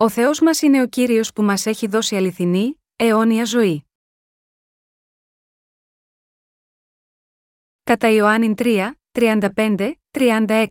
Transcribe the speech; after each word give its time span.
Ο 0.00 0.08
Θεός 0.08 0.40
μας 0.40 0.62
είναι 0.62 0.82
ο 0.82 0.86
κύριος 0.86 1.32
που 1.32 1.42
μας 1.42 1.66
έχει 1.66 1.86
δώσει 1.86 2.16
αληθινή, 2.16 2.82
αιώνια 2.96 3.44
ζωή. 3.44 3.84
Κατά 7.82 8.08
Ιωάννην 8.08 8.54
3, 8.56 8.90
35, 9.12 9.92
36. 10.10 10.68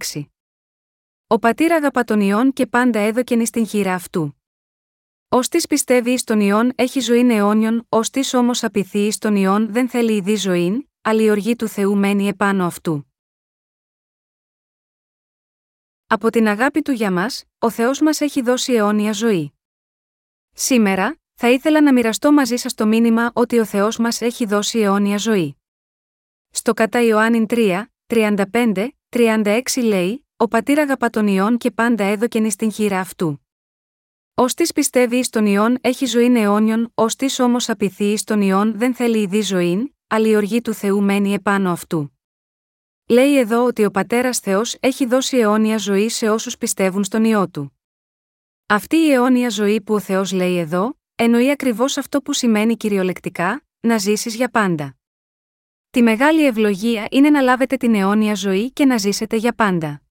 Ο 1.27 1.39
πατήρ 1.39 1.71
αγαπά 1.71 2.03
τον 2.03 2.21
Ιών 2.21 2.53
και 2.53 2.67
πάντα 2.67 2.99
έδωκεν 2.99 3.39
εις 3.39 3.49
την 3.49 3.67
χείρα 3.67 3.93
αυτού. 3.93 4.41
Ω 5.29 5.39
της 5.39 5.67
πιστεύει 5.67 6.11
εις 6.11 6.23
τον 6.23 6.39
Ιών 6.39 6.71
έχει 6.75 6.99
ζωή 6.99 7.31
αιώνιον, 7.31 7.85
ως 7.89 8.09
της 8.09 8.33
όμως 8.33 8.63
απειθεί 8.63 8.99
εις 8.99 9.17
τον 9.17 9.35
Ιών 9.35 9.71
δεν 9.71 9.89
θέλει 9.89 10.15
η 10.15 10.21
δι 10.21 10.35
ζωή, 10.35 10.89
αλλά 11.01 11.21
η 11.21 11.29
οργή 11.29 11.55
του 11.55 11.67
Θεού 11.67 11.97
μένει 11.97 12.27
επάνω 12.27 12.65
αυτού. 12.65 13.06
Από 16.09 16.29
την 16.29 16.47
αγάπη 16.47 16.81
του 16.81 16.91
για 16.91 17.11
μας, 17.11 17.43
ο 17.59 17.69
Θεός 17.69 18.01
μας 18.01 18.21
έχει 18.21 18.41
δώσει 18.41 18.73
αιώνια 18.73 19.11
ζωή. 19.11 19.53
Σήμερα, 20.53 21.17
θα 21.33 21.49
ήθελα 21.49 21.81
να 21.81 21.93
μοιραστώ 21.93 22.31
μαζί 22.31 22.55
σας 22.55 22.73
το 22.73 22.87
μήνυμα 22.87 23.31
ότι 23.33 23.59
ο 23.59 23.65
Θεός 23.65 23.97
μας 23.97 24.21
έχει 24.21 24.45
δώσει 24.45 24.79
αιώνια 24.79 25.17
ζωή. 25.17 25.57
Στο 26.49 26.73
κατά 26.73 27.01
Ιωάννην 27.01 27.45
3, 27.49 27.85
35, 28.07 28.87
36 29.09 29.61
λέει: 29.83 30.27
Ο 30.37 30.47
πατήρ 30.47 30.79
αγαπά 30.79 31.09
τον 31.09 31.27
Ιών 31.27 31.57
και 31.57 31.71
πάντα 31.71 32.03
έδωκεν 32.03 32.45
εις 32.45 32.55
την 32.55 32.71
χείρα 32.71 32.99
αυτού. 32.99 33.47
Ω 34.33 34.45
της 34.45 34.71
πιστεύει 34.71 35.17
εις 35.17 35.29
τον 35.29 35.45
Ιών 35.45 35.77
έχει 35.81 36.05
ζωή 36.05 36.37
αιώνιον, 36.37 36.91
ως 36.93 37.15
της 37.15 37.39
όμως 37.39 37.69
απειθεί 37.69 38.05
εις 38.05 38.23
τον 38.23 38.41
Ιών 38.41 38.77
δεν 38.77 38.93
θέλει 38.93 39.21
η 39.21 39.25
δι 39.25 39.41
ζωή, 39.41 39.95
αλλά 40.07 40.27
η 40.27 40.35
οργή 40.35 40.61
του 40.61 40.73
Θεού 40.73 41.03
μένει 41.03 41.33
επάνω 41.33 41.71
αυτού. 41.71 42.16
Λέει 43.09 43.37
εδώ 43.37 43.65
ότι 43.65 43.85
ο 43.85 43.91
πατέρας 43.91 44.39
Θεός 44.39 44.77
έχει 44.79 45.05
δώσει 45.05 45.37
αιώνια 45.37 45.77
ζωή 45.77 46.09
σε 46.09 46.29
όσους 46.29 46.57
πιστεύουν 46.57 47.03
στον 47.03 47.23
ιό 47.23 47.49
του. 47.49 47.79
Αυτή 48.65 48.95
η 48.95 49.11
αιώνια 49.11 49.49
ζωή 49.49 49.81
που 49.81 49.93
ο 49.93 49.99
Θεός 49.99 50.31
λέει 50.31 50.57
εδώ, 50.57 50.99
εννοεί 51.15 51.51
ακριβώς 51.51 51.97
αυτό 51.97 52.21
που 52.21 52.33
σημαίνει 52.33 52.77
κυριολεκτικά, 52.77 53.63
να 53.79 53.97
ζήσεις 53.97 54.35
για 54.35 54.49
πάντα. 54.49 54.97
Τη 55.89 56.01
μεγάλη 56.01 56.45
ευλογία 56.45 57.07
είναι 57.11 57.29
να 57.29 57.41
λάβετε 57.41 57.77
την 57.77 57.95
αιώνια 57.95 58.35
ζωή 58.35 58.71
και 58.71 58.85
να 58.85 58.97
ζήσετε 58.97 59.35
για 59.35 59.53
πάντα. 59.53 60.01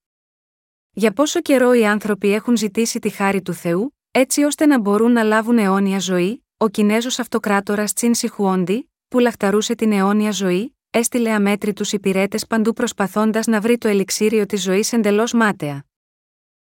Για 0.91 1.11
πόσο 1.11 1.41
καιρό 1.41 1.73
οι 1.73 1.85
άνθρωποι 1.85 2.33
έχουν 2.33 2.57
ζητήσει 2.57 2.99
τη 2.99 3.09
χάρη 3.09 3.41
του 3.41 3.53
Θεού, 3.53 3.97
έτσι 4.11 4.43
ώστε 4.43 4.65
να 4.65 4.79
μπορούν 4.79 5.11
να 5.11 5.23
λάβουν 5.23 5.57
αιώνια 5.57 5.99
ζωή, 5.99 6.45
ο 6.57 6.69
Κινέζος 6.69 7.19
Αυτοκράτορας 7.19 7.93
Τσιν 7.93 8.13
Σιχουόντι, 8.13 8.91
που 9.07 9.19
λαχταρούσε 9.19 9.75
την 9.75 9.91
αιώνια 9.91 10.31
ζωή, 10.31 10.76
έστειλε 10.97 11.31
αμέτρητους 11.31 11.91
υπηρέτε 11.91 12.39
παντού 12.49 12.73
προσπαθώντας 12.73 13.47
να 13.47 13.61
βρει 13.61 13.77
το 13.77 13.87
ελιξίριο 13.87 14.45
της 14.45 14.61
ζωής 14.61 14.93
εντελώς 14.93 15.33
μάταια. 15.33 15.85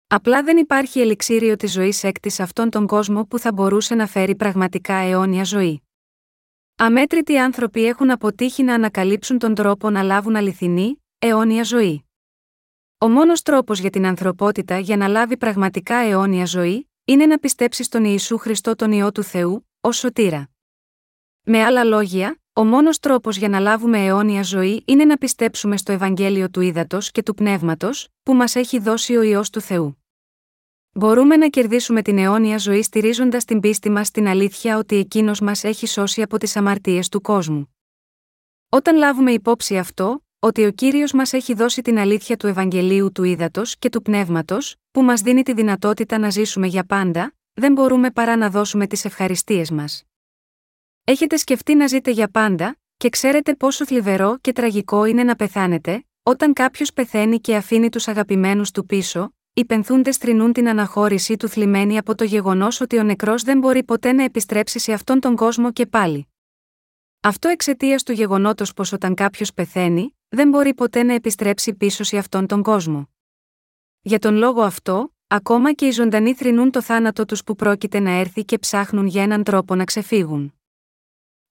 Απλά 0.07 0.43
δεν 0.43 0.57
υπάρχει 0.57 1.01
ελιξίριο 1.01 1.57
της 1.57 1.73
ζωής 1.73 2.05
έκτη 2.05 2.31
σε 2.31 2.43
αυτόν 2.43 2.71
τον 2.71 2.87
κόσμο 2.87 3.25
που 3.25 3.39
θα 3.39 3.53
μπορούσε 3.53 3.95
να 3.95 4.07
φέρει 4.07 4.35
πραγματικά 4.35 4.95
αιώνια 4.95 5.45
ζωή. 5.45 5.83
Αμέτρητοι 6.77 7.39
άνθρωποι 7.39 7.85
έχουν 7.85 8.11
αποτύχει 8.11 8.63
να 8.63 8.75
ανακαλύψουν 8.75 9.39
τον 9.39 9.55
τρόπο 9.55 9.91
να 9.91 10.03
λάβουν 10.03 10.37
αληθινή, 10.37 11.05
αιώνια 11.19 11.63
ζωή. 11.63 12.05
Ο 12.99 13.09
μόνος 13.09 13.43
τρόπος 13.43 13.79
για 13.79 13.91
την 13.91 14.07
ανθρωπότητα 14.07 14.79
για 14.79 14.97
να 14.97 15.09
λάβει 15.09 15.37
πραγματικά 15.37 15.97
αιώνια 15.97 16.45
ζωή, 16.45 16.91
είναι 17.05 17.27
να 17.27 17.39
πιστέψει 17.39 17.83
στον 17.83 18.05
Ιησού 18.05 18.39
Χριστό 18.39 18.75
τον 18.75 18.93
ιό 18.93 19.13
του 19.13 19.23
Θεού, 19.23 19.69
ως 19.81 19.97
σωτήρα. 19.97 20.49
Με 21.43 21.63
άλλα 21.63 21.85
λόγια, 21.85 22.41
ο 22.59 22.65
μόνος 22.65 22.99
τρόπος 22.99 23.37
για 23.37 23.49
να 23.49 23.59
λάβουμε 23.59 24.05
αιώνια 24.05 24.43
ζωή 24.43 24.83
είναι 24.87 25.05
να 25.05 25.17
πιστέψουμε 25.17 25.77
στο 25.77 25.93
Ευαγγέλιο 25.93 26.51
του 26.51 26.61
Ήδατος 26.61 27.11
και 27.11 27.23
του 27.23 27.35
Πνεύματος, 27.35 28.09
που 28.23 28.35
μας 28.35 28.55
έχει 28.55 28.79
δώσει 28.79 29.17
ο 29.17 29.23
ιό 29.23 29.43
του 29.53 29.61
Θεού. 29.61 30.03
Μπορούμε 30.93 31.37
να 31.37 31.49
κερδίσουμε 31.49 32.03
την 32.03 32.19
αιώνια 32.19 32.59
ζωή 32.59 32.83
στηρίζοντας 32.83 33.45
την 33.45 33.61
πίστη 33.61 33.91
μας 33.91 34.07
στην 34.07 34.27
αλήθεια 34.27 34.79
ότι 34.79 34.97
εκείνος 34.97 35.41
μας 35.41 35.65
έχει 35.65 35.87
σώσει 35.87 36.23
από 36.23 36.39
τις 36.39 36.57
αμαρτίες 36.57 37.09
του 37.09 37.21
κόσμου. 37.21 37.77
Όταν 38.69 38.97
λάβουμε 38.97 39.33
υπόψη 39.33 39.79
αυτό, 39.79 40.25
ότι 40.39 40.65
ο 40.65 40.71
κύριος 40.71 41.13
μας 41.13 41.33
έχει 41.33 41.55
δώσει 41.55 41.83
την 41.83 41.99
αλήθεια 41.99 42.37
του 42.37 42.47
Ευαγγελίου 42.47 43.13
του 43.13 43.25
Ήδατος 43.25 43.77
και 43.79 43.89
του 43.89 44.03
Πνεύματος, 44.03 44.77
που 44.91 45.03
μας 45.03 45.21
δίνει 45.21 45.43
τη 45.43 45.53
δυνατότητα 45.53 46.19
να 46.19 46.31
ζήσουμε 46.31 46.67
για 46.67 46.85
πάντα, 46.85 47.35
δεν 47.53 47.73
μπορούμε 47.73 48.11
παρά 48.11 48.37
να 48.37 48.51
δώσουμε 48.51 48.87
τις 48.87 49.05
ευχαριστίες 49.05 49.71
μας. 49.71 50.03
Έχετε 51.09 51.37
σκεφτεί 51.37 51.75
να 51.75 51.87
ζείτε 51.87 52.11
για 52.11 52.29
πάντα, 52.29 52.77
και 52.97 53.09
ξέρετε 53.09 53.55
πόσο 53.55 53.87
θλιβερό 53.87 54.39
και 54.41 54.53
τραγικό 54.53 55.05
είναι 55.05 55.25
να 55.25 55.37
πεθάνετε, 55.37 56.05
όταν 56.23 56.53
κάποιος 56.53 56.93
πεθαίνει 56.93 57.41
και 57.41 57.57
αφήνει 57.57 57.89
τους 57.89 58.09
αγαπημένους 58.09 58.71
του 58.71 58.87
πίσω, 58.87 59.35
οι 59.53 59.65
πενθούντες 59.65 60.19
τρινούν 60.19 60.53
την 60.53 60.69
αναχώρησή 60.69 61.37
του 61.37 61.49
θλιμμένη 61.49 61.99
από 61.99 62.15
το 62.15 62.25
γεγονός 62.25 62.81
ότι 62.81 62.99
ο 62.99 63.03
νεκρός 63.03 63.43
δεν 63.43 63.59
μπορεί 63.59 63.85
ποτέ 63.85 64.13
να 64.13 64.23
επιστρέψει 64.23 64.79
σε 64.79 64.93
αυτόν 64.93 65.21
τον 65.21 65.37
κόσμο 65.37 65.73
και 65.73 65.87
πάλι. 65.87 66.29
Αυτό 67.21 67.49
εξαιτίας 67.49 68.03
του 68.03 68.13
γεγονότος 68.13 68.73
πως 68.73 68.93
όταν 68.93 69.15
κάποιος 69.15 69.53
πεθαίνει, 69.53 70.17
δεν 70.29 70.49
μπορεί 70.49 70.75
ποτέ 70.75 71.03
να 71.03 71.13
επιστρέψει 71.13 71.75
πίσω 71.75 72.05
σε 72.05 72.19
αυτόν 72.19 72.47
τον 72.47 72.63
κόσμο. 72.63 73.09
Για 74.01 74.19
τον 74.19 74.35
λόγο 74.35 74.63
αυτό, 74.63 75.15
ακόμα 75.27 75.73
και 75.73 75.87
οι 75.87 75.91
ζωντανοί 75.91 76.35
θρυνούν 76.35 76.71
το 76.71 76.83
θάνατο 76.83 77.25
τους 77.25 77.45
που 77.45 77.55
πρόκειται 77.55 78.01
να 78.01 78.11
έρθει 78.11 78.45
και 78.45 78.59
ψάχνουν 78.59 79.07
για 79.07 79.23
έναν 79.23 79.43
τρόπο 79.43 79.75
να 79.75 79.85
ξεφύγουν. 79.85 80.56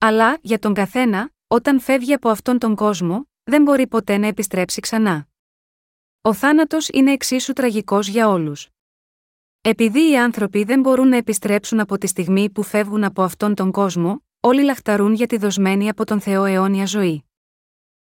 Αλλά, 0.07 0.37
για 0.41 0.59
τον 0.59 0.73
καθένα, 0.73 1.31
όταν 1.47 1.79
φεύγει 1.79 2.13
από 2.13 2.29
αυτόν 2.29 2.59
τον 2.59 2.75
κόσμο, 2.75 3.29
δεν 3.43 3.61
μπορεί 3.61 3.87
ποτέ 3.87 4.17
να 4.17 4.27
επιστρέψει 4.27 4.81
ξανά. 4.81 5.27
Ο 6.21 6.33
θάνατος 6.33 6.89
είναι 6.93 7.11
εξίσου 7.11 7.53
τραγικός 7.53 8.07
για 8.07 8.29
όλους. 8.29 8.69
Επειδή 9.61 10.11
οι 10.11 10.17
άνθρωποι 10.17 10.63
δεν 10.63 10.79
μπορούν 10.79 11.07
να 11.07 11.15
επιστρέψουν 11.15 11.79
από 11.79 11.97
τη 11.97 12.07
στιγμή 12.07 12.49
που 12.49 12.63
φεύγουν 12.63 13.03
από 13.03 13.21
αυτόν 13.21 13.55
τον 13.55 13.71
κόσμο, 13.71 14.23
όλοι 14.39 14.63
λαχταρούν 14.63 15.13
για 15.13 15.27
τη 15.27 15.37
δοσμένη 15.37 15.89
από 15.89 16.05
τον 16.05 16.21
Θεό 16.21 16.45
αιώνια 16.45 16.85
ζωή. 16.85 17.23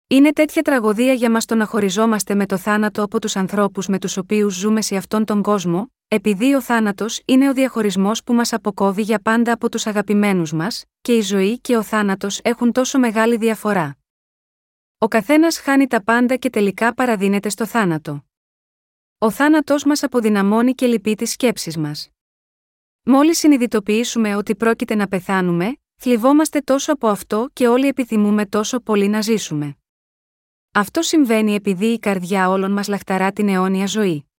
Είναι 0.06 0.32
τέτοια 0.32 0.62
τραγωδία 0.62 1.12
για 1.12 1.30
μας 1.30 1.44
το 1.44 1.54
να 1.54 1.66
χωριζόμαστε 1.66 2.34
με 2.34 2.46
το 2.46 2.56
θάνατο 2.56 3.02
από 3.02 3.20
τους 3.20 3.36
ανθρώπους 3.36 3.86
με 3.86 3.98
τους 3.98 4.16
οποίους 4.16 4.54
ζούμε 4.54 4.82
σε 4.82 4.96
αυτόν 4.96 5.24
τον 5.24 5.42
κόσμο, 5.42 5.92
επειδή 6.08 6.54
ο 6.54 6.62
θάνατος 6.62 7.22
είναι 7.24 7.48
ο 7.48 7.52
διαχωρισμός 7.52 8.22
που 8.22 8.34
μας 8.34 8.52
αποκόβει 8.52 9.02
για 9.02 9.20
πάντα 9.20 9.52
από 9.52 9.68
τους 9.68 9.86
αγαπημένους 9.86 10.52
μας, 10.52 10.84
και 11.00 11.16
η 11.16 11.20
ζωή 11.20 11.60
και 11.60 11.76
ο 11.76 11.82
θάνατος 11.82 12.40
έχουν 12.44 12.72
τόσο 12.72 12.98
μεγάλη 12.98 13.36
διαφορά. 13.36 13.96
Ο 14.98 15.08
καθένας 15.08 15.58
χάνει 15.58 15.86
τα 15.86 16.02
πάντα 16.02 16.36
και 16.36 16.50
τελικά 16.50 16.94
παραδίνεται 16.94 17.48
στο 17.48 17.66
θάνατο. 17.66 18.24
Ο 19.18 19.30
θάνατός 19.30 19.84
μας 19.84 20.02
αποδυναμώνει 20.02 20.74
και 20.74 20.86
λυπεί 20.86 21.14
τις 21.14 21.30
σκέψεις 21.30 21.76
μας. 21.76 22.10
Μόλις 23.02 23.38
συνειδητοποιήσουμε 23.38 24.36
ότι 24.36 24.56
πρόκειται 24.56 24.94
να 24.94 25.08
πεθάνουμε, 25.08 25.78
θλιβόμαστε 25.96 26.60
τόσο 26.60 26.92
από 26.92 27.08
αυτό 27.08 27.48
και 27.52 27.68
όλοι 27.68 27.86
επιθυμούμε 27.86 28.46
τόσο 28.46 28.80
πολύ 28.80 29.08
να 29.08 29.20
ζήσουμε. 29.20 29.76
Αυτό 30.72 31.02
συμβαίνει 31.02 31.54
επειδή 31.54 31.86
η 31.86 31.98
καρδιά 31.98 32.48
όλων 32.48 32.72
μας 32.72 32.88
λαχταρά 32.88 33.32
την 33.32 33.48
αιώνια 33.48 33.86
ζωή. 33.86 34.30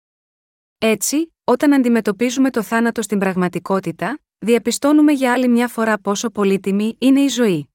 Έτσι, 0.78 1.32
όταν 1.48 1.74
αντιμετωπίζουμε 1.74 2.50
το 2.50 2.62
θάνατο 2.62 3.02
στην 3.02 3.18
πραγματικότητα, 3.18 4.20
διαπιστώνουμε 4.38 5.12
για 5.12 5.32
άλλη 5.32 5.48
μια 5.48 5.68
φορά 5.68 5.98
πόσο 5.98 6.30
πολύτιμη 6.30 6.96
είναι 6.98 7.20
η 7.20 7.28
ζωή. 7.28 7.68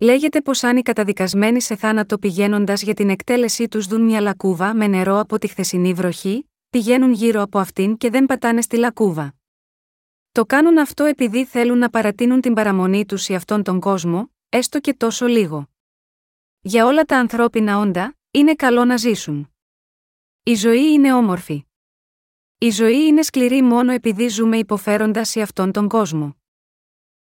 Λέγεται 0.00 0.40
πως 0.40 0.62
αν 0.62 0.76
οι 0.76 0.82
καταδικασμένοι 0.82 1.60
σε 1.60 1.76
θάνατο 1.76 2.18
πηγαίνοντας 2.18 2.82
για 2.82 2.94
την 2.94 3.10
εκτέλεσή 3.10 3.68
τους 3.68 3.86
δουν 3.86 4.02
μια 4.02 4.20
λακκούβα 4.20 4.74
με 4.74 4.86
νερό 4.86 5.18
από 5.18 5.38
τη 5.38 5.48
χθεσινή 5.48 5.92
βροχή, 5.92 6.50
πηγαίνουν 6.70 7.12
γύρω 7.12 7.42
από 7.42 7.58
αυτήν 7.58 7.96
και 7.96 8.10
δεν 8.10 8.26
πατάνε 8.26 8.60
στη 8.60 8.76
λακκούβα. 8.76 9.34
Το 10.32 10.46
κάνουν 10.46 10.78
αυτό 10.78 11.04
επειδή 11.04 11.44
θέλουν 11.44 11.78
να 11.78 11.90
παρατείνουν 11.90 12.40
την 12.40 12.54
παραμονή 12.54 13.06
τους 13.06 13.22
σε 13.22 13.34
αυτόν 13.34 13.62
τον 13.62 13.80
κόσμο, 13.80 14.30
έστω 14.48 14.80
και 14.80 14.94
τόσο 14.94 15.26
λίγο. 15.26 15.68
Για 16.60 16.86
όλα 16.86 17.04
τα 17.04 17.18
ανθρώπινα 17.18 17.78
όντα, 17.78 18.16
είναι 18.30 18.54
καλό 18.54 18.84
να 18.84 18.96
ζήσουν. 18.96 19.52
Η 20.42 20.54
ζωή 20.54 20.92
είναι 20.92 21.14
όμορφη. 21.14 21.64
Η 22.58 22.70
ζωή 22.70 23.06
είναι 23.06 23.22
σκληρή 23.22 23.62
μόνο 23.62 23.92
επειδή 23.92 24.28
ζούμε 24.28 24.56
υποφέροντας 24.58 25.28
σε 25.28 25.40
αυτόν 25.40 25.72
τον 25.72 25.88
κόσμο. 25.88 26.36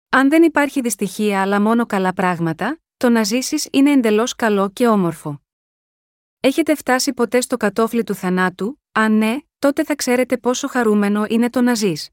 Αν 0.09 0.29
δεν 0.29 0.43
υπάρχει 0.43 0.81
δυστυχία 0.81 1.41
αλλά 1.41 1.61
μόνο 1.61 1.85
καλά 1.85 2.13
πράγματα, 2.13 2.79
το 2.97 3.09
να 3.09 3.23
ζήσεις 3.23 3.67
είναι 3.71 3.91
εντελώς 3.91 4.35
καλό 4.35 4.69
και 4.69 4.87
όμορφο. 4.87 5.41
Έχετε 6.39 6.75
φτάσει 6.75 7.13
ποτέ 7.13 7.41
στο 7.41 7.57
κατόφλι 7.57 8.03
του 8.03 8.13
θανάτου, 8.13 8.81
αν 8.91 9.17
ναι, 9.17 9.37
τότε 9.59 9.83
θα 9.83 9.95
ξέρετε 9.95 10.37
πόσο 10.37 10.67
χαρούμενο 10.67 11.25
είναι 11.29 11.49
το 11.49 11.61
να 11.61 11.73
ζεις. 11.73 12.09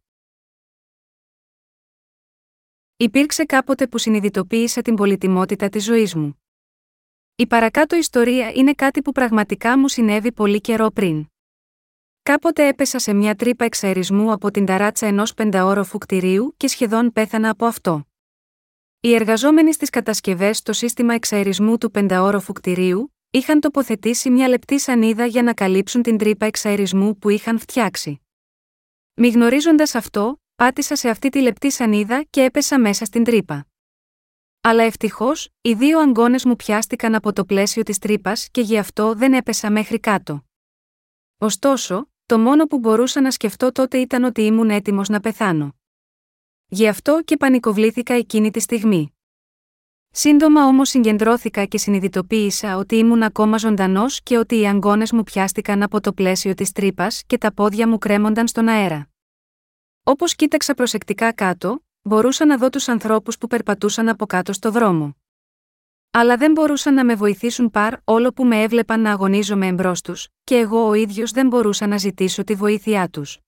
Υπήρξε 2.97 3.45
κάποτε 3.45 3.87
που 3.87 3.99
συνειδητοποίησα 3.99 4.83
την 4.83 4.95
πολυτιμότητα 4.95 5.69
της 5.69 5.85
ζωής 5.85 6.15
μου. 6.15 6.43
Η 7.37 7.47
παρακάτω 7.47 7.97
ιστορία 7.97 8.51
είναι 8.51 8.75
κάτι 8.75 9.03
που 9.03 9.13
πραγματικά 9.13 9.79
μου 9.79 9.89
συνέβη 9.89 10.33
πολύ 10.33 10.61
καιρό 10.61 10.91
πριν. 10.91 11.27
Κάποτε 12.31 12.67
έπεσα 12.67 12.99
σε 12.99 13.13
μια 13.13 13.35
τρύπα 13.35 13.65
εξαερισμού 13.65 14.33
από 14.33 14.51
την 14.51 14.67
ταράτσα 14.67 15.07
ενός 15.07 15.35
πενταόροφου 15.35 15.99
κτηρίου 15.99 16.55
και 16.57 16.69
σχεδόν 16.69 17.13
πέθανα 17.13 17.51
από 17.51 17.65
αυτό. 17.67 18.07
Οι 19.01 19.15
εργαζόμενοι 19.15 19.73
στις 19.73 19.91
κατασκευές 19.91 20.59
στο 20.59 20.73
σύστημα 20.73 21.15
εξαερισμού 21.15 21.79
του 21.79 21.91
πενταόροφου 21.91 22.53
κτηρίου 22.53 23.15
είχαν 23.31 23.61
τοποθετήσει 23.61 24.31
μια 24.31 24.49
λεπτή 24.49 24.81
σανίδα 24.81 25.27
για 25.27 25.43
να 25.43 25.55
καλύψουν 25.55 26.03
την 26.03 26.19
τρύπα 26.19 26.47
εξαερισμού 26.47 27.19
που 27.19 27.29
είχαν 27.29 27.59
φτιάξει. 27.59 28.21
Μη 29.15 29.29
γνωρίζοντα 29.29 29.87
αυτό, 29.95 30.41
πάτησα 30.55 30.97
σε 30.97 31.09
αυτή 31.09 31.29
τη 31.29 31.41
λεπτή 31.41 31.71
σανίδα 31.71 32.25
και 32.31 32.43
έπεσα 32.43 32.79
μέσα 32.81 33.05
στην 33.05 33.25
τρύπα. 33.25 33.67
Αλλά 34.61 34.83
ευτυχώς, 34.83 35.49
οι 35.61 35.73
δύο 35.75 36.01
αγκώνε 36.01 36.39
μου 36.45 36.57
πιάστηκαν 36.57 37.15
από 37.15 37.33
το 37.33 37.45
πλαίσιο 37.45 37.83
της 37.83 37.99
τρύπας 37.99 38.49
και 38.51 38.61
γι' 38.61 38.79
αυτό 38.79 39.15
δεν 39.15 39.33
έπεσα 39.33 39.71
μέχρι 39.71 40.01
κάτω. 40.01 40.45
Ωστόσο, 41.39 42.10
το 42.31 42.39
μόνο 42.39 42.65
που 42.65 42.79
μπορούσα 42.79 43.21
να 43.21 43.31
σκεφτώ 43.31 43.73
τότε 43.73 43.99
ήταν 43.99 44.25
ότι 44.25 44.43
ήμουν 44.43 44.71
έτοιμος 44.71 45.09
να 45.09 45.21
πεθάνω. 45.21 45.75
Γι' 46.69 46.89
αυτό 46.89 47.23
και 47.25 47.37
πανικοβλήθηκα 47.37 48.15
εκείνη 48.15 48.51
τη 48.51 48.61
στιγμή. 48.61 49.15
Σύντομα 50.11 50.67
όμως 50.67 50.89
συγκεντρώθηκα 50.89 51.65
και 51.65 51.79
συνειδητοποίησα 51.79 52.77
ότι 52.77 52.97
ήμουν 52.97 53.23
ακόμα 53.23 53.57
ζωντανός 53.57 54.23
και 54.23 54.39
ότι 54.39 54.59
οι 54.59 54.67
αγκώνε 54.67 55.07
μου 55.13 55.23
πιάστηκαν 55.23 55.83
από 55.83 56.01
το 56.01 56.13
πλαίσιο 56.13 56.55
της 56.55 56.73
τρύπας 56.73 57.23
και 57.27 57.39
τα 57.39 57.53
πόδια 57.53 57.89
μου 57.89 57.99
κρέμονταν 57.99 58.49
στον 58.49 58.69
αέρα. 58.69 59.09
Όπως 60.03 60.35
κοίταξα 60.35 60.75
προσεκτικά 60.75 61.33
κάτω, 61.33 61.85
μπορούσα 62.03 62.47
να 62.47 62.57
δω 62.57 62.71
τους 62.71 62.89
ανθρώπους 62.89 63.39
που 63.39 63.47
περπατούσαν 63.47 64.09
από 64.09 64.27
κάτω 64.27 64.53
στο 64.53 64.71
δρόμο. 64.71 65.20
Αλλά 66.13 66.37
δεν 66.37 66.53
μπορούσαν 66.53 66.95
να 66.95 67.05
με 67.05 67.15
βοηθήσουν 67.15 67.71
παρ 67.71 67.95
όλο 68.05 68.33
που 68.33 68.45
με 68.45 68.63
έβλεπαν 68.63 69.01
να 69.01 69.13
αγωνίζομαι 69.13 69.67
εμπρός 69.67 70.01
τους, 70.01 70.29
και 70.45 70.57
εγώ 70.57 70.89
ο 70.89 70.95
ίδιος 70.95 71.31
δεν 71.31 71.47
μπορούσα 71.47 71.87
να 71.87 71.97
ζητήσω 71.97 72.45
τη 72.45 72.55
βοήθειά 72.55 73.09
τους. 73.09 73.39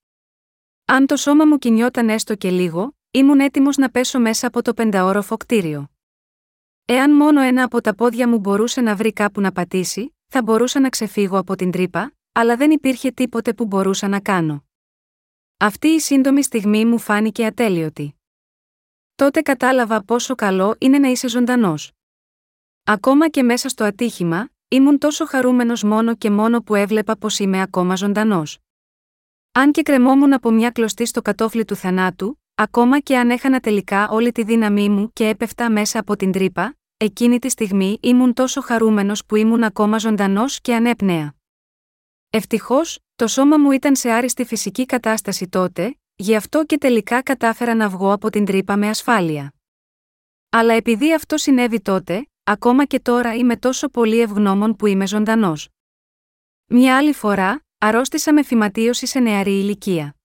Αν 0.84 1.06
το 1.06 1.16
σώμα 1.16 1.44
μου 1.44 1.58
κινιόταν 1.58 2.08
έστω 2.08 2.34
και 2.34 2.50
λίγο, 2.50 2.96
ήμουν 3.10 3.40
έτοιμος 3.40 3.76
να 3.76 3.90
πέσω 3.90 4.20
μέσα 4.20 4.46
από 4.46 4.62
το 4.62 4.74
πενταόροφο 4.74 5.36
κτίριο. 5.36 5.90
Εάν 6.84 7.10
μόνο 7.14 7.40
ένα 7.40 7.64
από 7.64 7.80
τα 7.80 7.94
πόδια 7.94 8.28
μου 8.28 8.38
μπορούσε 8.38 8.80
να 8.80 8.96
βρει 8.96 9.12
κάπου 9.12 9.40
να 9.40 9.52
πατήσει, 9.52 10.16
θα 10.26 10.42
μπορούσα 10.42 10.80
να 10.80 10.88
ξεφύγω 10.88 11.38
από 11.38 11.56
την 11.56 11.70
τρύπα, 11.70 12.12
αλλά 12.32 12.56
δεν 12.56 12.70
υπήρχε 12.70 13.10
τίποτε 13.10 13.54
που 13.54 13.64
μπορούσα 13.64 14.08
να 14.08 14.20
κάνω. 14.20 14.64
Αυτή 15.56 15.88
η 15.88 16.00
σύντομη 16.00 16.42
στιγμή 16.42 16.84
μου 16.84 16.98
φάνηκε 16.98 17.46
ατέλειωτη. 17.46 18.14
Τότε 19.14 19.40
κατάλαβα 19.40 20.04
πόσο 20.04 20.34
καλό 20.34 20.76
είναι 20.78 20.98
να 20.98 21.08
είσαι 21.08 21.28
ζωντανός. 21.28 21.92
Ακόμα 22.84 23.28
και 23.28 23.42
μέσα 23.42 23.68
στο 23.68 23.84
ατύχημα, 23.84 24.48
ήμουν 24.68 24.98
τόσο 24.98 25.26
χαρούμενος 25.26 25.82
μόνο 25.82 26.16
και 26.16 26.30
μόνο 26.30 26.62
που 26.62 26.74
έβλεπα 26.74 27.16
πως 27.16 27.38
είμαι 27.38 27.60
ακόμα 27.60 27.94
ζωντανός. 27.94 28.58
Αν 29.52 29.72
και 29.72 29.82
κρεμόμουν 29.82 30.32
από 30.32 30.50
μια 30.50 30.70
κλωστή 30.70 31.06
στο 31.06 31.22
κατόφλι 31.22 31.64
του 31.64 31.74
θανάτου, 31.74 32.40
ακόμα 32.54 33.00
και 33.00 33.18
αν 33.18 33.30
έχανα 33.30 33.60
τελικά 33.60 34.08
όλη 34.08 34.32
τη 34.32 34.42
δύναμή 34.44 34.88
μου 34.88 35.12
και 35.12 35.28
έπεφτα 35.28 35.70
μέσα 35.70 35.98
από 35.98 36.16
την 36.16 36.32
τρύπα, 36.32 36.76
εκείνη 36.96 37.38
τη 37.38 37.48
στιγμή 37.48 37.98
ήμουν 38.02 38.32
τόσο 38.32 38.60
χαρούμενος 38.60 39.24
που 39.26 39.36
ήμουν 39.36 39.62
ακόμα 39.62 39.98
ζωντανός 39.98 40.60
και 40.60 40.74
ανέπνεα. 40.74 41.34
Ευτυχώς, 42.30 42.98
το 43.14 43.26
σώμα 43.26 43.58
μου 43.58 43.70
ήταν 43.70 43.96
σε 43.96 44.10
άριστη 44.10 44.44
φυσική 44.44 44.86
κατάσταση 44.86 45.48
τότε, 45.48 45.98
γι' 46.14 46.36
αυτό 46.36 46.64
και 46.64 46.78
τελικά 46.78 47.22
κατάφερα 47.22 47.74
να 47.74 47.88
βγω 47.88 48.12
από 48.12 48.30
την 48.30 48.44
τρύπα 48.44 48.76
με 48.76 48.88
ασφάλεια. 48.88 49.54
Αλλά 50.50 50.74
επειδή 50.74 51.14
αυτό 51.14 51.36
συνέβη 51.36 51.80
τότε, 51.80 52.26
ακόμα 52.44 52.84
και 52.84 53.00
τώρα 53.00 53.34
είμαι 53.34 53.56
τόσο 53.56 53.88
πολύ 53.88 54.20
ευγνώμων 54.20 54.76
που 54.76 54.86
είμαι 54.86 55.06
ζωντανός. 55.06 55.68
Μια 56.66 56.96
άλλη 56.96 57.12
φορά, 57.12 57.64
αρρώστησα 57.78 58.32
με 58.32 58.42
φυματίωση 58.42 59.06
σε 59.06 59.20
νεαρή 59.20 59.58
ηλικία. 59.58 60.16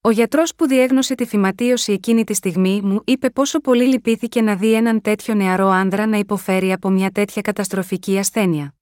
Ο 0.00 0.10
γιατρός 0.10 0.54
που 0.54 0.66
διέγνωσε 0.66 1.14
τη 1.14 1.26
φυματίωση 1.26 1.92
εκείνη 1.92 2.24
τη 2.24 2.34
στιγμή 2.34 2.80
μου 2.82 3.00
είπε 3.04 3.30
πόσο 3.30 3.60
πολύ 3.60 3.84
λυπήθηκε 3.84 4.42
να 4.42 4.56
δει 4.56 4.72
έναν 4.72 5.00
τέτοιο 5.00 5.34
νεαρό 5.34 5.68
άνδρα 5.68 6.06
να 6.06 6.16
υποφέρει 6.16 6.72
από 6.72 6.90
μια 6.90 7.10
τέτοια 7.10 7.42
καταστροφική 7.42 8.18
ασθένεια. 8.18 8.74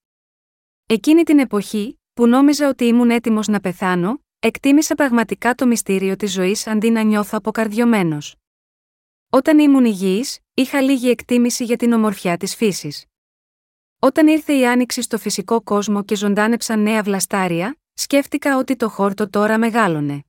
Εκείνη 0.87 1.23
την 1.23 1.39
εποχή, 1.39 2.01
που 2.13 2.27
νόμιζα 2.27 2.69
ότι 2.69 2.85
ήμουν 2.85 3.11
έτοιμος 3.11 3.49
να 3.49 3.61
πεθάνω, 3.61 4.23
εκτίμησα 4.39 4.95
πραγματικά 4.95 5.55
το 5.55 5.67
μυστήριο 5.67 6.17
της 6.17 6.33
ζωής 6.33 6.67
αντί 6.67 6.91
να 6.91 7.03
νιώθω 7.03 7.39
αποκαρδιωμένος. 7.39 8.42
Όταν 9.35 9.59
ήμουν 9.59 9.85
υγιής, 9.85 10.39
είχα 10.55 10.81
λίγη 10.81 11.11
εκτίμηση 11.11 11.65
για 11.65 11.77
την 11.77 11.93
ομορφιά 11.93 12.37
της 12.37 12.55
φύσης. 12.55 13.05
Όταν 13.99 14.27
ήρθε 14.27 14.53
η 14.53 14.67
άνοιξη 14.67 15.03
στο 15.03 15.19
φυσικό 15.19 15.63
κόσμο 15.63 16.05
και 16.05 16.17
ζωντάνεψαν 16.17 16.83
νέα 16.83 17.03
βλαστάρια, 17.03 17.77
σκέφτηκα 17.95 18.57
ότι 18.57 18.77
το 18.77 18.89
χόρτο 18.89 19.31
τώρα 19.31 19.59
μεγάλωνε. 19.59 20.25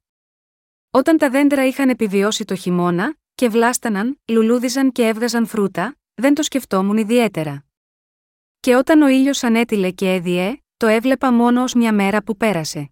Όταν 0.91 1.17
τα 1.17 1.29
δέντρα 1.29 1.65
είχαν 1.65 1.89
επιβιώσει 1.89 2.45
το 2.45 2.55
χειμώνα, 2.55 3.15
και 3.35 3.49
βλάσταναν, 3.49 4.19
λουλούδιζαν 4.27 4.91
και 4.91 5.07
έβγαζαν 5.07 5.45
φρούτα, 5.45 5.95
δεν 6.13 6.33
το 6.33 6.43
σκεφτόμουν 6.43 6.97
ιδιαίτερα. 6.97 7.65
Και 8.59 8.75
όταν 8.75 9.01
ο 9.01 9.07
ήλιος 9.07 9.43
ανέτειλε 9.43 9.91
και 9.91 10.13
έδιε, 10.13 10.57
το 10.77 10.87
έβλεπα 10.87 11.33
μόνο 11.33 11.63
ως 11.63 11.73
μια 11.73 11.93
μέρα 11.93 12.23
που 12.23 12.37
πέρασε. 12.37 12.91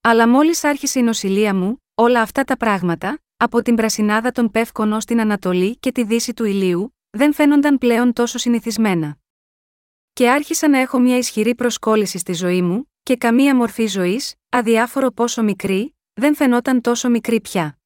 Αλλά 0.00 0.28
μόλις 0.28 0.64
άρχισε 0.64 0.98
η 0.98 1.02
νοσηλεία 1.02 1.54
μου, 1.54 1.82
όλα 1.94 2.20
αυτά 2.20 2.44
τα 2.44 2.56
πράγματα, 2.56 3.18
από 3.42 3.62
την 3.62 3.74
πρασινάδα 3.74 4.32
των 4.32 4.50
πεύκων 4.50 4.92
ω 4.92 4.98
την 4.98 5.20
Ανατολή 5.20 5.76
και 5.76 5.92
τη 5.92 6.04
δύση 6.04 6.34
του 6.34 6.44
ηλίου, 6.44 6.96
δεν 7.10 7.32
φαίνονταν 7.32 7.78
πλέον 7.78 8.12
τόσο 8.12 8.38
συνηθισμένα. 8.38 9.18
Και 10.12 10.30
άρχισα 10.30 10.68
να 10.68 10.78
έχω 10.78 10.98
μια 10.98 11.16
ισχυρή 11.16 11.54
προσκόλληση 11.54 12.18
στη 12.18 12.32
ζωή 12.32 12.62
μου, 12.62 12.90
και 13.02 13.16
καμία 13.16 13.56
μορφή 13.56 13.86
ζωής, 13.86 14.34
αδιάφορο 14.48 15.10
πόσο 15.10 15.42
μικρή, 15.42 15.96
δεν 16.12 16.34
φαινόταν 16.34 16.80
τόσο 16.80 17.10
μικρή 17.10 17.40
πια. 17.40 17.78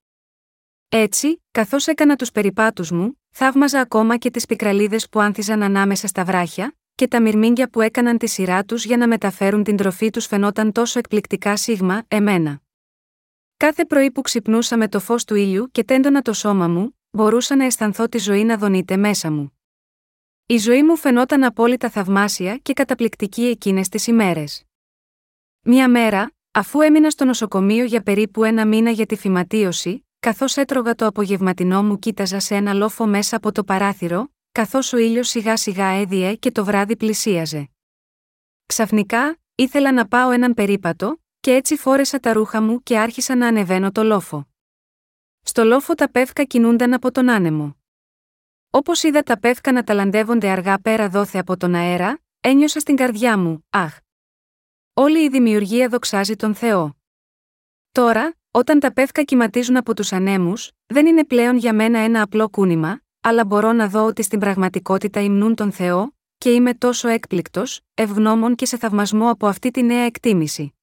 Έτσι, 0.89 1.43
καθώς 1.51 1.87
έκανα 1.87 2.17
τους 2.17 2.31
περιπάτους 2.31 2.91
μου, 2.91 3.21
θαύμαζα 3.31 3.81
ακόμα 3.81 4.17
και 4.17 4.31
τις 4.31 4.47
πικραλίδες 4.47 5.09
που 5.09 5.21
άνθιζαν 5.21 5.63
ανάμεσα 5.63 6.07
στα 6.07 6.25
βράχια, 6.25 6.77
και 6.95 7.09
τα 7.09 7.21
μυρμήγκια 7.21 7.71
που 7.71 7.81
έκαναν 7.81 8.19
τη 8.19 8.27
σειρά 8.27 8.65
τους 8.65 8.85
για 8.85 8.97
να 8.97 9.09
μεταφέρουν 9.09 9.63
την 9.63 9.77
τροφή 9.77 10.11
τους 10.11 10.27
φαινόταν 10.27 10.73
τόσο 10.73 10.99
εκπληκτικά 10.99 11.57
σίγμα, 11.57 12.05
εμένα. 12.09 12.64
Κάθε 13.57 13.85
πρωί 13.85 14.11
που 14.11 14.21
ξυπνούσα 14.21 14.77
με 14.77 14.89
το 14.89 15.01
φως 15.01 15.25
του 15.25 15.35
ήλιου 15.35 15.71
και 15.71 15.85
τέντονα 15.85 16.23
το 16.23 16.33
σώμα 16.33 16.69
μου, 16.69 16.99
μπορούσα 17.11 17.57
να 17.57 17.65
αισθανθώ 17.65 18.09
τη 18.09 18.19
ζωή 18.19 18.45
να 18.45 18.57
δονείται 18.57 18.97
μέσα 18.97 19.31
μου. 19.31 19.59
Η 20.47 20.57
ζωή 20.57 20.83
μου 20.83 20.97
φαινόταν 20.97 21.45
απόλυτα 21.45 21.91
θαυμάσια 21.91 22.57
και 22.57 22.73
καταπληκτική 22.73 23.43
εκείνες 23.43 23.89
τις 23.89 24.07
ημέρες. 24.07 24.65
Μία 25.63 25.89
μέρα, 25.89 26.35
Αφού 26.57 26.81
έμεινα 26.81 27.11
στο 27.11 27.25
νοσοκομείο 27.25 27.85
για 27.85 28.03
περίπου 28.03 28.45
ένα 28.45 28.67
μήνα 28.67 28.91
για 28.91 29.07
τη 29.07 29.17
φυματίωση, 29.17 30.07
καθώς 30.21 30.57
έτρωγα 30.57 30.95
το 30.95 31.07
απογευματινό 31.07 31.83
μου 31.83 31.99
κοίταζα 31.99 32.39
σε 32.41 32.55
ένα 32.55 32.73
λόφο 32.73 33.07
μέσα 33.07 33.37
από 33.37 33.53
το 33.53 33.65
παράθυρο, 33.65 34.33
καθώς 34.53 34.93
ο 34.93 34.97
ήλιος 34.97 35.29
σιγά 35.29 35.57
σιγά 35.57 35.87
έδιε 35.87 36.35
και 36.35 36.51
το 36.51 36.65
βράδυ 36.65 36.97
πλησίαζε. 36.97 37.69
Ξαφνικά, 38.67 39.39
ήθελα 39.55 39.93
να 39.93 40.09
πάω 40.09 40.31
έναν 40.31 40.55
περίπατο, 40.55 41.23
και 41.45 41.55
έτσι 41.55 41.77
φόρεσα 41.77 42.21
τα 42.21 42.33
ρούχα 42.33 42.63
μου 42.63 42.83
και 42.83 42.99
άρχισα 42.99 43.37
να 43.37 43.47
ανεβαίνω 43.47 43.93
το 43.93 44.03
λόφο. 44.03 44.49
Στο 45.43 45.65
λόφο 45.65 45.95
τα 45.95 46.11
πεύκα 46.11 46.45
κινούνταν 46.45 46.93
από 46.93 47.11
τον 47.11 47.29
άνεμο. 47.29 47.77
Όπως 48.71 49.03
είδα 49.03 49.23
τα 49.23 49.39
πεύκα 49.39 49.73
να 49.73 49.85
ταλαντεύονται 49.85 50.49
αργά 50.49 50.79
πέρα 50.79 51.09
δόθε 51.09 51.39
από 51.39 51.57
τον 51.57 51.75
αέρα, 51.75 52.19
ένιωσα 52.41 52.81
στην 52.81 52.97
καρδιά 52.97 53.39
μου, 53.39 53.67
αχ, 53.71 53.99
Όλη 54.95 55.25
η 55.25 55.29
δημιουργία 55.29 55.89
δοξάζει 55.89 56.37
τον 56.37 56.55
Θεό. 56.55 56.97
Τώρα, 57.93 58.35
όταν 58.51 58.81
τα 58.81 58.93
πεύκα 58.93 59.23
κυματίζουν 59.23 59.77
από 59.77 59.95
τους 59.95 60.13
ανέμους, 60.13 60.71
δεν 60.87 61.07
είναι 61.07 61.25
πλέον 61.25 61.57
για 61.57 61.75
μένα 61.75 61.99
ένα 61.99 62.23
απλό 62.23 62.49
κούνημα, 62.49 63.01
αλλά 63.21 63.45
μπορώ 63.45 63.73
να 63.73 63.89
δω 63.89 64.05
ότι 64.05 64.23
στην 64.23 64.39
πραγματικότητα 64.39 65.21
υμνούν 65.21 65.55
τον 65.55 65.73
Θεό, 65.73 66.15
και 66.39 66.51
είμαι 66.51 66.75
τόσο 66.75 67.09
έκπληκτος, 67.09 67.81
ευγνώμων 67.95 68.55
και 68.55 68.67
σε 68.67 68.77
θαυμασμό 68.77 69.31
από 69.31 69.47
αυτή 69.47 69.71
τη 69.71 69.83
νέα 69.83 70.05
εκτίμηση. 70.05 70.74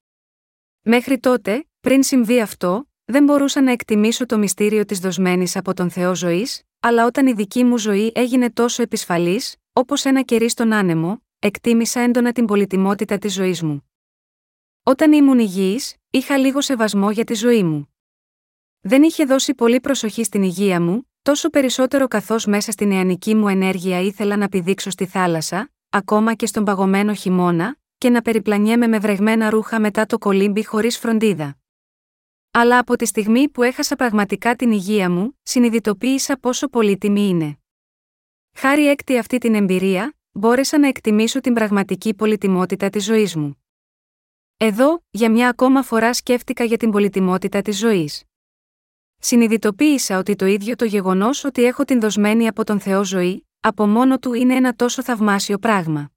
Μέχρι 0.83 1.19
τότε, 1.19 1.67
πριν 1.79 2.03
συμβεί 2.03 2.41
αυτό, 2.41 2.89
δεν 3.05 3.23
μπορούσα 3.23 3.61
να 3.61 3.71
εκτιμήσω 3.71 4.25
το 4.25 4.37
μυστήριο 4.37 4.85
της 4.85 4.99
δοσμένης 4.99 5.55
από 5.55 5.73
τον 5.73 5.89
Θεό 5.89 6.15
ζωής, 6.15 6.61
αλλά 6.79 7.05
όταν 7.05 7.27
η 7.27 7.33
δική 7.33 7.63
μου 7.63 7.77
ζωή 7.77 8.11
έγινε 8.15 8.51
τόσο 8.51 8.81
επισφαλής, 8.81 9.55
όπως 9.73 10.05
ένα 10.05 10.21
κερί 10.21 10.49
στον 10.49 10.73
άνεμο, 10.73 11.23
εκτίμησα 11.39 11.99
έντονα 11.99 12.31
την 12.31 12.45
πολυτιμότητα 12.45 13.17
της 13.17 13.33
ζωής 13.33 13.61
μου. 13.61 13.89
Όταν 14.83 15.11
ήμουν 15.13 15.39
υγιής, 15.39 15.95
είχα 16.09 16.37
λίγο 16.37 16.61
σεβασμό 16.61 17.11
για 17.11 17.23
τη 17.23 17.33
ζωή 17.33 17.63
μου. 17.63 17.95
Δεν 18.81 19.03
είχε 19.03 19.25
δώσει 19.25 19.53
πολύ 19.53 19.79
προσοχή 19.79 20.23
στην 20.23 20.43
υγεία 20.43 20.81
μου, 20.81 21.09
τόσο 21.21 21.49
περισσότερο 21.49 22.07
καθώς 22.07 22.45
μέσα 22.45 22.71
στην 22.71 22.87
νεανική 22.87 23.35
μου 23.35 23.47
ενέργεια 23.47 23.99
ήθελα 23.99 24.37
να 24.37 24.49
πηδήξω 24.49 24.89
στη 24.89 25.05
θάλασσα, 25.05 25.71
ακόμα 25.89 26.33
και 26.33 26.45
στον 26.45 26.63
παγωμένο 26.63 27.13
χειμώνα, 27.13 27.77
και 28.01 28.09
να 28.09 28.21
περιπλανιέμαι 28.21 28.87
με 28.87 28.99
βρεγμένα 28.99 29.49
ρούχα 29.49 29.79
μετά 29.79 30.05
το 30.05 30.17
κολύμπι 30.17 30.65
χωρίς 30.65 30.97
φροντίδα. 30.97 31.57
Αλλά 32.51 32.77
από 32.77 32.95
τη 32.95 33.05
στιγμή 33.05 33.49
που 33.49 33.63
έχασα 33.63 33.95
πραγματικά 33.95 34.55
την 34.55 34.71
υγεία 34.71 35.09
μου, 35.09 35.39
συνειδητοποίησα 35.43 36.37
πόσο 36.37 36.67
πολύτιμη 36.67 37.27
είναι. 37.27 37.57
Χάρη 38.53 38.87
έκτη 38.87 39.17
αυτή 39.17 39.37
την 39.37 39.55
εμπειρία, 39.55 40.13
μπόρεσα 40.31 40.79
να 40.79 40.87
εκτιμήσω 40.87 41.39
την 41.39 41.53
πραγματική 41.53 42.13
πολυτιμότητα 42.13 42.89
της 42.89 43.03
ζωής 43.03 43.35
μου. 43.35 43.63
Εδώ, 44.57 45.03
για 45.09 45.31
μια 45.31 45.49
ακόμα 45.49 45.83
φορά 45.83 46.13
σκέφτηκα 46.13 46.63
για 46.63 46.77
την 46.77 46.91
πολυτιμότητα 46.91 47.61
της 47.61 47.77
ζωής. 47.77 48.23
Συνειδητοποίησα 49.17 50.17
ότι 50.17 50.35
το 50.35 50.45
ίδιο 50.45 50.75
το 50.75 50.85
γεγονός 50.85 51.43
ότι 51.43 51.63
έχω 51.63 51.83
την 51.83 51.99
δοσμένη 51.99 52.47
από 52.47 52.63
τον 52.63 52.79
Θεό 52.79 53.03
ζωή, 53.03 53.47
από 53.59 53.87
μόνο 53.87 54.19
του 54.19 54.33
είναι 54.33 54.55
ένα 54.55 54.75
τόσο 54.75 55.03
θαυμάσιο 55.03 55.57
πράγμα. 55.57 56.11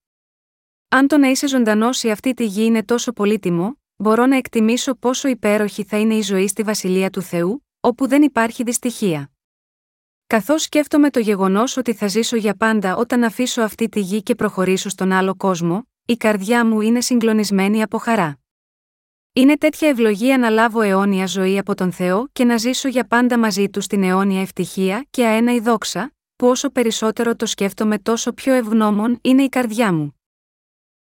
Αν 0.96 1.08
το 1.08 1.18
να 1.18 1.28
είσαι 1.28 1.48
ζωντανός 1.48 1.98
σε 1.98 2.10
αυτή 2.10 2.34
τη 2.34 2.44
γη 2.44 2.64
είναι 2.64 2.84
τόσο 2.84 3.12
πολύτιμο, 3.12 3.78
μπορώ 3.96 4.26
να 4.26 4.36
εκτιμήσω 4.36 4.94
πόσο 4.94 5.28
υπέροχη 5.28 5.84
θα 5.84 5.98
είναι 5.98 6.14
η 6.14 6.22
ζωή 6.22 6.48
στη 6.48 6.62
βασιλεία 6.62 7.10
του 7.10 7.22
Θεού, 7.22 7.66
όπου 7.80 8.08
δεν 8.08 8.22
υπάρχει 8.22 8.62
δυστυχία. 8.62 9.30
Καθώς 10.26 10.62
σκέφτομαι 10.62 11.10
το 11.10 11.20
γεγονός 11.20 11.76
ότι 11.76 11.92
θα 11.92 12.06
ζήσω 12.06 12.36
για 12.36 12.54
πάντα 12.54 12.96
όταν 12.96 13.24
αφήσω 13.24 13.62
αυτή 13.62 13.88
τη 13.88 14.00
γη 14.00 14.22
και 14.22 14.34
προχωρήσω 14.34 14.88
στον 14.88 15.12
άλλο 15.12 15.34
κόσμο, 15.34 15.88
η 16.06 16.16
καρδιά 16.16 16.66
μου 16.66 16.80
είναι 16.80 17.00
συγκλονισμένη 17.00 17.82
από 17.82 17.98
χαρά. 17.98 18.38
Είναι 19.32 19.56
τέτοια 19.56 19.88
ευλογία 19.88 20.38
να 20.38 20.50
λάβω 20.50 20.80
αιώνια 20.80 21.26
ζωή 21.26 21.58
από 21.58 21.74
τον 21.74 21.92
Θεό 21.92 22.28
και 22.32 22.44
να 22.44 22.56
ζήσω 22.56 22.88
για 22.88 23.06
πάντα 23.06 23.38
μαζί 23.38 23.68
του 23.68 23.80
στην 23.80 24.02
αιώνια 24.02 24.40
ευτυχία 24.40 25.06
και 25.10 25.26
αένα 25.26 25.54
η 25.54 25.60
δόξα, 25.60 26.14
που 26.36 26.46
όσο 26.46 26.70
περισσότερο 26.70 27.36
το 27.36 27.46
σκέφτομαι 27.46 27.98
τόσο 27.98 28.32
πιο 28.32 28.54
ευγνώμων 28.54 29.18
είναι 29.22 29.42
η 29.42 29.48
καρδιά 29.48 29.92
μου. 29.92 30.13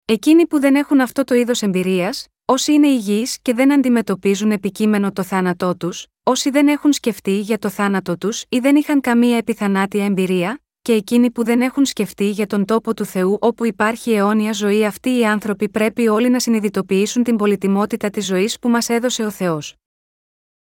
Εκείνοι 0.08 0.46
που 0.46 0.60
δεν 0.60 0.74
έχουν 0.74 1.00
αυτό 1.00 1.24
το 1.24 1.34
είδος 1.34 1.62
εμπειρίας, 1.62 2.26
όσοι 2.44 2.72
είναι 2.72 2.88
υγιείς 2.88 3.38
και 3.42 3.54
δεν 3.54 3.72
αντιμετωπίζουν 3.72 4.50
επικείμενο 4.50 5.12
το 5.12 5.22
θάνατό 5.22 5.76
τους, 5.76 6.06
όσοι 6.22 6.50
δεν 6.50 6.68
έχουν 6.68 6.92
σκεφτεί 6.92 7.38
για 7.38 7.58
το 7.58 7.68
θάνατό 7.68 8.16
τους 8.18 8.44
ή 8.48 8.58
δεν 8.58 8.76
είχαν 8.76 9.00
καμία 9.00 9.36
επιθανάτια 9.36 10.04
εμπειρία, 10.04 10.60
και 10.82 10.92
εκείνοι 10.92 11.30
που 11.30 11.44
δεν 11.44 11.60
έχουν 11.60 11.84
σκεφτεί 11.84 12.30
για 12.30 12.46
τον 12.46 12.64
τόπο 12.64 12.94
του 12.94 13.04
Θεού 13.04 13.38
όπου 13.40 13.64
υπάρχει 13.64 14.12
αιώνια 14.12 14.52
ζωή, 14.52 14.84
αυτοί 14.84 15.18
οι 15.18 15.26
άνθρωποι 15.26 15.68
πρέπει 15.68 16.08
όλοι 16.08 16.28
να 16.28 16.40
συνειδητοποιήσουν 16.40 17.22
την 17.22 17.36
πολυτιμότητα 17.36 18.10
της 18.10 18.26
ζωής 18.26 18.58
που 18.58 18.68
μας 18.68 18.88
έδωσε 18.88 19.24
ο 19.24 19.30
Θεός. 19.30 19.74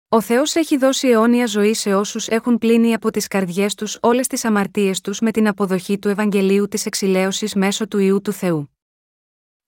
Ο 0.10 0.22
Θεός 0.22 0.56
έχει 0.56 0.78
δώσει 0.78 1.08
αιώνια 1.08 1.46
ζωή 1.46 1.74
σε 1.74 1.94
όσους 1.96 2.28
έχουν 2.28 2.58
πλύνει 2.58 2.94
από 2.94 3.12
τις 3.12 3.28
καρδιές 3.28 3.76
τους 3.76 3.98
όλες 4.02 4.28
τις 4.28 4.46
αμαρτίες 4.46 5.02
τους 5.02 5.20
με 5.20 5.32
την 5.32 5.48
αποδοχή 5.48 6.00
του 6.00 6.08
Ευαγγελίου 6.10 6.68
της 6.68 6.86
Εξηλαίωσης 6.86 7.56
μέσω 7.56 7.88
του 7.88 7.98
ιού 7.98 8.22
του 8.22 8.32
Θεού. 8.32 8.71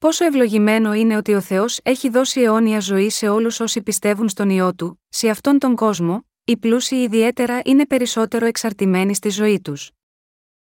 Πόσο 0.03 0.25
ευλογημένο 0.25 0.93
είναι 0.93 1.17
ότι 1.17 1.33
ο 1.33 1.41
Θεός 1.41 1.79
έχει 1.83 2.09
δώσει 2.09 2.41
αιώνια 2.41 2.79
ζωή 2.79 3.09
σε 3.09 3.27
όλους 3.27 3.59
όσοι 3.59 3.81
πιστεύουν 3.81 4.29
στον 4.29 4.49
ιό 4.49 4.73
του, 4.73 5.01
σε 5.09 5.29
αυτόν 5.29 5.59
τον 5.59 5.75
κόσμο, 5.75 6.25
οι 6.43 6.57
πλούσιοι 6.57 6.95
ιδιαίτερα 6.95 7.61
είναι 7.65 7.85
περισσότερο 7.85 8.45
εξαρτημένοι 8.45 9.15
στη 9.15 9.29
ζωή 9.29 9.61
τους. 9.61 9.91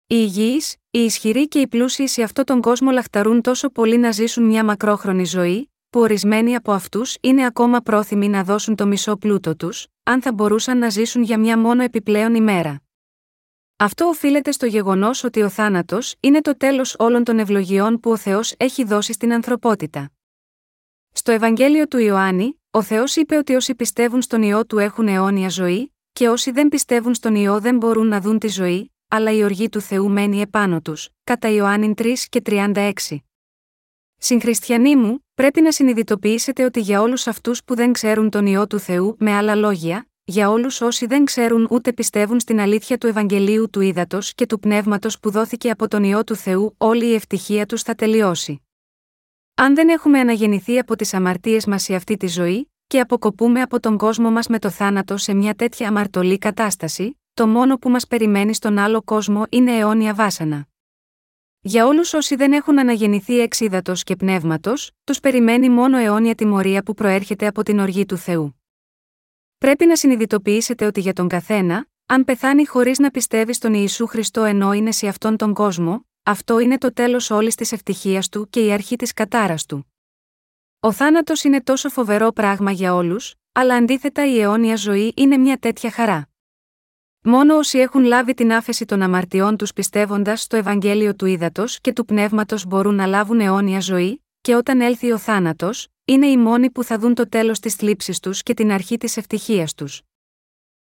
Οι 0.07 0.15
υγιείς, 0.17 0.75
οι 0.89 0.99
ισχυροί 0.99 1.47
και 1.47 1.59
οι 1.59 1.67
πλούσιοι 1.67 2.07
σε 2.07 2.23
αυτόν 2.23 2.45
τον 2.45 2.61
κόσμο 2.61 2.91
λαχταρούν 2.91 3.41
τόσο 3.41 3.69
πολύ 3.69 3.97
να 3.97 4.11
ζήσουν 4.11 4.43
μια 4.43 4.63
μακρόχρονη 4.63 5.25
ζωή, 5.25 5.71
που 5.89 5.99
ορισμένοι 5.99 6.55
από 6.55 6.71
αυτούς 6.71 7.17
είναι 7.21 7.45
ακόμα 7.45 7.79
πρόθυμοι 7.79 8.27
να 8.27 8.43
δώσουν 8.43 8.75
το 8.75 8.85
μισό 8.85 9.17
πλούτο 9.17 9.55
τους, 9.55 9.87
αν 10.03 10.21
θα 10.21 10.33
μπορούσαν 10.33 10.77
να 10.77 10.89
ζήσουν 10.89 11.23
για 11.23 11.39
μια 11.39 11.57
μόνο 11.57 11.83
επιπλέον 11.83 12.35
ημέρα. 12.35 12.84
Αυτό 13.77 14.05
οφείλεται 14.05 14.51
στο 14.51 14.65
γεγονός 14.65 15.23
ότι 15.23 15.41
ο 15.41 15.49
θάνατος 15.49 16.15
είναι 16.19 16.41
το 16.41 16.57
τέλος 16.57 16.95
όλων 16.99 17.23
των 17.23 17.39
ευλογιών 17.39 17.99
που 17.99 18.11
ο 18.11 18.17
Θεός 18.17 18.53
έχει 18.57 18.83
δώσει 18.83 19.13
στην 19.13 19.33
ανθρωπότητα. 19.33 20.11
Στο 21.11 21.31
Ευαγγέλιο 21.31 21.87
του 21.87 21.97
Ιωάννη, 21.97 22.61
ο 22.71 22.81
Θεός 22.81 23.15
είπε 23.15 23.35
ότι 23.35 23.55
όσοι 23.55 23.75
πιστεύουν 23.75 24.21
στον 24.21 24.41
ιό 24.41 24.65
του 24.65 24.77
έχουν 24.77 25.07
αιώνια 25.07 25.49
ζωή, 25.49 25.95
και 26.13 26.29
όσοι 26.29 26.51
δεν 26.51 26.67
πιστεύουν 26.69 27.13
στον 27.13 27.35
ιό 27.35 27.59
δεν 27.59 27.77
μπορούν 27.77 28.07
να 28.07 28.21
δουν 28.21 28.39
τη 28.39 28.47
ζωή, 28.47 28.91
αλλά 29.07 29.31
η 29.31 29.43
οργή 29.43 29.69
του 29.69 29.81
Θεού 29.81 30.09
μένει 30.09 30.41
επάνω 30.41 30.81
τους, 30.81 31.09
κατά 31.23 31.49
Ιωάννη 31.49 31.93
3 31.97 32.13
και 32.29 32.41
36. 32.45 32.91
Συγχριστιανοί 34.17 34.95
μου, 34.95 35.25
πρέπει 35.33 35.61
να 35.61 35.71
συνειδητοποιήσετε 35.71 36.63
ότι 36.63 36.79
για 36.79 37.01
όλους 37.01 37.27
αυτούς 37.27 37.63
που 37.63 37.75
δεν 37.75 37.91
ξέρουν 37.91 38.29
τον 38.29 38.45
ιό 38.45 38.67
του 38.67 38.79
Θεού, 38.79 39.15
με 39.19 39.31
άλλα 39.31 39.55
λόγια, 39.55 40.07
για 40.27 40.49
όλους 40.49 40.81
όσοι 40.81 41.05
δεν 41.05 41.25
ξέρουν 41.25 41.67
ούτε 41.69 41.93
πιστεύουν 41.93 42.39
στην 42.39 42.59
αλήθεια 42.59 42.97
του 42.97 43.07
Ευαγγελίου 43.07 43.69
του 43.69 43.81
Ήδατος 43.81 44.33
και 44.33 44.45
του 44.45 44.59
Πνεύματος 44.59 45.19
που 45.19 45.31
δόθηκε 45.31 45.69
από 45.69 45.87
τον 45.87 46.03
ιό 46.03 46.23
του 46.23 46.35
Θεού, 46.35 46.75
όλη 46.77 47.05
η 47.05 47.13
ευτυχία 47.13 47.65
τους 47.65 47.81
θα 47.81 47.95
τελειώσει. 47.95 48.61
Αν 49.55 49.75
δεν 49.75 49.89
έχουμε 49.89 50.19
αναγεννηθεί 50.19 50.79
από 50.79 50.95
τις 50.95 51.13
αμαρτίες 51.13 51.65
μας 51.65 51.83
σε 51.83 51.95
αυτή 51.95 52.17
τη 52.17 52.27
ζωή, 52.27 52.71
και 52.87 52.99
αποκοπούμε 52.99 53.61
από 53.61 53.79
τον 53.79 53.97
κόσμο 53.97 54.31
μας 54.31 54.47
με 54.47 54.59
το 54.59 54.69
θάνατο 54.69 55.17
σε 55.17 55.33
μια 55.33 55.55
τέτοια 55.55 55.87
αμαρτωλή 55.87 56.37
κατάσταση, 56.37 57.19
το 57.33 57.47
μόνο 57.47 57.77
που 57.77 57.89
μας 57.89 58.07
περιμένει 58.07 58.53
στον 58.53 58.77
άλλο 58.77 59.01
κόσμο 59.01 59.45
είναι 59.49 59.77
αιώνια 59.77 60.13
βάσανα. 60.13 60.67
Για 61.59 61.87
όλους 61.87 62.13
όσοι 62.13 62.35
δεν 62.35 62.53
έχουν 62.53 62.79
αναγεννηθεί 62.79 63.39
εξ 63.39 63.61
και 64.03 64.15
πνεύματος, 64.15 64.91
τους 65.03 65.19
περιμένει 65.19 65.69
μόνο 65.69 65.97
αιώνια 65.97 66.35
τιμωρία 66.35 66.83
που 66.83 66.93
προέρχεται 66.93 67.47
από 67.47 67.63
την 67.63 67.79
οργή 67.79 68.05
του 68.05 68.17
Θεού. 68.17 68.64
Πρέπει 69.65 69.85
να 69.85 69.95
συνειδητοποιήσετε 69.95 70.85
ότι 70.85 70.99
για 70.99 71.13
τον 71.13 71.27
καθένα, 71.27 71.87
αν 72.05 72.23
πεθάνει 72.23 72.65
χωρίς 72.65 72.99
να 72.99 73.11
πιστεύει 73.11 73.53
στον 73.53 73.73
Ιησού 73.73 74.07
Χριστό 74.07 74.43
ενώ 74.43 74.73
είναι 74.73 74.91
σε 74.91 75.07
αυτόν 75.07 75.37
τον 75.37 75.53
κόσμο, 75.53 76.05
αυτό 76.23 76.59
είναι 76.59 76.77
το 76.77 76.93
τέλος 76.93 77.29
όλης 77.29 77.55
της 77.55 77.71
ευτυχίας 77.71 78.29
του 78.29 78.49
και 78.49 78.65
η 78.65 78.71
αρχή 78.71 78.95
της 78.95 79.13
κατάρας 79.13 79.65
του. 79.65 79.93
Ο 80.79 80.91
θάνατος 80.91 81.43
είναι 81.43 81.61
τόσο 81.61 81.89
φοβερό 81.89 82.31
πράγμα 82.31 82.71
για 82.71 82.95
όλους, 82.95 83.35
αλλά 83.51 83.75
αντίθετα 83.75 84.27
η 84.27 84.39
αιώνια 84.39 84.75
ζωή 84.75 85.13
είναι 85.15 85.37
μια 85.37 85.57
τέτοια 85.57 85.91
χαρά. 85.91 86.29
Μόνο 87.21 87.57
όσοι 87.57 87.79
έχουν 87.79 88.03
λάβει 88.03 88.33
την 88.33 88.53
άφεση 88.53 88.85
των 88.85 89.01
αμαρτιών 89.01 89.57
τους 89.57 89.73
πιστεύοντας 89.73 90.41
στο 90.41 90.55
Ευαγγέλιο 90.55 91.15
του 91.15 91.25
Ήδατος 91.25 91.79
και 91.81 91.93
του 91.93 92.05
Πνεύματος 92.05 92.65
μπορούν 92.65 92.95
να 92.95 93.05
λάβουν 93.05 93.39
αιώνια 93.39 93.79
ζωή, 93.79 94.24
και 94.45 94.55
όταν 94.55 94.81
έλθει 94.81 95.11
ο 95.11 95.17
θάνατος, 95.17 95.87
είναι 96.05 96.27
οι 96.27 96.37
μόνοι 96.37 96.71
που 96.71 96.83
θα 96.83 96.99
δουν 96.99 97.13
το 97.13 97.29
τέλος 97.29 97.59
της 97.59 97.75
θλίψης 97.75 98.19
τους 98.19 98.43
και 98.43 98.53
την 98.53 98.71
αρχή 98.71 98.97
της 98.97 99.17
ευτυχίας 99.17 99.73
τους. 99.73 100.01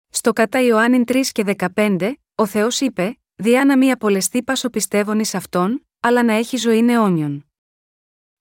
Στο 0.10 0.34
κατά 0.34 0.62
Ιωάννη 0.62 1.04
3 1.08 1.22
και 1.32 1.44
15, 1.76 2.14
ο 2.36 2.46
Θεός 2.46 2.82
είπε: 2.82 3.20
Διά 3.36 3.66
να 3.66 3.78
μη 3.78 3.92
απολεστεί 3.92 4.44
πάσο 4.44 4.70
πιστεύων 4.70 5.20
ει 5.20 5.24
αυτόν, 5.34 5.88
αλλά 6.00 6.24
να 6.24 6.34
έχει 6.34 6.58
ζωή 6.58 6.86
αιώνιον. 6.90 7.52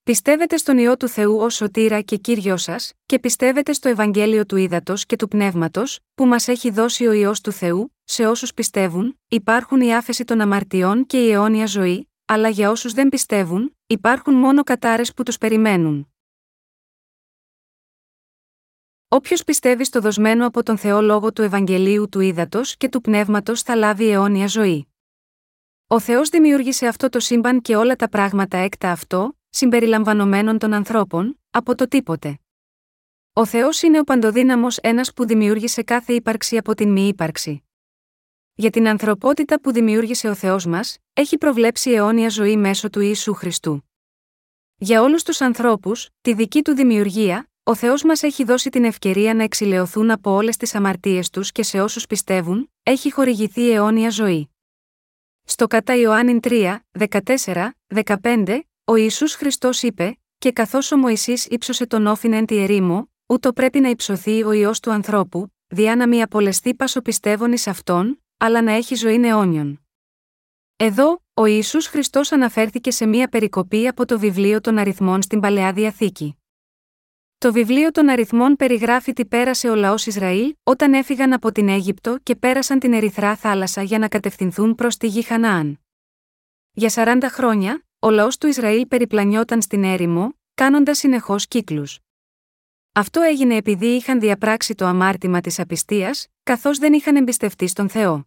Πιστεύετε 0.03 0.57
στον 0.57 0.77
ιό 0.77 0.97
του 0.97 1.07
Θεού 1.07 1.37
ως 1.37 1.55
σωτήρα 1.55 2.01
και 2.01 2.17
κύριο 2.17 2.57
σας, 2.57 2.93
και 3.05 3.19
πιστεύετε 3.19 3.73
στο 3.73 3.89
Ευαγγέλιο 3.89 4.45
του 4.45 4.55
Ήδατος 4.55 5.05
και 5.05 5.15
του 5.15 5.27
Πνεύματος, 5.27 5.99
που 6.15 6.25
μας 6.25 6.47
έχει 6.47 6.69
δώσει 6.69 7.07
ο 7.07 7.11
ιό 7.11 7.33
του 7.43 7.51
Θεού, 7.51 7.95
σε 8.03 8.27
όσους 8.27 8.53
πιστεύουν, 8.53 9.19
υπάρχουν 9.27 9.81
η 9.81 9.95
άφεση 9.95 10.23
των 10.23 10.41
αμαρτιών 10.41 11.05
και 11.05 11.25
η 11.25 11.31
αιώνια 11.31 11.65
ζωή, 11.65 12.09
αλλά 12.29 12.49
για 12.49 12.69
όσους 12.69 12.93
δεν 12.93 13.09
πιστεύουν, 13.09 13.77
υπάρχουν 13.87 14.33
μόνο 14.33 14.63
κατάρες 14.63 15.13
που 15.13 15.23
τους 15.23 15.37
περιμένουν. 15.37 16.11
Όποιος 19.07 19.43
πιστεύει 19.43 19.83
στο 19.83 19.99
δοσμένο 19.99 20.45
από 20.47 20.63
τον 20.63 20.77
Θεό 20.77 21.01
λόγο 21.01 21.33
του 21.33 21.41
Ευαγγελίου 21.41 22.09
του 22.09 22.19
Ήδατος 22.19 22.77
και 22.77 22.89
του 22.89 23.01
Πνεύματος 23.01 23.61
θα 23.61 23.75
λάβει 23.75 24.09
αιώνια 24.09 24.47
ζωή. 24.47 24.87
Ο 25.87 25.99
Θεός 25.99 26.29
δημιούργησε 26.29 26.87
αυτό 26.87 27.09
το 27.09 27.19
σύμπαν 27.19 27.61
και 27.61 27.75
όλα 27.75 27.95
τα 27.95 28.09
πράγματα 28.09 28.57
έκτα 28.57 28.91
αυτό, 28.91 29.37
συμπεριλαμβανομένων 29.49 30.57
των 30.57 30.73
ανθρώπων, 30.73 31.39
από 31.49 31.75
το 31.75 31.87
τίποτε. 31.87 32.39
Ο 33.33 33.45
Θεός 33.45 33.81
είναι 33.81 33.99
ο 33.99 34.03
παντοδύναμος 34.03 34.77
ένας 34.77 35.13
που 35.13 35.25
δημιούργησε 35.25 35.83
κάθε 35.83 36.13
ύπαρξη 36.13 36.57
από 36.57 36.73
την 36.73 36.91
μη 36.91 37.07
ύπαρξη. 37.07 37.66
Για 38.59 38.69
την 38.69 38.87
ανθρωπότητα 38.87 39.61
που 39.61 39.71
δημιούργησε 39.71 40.29
ο 40.29 40.33
Θεός 40.33 40.65
μας, 40.65 40.97
έχει 41.13 41.37
προβλέψει 41.37 41.91
αιώνια 41.91 42.29
ζωή 42.29 42.57
μέσω 42.57 42.89
του 42.89 42.99
Ιησού 42.99 43.33
Χριστού. 43.33 43.89
Για 44.75 45.01
όλους 45.01 45.23
τους 45.23 45.41
ανθρώπους, 45.41 46.09
τη 46.21 46.33
δική 46.33 46.61
του 46.61 46.73
δημιουργία, 46.73 47.49
ο 47.63 47.75
Θεός 47.75 48.03
μας 48.03 48.23
έχει 48.23 48.43
δώσει 48.43 48.69
την 48.69 48.83
ευκαιρία 48.83 49.33
να 49.33 49.43
εξηλαιωθούν 49.43 50.11
από 50.11 50.31
όλες 50.31 50.57
τις 50.57 50.75
αμαρτίες 50.75 51.29
τους 51.29 51.51
και 51.51 51.63
σε 51.63 51.81
όσους 51.81 52.05
πιστεύουν, 52.05 52.71
έχει 52.83 53.11
χορηγηθεί 53.11 53.71
αιώνια 53.71 54.09
ζωή. 54.09 54.49
Στο 55.43 55.67
κατά 55.67 55.95
Ιωάννη 55.95 56.39
3, 56.43 56.77
14, 57.45 57.69
15, 57.93 58.59
ο 58.83 58.95
Ιησούς 58.95 59.33
Χριστός 59.33 59.83
είπε: 59.83 60.19
Και 60.37 60.51
καθώς 60.51 60.91
ο 60.91 60.97
Μωυσής 60.97 61.45
ύψωσε 61.45 61.85
τον 61.85 62.07
όφιν 62.07 62.33
εν 62.33 62.45
τη 62.45 62.57
ερήμο, 62.57 63.11
ούτω 63.25 63.53
πρέπει 63.53 63.79
να 63.79 63.89
υψωθεί 63.89 64.43
ο 64.43 64.51
ιό 64.51 64.71
του 64.81 64.91
ανθρώπου, 64.91 65.53
διά 65.67 65.95
να 65.95 66.07
μη 66.07 66.21
απολεστεί 66.21 66.75
πάσο 66.75 67.01
πιστεύων 67.01 67.51
εις 67.51 67.67
αυτόν, 67.67 68.21
αλλά 68.37 68.61
να 68.61 68.71
έχει 68.71 68.95
ζωή 68.95 69.27
αιώνιον. 69.27 69.81
Εδώ, 70.75 71.23
ο 71.33 71.45
Ιησούς 71.45 71.87
Χριστός 71.87 72.31
αναφέρθηκε 72.31 72.91
σε 72.91 73.05
μία 73.05 73.27
περικοπή 73.27 73.87
από 73.87 74.05
το 74.05 74.19
βιβλίο 74.19 74.61
των 74.61 74.77
αριθμών 74.77 75.21
στην 75.21 75.39
Παλαιά 75.39 75.73
Διαθήκη. 75.73 76.37
Το 77.37 77.51
βιβλίο 77.51 77.91
των 77.91 78.09
αριθμών 78.09 78.55
περιγράφει 78.55 79.13
τι 79.13 79.25
πέρασε 79.25 79.69
ο 79.69 79.75
λαός 79.75 80.05
Ισραήλ 80.05 80.55
όταν 80.63 80.93
έφυγαν 80.93 81.33
από 81.33 81.51
την 81.51 81.69
Αίγυπτο 81.69 82.17
και 82.23 82.35
πέρασαν 82.35 82.79
την 82.79 82.93
Ερυθρά 82.93 83.35
θάλασσα 83.35 83.81
για 83.81 83.99
να 83.99 84.07
κατευθυνθούν 84.07 84.75
προς 84.75 84.97
τη 84.97 85.07
γη 85.07 85.21
Χανάαν. 85.21 85.79
Για 86.71 86.91
40 86.93 87.23
χρόνια, 87.29 87.85
ο 87.99 88.09
λαός 88.09 88.37
του 88.37 88.47
Ισραήλ 88.47 88.87
περιπλανιόταν 88.87 89.61
στην 89.61 89.83
έρημο, 89.83 90.33
κάνοντας 90.53 90.97
συνεχώς 90.97 91.47
κύκλους. 91.47 91.99
Αυτό 92.91 93.21
έγινε 93.21 93.55
επειδή 93.55 93.87
είχαν 93.87 94.19
διαπράξει 94.19 94.75
το 94.75 94.85
αμάρτημα 94.85 95.41
της 95.41 95.59
απιστίας, 95.59 96.27
καθώς 96.43 96.77
δεν 96.77 96.93
είχαν 96.93 97.15
εμπιστευτεί 97.15 97.67
στον 97.67 97.89
Θεό. 97.89 98.26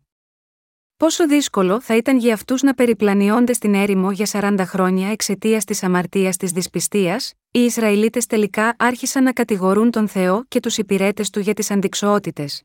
Πόσο 1.00 1.26
δύσκολο 1.26 1.80
θα 1.80 1.97
ήταν 1.97 2.19
για 2.19 2.35
αυτούς 2.35 2.62
να 2.62 2.75
περιπλανιόνται 2.75 3.52
στην 3.52 3.75
έρημο 3.75 4.12
για 4.12 4.26
40 4.33 4.59
χρόνια 4.61 5.11
εξαιτίας 5.11 5.64
της 5.64 5.83
αμαρτίας 5.83 6.37
της 6.37 6.50
δυσπιστίας, 6.50 7.35
οι 7.50 7.61
Ισραηλίτες 7.61 8.26
τελικά 8.26 8.75
άρχισαν 8.78 9.23
να 9.23 9.33
κατηγορούν 9.33 9.90
τον 9.90 10.09
Θεό 10.09 10.45
και 10.49 10.61
τους 10.61 10.78
υπηρέτες 10.78 11.30
του 11.30 11.40
για 11.40 11.54
τις 11.54 11.71
αντικσοότητες. 11.71 12.62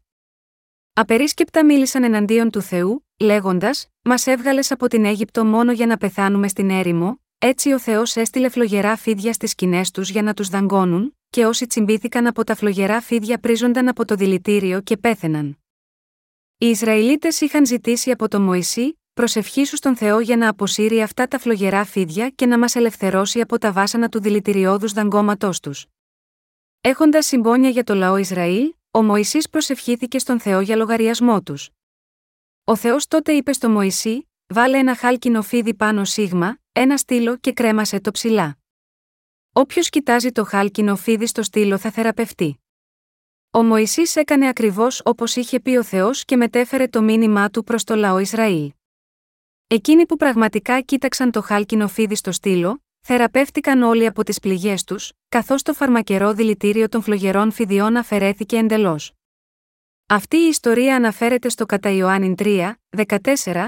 Απερίσκεπτα 0.94 1.66
μίλησαν 1.66 2.04
εναντίον 2.04 2.50
του 2.50 2.62
Θεού, 2.62 3.06
λέγοντας: 3.20 3.88
Μας 4.02 4.28
έβγαλες 4.28 4.72
από 4.72 4.88
την 4.88 5.06
Αίγυπτο 5.06 5.46
μόνο 5.46 5.72
για 5.72 5.86
να 5.86 5.98
πεθάνουμε 5.98 6.48
στην 6.48 6.70
έρημο, 6.70 7.20
έτσι 7.38 7.72
ο 7.72 7.80
Θεός 7.80 8.16
έστειλε 8.16 8.50
φλογερά 8.50 8.96
φίδια 8.96 9.34
στις 9.34 9.50
σκηνές 9.50 9.92
τους 9.92 10.10
για 10.10 10.22
να 10.22 10.34
τους 10.34 10.50
δαγκώνουν, 10.50 11.18
και 11.30 11.46
όσοι 11.46 11.68
τσιμπήθηκαν 11.68 12.28
από 12.28 12.44
τα 12.44 12.56
φλογερά 12.56 13.02
φίδια 13.02 13.38
πρίζονταν 13.38 13.88
από 13.88 14.06
το 14.06 14.16
δηλητήριο 14.16 14.82
και 14.82 14.98
πέθαιναν. 14.98 15.58
Οι 16.58 16.66
Ισραηλίτες 16.66 17.42
είχαν 17.42 17.66
ζητήσει 17.66 18.12
από 18.12 18.28
τον 18.28 18.42
Μωυσή, 18.42 19.00
προσευχήσου 19.14 19.76
στον 19.76 19.96
Θεό 19.96 20.20
για 20.20 20.38
να 20.38 20.50
αποσύρει 20.50 21.02
αυτά 21.02 21.28
τα 21.28 21.40
φλογερά 21.40 21.86
φίδια 21.86 22.30
και 22.30 22.46
να 22.46 22.58
μας 22.60 22.76
ελευθερώσει 22.76 23.42
από 23.42 23.58
τα 23.58 23.72
βάσανα 23.72 24.10
του 24.10 24.22
δηλητηριώδους 24.22 24.94
δαγκώματός 24.94 25.60
τους. 25.60 25.86
Έχοντας 26.82 27.26
συμπόνια 27.26 27.70
για 27.70 27.84
το 27.84 27.96
λαό 27.96 28.18
Ισραήλ, 28.18 28.74
ο 28.92 29.04
Μωυσής 29.04 29.50
προσευχήθηκε 29.50 30.20
στον 30.20 30.40
Θεό 30.40 30.60
για 30.62 30.76
λογαριασμό 30.76 31.42
τους. 31.42 31.70
Ο 32.64 32.76
Θεός 32.76 33.08
τότε 33.08 33.32
είπε 33.32 33.54
στο 33.54 33.70
Μωυσή: 33.70 34.30
Βάλε 34.48 34.78
ένα 34.78 34.96
χάλκινο 34.96 35.42
φίδι 35.42 35.74
πάνω 35.74 36.06
σίγμα, 36.06 36.58
ένα 36.72 36.98
στήλο 36.98 37.38
και 37.38 37.54
κρέμασε 37.54 38.00
το 38.00 38.12
ψηλά. 38.12 38.58
Όποιος 39.52 39.90
κοιτάζει 39.90 40.32
το 40.32 40.44
χάλκινο 40.44 40.96
φίδι 40.96 41.26
στο 41.26 41.44
στήλο 41.44 41.78
θα 41.78 41.92
θεραπευτεί. 41.92 42.60
Ο 43.56 43.64
Μωυσής 43.64 44.16
έκανε 44.16 44.48
ακριβώς 44.48 45.02
όπως 45.04 45.36
είχε 45.36 45.60
πει 45.60 45.76
ο 45.76 45.84
Θεός 45.84 46.26
και 46.26 46.36
μετέφερε 46.36 46.88
το 46.88 47.02
μήνυμά 47.02 47.50
του 47.50 47.64
προς 47.64 47.84
το 47.84 47.96
λαό 47.96 48.20
Ισραήλ. 48.20 48.72
Εκείνοι 49.68 50.06
που 50.06 50.16
πραγματικά 50.16 50.82
κοίταξαν 50.82 51.32
το 51.32 51.42
χάλκινο 51.42 51.88
φίδι 51.88 52.16
στο 52.16 52.32
στήλο, 52.32 52.84
θεραπεύτηκαν 53.00 53.82
όλοι 53.82 54.06
από 54.06 54.24
τις 54.24 54.40
πληγές 54.40 54.84
τους, 54.84 55.12
καθώς 55.30 55.62
το 55.62 55.74
φαρμακερό 55.74 56.34
δηλητήριο 56.34 56.90
των 56.90 57.02
φλογερών 57.02 57.52
φιδιών 57.52 57.98
αφαιρέθηκε 57.98 58.58
εντελώς. 58.58 59.12
Αυτή 60.06 60.38
η 60.38 60.48
ιστορία 60.48 60.96
αναφέρεται 60.96 61.50
στο 61.50 61.66
κατά 61.66 61.90
Ιωάννη 61.90 62.36
3, 62.38 62.74
14, 63.44 63.68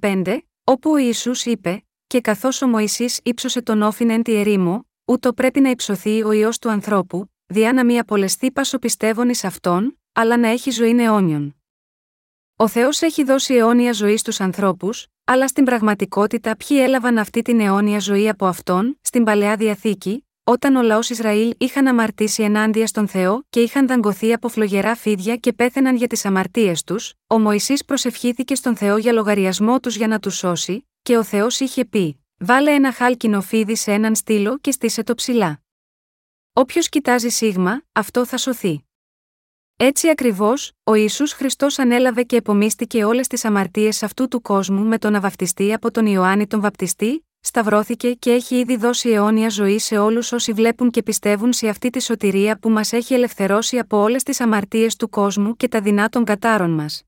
15, 0.00 0.38
όπου 0.64 0.90
ο 0.90 0.96
Ιησούς 0.96 1.44
είπε: 1.44 1.84
Και 2.06 2.20
καθώς 2.20 2.62
ο 2.62 2.66
Μωυσής 2.66 3.20
ύψωσε 3.22 3.62
τον 3.62 3.82
όφιν 3.82 4.10
εν 4.10 4.22
τη 4.22 4.34
ερήμο, 4.34 4.88
ούτω 5.04 5.32
πρέπει 5.32 5.60
να 5.60 5.70
υψωθεί 5.70 6.22
ο 6.22 6.32
ιό 6.32 6.50
του 6.60 6.70
ανθρώπου, 6.70 7.33
διά 7.46 7.72
να 7.72 7.84
μη 7.84 7.98
απολεστεί 7.98 8.50
πάσο 8.50 8.78
πιστεύων 8.78 9.28
εις 9.28 9.44
αυτόν, 9.44 9.98
αλλά 10.12 10.36
να 10.36 10.48
έχει 10.48 10.70
ζωή 10.70 10.96
αιώνιον. 11.02 11.56
Ο 12.56 12.68
Θεός 12.68 13.02
έχει 13.02 13.24
δώσει 13.24 13.54
αιώνια 13.54 13.92
ζωή 13.92 14.16
στους 14.16 14.40
ανθρώπους, 14.40 15.06
αλλά 15.24 15.48
στην 15.48 15.64
πραγματικότητα 15.64 16.56
ποιοι 16.56 16.78
έλαβαν 16.80 17.18
αυτή 17.18 17.42
την 17.42 17.60
αιώνια 17.60 17.98
ζωή 17.98 18.28
από 18.28 18.46
αυτόν, 18.46 18.98
στην 19.00 19.24
παλαιά 19.24 19.56
διαθήκη, 19.56 20.26
όταν 20.44 20.76
ο 20.76 20.82
λαός 20.82 21.10
Ισραήλ 21.10 21.54
είχαν 21.58 21.86
αμαρτήσει 21.86 22.42
ενάντια 22.42 22.86
στον 22.86 23.08
Θεό 23.08 23.44
και 23.50 23.60
είχαν 23.60 23.86
δαγκωθεί 23.86 24.32
από 24.32 24.48
φλογερά 24.48 24.94
φίδια 24.94 25.36
και 25.36 25.52
πέθαιναν 25.52 25.96
για 25.96 26.06
τις 26.06 26.24
αμαρτίες 26.24 26.84
τους, 26.84 27.14
ο 27.26 27.38
Μωυσής 27.38 27.84
προσευχήθηκε 27.84 28.54
στον 28.54 28.76
Θεό 28.76 28.96
για 28.96 29.12
λογαριασμό 29.12 29.80
τους 29.80 29.96
για 29.96 30.06
να 30.06 30.18
τους 30.18 30.36
σώσει, 30.36 30.88
και 31.02 31.16
ο 31.16 31.22
Θεός 31.22 31.60
είχε 31.60 31.84
πει: 31.84 32.24
Βάλε 32.38 32.70
ένα 32.70 32.92
χάλκινο 32.92 33.40
φίδι 33.40 33.76
σε 33.76 33.92
έναν 33.92 34.14
στήλο 34.14 34.58
και 34.58 34.70
στήσε 34.70 35.02
το 35.02 35.14
ψηλά. 35.14 35.63
Όποιος 36.56 36.88
κοιτάζει 36.88 37.28
σίγμα, 37.28 37.82
αυτό 37.92 38.26
θα 38.26 38.36
σωθεί. 38.36 38.84
Έτσι 39.76 40.08
ακριβώς, 40.08 40.72
ο 40.84 40.94
Ιησούς 40.94 41.32
Χριστός 41.32 41.78
ανέλαβε 41.78 42.22
και 42.22 42.36
επομίστηκε 42.36 43.04
όλες 43.04 43.26
τις 43.26 43.44
αμαρτίες 43.44 44.02
αυτού 44.02 44.28
του 44.28 44.42
κόσμου 44.42 44.84
με 44.84 44.98
τον 44.98 45.14
αβαπτιστή 45.14 45.72
από 45.72 45.90
τον 45.90 46.06
Ιωάννη 46.06 46.46
τον 46.46 46.60
Βαπτιστή, 46.60 47.26
σταυρώθηκε 47.40 48.14
και 48.14 48.32
έχει 48.32 48.58
ήδη 48.58 48.76
δώσει 48.76 49.08
αιώνια 49.08 49.48
ζωή 49.48 49.78
σε 49.78 49.98
όλους 49.98 50.32
όσοι 50.32 50.52
βλέπουν 50.52 50.90
και 50.90 51.02
πιστεύουν 51.02 51.52
σε 51.52 51.68
αυτή 51.68 51.90
τη 51.90 52.02
σωτηρία 52.02 52.58
που 52.58 52.70
μας 52.70 52.92
έχει 52.92 53.14
ελευθερώσει 53.14 53.78
από 53.78 53.98
όλες 53.98 54.22
τις 54.22 54.40
αμαρτίες 54.40 54.96
του 54.96 55.08
κόσμου 55.08 55.56
και 55.56 55.68
τα 55.68 55.80
δεινά 55.80 56.08
των 56.08 56.24
κατάρων 56.24 56.70
μας. 56.70 57.02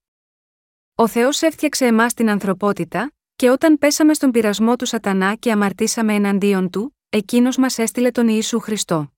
Ο 0.95 1.07
Θεός 1.07 1.43
έφτιαξε 1.43 1.87
εμάς 1.87 2.15
την 2.15 2.31
ανθρωπότητα, 2.31 3.13
και 3.37 3.51
όταν 3.51 3.79
πέσαμε 3.79 4.15
στον 4.15 4.31
πειρασμό 4.31 4.77
του 4.77 4.87
Σατανά 4.87 5.35
και 5.35 5.53
αμαρτήσαμε 5.53 6.15
εναντίον 6.15 6.71
του, 6.71 6.97
εκείνος 7.09 7.57
μας 7.57 7.79
έστειλε 7.79 8.11
τον 8.11 8.29
Ιησού 8.29 8.61
Χριστό. 8.61 9.11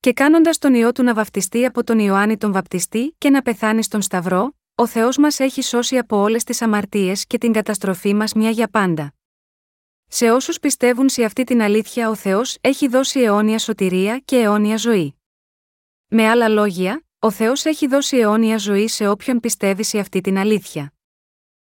Και 0.00 0.12
κάνοντας 0.12 0.58
τον 0.58 0.74
ιό 0.74 0.92
του 0.92 1.02
να 1.02 1.14
βαφτιστεί 1.14 1.64
από 1.64 1.84
τον 1.84 1.98
Ιωάννη 1.98 2.36
τον 2.36 2.52
Βαπτιστή 2.52 3.14
και 3.18 3.30
να 3.30 3.42
πεθάνει 3.42 3.82
στον 3.82 4.02
Σταυρό, 4.02 4.54
ο 4.74 4.86
Θεός 4.86 5.16
μας 5.16 5.40
έχει 5.40 5.62
σώσει 5.62 5.98
από 5.98 6.16
όλες 6.16 6.44
τις 6.44 6.62
αμαρτίες 6.62 7.26
και 7.26 7.38
την 7.38 7.52
καταστροφή 7.52 8.14
μας 8.14 8.32
μια 8.32 8.50
για 8.50 8.68
πάντα. 8.68 9.14
Σε 10.06 10.30
όσους 10.30 10.58
πιστεύουν 10.58 11.08
σε 11.08 11.24
αυτή 11.24 11.44
την 11.44 11.62
αλήθεια, 11.62 12.08
ο 12.08 12.14
Θεός 12.14 12.58
έχει 12.60 12.88
δώσει 12.88 13.20
αιώνια 13.20 13.58
σωτηρία 13.58 14.18
και 14.18 14.36
αιώνια 14.36 14.76
ζωή. 14.76 15.14
Με 16.06 16.28
άλλα 16.28 16.48
λόγια, 16.48 17.04
ο 17.18 17.30
Θεός 17.30 17.64
έχει 17.64 17.86
δώσει 17.86 18.16
αιώνια 18.16 18.56
ζωή 18.56 18.88
σε 18.88 19.08
όποιον 19.08 19.40
πιστεύει 19.40 19.82
σε 19.84 19.98
αυτή 19.98 20.20
την 20.20 20.38
αλήθεια. 20.38 20.92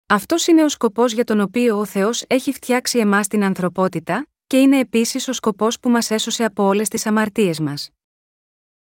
Αυτός 0.06 0.46
είναι 0.46 0.64
ο 0.64 0.68
σκοπός 0.68 1.12
για 1.12 1.24
τον 1.24 1.40
οποίο 1.40 1.78
ο 1.78 1.84
Θεός 1.84 2.24
έχει 2.26 2.52
φτιάξει 2.52 2.98
εμάς 2.98 3.26
την 3.26 3.44
ανθρωπότητα, 3.44 4.26
και 4.46 4.60
είναι 4.60 4.78
επίσης 4.78 5.28
ο 5.28 5.32
σκοπός 5.32 5.80
που 5.80 5.90
μας 5.90 6.10
έσωσε 6.10 6.44
από 6.44 6.64
όλες 6.64 6.88
τις 6.88 7.06
αμαρτίες 7.06 7.60
μας. 7.60 7.90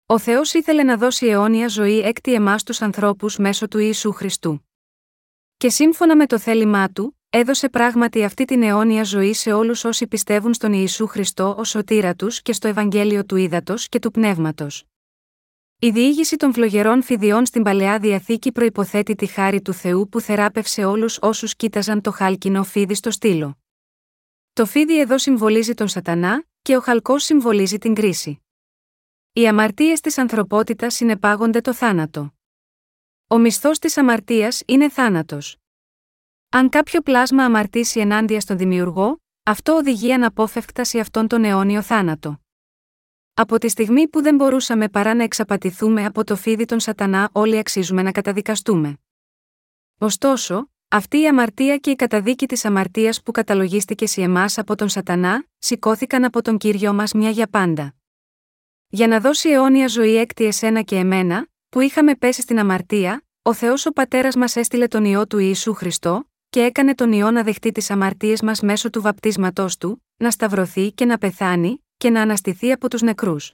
Ο 0.08 0.20
Θεός 0.20 0.54
ήθελε 0.54 0.84
να 0.84 0.98
δώσει 0.98 1.26
αιώνια 1.26 1.68
ζωή 1.68 2.00
έκτη 2.00 2.34
εμάς 2.34 2.63
τους 2.63 2.82
ανθρώπους 2.82 3.38
μέσω 3.38 3.68
του 3.68 3.80
Ιησού 3.80 4.12
Χριστού. 4.12 4.70
Και 5.58 5.70
σύμφωνα 5.70 6.15
με 6.15 6.26
το 6.26 6.39
θέλημά 6.39 6.89
του, 6.89 7.20
έδωσε 7.30 7.70
πράγματι 7.70 8.24
αυτή 8.24 8.46
την 8.46 8.63
αιώνια 8.63 9.04
ζωή 9.04 9.34
σε 9.34 9.52
όλους 9.52 9.84
όσοι 9.84 10.08
πιστεύουν 10.08 10.54
στον 10.54 10.74
Ιησού 10.74 11.08
Χριστό 11.08 11.56
ως 11.58 11.70
σωτήρα 11.70 12.15
τους 12.15 12.41
και 12.41 12.54
στο 12.54 12.68
Ευαγγέλιο 12.68 13.26
του 13.26 13.36
Ήδατος 13.36 13.88
και 13.89 14.00
του 14.00 14.12
Πνεύματος. 14.12 14.84
Η 15.80 15.89
διήγηση 15.89 16.36
των 16.36 16.54
φλογερών 16.54 17.04
φιδιών 17.04 17.46
στην 17.46 17.63
παλαιά 17.63 18.00
διαθήκη 18.00 18.52
προποθέτει 18.52 19.15
τη 19.15 19.26
χάρη 19.26 19.62
του 19.62 19.74
Θεού 19.74 20.10
που 20.10 20.20
θεράπευσε 20.22 20.86
όλους 20.86 21.18
όσους 21.22 21.56
κοίταζαν 21.56 22.02
το 22.02 22.12
χάλκινο 22.12 22.63
φίδι 22.63 22.96
στο 22.96 23.12
στήλο. 23.12 23.58
Το 24.54 24.65
φίδι 24.65 25.00
εδώ 25.00 25.18
συμβολίζει 25.18 25.74
τον 25.74 25.88
Σατανά, 25.88 26.46
και 26.62 26.78
ο 26.78 26.82
χαλκός 26.82 27.24
συμβολίζει 27.24 27.78
την 27.78 27.94
κρίση. 27.94 28.45
Οι 29.38 29.48
αμαρτίες 29.48 30.02
της 30.02 30.17
ανθρωπότητας 30.17 30.93
συνεπάγονται 30.93 31.62
το 31.62 31.74
θάνατο. 31.74 32.34
Ο 33.28 33.38
μισθός 33.38 33.80
της 33.80 33.98
αμαρτίας 33.98 34.62
είναι 34.65 34.89
θάνατος. 34.89 35.58
Αν 36.50 36.69
κάποιο 36.69 37.02
πλάσμα 37.02 37.43
αμαρτήσει 37.43 38.00
ενάντια 38.00 38.39
στον 38.39 38.58
δημιουργό, 38.58 39.21
αυτό 39.43 39.74
οδηγεί 39.74 40.13
αναπόφευκτα 40.13 40.84
σε 40.84 41.00
αυτόν 41.00 41.28
τον 41.28 41.43
αιώνιο 41.43 41.82
θάνατο. 41.82 42.41
Από 43.34 43.58
τη 43.58 43.69
στιγμή 43.69 44.08
που 44.08 44.21
δεν 44.21 44.36
μπορούσαμε 44.36 44.89
παρά 44.89 45.13
να 45.13 45.24
εξαπατηθούμε 45.24 46.06
από 46.06 46.24
το 46.24 46.36
φίδι 46.36 46.65
των 46.65 46.80
Σατανά, 46.80 47.30
όλοι 47.32 47.58
αξίζουμε 47.58 48.02
να 48.02 48.12
καταδικαστούμε. 48.12 48.98
Ωστόσο, 49.98 50.69
αυτή 50.88 51.19
η 51.19 51.28
αμαρτία 51.28 51.78
και 51.78 51.89
η 51.89 51.95
καταδίκη 51.95 52.45
της 52.45 52.65
αμαρτίας 52.65 53.24
που 53.24 53.32
καταλογίστηκε 53.32 54.08
σε 54.08 54.21
εμάς 54.21 54.58
από 54.58 54.76
τον 54.76 54.89
Σατανά, 54.89 55.45
σηκώθηκαν 55.58 56.24
από 56.24 56.41
τον 56.41 56.58
κύριο 56.58 56.93
μας 56.93 57.13
μια 57.13 57.30
για 57.30 57.48
πάντα. 57.48 57.95
Για 58.96 59.08
να 59.08 59.20
δώσει 59.20 59.50
αιώνια 59.50 59.88
ζωή 59.88 60.16
έκτη 60.16 60.46
εσένα 60.46 60.82
και 60.82 60.96
εμένα, 60.96 61.48
που 61.70 61.80
είχαμε 61.80 62.16
πέσει 62.16 62.42
στην 62.42 62.60
αμαρτία, 62.60 63.24
ο 63.42 63.54
Θεός 63.54 63.86
ο 63.86 63.92
Πατέρας 63.92 64.36
μας 64.36 64.56
έστειλε 64.56 64.88
τον 64.88 65.06
ιό 65.06 65.28
του 65.28 65.38
Ιησού 65.38 65.74
Χριστό, 65.74 66.30
και 66.50 66.64
έκανε 66.64 66.96
τον 66.96 67.12
ιό 67.12 67.32
να 67.32 67.44
δεχτεί 67.44 67.72
τις 67.72 67.90
αμαρτίες 67.90 68.42
μας 68.42 68.62
μέσω 68.62 68.90
του 68.90 69.02
βαπτίσματός 69.02 69.78
του, 69.78 70.04
να 70.18 70.32
σταυρωθεί 70.32 70.92
και 70.92 71.06
να 71.06 71.18
πεθάνει, 71.18 71.86
και 71.98 72.10
να 72.10 72.22
αναστηθεί 72.22 72.72
από 72.72 72.90
τους 72.90 73.02
νεκρούς. 73.02 73.54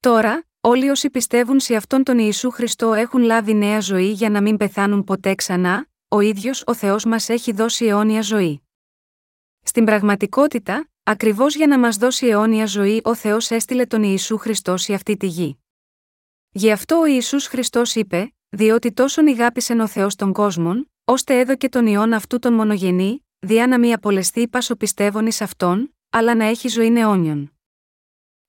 Τώρα, 0.00 0.46
όλοι 0.60 0.88
όσοι 0.88 1.10
πιστεύουν 1.10 1.60
σε 1.60 1.76
αυτόν 1.76 2.02
τον 2.02 2.18
Ιησού 2.18 2.50
Χριστό 2.50 2.92
έχουν 2.92 3.22
λάβει 3.22 3.54
νέα 3.54 3.80
ζωή 3.80 4.10
για 4.10 4.30
να 4.30 4.42
μην 4.42 4.56
πεθάνουν 4.56 5.04
ποτέ 5.04 5.34
ξανά, 5.34 5.88
ο 6.08 6.20
ίδιος 6.20 6.62
ο 6.66 6.74
Θεός 6.74 7.04
μας 7.04 7.28
έχει 7.28 7.52
δώσει 7.52 7.86
αιώνια 7.86 8.22
ζωή. 8.22 8.62
Στην 9.62 9.84
πραγματικότητα, 9.84 10.88
ακριβώς 11.08 11.54
για 11.54 11.66
να 11.66 11.78
μας 11.78 11.96
δώσει 11.96 12.26
αιώνια 12.26 12.66
ζωή, 12.66 13.00
ο 13.04 13.14
Θεός 13.14 13.50
έστειλε 13.50 13.86
τον 13.86 14.02
Ιησού 14.02 14.36
Χριστό 14.36 14.76
σε 14.76 14.94
αυτή 14.94 15.16
τη 15.16 15.26
γη. 15.26 15.58
Γι' 16.50 16.70
αυτό 16.70 16.98
ο 16.98 17.06
Ιησούς 17.06 17.46
Χριστός 17.46 17.94
είπε: 17.94 18.34
Διότι 18.48 18.92
τόσον 18.92 19.26
ηγάπησε 19.26 19.72
ο 19.72 19.86
Θεός 19.86 20.14
τον 20.14 20.32
κόσμον, 20.32 20.90
ώστε 21.04 21.38
έδωκε 21.38 21.68
τον 21.68 21.86
ιόν 21.86 22.12
αυτού 22.12 22.38
τον 22.38 22.52
μονογενή, 22.52 23.26
διά 23.38 23.66
να 23.66 23.78
μη 23.78 23.92
απολεστεί 23.92 24.48
πάσο 24.48 24.76
πιστεύων 24.76 25.26
εις 25.26 25.40
αυτόν, 25.40 25.94
αλλά 26.10 26.34
να 26.34 26.44
έχει 26.44 26.68
ζωή 26.68 26.98
αιώνιον. 26.98 27.52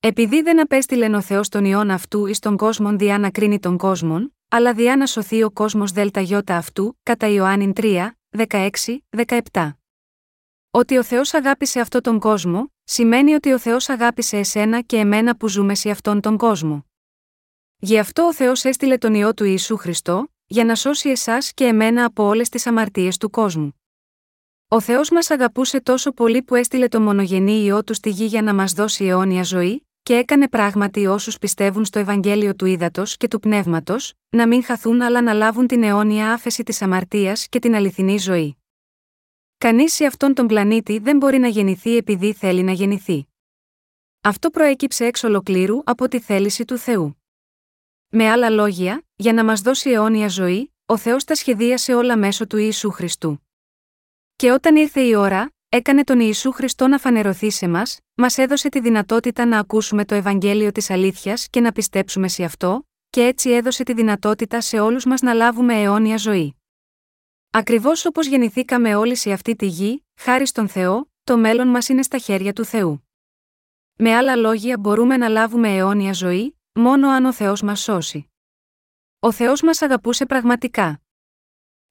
Επειδή 0.00 0.42
δεν 0.42 0.60
απέστειλεν 0.60 1.14
ο 1.14 1.20
Θεός 1.20 1.48
τον 1.48 1.64
ιόν 1.64 1.90
αυτού 1.90 2.26
εις 2.26 2.38
τον 2.38 2.56
κόσμον 2.56 2.98
διά 2.98 3.18
να 3.18 3.30
κρίνει 3.30 3.58
τον 3.58 3.76
κόσμον, 3.76 4.34
αλλά 4.48 4.74
διά 4.74 4.96
να 4.96 5.06
σωθεί 5.06 5.42
ο 5.42 5.50
κόσμος 5.50 5.92
ΔΙ 5.92 6.10
αυτού, 6.46 6.98
κατά 7.02 7.26
Ιωάννη 7.26 7.72
3, 7.76 8.10
16, 8.48 8.68
17. 9.26 9.77
Ότι 10.70 10.96
ο 10.96 11.02
Θεός 11.02 11.34
αγάπησε 11.34 11.80
αυτόν 11.80 12.02
τον 12.02 12.18
κόσμο, 12.18 12.72
σημαίνει 12.84 13.34
ότι 13.34 13.52
ο 13.52 13.58
Θεός 13.58 13.88
αγάπησε 13.88 14.36
εσένα 14.36 14.80
και 14.80 14.96
εμένα 14.96 15.36
που 15.36 15.48
ζούμε 15.48 15.74
σε 15.74 15.90
αυτόν 15.90 16.20
τον 16.20 16.36
κόσμο. 16.36 16.86
Γι' 17.78 17.98
αυτό 17.98 18.22
ο 18.22 18.34
Θεός 18.34 18.64
έστειλε 18.64 18.98
τον 18.98 19.14
ιό 19.14 19.34
του 19.34 19.44
Ιησού 19.44 19.76
Χριστό, 19.76 20.28
για 20.46 20.64
να 20.64 20.74
σώσει 20.74 21.08
εσάς 21.08 21.52
και 21.52 21.64
εμένα 21.64 22.04
από 22.04 22.24
όλες 22.24 22.48
τις 22.48 22.66
αμαρτίες 22.66 23.16
του 23.16 23.30
κόσμου. 23.30 23.80
Ο 24.68 24.80
Θεός 24.80 25.10
μας 25.10 25.30
αγαπούσε 25.30 25.80
τόσο 25.80 26.12
πολύ 26.12 26.42
που 26.42 26.54
έστειλε 26.54 26.88
το 26.88 27.00
μονογενή 27.00 27.64
ιό 27.64 27.84
του 27.84 27.94
στη 27.94 28.10
γη 28.10 28.24
για 28.24 28.42
να 28.42 28.54
μας 28.54 28.72
δώσει 28.72 29.04
αιώνια 29.04 29.42
ζωή, 29.42 29.86
και 30.02 30.14
έκανε 30.14 30.48
πράγματι 30.48 31.06
όσους 31.06 31.38
πιστεύουν 31.38 31.84
στο 31.84 31.98
Ευαγγέλιο 31.98 32.54
του 32.54 32.66
Ήδατος 32.66 33.16
και 33.16 33.28
του 33.28 33.40
Πνεύματος, 33.40 34.14
να 34.28 34.46
μην 34.46 34.64
χαθούν 34.64 35.00
αλλά 35.00 35.22
να 35.22 35.32
λάβουν 35.32 35.66
την 35.66 35.82
αιώνια 35.82 36.32
άφεση 36.32 36.62
της 36.62 36.82
αμαρτίας 36.82 37.48
και 37.48 37.58
την 37.58 37.74
αληθινή 37.74 38.18
ζωή. 38.18 38.57
Κανείς 39.58 39.92
σε 39.92 40.04
αυτόν 40.04 40.34
τον 40.34 40.46
πλανήτη 40.46 40.98
δεν 40.98 41.16
μπορεί 41.16 41.38
να 41.38 41.48
γεννηθεί 41.48 41.96
επειδή 41.96 42.32
θέλει 42.32 42.62
να 42.62 42.72
γεννηθεί. 42.72 43.28
Αυτό 44.20 44.50
προέκυψε 44.50 45.04
εξ 45.04 45.24
ολοκλήρου 45.24 45.80
από 45.84 46.08
τη 46.08 46.20
θέληση 46.20 46.64
του 46.64 46.78
Θεού. 46.78 47.22
Με 48.08 48.30
άλλα 48.30 48.50
λόγια, 48.50 49.02
για 49.16 49.32
να 49.32 49.44
μας 49.44 49.60
δώσει 49.60 49.90
αιώνια 49.90 50.28
ζωή, 50.28 50.74
ο 50.86 50.96
Θεός 50.96 51.24
τα 51.24 51.34
σχεδίασε 51.34 51.94
όλα 51.94 52.16
μέσω 52.16 52.46
του 52.46 52.56
Ιησού 52.56 52.90
Χριστού. 52.90 53.46
Και 54.36 54.50
όταν 54.50 54.76
ήρθε 54.76 55.00
η 55.00 55.14
ώρα, 55.14 55.52
έκανε 55.68 56.04
τον 56.04 56.20
Ιησού 56.20 56.52
Χριστό 56.52 56.86
να 56.86 56.98
φανερωθεί 56.98 57.50
σε 57.50 57.68
μας, 57.68 57.98
μας 58.14 58.38
έδωσε 58.38 58.68
τη 58.68 58.80
δυνατότητα 58.80 59.46
να 59.46 59.58
ακούσουμε 59.58 60.04
το 60.04 60.14
Ευαγγέλιο 60.14 60.72
της 60.72 60.90
αλήθειας 60.90 61.48
και 61.48 61.60
να 61.60 61.72
πιστέψουμε 61.72 62.28
σε 62.28 62.44
αυτό, 62.44 62.88
και 63.10 63.24
έτσι 63.24 63.50
έδωσε 63.50 63.82
τη 63.82 63.92
δυνατότητα 63.92 64.60
σε 64.60 64.80
όλους 64.80 65.04
μας 65.04 65.20
να 65.20 65.32
λάβουμε 65.32 65.74
αιώνια 65.82 66.16
ζωή. 66.16 66.57
Ακριβώς 67.50 68.04
όπως 68.04 68.26
γεννηθήκαμε 68.26 68.94
όλοι 68.94 69.16
σε 69.16 69.32
αυτή 69.32 69.56
τη 69.56 69.66
γη, 69.66 70.06
χάρη 70.14 70.46
στον 70.46 70.68
Θεό, 70.68 71.10
το 71.24 71.38
μέλλον 71.38 71.68
μας 71.68 71.88
είναι 71.88 72.02
στα 72.02 72.18
χέρια 72.18 72.52
του 72.52 72.64
Θεού. 72.64 73.08
Με 73.96 74.14
άλλα 74.14 74.36
λόγια, 74.36 74.78
μπορούμε 74.78 75.16
να 75.16 75.28
λάβουμε 75.28 75.76
αιώνια 75.76 76.12
ζωή, 76.12 76.58
μόνο 76.72 77.08
αν 77.08 77.24
ο 77.24 77.32
Θεός 77.32 77.62
μας 77.62 77.80
σώσει. 77.80 78.30
Ο 79.18 79.32
Θεός 79.32 79.62
μας 79.62 79.82
αγαπούσε 79.82 80.26
πραγματικά. 80.26 81.00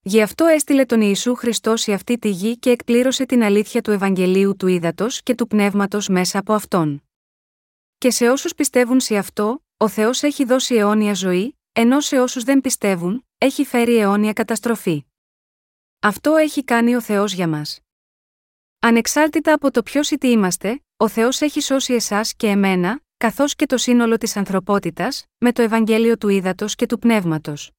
Γι' 0.02 0.22
αυτό 0.22 0.46
έστειλε 0.46 0.86
τον 0.86 1.02
Ιησού 1.02 1.36
Χριστό 1.36 1.76
σε 1.76 1.94
αυτή 1.94 2.18
τη 2.18 2.30
γη 2.30 2.58
και 2.58 2.70
εκπλήρωσε 2.70 3.26
την 3.26 3.44
αλήθεια 3.44 3.82
του 3.82 3.92
Ευαγγελίου 3.92 4.56
του 4.56 4.68
Ήδατος 4.68 5.24
και 5.24 5.36
του 5.36 5.48
Πνεύματος 5.48 6.08
μέσα 6.08 6.40
από 6.40 6.54
αυτόν. 6.54 7.04
Και 7.98 8.12
σε 8.12 8.30
όσους 8.30 8.56
πιστεύουν 8.56 9.00
σε 9.00 9.18
αυτό, 9.18 9.64
ο 9.78 9.88
Θεός 9.88 10.24
έχει 10.24 10.46
δώσει 10.46 10.76
αιώνια 10.76 11.14
ζωή, 11.14 11.58
ενώ 11.74 12.00
σε 12.00 12.20
όσους 12.20 12.44
δεν 12.44 12.62
πιστεύουν, 12.62 13.28
έχει 13.38 13.66
φέρει 13.66 13.98
αιώνια 13.98 14.34
καταστροφή. 14.34 15.07
Αυτό 16.00 16.36
έχει 16.36 16.64
κάνει 16.64 16.96
ο 16.96 17.02
Θεός 17.02 17.34
για 17.34 17.48
μας. 17.48 17.80
Ανεξάρτητα 18.80 19.54
από 19.54 19.72
το 19.72 19.84
ποιος 19.84 20.12
ή 20.12 20.18
τι 20.18 20.28
είμαστε, 20.28 20.84
ο 20.98 21.08
Θεός 21.08 21.42
έχει 21.42 21.62
σώσει 21.62 21.94
εσάς 21.94 22.36
και 22.36 22.48
εμένα, 22.48 23.02
καθώς 23.18 23.56
και 23.56 23.66
το 23.66 23.78
σύνολο 23.78 24.18
της 24.18 24.38
ανθρωπότητας, 24.38 25.26
με 25.38 25.52
το 25.52 25.62
Ευαγγέλιο 25.62 26.18
του 26.18 26.30
Ήδατος 26.30 26.76
και 26.76 26.86
του 26.86 27.00
Πνεύματος. 27.00 27.72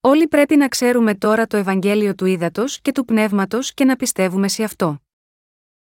Όλοι 0.00 0.28
πρέπει 0.28 0.56
να 0.56 0.68
ξέρουμε 0.68 1.14
τώρα 1.14 1.46
το 1.46 1.56
Ευαγγέλιο 1.56 2.14
του 2.14 2.26
Ήδατος 2.26 2.80
και 2.80 2.92
του 2.92 3.04
Πνεύματος 3.04 3.74
και 3.74 3.84
να 3.84 3.96
πιστεύουμε 3.96 4.48
σε 4.48 4.64
αυτό. 4.64 5.02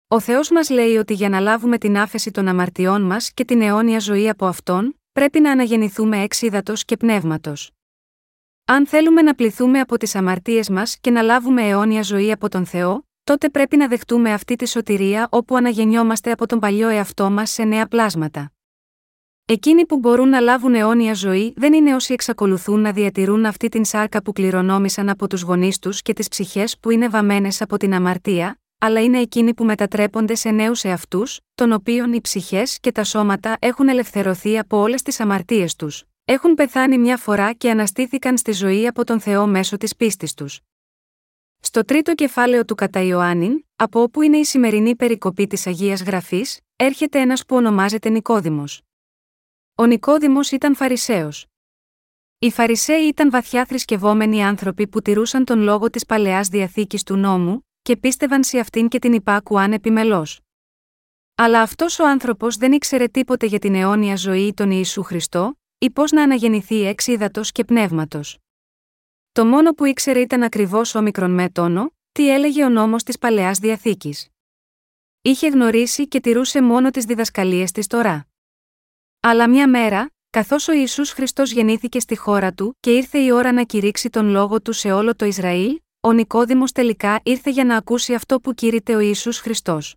Ο 0.07 0.19
Θεός 0.19 0.49
μας 0.49 0.69
λέει 0.69 0.95
ότι 0.95 1.13
για 1.13 1.29
να 1.29 1.39
λάβουμε 1.39 1.77
την 1.77 1.97
άφεση 1.97 2.31
των 2.31 2.47
αμαρτιών 2.47 3.01
μας 3.01 3.31
και 3.31 3.45
την 3.45 3.61
αιώνια 3.61 3.99
ζωή 3.99 4.29
από 4.29 4.45
αυτόν, 4.45 4.99
πρέπει 5.11 5.39
να 5.39 5.51
αναγεννηθούμε 5.51 6.21
εξ 6.21 6.41
ύδατο 6.41 6.73
και 6.73 6.97
πνεύματος. 6.97 7.69
Αν 8.67 8.87
θέλουμε 8.87 9.21
να 9.21 9.35
πληθούμε 9.35 9.79
από 9.79 9.97
τις 9.97 10.15
αμαρτίες 10.15 10.69
μας 10.69 10.97
και 11.01 11.11
να 11.11 11.21
λάβουμε 11.21 11.67
αιώνια 11.67 12.01
ζωή 12.01 12.31
από 12.31 12.49
τον 12.49 12.65
Θεό, 12.65 13.07
τότε 13.23 13.49
πρέπει 13.49 13.77
να 13.77 13.87
δεχτούμε 13.87 14.33
αυτή 14.33 14.55
τη 14.55 14.67
σωτηρία 14.67 15.27
όπου 15.31 15.55
αναγεννιόμαστε 15.55 16.31
από 16.31 16.45
τον 16.45 16.59
παλιό 16.59 16.89
εαυτό 16.89 17.29
μας 17.29 17.49
σε 17.49 17.63
νέα 17.63 17.87
πλάσματα. 17.87 18.51
Εκείνοι 19.45 19.85
που 19.85 19.99
μπορούν 19.99 20.29
να 20.29 20.39
λάβουν 20.39 20.75
αιώνια 20.75 21.13
ζωή 21.13 21.53
δεν 21.55 21.73
είναι 21.73 21.95
όσοι 21.95 22.13
εξακολουθούν 22.13 22.79
να 22.79 22.91
διατηρούν 22.91 23.45
αυτή 23.45 23.69
την 23.69 23.85
σάρκα 23.85 24.23
που 24.23 24.31
κληρονόμησαν 24.31 25.09
από 25.09 25.27
τους 25.27 25.41
γονείς 25.41 25.79
τους 25.79 26.01
και 26.01 26.13
τις 26.13 26.27
ψυχές 26.27 26.77
που 26.79 26.89
είναι 26.89 27.09
βαμμένες 27.09 27.61
από 27.61 27.77
την 27.77 27.93
αμαρτία, 27.93 28.59
αλλά 28.79 29.03
είναι 29.03 29.19
εκείνοι 29.19 29.53
που 29.53 29.65
μετατρέπονται 29.65 30.35
σε 30.35 30.49
νέους 30.49 30.83
εαυτούς, 30.83 31.39
των 31.55 31.71
οποίων 31.71 32.13
οι 32.13 32.21
ψυχές 32.21 32.79
και 32.79 32.91
τα 32.91 33.03
σώματα 33.03 33.57
έχουν 33.59 33.87
ελευθερωθεί 33.87 34.57
από 34.57 34.77
όλες 34.77 35.01
τις 35.01 35.19
αμαρτίες 35.19 35.75
τους, 35.75 36.03
έχουν 36.25 36.53
πεθάνει 36.53 36.97
μια 36.97 37.17
φορά 37.17 37.53
και 37.53 37.71
αναστήθηκαν 37.71 38.37
στη 38.37 38.51
ζωή 38.51 38.87
από 38.87 39.03
τον 39.03 39.19
Θεό 39.19 39.47
μέσω 39.47 39.77
της 39.77 39.95
πίστης 39.95 40.33
τους. 40.33 40.59
Στο 41.59 41.85
τρίτο 41.85 42.15
κεφάλαιο 42.15 42.65
του 42.65 42.75
κατά 42.75 42.99
Ιωάννην, 43.01 43.65
από 43.75 44.01
όπου 44.01 44.21
είναι 44.21 44.37
η 44.37 44.43
σημερινή 44.43 44.95
περικοπή 44.95 45.47
της 45.47 45.67
Αγίας 45.67 46.01
Γραφής, 46.01 46.59
έρχεται 46.75 47.19
ένας 47.19 47.45
που 47.45 47.55
ονομάζεται 47.55 48.09
Νικόδημος. 48.09 48.81
Ο 49.75 49.85
Νικόδημος 49.85 50.51
ήταν 50.51 50.75
Φαρισαίος. 50.75 51.45
Οι 52.39 52.51
Φαρισαίοι 52.51 53.07
ήταν 53.07 53.29
βαθιά 53.29 53.65
θρησκευόμενοι 53.65 54.43
άνθρωποι 54.43 54.87
που 54.87 55.01
τηρούσαν 55.01 55.45
τον 55.45 55.59
λόγο 55.59 55.89
της 55.89 56.05
παλαιάς 56.05 56.47
διαθήκης 56.47 57.03
του 57.03 57.15
νόμου, 57.15 57.67
και 57.81 57.97
πίστευαν 57.97 58.43
σε 58.43 58.59
αυτήν 58.59 58.87
και 58.87 58.99
την 58.99 59.13
υπάκουαν 59.13 59.73
επιμελώς. 59.73 60.39
Αλλά 61.35 61.61
αυτός 61.61 61.99
ο 61.99 62.07
άνθρωπος 62.07 62.57
δεν 62.57 62.71
ήξερε 62.71 63.07
τίποτε 63.07 63.45
για 63.45 63.59
την 63.59 63.75
αιώνια 63.75 64.15
ζωή 64.15 64.53
των 64.53 64.71
Ιησού 64.71 65.03
Χριστό, 65.03 65.57
ή 65.77 65.91
πώς 65.91 66.11
να 66.11 66.23
αναγεννηθεί 66.23 66.81
εξ 66.85 67.07
ύδατο 67.07 67.41
και 67.43 67.63
πνεύματος. 67.63 68.37
Το 69.31 69.45
μόνο 69.45 69.71
που 69.71 69.85
ήξερε 69.85 70.19
ήταν 70.19 70.43
ακριβώς 70.43 70.95
όμικρον 70.95 71.31
με 71.31 71.49
τόνο, 71.49 71.93
τι 72.11 72.29
έλεγε 72.31 72.63
ο 72.63 72.69
νόμος 72.69 73.03
της 73.03 73.17
παλαιάς 73.17 73.59
διαθήκης. 73.59 74.27
Είχε 75.21 75.47
γνωρίσει 75.47 76.07
και 76.07 76.19
τηρούσε 76.19 76.61
μόνο 76.61 76.89
τις 76.89 77.05
διδασκαλίες 77.05 77.71
της 77.71 77.87
τώρα. 77.87 78.27
Αλλά 79.19 79.49
μια 79.49 79.69
μέρα, 79.69 80.09
καθώς 80.29 80.67
ο 80.67 80.71
Ιησούς 80.71 81.11
Χριστός 81.11 81.51
γεννήθηκε 81.51 81.99
στη 81.99 82.15
χώρα 82.15 82.53
του 82.53 82.77
και 82.79 82.91
ήρθε 82.95 83.19
η 83.19 83.31
ώρα 83.31 83.51
να 83.51 83.63
κηρύξει 83.63 84.09
τον 84.09 84.27
λόγο 84.27 84.61
του 84.61 84.71
σε 84.73 84.91
όλο 84.91 85.15
το 85.15 85.25
Ισραήλ, 85.25 85.79
ο 85.99 86.11
Νικόδημος 86.11 86.71
τελικά 86.71 87.19
ήρθε 87.23 87.49
για 87.49 87.65
να 87.65 87.77
ακούσει 87.77 88.13
αυτό 88.13 88.39
που 88.39 88.53
κήρυτε 88.53 88.95
ο 88.95 88.99
Ιησούς 88.99 89.39
Χριστός. 89.39 89.95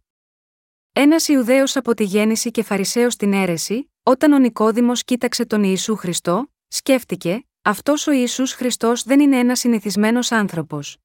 Ένας 0.93 1.29
Ιουδαίος 1.29 1.77
από 1.77 1.95
τη 1.95 2.05
γέννηση 2.05 2.51
και 2.51 2.62
Φαρισαίο 2.62 3.11
στην 3.11 3.33
αίρεση, 3.33 3.93
όταν 4.09 4.33
ο 4.33 4.38
Νικόδημος 4.38 5.05
κοίταξε 5.05 5.44
τον 5.47 5.62
Ιησού 5.62 5.97
Χριστό, 5.97 6.53
σκέφτηκε, 6.68 7.47
αυτός 7.62 8.07
ο 8.07 8.11
Ιησούς 8.11 8.53
Χριστός 8.53 9.03
δεν 9.03 9.21
είναι 9.21 9.38
ένας 9.38 9.59
συνηθισμένος 9.59 10.33
άνθρωπος. 10.33 10.99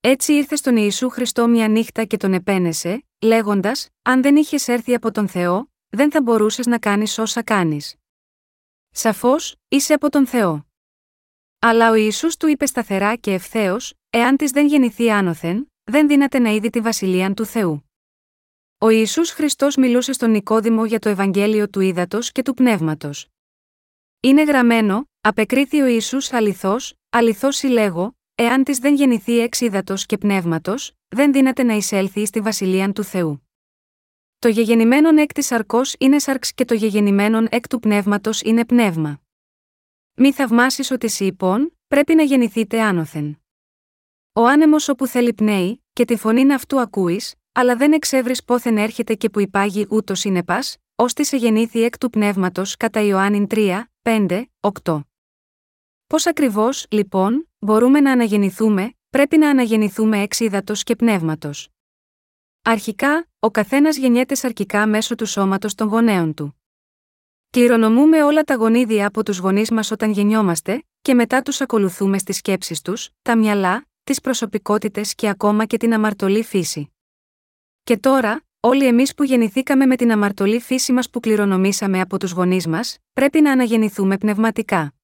Έτσι 0.00 0.32
ήρθε 0.32 0.56
στον 0.56 0.76
Ιησού 0.76 1.08
Χριστό 1.08 1.48
μια 1.48 1.68
νύχτα 1.68 2.04
και 2.04 2.16
τον 2.16 2.32
επένεσε, 2.32 3.04
λέγοντας: 3.20 3.88
Αν 4.02 4.22
δεν 4.22 4.36
είχες 4.36 4.68
έρθει 4.68 4.94
από 4.94 5.10
τον 5.10 5.28
Θεό, 5.28 5.72
δεν 5.88 6.10
θα 6.10 6.22
μπορούσες 6.22 6.66
να 6.66 6.78
κάνεις 6.78 7.18
όσα 7.18 7.42
κάνεις. 7.42 7.94
Σαφώς, 8.90 9.56
είσαι 9.68 9.94
από 9.94 10.10
τον 10.10 10.26
Θεό. 10.26 10.66
Αλλά 11.58 11.90
ο 11.90 11.94
Ιησούς 11.94 12.36
του 12.36 12.46
είπε 12.46 12.66
σταθερά 12.66 13.16
και 13.16 13.32
ευθέως: 13.32 13.94
Εάν 14.10 14.36
της 14.36 14.50
δεν 14.50 14.66
γεννηθεί 14.66 15.10
άνωθεν, 15.10 15.66
δεν 15.84 16.08
δύναται 16.08 16.38
να 16.38 16.50
είδει 16.50 16.70
τη 16.70 16.80
βασιλεία 16.80 17.34
του 17.34 17.44
Θεού. 17.44 17.91
Ο 18.82 18.88
Ιησούς 18.88 19.30
Χριστός 19.30 19.76
μιλούσε 19.76 20.12
στον 20.12 20.30
Νικόδημο 20.30 20.84
για 20.84 20.98
το 20.98 21.08
Ευαγγέλιο 21.08 21.68
του 21.68 21.80
ύδατο 21.80 22.18
και 22.32 22.42
του 22.42 22.54
πνεύματος. 22.54 23.28
Είναι 24.20 24.42
γραμμένο, 24.42 25.08
απεκρίθη 25.20 25.80
ο 25.80 25.86
Ιησούς 25.86 26.32
αληθώς, 26.32 26.94
αληθώς 27.10 27.56
συλλέγω, 27.56 28.16
εάν 28.34 28.64
της 28.64 28.78
δεν 28.78 28.94
γεννηθεί 28.94 29.38
εξ 29.38 29.60
ύδατο 29.60 29.94
και 29.96 30.18
πνεύματος, 30.18 30.92
δεν 31.08 31.32
δύναται 31.32 31.62
να 31.62 31.74
εισέλθει 31.74 32.26
στη 32.26 32.40
βασιλεία 32.40 32.92
του 32.92 33.04
Θεού. 33.04 33.48
Το 34.38 34.48
γεγεννημένον 34.48 35.18
εκ 35.18 35.32
της 35.32 35.52
αρκό 35.52 35.80
είναι 35.98 36.18
σαρξ 36.18 36.54
και 36.54 36.64
το 36.64 36.74
γεγεννημένον 36.74 37.46
εκ 37.50 37.68
του 37.68 37.80
πνεύματος 37.80 38.40
είναι 38.40 38.64
πνεύμα. 38.64 39.20
Μη 40.14 40.32
θαυμάσεις 40.32 40.90
ότι 40.90 41.08
σοι 41.08 41.24
λοιπόν, 41.24 41.78
πρέπει 41.88 42.14
να 42.14 42.22
γεννηθείτε 42.22 42.82
άνωθεν. 42.82 43.42
Ο 44.32 44.46
άνεμος 44.46 44.88
όπου 44.88 45.06
θέλει 45.06 45.32
πνέει, 45.34 45.84
και 45.92 46.04
τη 46.04 46.16
φωνή 46.16 46.52
αυτού 46.52 46.80
ακούεις, 46.80 47.34
αλλά 47.52 47.76
δεν 47.76 47.92
εξεύρεις 47.92 48.44
πόθεν 48.44 48.76
έρχεται 48.78 49.14
και 49.14 49.30
που 49.30 49.40
υπάγει 49.40 49.86
ούτως 49.90 50.24
είναι 50.24 50.44
πα, 50.44 50.58
ώστε 50.94 51.22
σε 51.22 51.36
γεννήθη 51.36 51.82
εκ 51.82 51.98
του 51.98 52.10
πνεύματος 52.10 52.76
κατά 52.76 53.00
Ιωάννην 53.00 53.46
3, 53.50 53.82
5, 54.02 54.44
8. 54.84 55.00
Πώς 56.06 56.26
ακριβώς, 56.26 56.86
λοιπόν, 56.90 57.48
μπορούμε 57.58 58.00
να 58.00 58.12
αναγεννηθούμε, 58.12 58.94
πρέπει 59.10 59.36
να 59.36 59.50
αναγεννηθούμε 59.50 60.20
εξ 60.20 60.40
ύδατος 60.40 60.82
και 60.82 60.96
πνεύματος. 60.96 61.68
Αρχικά, 62.62 63.28
ο 63.38 63.50
καθένας 63.50 63.96
γεννιέται 63.96 64.34
σαρκικά 64.34 64.86
μέσω 64.86 65.14
του 65.14 65.26
σώματος 65.26 65.74
των 65.74 65.88
γονέων 65.88 66.34
του. 66.34 66.60
Κληρονομούμε 67.50 68.22
όλα 68.22 68.42
τα 68.42 68.54
γονίδια 68.54 69.06
από 69.06 69.22
τους 69.22 69.38
γονείς 69.38 69.70
μας 69.70 69.90
όταν 69.90 70.10
γεννιόμαστε, 70.10 70.84
και 71.02 71.14
μετά 71.14 71.42
τους 71.42 71.60
ακολουθούμε 71.60 72.18
στις 72.18 72.36
σκέψεις 72.36 72.80
τους, 72.80 73.10
τα 73.22 73.36
μυαλά, 73.36 73.86
τις 74.04 74.20
προσωπικότητες 74.20 75.14
και 75.14 75.28
ακόμα 75.28 75.64
και 75.64 75.76
την 75.76 75.94
αμαρτωλή 75.94 76.42
φύση. 76.42 76.92
Και 77.84 77.96
τώρα, 77.96 78.44
όλοι 78.60 78.86
εμείς 78.86 79.14
που 79.14 79.22
γεννηθήκαμε 79.24 79.86
με 79.86 79.96
την 79.96 80.12
αμαρτωλή 80.12 80.60
φύση 80.60 80.92
μας 80.92 81.10
που 81.10 81.20
κληρονομήσαμε 81.20 82.00
από 82.00 82.18
τους 82.18 82.30
γονείς 82.30 82.66
μας, 82.66 82.98
πρέπει 83.12 83.40
να 83.40 83.52
αναγεννηθούμε 83.52 84.18
πνευματικά. 84.18 84.94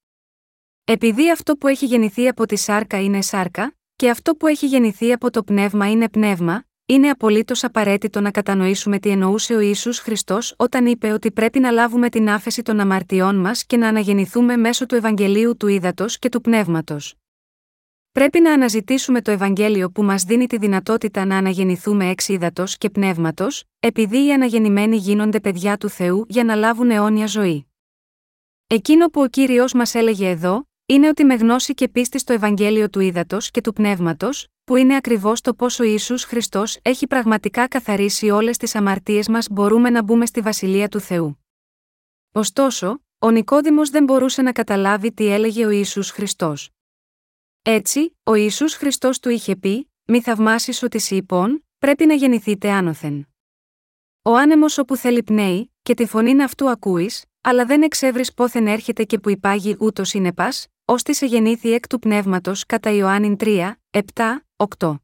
Επειδή 0.84 1.30
αυτό 1.30 1.56
που 1.56 1.66
έχει 1.66 1.86
γεννηθεί 1.86 2.28
από 2.28 2.46
τη 2.46 2.56
σάρκα 2.56 3.00
είναι 3.00 3.22
σάρκα, 3.22 3.76
και 3.96 4.10
αυτό 4.10 4.34
που 4.34 4.46
έχει 4.46 4.66
γεννηθεί 4.66 5.12
από 5.12 5.30
το 5.30 5.42
πνεύμα 5.42 5.90
είναι 5.90 6.08
πνεύμα, 6.08 6.64
είναι 6.86 7.10
απολύτως 7.10 7.64
απαραίτητο 7.64 8.20
να 8.20 8.30
κατανοήσουμε 8.30 8.98
τι 8.98 9.08
εννοούσε 9.08 9.54
ο 9.54 9.60
Ισού 9.60 9.94
Χριστός 9.94 10.54
όταν 10.56 10.86
είπε 10.86 11.12
ότι 11.12 11.32
πρέπει 11.32 11.58
να 11.58 11.70
λάβουμε 11.70 12.08
την 12.08 12.30
άφεση 12.30 12.62
των 12.62 12.80
αμαρτιών 12.80 13.36
μας 13.36 13.64
και 13.64 13.76
να 13.76 13.88
αναγεννηθούμε 13.88 14.56
μέσω 14.56 14.86
του 14.86 14.94
Ευαγγελίου 14.94 15.56
του 15.56 15.66
Ήδατος 15.66 16.18
και 16.18 16.28
του 16.28 16.40
Πνεύματος. 16.40 17.14
Πρέπει 18.18 18.40
να 18.40 18.52
αναζητήσουμε 18.52 19.22
το 19.22 19.30
Ευαγγέλιο 19.30 19.90
που 19.90 20.02
μας 20.02 20.22
δίνει 20.22 20.46
τη 20.46 20.58
δυνατότητα 20.58 21.24
να 21.24 21.36
αναγεννηθούμε 21.36 22.08
εξ 22.08 22.28
ύδατος 22.28 22.78
και 22.78 22.90
πνεύματος, 22.90 23.64
επειδή 23.80 24.26
οι 24.26 24.32
αναγεννημένοι 24.32 24.96
γίνονται 24.96 25.40
παιδιά 25.40 25.76
του 25.76 25.88
Θεού 25.88 26.24
για 26.28 26.44
να 26.44 26.54
λάβουν 26.54 26.90
αιώνια 26.90 27.26
ζωή. 27.26 27.66
Εκείνο 28.66 29.06
που 29.06 29.20
ο 29.20 29.26
κύριος 29.26 29.72
μας 29.72 29.94
έλεγε 29.94 30.28
εδώ, 30.28 30.68
είναι 30.86 31.08
ότι 31.08 31.24
με 31.24 31.34
γνώση 31.34 31.74
και 31.74 31.88
πίστη 31.88 32.18
στο 32.18 32.32
Ευαγγέλιο 32.32 32.90
του 32.90 33.00
Ήδατο 33.00 33.38
και 33.50 33.60
του 33.60 33.72
Πνεύματος, 33.72 34.46
που 34.64 34.76
είναι 34.76 34.96
ακριβώς 34.96 35.40
το 35.40 35.54
πόσο 35.54 35.84
Ιησούς 35.84 36.24
Χριστός 36.24 36.78
έχει 36.82 37.06
πραγματικά 37.06 37.68
καθαρίσει 37.68 38.30
όλες 38.30 38.56
τις 38.56 38.74
αμαρτίες 38.74 39.28
μας, 39.28 39.46
μπορούμε 39.50 39.90
να 39.90 40.02
μπούμε 40.02 40.26
στη 40.26 40.40
βασιλεία 40.40 40.88
του 40.88 41.00
Θεού. 41.00 41.44
Ωστόσο, 42.32 43.02
ο 43.18 43.30
Νικόδημος 43.30 43.90
δεν 43.90 44.04
μπορούσε 44.04 44.42
να 44.42 44.52
καταλάβει 44.52 45.12
τι 45.12 45.26
έλεγε 45.26 45.66
ο 45.66 45.70
Ιησούς 45.70 46.10
Χριστός. 46.10 46.70
Έτσι, 47.62 48.16
ο 48.22 48.34
Ιησούς 48.34 48.74
Χριστός 48.74 49.18
του 49.18 49.28
είχε 49.28 49.56
πει: 49.56 49.90
Μη 50.04 50.20
θαυμάσεις 50.20 50.82
ότι 50.82 51.14
λοιπόν, 51.14 51.64
πρέπει 51.78 52.06
να 52.06 52.14
γεννηθείτε 52.14 52.70
άνωθεν. 52.70 53.28
Ο 54.22 54.36
άνεμος 54.36 54.78
όπου 54.78 54.96
θέλει 54.96 55.22
πνέει, 55.22 55.72
και 55.82 55.94
τη 55.94 56.06
φωνή 56.06 56.42
αυτού 56.42 56.68
ακούεις, 56.68 57.24
αλλά 57.40 57.64
δεν 57.64 57.82
εξεύρεις 57.82 58.34
πόθεν 58.34 58.66
έρχεται 58.66 59.04
και 59.04 59.18
που 59.18 59.30
υπάγει 59.30 59.76
ούτως 59.78 60.12
είναι 60.12 60.32
πας, 60.32 60.66
ώστε 60.84 61.12
σε 61.12 61.26
γεννήθη 61.26 61.72
εκ 61.72 61.86
του 61.86 61.98
πνεύματος 61.98 62.66
κατά 62.66 62.90
Ιωάννην 62.90 63.36
3, 63.38 63.72
7, 63.90 64.00
8. 64.78 64.94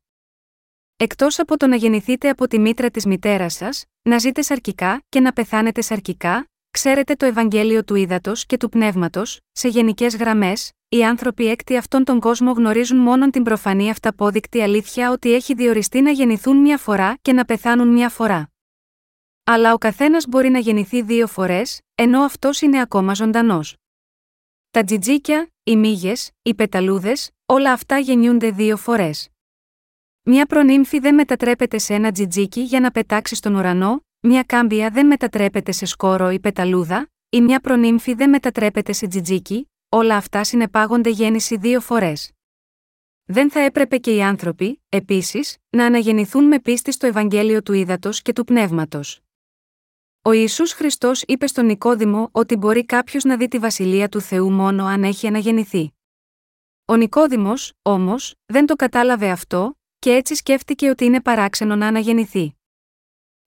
Εκτός 0.97 1.39
από 1.39 1.57
το 1.57 1.67
να 1.67 1.77
γεννηθείτε 1.77 2.29
από 2.29 2.49
τη 2.49 2.59
μήτρα 2.59 2.91
της 2.91 3.07
μητέρας 3.07 3.55
σας, 3.55 3.85
να 4.03 4.19
ζείτε 4.19 4.43
σαρκικά 4.43 5.03
και 5.09 5.21
να 5.21 5.33
πεθάνετε 5.33 5.81
σαρκικά, 5.81 6.49
ξέρετε 6.71 7.15
το 7.15 7.27
Ευαγγέλιο 7.27 7.85
του 7.85 7.95
ύδατο 7.95 8.33
και 8.47 8.57
του 8.57 8.69
πνεύματος, 8.69 9.41
σε 9.53 9.69
γενικές 9.69 10.17
γραμμές, 10.17 10.73
οι 10.97 11.05
άνθρωποι 11.05 11.47
έκτη 11.47 11.77
αυτόν 11.77 12.05
τον 12.05 12.21
κόσμο 12.21 12.53
γνωρίζουν 12.53 12.99
μόνο 12.99 13.31
την 13.31 13.43
προφανή 13.43 13.91
αυταπόδεικτη 13.91 14.61
αλήθεια 14.61 15.11
ότι 15.11 15.35
έχει 15.35 15.55
διοριστεί 15.55 16.01
να 16.01 16.11
γεννηθούν 16.11 16.57
μια 16.57 16.79
φορά 16.79 17.17
και 17.23 17.33
να 17.33 17.45
πεθάνουν 17.45 17.89
μια 17.89 18.09
φορά. 18.09 18.51
Αλλά 19.45 19.73
ο 19.73 19.79
καθένας 19.79 20.27
μπορεί 20.29 20.49
να 20.49 20.59
γεννηθεί 20.59 21.03
δύο 21.03 21.27
φορές, 21.27 21.81
ενώ 21.95 22.21
αυτός 22.23 22.61
είναι 22.61 22.81
ακόμα 22.81 23.15
ζωντανός. 23.15 23.77
Τα 24.71 24.85
τζιτζίκια, 24.85 25.53
οι 25.63 25.77
μύγες, 25.77 26.31
οι 26.43 26.55
πεταλούδες, 26.55 27.31
όλα 27.47 27.73
αυτά 27.73 27.99
γεννιούνται 27.99 28.51
δύο 28.51 28.77
φορές. 28.77 29.29
Μια 30.23 30.47
προνύμφη 30.47 30.99
δεν 30.99 31.15
μετατρέπεται 31.15 31.79
σε 31.79 31.95
ένα 31.95 32.13
τζιτζίκι 32.13 32.61
για 32.61 32.81
να 32.81 32.91
πετάξει 32.91 33.35
στον 33.35 33.55
ουρανό, 33.55 34.01
μια 34.21 34.43
κάμπια 34.43 34.91
δεν 34.91 35.07
μετατρέπεται 35.07 35.73
σε 35.73 35.87
σκόρο 35.87 36.31
ή 36.31 36.41
πεταλούδα, 36.41 37.11
ή 37.31 37.41
μια 37.41 37.61
προνύμφη 37.61 38.15
δεν 38.15 38.29
μετατρέπεται 38.29 38.93
σε 38.93 39.07
τζιτζίκι, 39.07 39.69
όλα 39.95 40.17
αυτά 40.17 40.45
συνεπάγονται 40.45 41.11
γέννηση 41.11 41.57
δύο 41.57 41.81
φορές. 41.81 42.33
Δεν 43.25 43.51
θα 43.51 43.61
έπρεπε 43.61 43.97
και 43.97 44.15
οι 44.15 44.23
άνθρωποι, 44.23 44.83
επίσης, 44.89 45.57
να 45.71 45.85
αναγεννηθούν 45.85 46.45
με 46.45 46.61
πίστη 46.61 46.93
στο 46.93 47.07
Ευαγγέλιο 47.07 47.63
του 47.63 47.73
Ήδατος 47.73 48.23
και 48.23 48.33
του 48.33 48.45
Πνεύματος. 48.45 49.21
Ο 50.23 50.33
Ιησούς 50.33 50.73
Χριστός 50.73 51.23
είπε 51.23 51.47
στον 51.47 51.67
Νικόδημο 51.67 52.29
ότι 52.33 52.57
μπορεί 52.57 52.85
κάποιος 52.85 53.25
να 53.25 53.37
δει 53.37 53.49
τη 53.49 53.59
βασιλεία 53.59 54.09
του 54.09 54.21
Θεού 54.21 54.51
μόνο 54.51 54.85
αν 54.85 55.05
έχει 55.05 55.27
αναγεννηθεί. 55.27 55.93
Ο 56.85 56.97
Νικόδημος, 56.97 57.73
όμως, 57.83 58.35
δεν 58.47 58.67
το 58.67 58.77
κατάλαβε 58.77 59.31
αυτό, 59.31 59.79
και 59.99 60.13
έτσι 60.13 60.35
σκέφτηκε 60.35 60.89
ότι 60.89 61.05
είναι 61.05 61.23
παράξενο 61.23 61.77
να 61.77 61.87
αναγεννηθεί. 61.87 62.57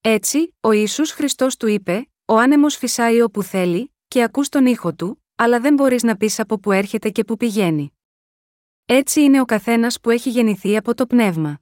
Έτσι, 0.02 0.56
ο 0.60 0.72
Ιησούς 0.72 1.12
Χριστός 1.12 1.58
του 1.58 1.68
είπε: 1.68 2.10
Ο 2.26 2.38
άνεμος 2.38 2.76
φυσάει 2.76 3.22
όπου 3.22 3.44
θέλει, 3.44 3.96
και 4.08 4.24
ακούς 4.24 4.50
τον 4.50 4.66
ήχο 4.66 4.94
του, 4.94 5.22
αλλά 5.40 5.60
δεν 5.60 5.74
μπορείς 5.74 6.04
να 6.04 6.18
πεις 6.18 6.40
από 6.40 6.60
που 6.60 6.72
έρχεται 6.72 7.10
και 7.10 7.24
που 7.24 7.38
πηγαίνει. 7.38 7.92
Έτσι 8.86 9.22
είναι 9.22 9.42
ο 9.42 9.46
καθένας 9.46 10.00
που 10.00 10.10
έχει 10.10 10.30
γεννηθεί 10.30 10.78
από 10.78 10.94
το 10.94 11.08
πνεύμα. 11.08 11.60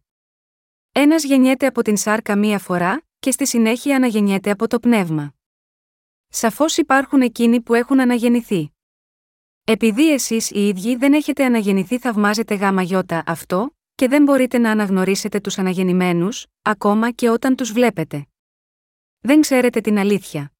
Ένας 0.91 1.23
γεννιέται 1.23 1.65
από 1.65 1.81
την 1.81 1.97
σάρκα 1.97 2.37
μία 2.37 2.59
φορά, 2.59 3.01
και 3.19 3.31
στη 3.31 3.47
συνέχεια 3.47 3.95
αναγεννιέται 3.95 4.49
από 4.51 4.67
το 4.67 4.79
πνεύμα. 4.79 5.33
Σαφώς 6.27 6.77
υπάρχουν 6.77 7.21
εκείνοι 7.21 7.61
που 7.61 7.73
έχουν 7.73 7.99
αναγεννηθεί. 7.99 8.69
Επειδή 9.63 10.11
εσείς 10.11 10.51
οι 10.51 10.67
ίδιοι 10.67 10.95
δεν 10.95 11.13
έχετε 11.13 11.45
αναγεννηθεί, 11.45 11.99
θαυμάζετε 11.99 12.55
γάμα 12.55 12.81
γιώτα 12.81 13.23
αυτό, 13.25 13.75
και 13.95 14.07
δεν 14.07 14.23
μπορείτε 14.23 14.57
να 14.57 14.71
αναγνωρίσετε 14.71 15.39
τους 15.39 15.57
αναγεννημένους, 15.57 16.45
ακόμα 16.61 17.11
και 17.11 17.29
όταν 17.29 17.55
τους 17.55 17.71
βλέπετε. 17.71 18.27
Δεν 19.19 19.41
ξέρετε 19.41 19.81
την 19.81 19.97
αλήθεια. 19.97 20.51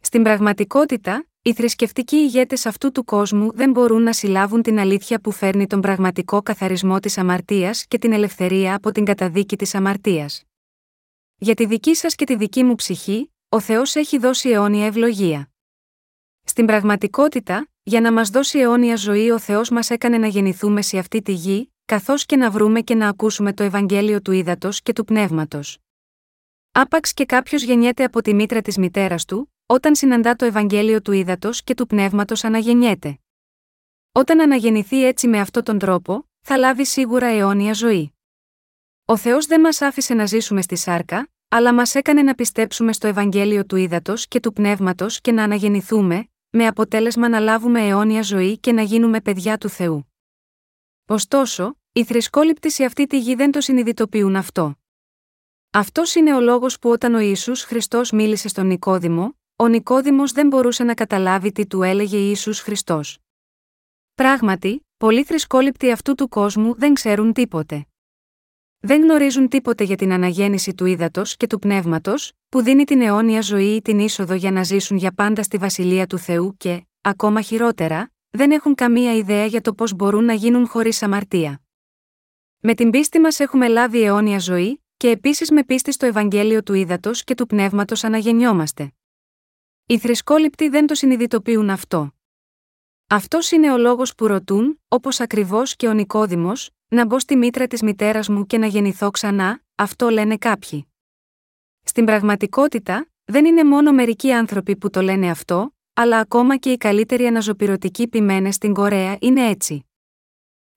Στην 0.00 0.22
πραγματικότητα, 0.22 1.26
οι 1.46 1.52
θρησκευτικοί 1.52 2.16
ηγέτες 2.16 2.66
αυτού 2.66 2.92
του 2.92 3.04
κόσμου 3.04 3.52
δεν 3.54 3.70
μπορούν 3.70 4.02
να 4.02 4.12
συλλάβουν 4.12 4.62
την 4.62 4.78
αλήθεια 4.78 5.20
που 5.20 5.30
φέρνει 5.30 5.66
τον 5.66 5.80
πραγματικό 5.80 6.42
καθαρισμό 6.42 7.00
της 7.00 7.18
αμαρτίας 7.18 7.86
και 7.86 7.98
την 7.98 8.12
ελευθερία 8.12 8.74
από 8.74 8.92
την 8.92 9.04
καταδίκη 9.04 9.56
της 9.56 9.74
αμαρτίας. 9.74 10.42
Για 11.36 11.54
τη 11.54 11.66
δική 11.66 11.94
σας 11.94 12.14
και 12.14 12.24
τη 12.24 12.36
δική 12.36 12.62
μου 12.62 12.74
ψυχή, 12.74 13.32
ο 13.48 13.60
Θεός 13.60 13.94
έχει 13.94 14.18
δώσει 14.18 14.48
αιώνια 14.48 14.86
ευλογία. 14.86 15.50
Στην 16.44 16.66
πραγματικότητα, 16.66 17.68
για 17.82 18.00
να 18.00 18.12
μας 18.12 18.30
δώσει 18.30 18.58
αιώνια 18.58 18.96
ζωή, 18.96 19.30
ο 19.30 19.38
Θεός 19.38 19.70
μας 19.70 19.90
έκανε 19.90 20.18
να 20.18 20.26
γεννηθούμε 20.26 20.82
σε 20.82 20.98
αυτή 20.98 21.22
τη 21.22 21.32
γη, 21.32 21.72
καθώς 21.84 22.26
και 22.26 22.36
να 22.36 22.50
βρούμε 22.50 22.80
και 22.80 22.94
να 22.94 23.08
ακούσουμε 23.08 23.52
το 23.52 23.62
Ευαγγέλιο 23.62 24.22
του 24.22 24.32
ύδατο 24.32 24.68
και 24.82 24.92
του 24.92 25.04
πνεύματος. 25.04 25.78
Άπαξ 26.72 27.14
και 27.14 27.24
κάποιος 27.24 27.62
γεννιέται 27.62 28.04
από 28.04 28.22
τη 28.22 28.34
μήτρα 28.34 28.60
της 28.60 28.76
μητέρας 28.78 29.24
του, 29.24 29.53
όταν 29.66 29.94
συναντά 29.94 30.36
το 30.36 30.44
Ευαγγέλιο 30.44 31.02
του 31.02 31.12
ύδατο 31.12 31.50
και 31.64 31.74
του 31.74 31.86
πνεύματος 31.86 32.44
αναγεννιέται. 32.44 33.18
Όταν 34.12 34.40
αναγεννηθεί 34.40 35.04
έτσι 35.04 35.28
με 35.28 35.40
αυτόν 35.40 35.64
τον 35.64 35.78
τρόπο, 35.78 36.28
θα 36.40 36.56
λάβει 36.56 36.86
σίγουρα 36.86 37.26
αιώνια 37.26 37.72
ζωή. 37.72 38.14
Ο 39.04 39.16
Θεός 39.16 39.46
δεν 39.46 39.60
μας 39.60 39.80
άφησε 39.80 40.14
να 40.14 40.26
ζήσουμε 40.26 40.62
στη 40.62 40.76
σάρκα, 40.76 41.28
αλλά 41.48 41.74
μας 41.74 41.94
έκανε 41.94 42.22
να 42.22 42.34
πιστέψουμε 42.34 42.92
στο 42.92 43.06
Ευαγγέλιο 43.06 43.66
του 43.66 43.76
ύδατο 43.76 44.14
και 44.28 44.40
του 44.40 44.52
πνεύματος 44.52 45.20
και 45.20 45.32
να 45.32 45.42
αναγεννηθούμε, 45.42 46.28
με 46.50 46.66
αποτέλεσμα 46.66 47.28
να 47.28 47.38
λάβουμε 47.38 47.86
αιώνια 47.86 48.22
ζωή 48.22 48.58
και 48.58 48.72
να 48.72 48.82
γίνουμε 48.82 49.20
παιδιά 49.20 49.58
του 49.58 49.68
Θεού. 49.68 50.12
Ωστόσο, 51.06 51.78
οι 51.92 52.04
θρησκόληπτοι 52.04 52.70
σε 52.70 52.84
αυτή 52.84 53.06
τη 53.06 53.18
γη 53.18 53.34
δεν 53.34 53.50
το 53.50 53.60
συνειδητοποιούν 53.60 54.36
αυτό. 54.36 54.78
Αυτός 55.70 56.14
είναι 56.14 56.34
ο 56.34 56.40
λόγος 56.40 56.78
που 56.78 56.90
όταν 56.90 57.14
ο 57.14 57.18
Ιησούς 57.18 57.62
Χριστός 57.62 58.10
μίλησε 58.10 58.48
στον 58.48 58.66
Νικόδημο, 58.66 59.38
ο 59.56 59.68
Νικόδημος 59.68 60.32
δεν 60.32 60.46
μπορούσε 60.46 60.84
να 60.84 60.94
καταλάβει 60.94 61.52
τι 61.52 61.66
του 61.66 61.82
έλεγε 61.82 62.16
Ιησούς 62.16 62.60
Χριστός. 62.60 63.18
Πράγματι, 64.14 64.86
πολλοί 64.96 65.24
θρησκόληπτοι 65.24 65.90
αυτού 65.90 66.14
του 66.14 66.28
κόσμου 66.28 66.74
δεν 66.74 66.94
ξέρουν 66.94 67.32
τίποτε. 67.32 67.86
Δεν 68.78 69.02
γνωρίζουν 69.02 69.48
τίποτε 69.48 69.84
για 69.84 69.96
την 69.96 70.12
αναγέννηση 70.12 70.74
του 70.74 70.86
ύδατος 70.86 71.36
και 71.36 71.46
του 71.46 71.58
πνεύματος, 71.58 72.32
που 72.48 72.62
δίνει 72.62 72.84
την 72.84 73.00
αιώνια 73.00 73.40
ζωή 73.40 73.74
ή 73.74 73.82
την 73.82 73.98
είσοδο 73.98 74.34
για 74.34 74.50
να 74.50 74.62
ζήσουν 74.62 74.96
για 74.96 75.12
πάντα 75.12 75.42
στη 75.42 75.56
βασιλεία 75.56 76.06
του 76.06 76.18
Θεού 76.18 76.56
και, 76.56 76.84
ακόμα 77.00 77.40
χειρότερα, 77.40 78.12
δεν 78.30 78.50
έχουν 78.50 78.74
καμία 78.74 79.16
ιδέα 79.16 79.46
για 79.46 79.60
το 79.60 79.74
πώς 79.74 79.94
μπορούν 79.94 80.24
να 80.24 80.32
γίνουν 80.32 80.66
χωρίς 80.66 81.02
αμαρτία. 81.02 81.60
Με 82.58 82.74
την 82.74 82.90
πίστη 82.90 83.18
μας 83.18 83.40
έχουμε 83.40 83.68
λάβει 83.68 84.02
αιώνια 84.02 84.38
ζωή, 84.38 84.84
και 84.96 85.10
επίσης 85.10 85.50
με 85.50 85.64
πίστη 85.64 85.92
στο 85.92 86.06
Ευαγγέλιο 86.06 86.62
του 86.62 86.74
ύδατος 86.74 87.24
και 87.24 87.34
του 87.34 87.46
πνεύματος 87.46 88.04
αναγεννιόμαστε. 88.04 88.92
Οι 89.86 89.98
θρησκόληπτοι 89.98 90.68
δεν 90.68 90.86
το 90.86 90.94
συνειδητοποιούν 90.94 91.70
αυτό. 91.70 92.14
Αυτός 93.08 93.50
είναι 93.50 93.72
ο 93.72 93.78
λόγος 93.78 94.14
που 94.14 94.26
ρωτούν, 94.26 94.80
όπως 94.88 95.20
ακριβώς 95.20 95.76
και 95.76 95.88
ο 95.88 95.92
Νικόδημος, 95.92 96.70
να 96.88 97.06
μπω 97.06 97.18
στη 97.18 97.36
μήτρα 97.36 97.66
της 97.66 97.82
μητέρας 97.82 98.28
μου 98.28 98.46
και 98.46 98.58
να 98.58 98.66
γεννηθώ 98.66 99.10
ξανά, 99.10 99.62
αυτό 99.74 100.08
λένε 100.08 100.36
κάποιοι. 100.36 100.86
Στην 101.82 102.04
πραγματικότητα, 102.04 103.08
δεν 103.24 103.44
είναι 103.44 103.64
μόνο 103.64 103.92
μερικοί 103.92 104.32
άνθρωποι 104.32 104.76
που 104.76 104.90
το 104.90 105.00
λένε 105.00 105.30
αυτό, 105.30 105.74
αλλά 105.94 106.18
ακόμα 106.18 106.56
και 106.56 106.72
οι 106.72 106.76
καλύτεροι 106.76 107.26
αναζωπηρωτικοί 107.26 108.08
ποιμένε 108.08 108.52
στην 108.52 108.74
Κορέα 108.74 109.16
είναι 109.20 109.48
έτσι. 109.48 109.86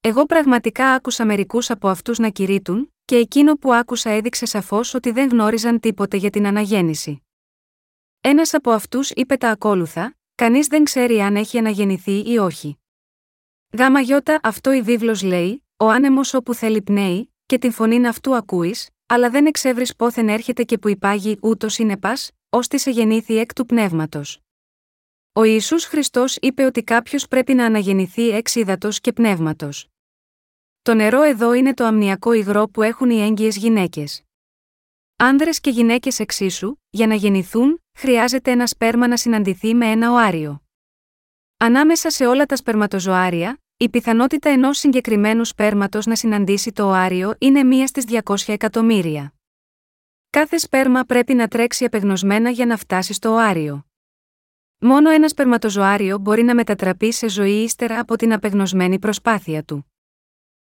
Εγώ 0.02 0.26
πραγματικά 0.26 0.92
άκουσα 0.92 1.26
μερικούς 1.26 1.70
από 1.70 1.88
αυτούς 1.88 2.18
να 2.18 2.30
κηρύττουν, 2.30 2.94
και 3.06 3.16
εκείνο 3.16 3.54
που 3.54 3.74
άκουσα 3.74 4.10
έδειξε 4.10 4.46
σαφώς 4.46 4.94
ότι 4.94 5.12
δεν 5.12 5.30
γνώριζαν 5.30 5.80
τίποτε 5.80 6.18
για 6.18 6.30
την 6.30 6.48
αναγέννηση. 6.48 7.22
Ένας 8.30 8.54
από 8.54 8.72
αυτούς 8.72 9.10
είπε 9.10 9.38
τα 9.38 9.50
ακόλουθα: 9.50 10.16
Κανείς 10.36 10.68
δεν 10.68 10.84
ξέρει 10.84 11.20
αν 11.20 11.36
έχει 11.36 11.58
αναγεννηθεί 11.58 12.32
ή 12.32 12.38
όχι. 12.38 12.78
Γάμα 13.78 14.00
γιώτα 14.00 14.40
αυτό 14.44 14.72
η 14.72 14.82
βίβλος 14.82 15.22
λέει: 15.22 15.64
Ο 15.78 15.90
άνεμος 15.90 16.34
όπου 16.34 16.54
θέλει 16.54 16.82
πνέει, 16.82 17.34
και 17.46 17.58
την 17.58 17.72
φωνήν 17.72 18.08
αυτού 18.08 18.36
ακούεις, 18.36 18.90
αλλά 19.06 19.30
δεν 19.30 19.46
εξεύρεις 19.46 19.96
πόθεν 19.96 20.30
έρχεται 20.30 20.64
και 20.64 20.78
που 20.78 20.88
υπάγει 20.88 21.38
ούτως 21.42 21.78
είναι 21.78 21.98
πα, 21.98 22.14
ώστε 22.50 22.78
σε 22.78 22.92
γεννήθη 22.92 23.38
εκ 23.38 23.54
του 23.54 23.66
πνεύματος. 23.66 24.40
Ο 25.34 25.44
Ιησούς 25.44 25.86
Χριστός 25.86 26.36
είπε 26.42 26.64
ότι 26.64 26.84
κάποιος 26.84 27.28
πρέπει 27.28 27.54
να 27.54 27.66
αναγεννηθεί 27.66 28.30
εξ 28.30 28.56
ύδατος 28.56 29.00
και 29.00 29.14
πνεύματος. 29.14 29.88
Το 30.82 30.94
νερό 30.94 31.22
εδώ 31.22 31.54
είναι 31.54 31.74
το 31.74 31.86
αμνιακό 31.86 32.34
υγρό 32.34 32.68
που 32.68 32.82
έχουν 32.82 33.10
οι 33.10 33.22
έγκυες 33.22 33.58
γυναίκες. 33.58 34.27
Άνδρες 35.20 35.60
και 35.60 35.70
γυναίκες 35.70 36.20
εξίσου, 36.20 36.76
για 36.90 37.08
να 37.08 37.16
γεννηθούν, 37.16 37.84
χρειάζεται 37.94 38.52
ένα 38.52 38.68
σπέρμα 38.68 39.08
να 39.08 39.18
συναντηθεί 39.18 39.74
με 39.74 39.86
ένα 39.86 40.12
οάριο. 40.12 40.62
Ανάμεσα 41.58 42.10
σε 42.10 42.26
όλα 42.26 42.46
τα 42.46 42.56
σπερματοζωάρια, 42.56 43.62
η 43.78 43.90
πιθανότητα 43.90 44.50
ενός 44.50 44.78
συγκεκριμένου 44.78 45.46
σπέρματος 45.46 46.06
να 46.06 46.16
συναντήσει 46.16 46.72
το 46.72 46.88
οάριο 46.88 47.36
είναι 47.38 47.64
μία 47.64 47.88
στις 47.88 48.06
200 48.24 48.36
εκατομμύρια. 48.48 49.34
Κάθε 50.30 50.58
σπέρμα 50.58 51.04
πρέπει 51.04 51.34
να 51.34 51.48
τρέξει 51.48 51.86
απεγνωσμένα 51.86 52.50
για 52.50 52.66
να 52.66 52.78
φτάσει 52.78 53.14
στο 53.14 53.30
οάριο. 53.30 53.86
Μόνο 54.80 55.10
ένα 55.10 55.28
σπερματοζωάριο 55.28 56.18
μπορεί 56.18 56.44
να 56.44 56.56
μετατραπεί 56.56 57.12
σε 57.12 57.30
ζωή 57.30 57.64
ύστερα 57.64 58.00
από 58.00 58.16
την 58.16 58.34
απεγνωσμένη 58.34 59.00
προσπάθεια 59.00 59.64
του. 59.64 59.92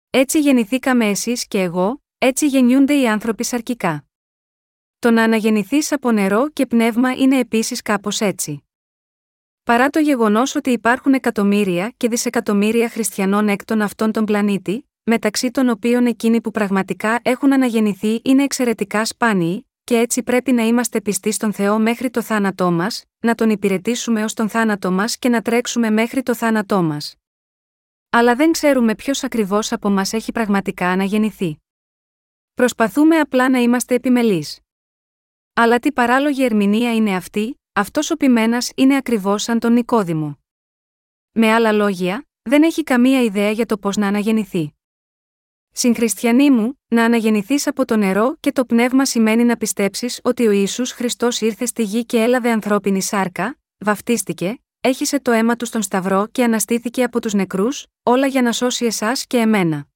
Έτσι 0.10 0.39
γεννηθήκαμε 0.39 1.05
εσείς 1.05 1.47
και 1.47 1.62
εγώ, 1.62 2.03
έτσι 2.17 2.47
γεννιούνται 2.47 2.93
οι 2.99 3.07
άνθρωποι 3.07 3.43
σαρκικά. 3.43 4.06
Το 4.99 5.12
να 5.12 5.23
αναγεννηθείς 5.23 5.91
από 5.91 6.12
νερό 6.12 6.49
και 6.49 6.65
πνεύμα 6.65 7.12
είναι 7.12 7.39
επίσης 7.39 7.81
κάπως 7.81 8.21
έτσι. 8.21 8.63
Παρά 9.63 9.89
το 9.89 9.99
γεγονός 9.99 10.55
ότι 10.55 10.69
υπάρχουν 10.69 11.13
εκατομμύρια 11.13 11.93
και 11.97 12.07
δισεκατομμύρια 12.07 12.89
χριστιανών 12.89 13.47
εκ 13.47 13.65
των 13.65 13.81
αυτών 13.81 14.12
τον 14.12 14.25
πλανήτη, 14.25 14.89
μεταξύ 15.03 15.51
των 15.51 15.69
οποίων 15.69 16.05
εκείνοι 16.05 16.41
που 16.41 16.51
πραγματικά 16.51 17.19
έχουν 17.21 17.53
αναγεννηθεί 17.53 18.21
είναι 18.23 18.43
εξαιρετικά 18.43 19.05
σπάνιοι, 19.05 19.67
και 19.83 19.97
έτσι 19.97 20.23
πρέπει 20.23 20.51
να 20.51 20.63
είμαστε 20.63 21.01
πιστοί 21.01 21.31
στον 21.31 21.53
Θεό 21.53 21.79
μέχρι 21.79 22.10
το 22.10 22.21
θάνατό 22.21 22.71
μας, 22.71 23.03
να 23.19 23.36
τον 23.36 23.49
υπηρετήσουμε 23.49 24.23
ως 24.23 24.33
τον 24.33 24.49
θάνατό 24.49 24.91
μας 24.91 25.17
και 25.17 25.29
να 25.29 25.41
τρέξουμε 25.41 25.89
μέχρι 25.89 26.23
το 26.23 26.36
θάνατό 26.36 26.81
μας. 26.81 27.15
Αλλά 28.10 28.36
δεν 28.36 28.51
ξέρουμε 28.51 28.95
ποιος 28.95 29.23
ακριβώς 29.23 29.71
από 29.71 29.89
μας 29.89 30.13
έχει 30.13 30.31
πραγματικά 30.31 30.88
αναγεννηθεί. 30.88 31.57
Προσπαθούμε 32.53 33.19
απλά 33.19 33.49
να 33.49 33.60
είμαστε 33.60 33.95
επιμελείς. 33.95 34.60
Αλλά 35.59 35.79
τι 35.79 35.91
παράλογη 35.91 36.43
ερμηνεία 36.43 36.95
είναι 36.95 37.15
αυτή, 37.15 37.59
αυτός 37.73 38.11
ο 38.11 38.15
πειμένας 38.15 38.71
είναι 38.75 38.95
ακριβώς 38.95 39.43
σαν 39.43 39.59
τον 39.59 39.73
Νικόδημο. 39.73 40.39
Με 41.31 41.53
άλλα 41.53 41.71
λόγια, 41.71 42.27
δεν 42.41 42.63
έχει 42.63 42.83
καμία 42.83 43.23
ιδέα 43.23 43.51
για 43.51 43.65
το 43.65 43.77
πώς 43.77 43.97
να 43.97 44.07
αναγεννηθεί. 44.07 44.73
Συγχριστιανοί 45.71 46.51
μου, 46.51 46.79
να 46.87 47.03
αναγεννηθείς 47.03 47.67
από 47.67 47.85
το 47.85 47.95
νερό 47.97 48.35
και 48.39 48.51
το 48.51 48.65
πνεύμα 48.65 49.05
σημαίνει 49.05 49.43
να 49.43 49.57
πιστέψεις 49.57 50.19
ότι 50.23 50.47
ο 50.47 50.51
Ιησούς 50.51 50.91
Χριστός 50.91 51.41
ήρθε 51.41 51.65
στη 51.65 51.83
γη 51.83 52.05
και 52.05 52.21
έλαβε 52.21 52.51
ανθρώπινη 52.51 53.01
σάρκα, 53.01 53.57
βαφτίστηκε, 53.77 54.59
έχισε 54.81 55.19
το 55.19 55.31
αίμα 55.31 55.55
του 55.55 55.65
στον 55.65 55.81
Σταυρό 55.81 56.27
και 56.31 56.43
αναστήθηκε 56.43 57.03
από 57.03 57.21
τους 57.21 57.33
νεκρούς, 57.33 57.85
όλα 58.03 58.27
για 58.27 58.41
να 58.41 58.51
σώσει 58.51 58.85
εσάς 58.85 59.27
και 59.27 59.37
εμένα. 59.37 59.87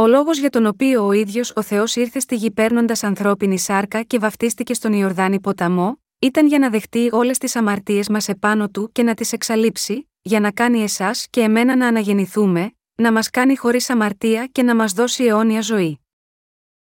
Ο 0.00 0.06
λόγος 0.06 0.38
για 0.38 0.50
τον 0.50 0.66
οποίο 0.66 1.06
ο 1.06 1.12
ίδιος 1.12 1.52
ο 1.56 1.62
Θεός 1.62 1.96
ήρθε 1.96 2.20
στη 2.20 2.34
γη 2.34 2.50
παίρνοντας 2.50 3.02
ανθρώπινη 3.02 3.58
σάρκα 3.58 4.02
και 4.02 4.18
βαφτίστηκε 4.18 4.74
στον 4.74 4.92
Ιορδάνη 4.92 5.40
ποταμό, 5.40 6.02
ήταν 6.18 6.46
για 6.46 6.58
να 6.58 6.70
δεχτεί 6.70 7.08
όλες 7.12 7.38
τις 7.38 7.56
αμαρτίες 7.56 8.08
μας 8.08 8.28
επάνω 8.28 8.68
του 8.68 8.92
και 8.92 9.02
να 9.02 9.14
τις 9.14 9.32
εξαλείψει, 9.32 10.10
για 10.22 10.40
να 10.40 10.50
κάνει 10.50 10.82
εσάς 10.82 11.26
και 11.30 11.40
εμένα 11.40 11.76
να 11.76 11.86
αναγεννηθούμε, 11.86 12.72
να 12.94 13.12
μας 13.12 13.30
κάνει 13.30 13.56
χωρίς 13.56 13.90
αμαρτία 13.90 14.46
και 14.46 14.62
να 14.62 14.74
μας 14.74 14.92
δώσει 14.92 15.24
αιώνια 15.24 15.60
ζωή. 15.60 16.00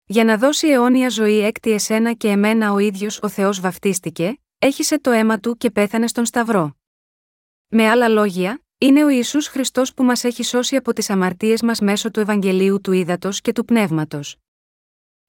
Για 0.04 0.24
να 0.24 0.36
δώσει 0.36 0.68
αιώνια 0.68 1.08
ζωή 1.08 1.38
έκτη 1.38 1.70
εσένα 1.70 2.12
και 2.12 2.28
εμένα 2.28 2.72
ο 2.72 2.78
ίδιος 2.78 3.18
ο 3.22 3.28
Θεός 3.28 3.60
βαφτίστηκε, 3.60 4.40
έχισε 4.58 5.00
το 5.00 5.10
αίμα 5.10 5.38
του 5.38 5.56
και 5.56 5.70
πέθανε 5.70 6.06
στον 6.06 6.24
Σταυρό. 6.24 6.76
Με 7.68 7.88
άλλα 7.88 8.08
λόγια, 8.08 8.62
είναι 8.82 9.04
ο 9.04 9.08
Ιησούς 9.08 9.46
Χριστός 9.46 9.94
που 9.94 10.04
μας 10.04 10.24
έχει 10.24 10.42
σώσει 10.42 10.76
από 10.76 10.92
τις 10.92 11.10
αμαρτίες 11.10 11.62
μας 11.62 11.80
μέσω 11.80 12.10
του 12.10 12.20
Ευαγγελίου 12.20 12.80
του 12.80 12.92
Ήδατος 12.92 13.40
και 13.40 13.52
του 13.52 13.64
Πνεύματος. 13.64 14.36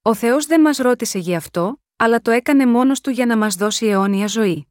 Ο 0.02 0.14
Θεός 0.14 0.46
δεν 0.46 0.60
μας 0.60 0.76
ρώτησε 0.76 1.18
γι' 1.18 1.34
αυτό, 1.34 1.82
αλλά 1.96 2.20
το 2.20 2.30
έκανε 2.30 2.66
μόνος 2.66 3.00
του 3.00 3.10
για 3.10 3.26
να 3.26 3.36
μας 3.36 3.54
δώσει 3.54 3.86
αιώνια 3.86 4.26
ζωή. 4.26 4.66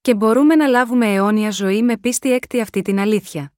Και 0.00 0.14
μπορούμε 0.14 0.54
να 0.54 0.66
λάβουμε 0.66 1.12
αιώνια 1.12 1.50
ζωή 1.50 1.82
με 1.82 1.96
πίστη 1.96 2.32
έκτη 2.32 2.60
αυτή 2.60 2.82
την 2.82 2.98
αλήθεια. 2.98 3.52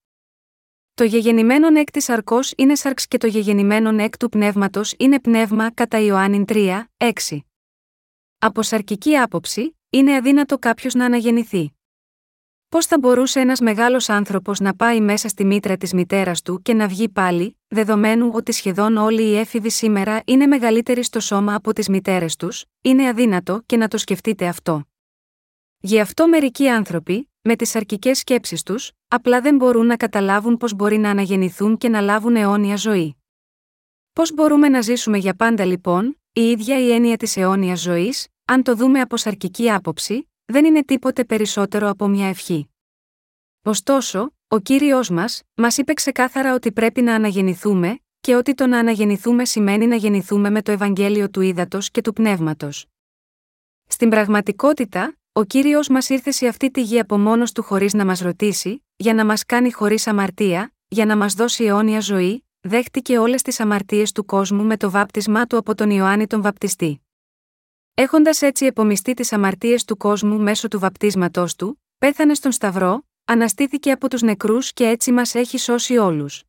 Το 0.95 1.05
γεγεννημένον 1.05 1.77
εκ 1.77 1.91
τη 1.91 2.13
αρκό 2.13 2.39
είναι 2.57 2.75
σαρξ 2.75 3.07
και 3.07 3.19
το 3.19 3.27
γεγεννημένον 3.27 3.99
εκ 3.99 4.17
του 4.17 4.29
πνεύματος 4.29 4.95
είναι 4.99 5.21
πνεύμα 5.21 5.73
κατά 5.73 5.99
Ιωάννην 5.99 6.45
3, 6.49 6.85
6. 6.97 7.11
Από 8.39 8.63
σαρκική 8.63 9.17
άποψη, 9.17 9.79
είναι 9.91 10.17
αδύνατο 10.17 10.59
κάποιος 10.59 10.95
να 10.95 11.05
αναγεννηθεί. 11.05 11.76
Πώς 12.77 12.87
θα 12.87 12.99
μπορούσε 12.99 13.41
ένας 13.41 13.61
μεγάλος 13.61 14.09
άνθρωπος 14.09 14.61
να 14.61 14.75
πάει 14.75 15.01
μέσα 15.01 15.29
στη 15.29 15.45
μήτρα 15.45 15.77
της 15.77 15.93
μητέρας 15.93 16.43
του 16.43 16.63
και 16.63 16.75
να 16.75 16.89
βγει 16.89 17.09
πάλι, 17.09 17.59
δεδομένου 17.69 18.31
ότι 18.33 18.53
σχεδόν 18.53 18.97
όλοι 18.97 19.23
οι 19.23 19.37
έφηβοι 19.37 19.71
σήμερα 19.71 20.23
είναι 20.25 20.47
μεγαλύτεροι 20.47 21.03
στο 21.03 21.21
σώμα 21.21 21.55
από 21.55 21.73
τις 21.73 21.89
μητέρες 21.89 22.37
τους, 22.37 22.65
είναι 22.81 23.09
αδύνατο 23.09 23.63
και 23.67 23.77
να 23.77 23.89
το 23.89 23.99
σκεφτείτε 23.99 24.47
αυτό. 24.47 24.85
Γι' 25.79 26.01
αυτό 26.01 26.29
μερικοί 26.29 26.69
άνθρωποι, 26.69 27.31
με 27.43 27.57
τις 27.57 27.77
αρκικέ 27.77 28.15
σκέψεις 28.15 28.63
τους, 28.63 28.93
απλά 29.09 29.41
δεν 29.41 29.57
μπορούν 29.57 29.87
να 29.87 29.97
καταλάβουν 29.97 30.57
πώς 30.57 30.75
μπορεί 30.75 30.99
να 30.99 31.11
αναγεννηθούν 31.11 31.77
και 31.77 31.89
να 31.89 32.01
λάβουν 32.01 32.37
αιώνια 32.37 32.77
ζωή. 32.77 33.17
Πώς 34.13 34.35
μπορούμε 34.35 34.69
να 34.69 34.81
ζήσουμε 34.81 35.19
για 35.19 35.35
πάντα 35.35 35.65
λοιπόν, 35.65 36.21
η 36.33 36.51
ίδια 36.51 36.81
η 36.81 36.93
έννοια 36.93 37.17
της 37.17 37.37
αιώνιας 37.37 37.81
ζωής, 37.81 38.27
αν 38.45 38.63
το 38.63 38.75
δούμε 38.75 39.01
από 39.01 39.17
σαρκική 39.17 39.71
άποψη, 39.71 40.29
δεν 40.47 40.65
είναι 40.65 40.85
τίποτε 40.85 41.25
περισσότερο 41.25 41.89
από 41.89 42.09
μια 42.09 42.29
ευχή. 42.29 42.69
Ωστόσο, 43.63 44.35
ο 44.49 44.59
κύριος 44.59 45.11
μας, 45.11 45.43
μας 45.55 45.79
είπε 45.79 45.93
ξεκάθαρα 45.93 46.55
ότι 46.55 46.73
πρέπει 46.73 47.03
να 47.03 47.15
αναγεννηθούμε, 47.15 47.99
και 48.21 48.35
ότι 48.35 48.55
το 48.55 48.67
να 48.67 48.79
αναγεννηθούμε 48.79 49.45
σημαίνει 49.45 49.87
να 49.87 49.97
γεννηθούμε 49.97 50.51
με 50.51 50.63
το 50.63 50.73
Ευαγγέλιο 50.73 51.31
του 51.31 51.41
Ήδατος 51.41 51.91
και 51.91 52.01
του 52.01 52.13
Πνεύματος. 52.13 52.87
Στην 53.87 54.09
πραγματικότητα, 54.09 55.17
ο 55.33 55.45
κύριος 55.45 55.89
μας 55.89 56.09
ήρθε 56.09 56.31
σε 56.31 56.47
αυτή 56.47 56.71
τη 56.71 56.83
γη 56.83 56.99
από 56.99 57.19
μόνος 57.19 57.53
του 57.53 57.63
χωρίς 57.63 57.95
να 57.95 58.05
μας 58.05 58.21
ρωτήσει, 58.21 58.85
για 58.97 59.15
να 59.15 59.25
μας 59.25 59.45
κάνει 59.45 59.73
χωρίς 59.73 60.07
αμαρτία, 60.07 60.75
για 60.89 61.07
να 61.07 61.17
μας 61.17 61.35
δώσει 61.35 61.65
αιώνια 61.65 62.01
ζωή, 62.01 62.45
δέχτηκε 62.61 63.19
όλες 63.19 63.43
τις 63.43 63.61
αμαρτίες 63.61 64.13
του 64.13 64.25
κόσμου 64.25 64.65
με 64.65 64.77
το 64.77 64.91
βάπτισμά 64.91 65.47
του 65.47 65.57
από 65.57 65.75
τον 65.75 65.91
Ιωάννη 65.91 66.27
τον 66.27 66.43
Βαπτιστή. 66.43 67.06
Έχοντας 67.99 68.43
έτσι 68.43 68.67
επομιστεί 68.67 69.15
τις 69.15 69.33
αμαρτίες 69.33 69.85
του 69.85 69.97
κόσμου 69.97 70.41
μέσω 70.41 70.69
του 70.69 70.79
βαπτίσματός 70.79 71.55
του, 71.55 71.83
πέθανε 71.99 72.35
στον 72.35 72.53
Σταυρό, 72.53 73.07
αναστήθηκε 73.25 73.91
από 73.91 74.09
τους 74.09 74.23
νεκρούς 74.23 74.73
και 74.73 74.87
έτσι 74.87 75.13
μας 75.13 75.35
έχει 75.35 75.59
σώσει 75.59 75.97
όλους. 75.97 76.43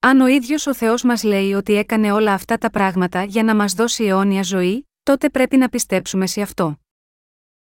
Αν 0.00 0.20
ο 0.20 0.26
ίδιος 0.26 0.66
ο 0.66 0.74
Θεός 0.74 1.02
μας 1.02 1.22
λέει 1.22 1.52
ότι 1.52 1.74
έκανε 1.74 2.12
όλα 2.12 2.32
αυτά 2.32 2.58
τα 2.58 2.70
πράγματα 2.70 3.24
για 3.24 3.42
να 3.42 3.54
μας 3.54 3.72
δώσει 3.72 4.04
αιώνια 4.04 4.42
ζωή, 4.42 4.88
τότε 5.02 5.30
πρέπει 5.30 5.56
να 5.56 5.68
πιστέψουμε 5.68 6.26
σε 6.26 6.40
αυτό. 6.40 6.78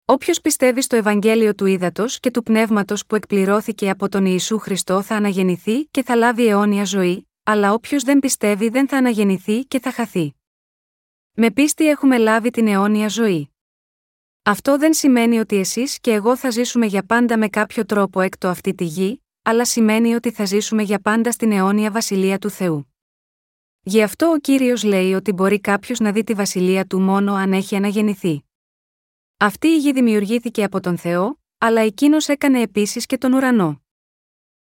Όποιος 0.05 0.40
πιστεύει 0.40 0.83
στο 0.83 0.96
Ευαγγέλιο 0.96 1.55
του 1.55 1.66
Ήδατος 1.66 2.20
και 2.20 2.31
του 2.31 2.42
Πνεύματος 2.42 3.07
που 3.07 3.14
εκπληρώθηκε 3.14 3.90
από 3.90 4.09
τον 4.09 4.24
Ιησού 4.24 4.59
Χριστό 4.59 5.03
θα 5.03 5.16
αναγεννηθεί 5.16 5.85
και 5.85 6.03
θα 6.03 6.14
λάβει 6.14 6.46
αιώνια 6.46 6.85
ζωή, 6.85 7.29
αλλά 7.42 7.72
όποιος 7.72 8.03
δεν 8.03 8.18
πιστεύει 8.18 8.68
δεν 8.68 8.88
θα 8.88 8.96
αναγεννηθεί 8.96 9.64
και 9.64 9.81
θα 9.81 9.92
χαθεί. 9.92 10.39
Με 11.32 11.50
πίστη 11.50 11.88
έχουμε 11.88 12.18
λάβει 12.18 12.50
την 12.50 12.66
αιώνια 12.66 13.08
ζωή. 13.08 13.50
Αυτό 14.42 14.78
δεν 14.78 14.94
σημαίνει 14.94 15.38
ότι 15.38 15.56
εσείς 15.56 16.00
και 16.00 16.12
εγώ 16.12 16.36
θα 16.36 16.50
ζήσουμε 16.50 16.86
για 16.86 17.02
πάντα 17.02 17.38
με 17.38 17.48
κάποιο 17.48 17.84
τρόπο 17.84 18.20
έκτο 18.20 18.48
αυτή 18.48 18.74
τη 18.74 18.84
γη, 18.84 19.22
αλλά 19.42 19.64
σημαίνει 19.64 20.14
ότι 20.14 20.30
θα 20.30 20.44
ζήσουμε 20.44 20.82
για 20.82 21.00
πάντα 21.00 21.32
στην 21.32 21.52
αιώνια 21.52 21.90
βασιλεία 21.90 22.38
του 22.38 22.50
Θεού. 22.50 22.94
Γι' 23.82 24.02
αυτό 24.02 24.26
ο 24.30 24.38
κύριος 24.38 24.82
λέει 24.82 25.14
ότι 25.14 25.32
μπορεί 25.32 25.60
κάποιος 25.60 25.98
να 25.98 26.12
δει 26.12 26.24
τη 26.24 26.34
βασιλεία 26.34 26.86
του 26.86 27.00
μόνο 27.00 27.34
αν 27.34 27.52
έχει 27.52 27.76
αναγεννηθεί. 27.76 28.44
Αυτή 29.36 29.68
η 29.68 29.78
γη 29.78 29.92
δημιουργήθηκε 29.92 30.64
από 30.64 30.80
τον 30.80 30.98
Θεό, 30.98 31.40
αλλά 31.58 31.80
εκείνος 31.80 32.28
έκανε 32.28 32.60
επίσης 32.60 33.06
και 33.06 33.18
τον 33.18 33.32
ουρανό. 33.32 33.82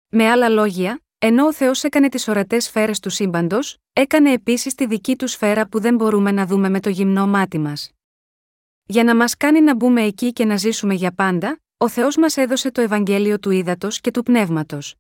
Με 0.09 0.31
άλλα 0.31 0.48
λόγια, 0.48 1.06
ενώ 1.18 1.46
ο 1.46 1.52
Θεός 1.52 1.85
έκανε 1.85 2.09
τις 2.09 2.29
ορατές 2.29 2.64
σφαίρες 2.64 3.00
του 3.00 3.11
σύμπαντος, 3.11 3.76
έκανε 3.92 4.33
επίσης 4.33 4.74
τη 4.74 4.87
δική 4.87 5.16
του 5.16 5.26
σφαίρα 5.26 5.68
που 5.68 5.81
δεν 5.81 5.94
μπορούμε 5.94 6.31
να 6.31 6.46
δούμε 6.46 6.68
με 6.68 6.81
το 6.81 6.90
γυμνό 6.90 7.26
μάτι 7.26 7.59
μας. 7.59 7.90
Για 8.87 9.05
να 9.05 9.16
μας 9.16 9.37
κάνει 9.37 9.61
να 9.61 9.74
μπούμε 9.74 10.02
εκεί 10.02 10.33
και 10.33 10.44
να 10.44 10.57
ζήσουμε 10.57 10.94
για 10.94 11.12
πάντα, 11.12 11.61
ο 11.76 11.88
Θεός 11.88 12.16
μας 12.16 12.37
έδωσε 12.37 12.70
το 12.70 12.81
Ευαγγέλιο 12.81 13.38
του 13.38 13.50
ύδατο 13.50 13.88
και 13.90 14.11
του 14.11 14.22
πνεύματος. 14.22 14.94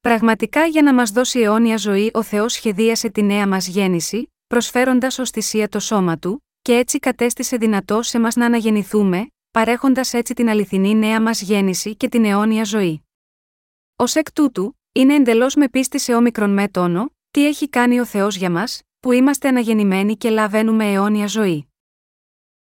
Πραγματικά 0.00 0.66
για 0.66 0.82
να 0.82 0.94
μας 0.94 1.10
δώσει 1.10 1.40
αιώνια 1.40 1.76
ζωή, 1.76 2.10
ο 2.14 2.22
Θεός 2.22 2.52
σχεδίασε 2.52 3.08
τη 3.08 3.22
νέα 3.22 3.48
μας 3.48 3.66
γέννηση, 3.68 4.32
προσφέροντας 4.46 5.18
ω 5.18 5.26
θυσία 5.26 5.68
το 5.68 5.80
σώμα 5.80 6.18
του, 6.18 6.44
και 6.62 6.76
έτσι 6.76 6.98
κατέστησε 6.98 7.56
δυνατό 7.56 8.02
σε 8.02 8.18
μας 8.18 8.36
να 8.36 8.46
αναγεννηθούμε, 8.46 9.26
παρέχοντας 9.50 10.12
έτσι 10.12 10.34
την 10.34 10.48
αληθινή 10.48 10.94
νέα 10.94 11.20
μας 11.22 11.40
γέννηση 11.40 11.96
και 11.96 12.08
την 12.08 12.24
αιώνια 12.24 12.64
ζωή. 12.64 13.02
Ω 13.96 14.04
εκ 14.14 14.32
τούτου, 14.32 14.75
είναι 14.96 15.14
εντελώς 15.14 15.54
με 15.54 15.68
πίστη 15.68 15.98
σε 15.98 16.14
όμικρον 16.14 16.50
με 16.50 16.68
τόνο, 16.68 17.10
τι 17.30 17.46
έχει 17.46 17.68
κάνει 17.68 18.00
ο 18.00 18.04
Θεός 18.04 18.36
για 18.36 18.50
μας, 18.50 18.82
που 19.00 19.12
είμαστε 19.12 19.48
αναγεννημένοι 19.48 20.16
και 20.16 20.30
λαβαίνουμε 20.30 20.92
αιώνια 20.92 21.26
ζωή. 21.26 21.68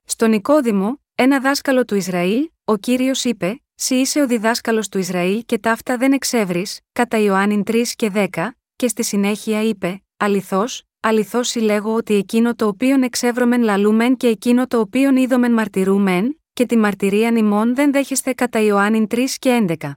Στον 0.04 0.30
Νικόδημο, 0.30 1.02
ένα 1.16 1.40
δάσκαλο 1.40 1.86
του 1.86 1.96
Ισραήλ, 1.96 2.50
ο 2.64 2.78
κύριος 2.78 3.24
είπε: 3.24 3.62
Σύ 3.76 3.96
είσαι 3.96 4.22
ο 4.22 4.28
διδάσκαλος 4.28 4.90
του 4.90 4.98
Ισραήλ 4.98 5.44
και 5.46 5.58
ταύτα 5.58 5.98
δεν 5.98 6.14
εξεύρεις, 6.14 6.80
κατά 6.92 7.18
Ιωάννην 7.18 7.64
3 7.66 7.84
και 7.96 8.12
10, 8.14 8.28
και 8.76 8.88
στη 8.88 9.04
συνέχεια 9.04 9.62
είπε: 9.62 10.04
Αληθώς, 10.18 10.84
αληθώς 11.00 11.48
συλλέγω 11.48 11.94
ότι 11.94 12.14
εκείνο 12.16 12.56
το 12.56 12.68
οποίον 12.68 13.04
εξεύρωμεν 13.04 13.62
λαλούμεν 13.62 14.18
και 14.18 14.28
εκείνο 14.28 14.68
το 14.68 14.80
οποίον 14.80 15.16
είδομεν 15.16 15.52
μαρτυρούμεν, 15.52 16.42
και 16.54 16.66
τη 16.66 16.78
μαρτυρία 16.78 17.32
νημών 17.32 17.76
δεν 17.76 17.92
δέχεστε 17.92 18.34
κατά 18.34 18.60
Ιωάννην 18.60 19.08
3 19.10 19.18
και 19.40 19.66
11. 19.82 19.92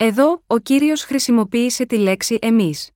Εδώ, 0.00 0.42
ο 0.46 0.58
κύριος 0.58 1.02
χρησιμοποίησε 1.02 1.86
τη 1.86 1.96
λέξη 1.96 2.38
εμείς. 2.40 2.90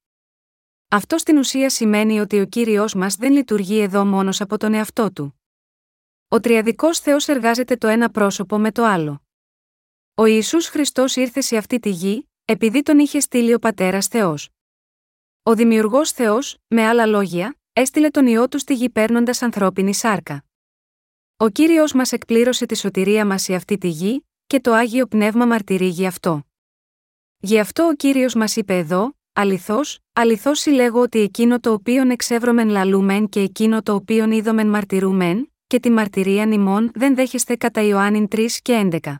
Αυτό 0.89 1.19
στην 1.19 1.39
ουσία 1.39 1.71
σημαίνει 1.71 2.21
ότι 2.21 2.41
ο 2.41 2.47
κύριος 2.47 2.95
μας 2.95 3.17
δεν 3.17 3.33
λειτουργεί 3.33 3.79
εδώ 3.79 4.05
μόνος 4.05 4.41
από 4.41 4.59
τον 4.59 4.75
εαυτό 4.75 5.13
του. 5.13 5.41
Ο 6.29 6.41
τριαδικός 6.41 6.99
Θεός 6.99 7.29
εργάζεται 7.29 7.77
το 7.77 7.87
ένα 7.87 8.11
πρόσωπο 8.11 8.59
με 8.59 8.73
το 8.73 8.85
άλλο. 8.85 9.23
Ο 10.15 10.25
Ιησούς 10.25 10.69
Χριστός 10.69 11.17
ήρθε 11.17 11.41
σε 11.41 11.57
αυτή 11.57 11.79
τη 11.79 11.91
γη, 11.91 12.29
επειδή 12.45 12.83
τον 12.83 12.99
είχε 12.99 13.21
στείλει 13.21 13.55
ο 13.55 13.59
πατέρας 13.59 14.07
Θεός. 14.07 14.49
Ο 15.43 15.55
Δημιουργός 15.55 16.13
Θεός, 16.13 16.59
με 16.67 16.87
άλλα 16.87 17.07
λόγια, 17.07 17.57
έστειλε 17.73 18.11
τον 18.11 18.27
ιό 18.27 18.49
του 18.49 18.59
στη 18.59 18.75
γη 18.75 18.91
παίρνοντας 18.91 19.43
ανθρώπινη 19.43 19.95
σάρκα. 19.95 20.45
Ο 21.37 21.49
κύριος 21.49 21.93
μας 21.93 22.13
εκπλήρωσε 22.13 22.67
τη 22.67 22.77
σωτηρία 22.77 23.27
μας 23.27 23.43
σε 23.43 23.55
αυτή 23.55 23.79
τη 23.79 23.89
γη, 23.89 24.27
και 24.47 24.61
το 24.61 24.73
άγιο 24.73 25.07
πνεύμα 25.07 25.47
μαρτυρεί 25.47 25.87
γι' 25.87 26.07
αυτό. 26.07 26.47
Γι' 27.45 27.59
αυτό 27.59 27.87
ο 27.87 27.95
κύριος 27.95 28.35
μας 28.35 28.57
είπε 28.57 28.79
εδώ, 28.79 29.15
Αληθώς, 29.33 29.99
αληθώς 30.13 30.61
συλλέγω 30.61 31.01
ότι 31.01 31.19
εκείνο 31.19 31.61
το 31.61 31.73
οποίον 31.73 32.11
εξεύρωμεν 32.11 32.69
λαλούμεν 32.69 33.29
και 33.29 33.41
εκείνο 33.41 33.83
το 33.83 33.95
οποίον 33.95 34.31
είδομεν 34.31 34.69
μαρτυρούμεν, 34.69 35.53
και 35.67 35.81
τη 35.81 35.91
μαρτυρία 35.91 36.47
νημών 36.47 36.91
δεν 36.95 37.15
δέχεστε 37.15 37.57
κατά 37.57 37.81
Ιωάννην 37.81 38.29
3 38.31 38.47
και 38.63 38.89
11. 39.03 39.15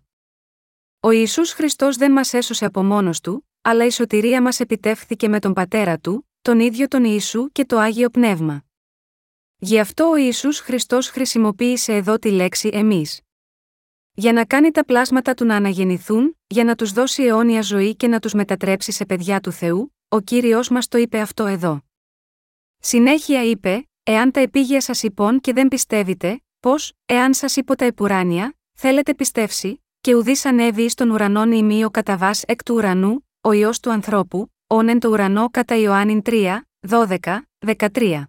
Ο 1.01 1.11
Ιησούς 1.11 1.53
Χριστός 1.53 1.97
δεν 1.97 2.13
μας 2.13 2.33
έσωσε 2.33 2.65
από 2.65 2.83
μόνος 2.83 3.21
του, 3.21 3.49
αλλά 3.63 3.85
η 3.85 3.91
σωτηρία 3.91 4.43
μας 4.43 4.61
επιτεύχθηκε 4.61 5.29
με 5.29 5.39
τον 5.39 5.53
Πατέρα 5.53 5.99
του, 5.99 6.29
τον 6.43 6.61
ίδιο 6.61 6.89
τον 6.89 7.05
Ιησού 7.05 7.49
και 7.53 7.65
το 7.65 7.79
Άγιο 7.79 8.11
Πνεύμα. 8.11 8.65
Γι' 9.57 9.79
αυτό 9.79 10.11
ο 10.11 10.17
Ιησούς 10.17 10.59
Χριστός 10.59 11.09
χρησιμοποίησε 11.09 11.95
εδώ 11.95 12.19
τη 12.19 12.31
λέξη 12.31 12.71
«εμείς». 12.73 13.21
Για 14.15 14.33
να 14.33 14.45
κάνει 14.45 14.71
τα 14.71 14.85
πλάσματα 14.85 15.35
του 15.35 15.45
να 15.45 15.57
αναγεννηθούν, 15.57 16.39
για 16.47 16.65
να 16.65 16.75
τους 16.75 16.93
δώσει 16.93 17.23
αιώνια 17.23 17.63
ζωή 17.63 17.97
και 17.97 18.09
να 18.09 18.19
τους 18.19 18.33
μετατρέψει 18.33 18.93
σε 18.93 19.05
παιδιά 19.07 19.41
του 19.41 19.53
Θεού, 19.53 19.95
ο 20.09 20.21
Κύριος 20.21 20.69
μας 20.69 20.89
το 20.89 20.99
είπε 20.99 21.21
αυτό 21.21 21.47
εδώ. 21.47 21.81
Συνέχεια 22.79 23.45
είπε, 23.45 23.89
εάν 24.03 24.31
τα 24.31 24.41
επίγεια 24.41 24.81
σας 24.81 25.03
υπόν 25.03 25.41
και 25.41 25.53
δεν 25.53 25.69
πιστεύετε, 25.69 26.43
πως, 26.61 26.93
εάν 27.07 27.35
σας 27.35 27.57
είπω 27.57 27.75
τα 27.75 27.85
επουράνια, 27.85 28.57
θέλετε 28.73 29.15
πιστεύσει, 29.15 29.85
και 30.01 30.15
ουδή 30.15 30.35
ανέβει 30.45 30.89
στον 30.89 31.11
ουρανόν 31.11 31.53
ημίο 31.53 31.91
κατά 31.91 32.17
βάς 32.17 32.43
εκ 32.43 32.63
του 32.63 32.75
ουρανού, 32.75 33.29
ο 33.41 33.53
ιός 33.53 33.81
του 33.81 33.91
ανθρώπου, 33.91 34.53
όνεν 34.67 34.99
το 34.99 35.09
ουρανό 35.09 35.51
κατά 35.51 35.77
Ιωάννην 35.77 36.23
3, 36.25 36.61
12, 36.89 37.17
13. 37.93 38.23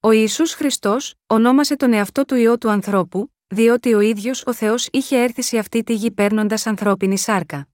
Ο 0.00 0.10
Ιησούς 0.10 0.52
Χριστός 0.52 1.14
ονόμασε 1.26 1.76
τον 1.76 1.92
εαυτό 1.92 2.24
του 2.24 2.34
ιό 2.34 2.58
του 2.58 2.70
ανθρώπου, 2.70 3.32
διότι 3.48 3.94
ο 3.94 4.00
ίδιος 4.00 4.42
ο 4.46 4.54
Θεός 4.54 4.88
είχε 4.92 5.22
έρθει 5.22 5.42
σε 5.42 5.58
αυτή 5.58 5.82
τη 5.82 5.94
γη 5.94 6.10
παίρνοντας 6.10 6.66
ανθρώπινη 6.66 7.18
σάρκα. 7.18 7.68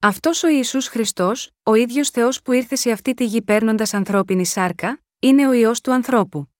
Αυτός 0.00 0.42
ο 0.42 0.48
Ισού 0.48 0.82
Χριστός, 0.82 1.50
ο 1.62 1.74
ίδιος 1.74 2.10
Θεός 2.10 2.42
που 2.42 2.52
ήρθε 2.52 2.76
σε 2.76 2.90
αυτή 2.90 3.14
τη 3.14 3.24
γη 3.24 3.42
παίρνοντας 3.42 3.94
ανθρώπινη 3.94 4.46
σάρκα, 4.46 5.02
είναι 5.18 5.48
ο 5.48 5.52
ιό 5.52 5.72
του 5.82 5.92
ανθρώπου. 5.92 6.52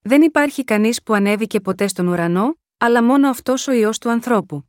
Δεν 0.00 0.22
υπάρχει 0.22 0.64
κανείς 0.64 1.02
που 1.02 1.14
ανέβηκε 1.14 1.60
ποτέ 1.60 1.86
στον 1.86 2.06
ουρανό, 2.06 2.58
αλλά 2.76 3.02
μόνο 3.02 3.28
αυτός 3.28 3.68
ο 3.68 3.72
ιό 3.72 3.90
του 4.00 4.10
ανθρώπου. 4.10 4.64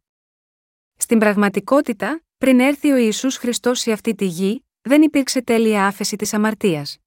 Στην 0.98 1.20
πραγματικότητα, 1.20 2.24
πριν 2.38 2.60
έρθει 2.60 2.92
ο 2.92 2.96
Ισού 2.96 3.32
Χριστός 3.32 3.80
σε 3.80 3.92
αυτή 3.92 4.16
τη 4.16 4.26
γη, 4.26 4.66
δεν 4.82 5.02
υπήρξε 5.02 5.42
τέλεια 5.42 5.88
άφεση 5.88 6.16
της 6.16 6.34
αμαρτίας. 6.34 6.98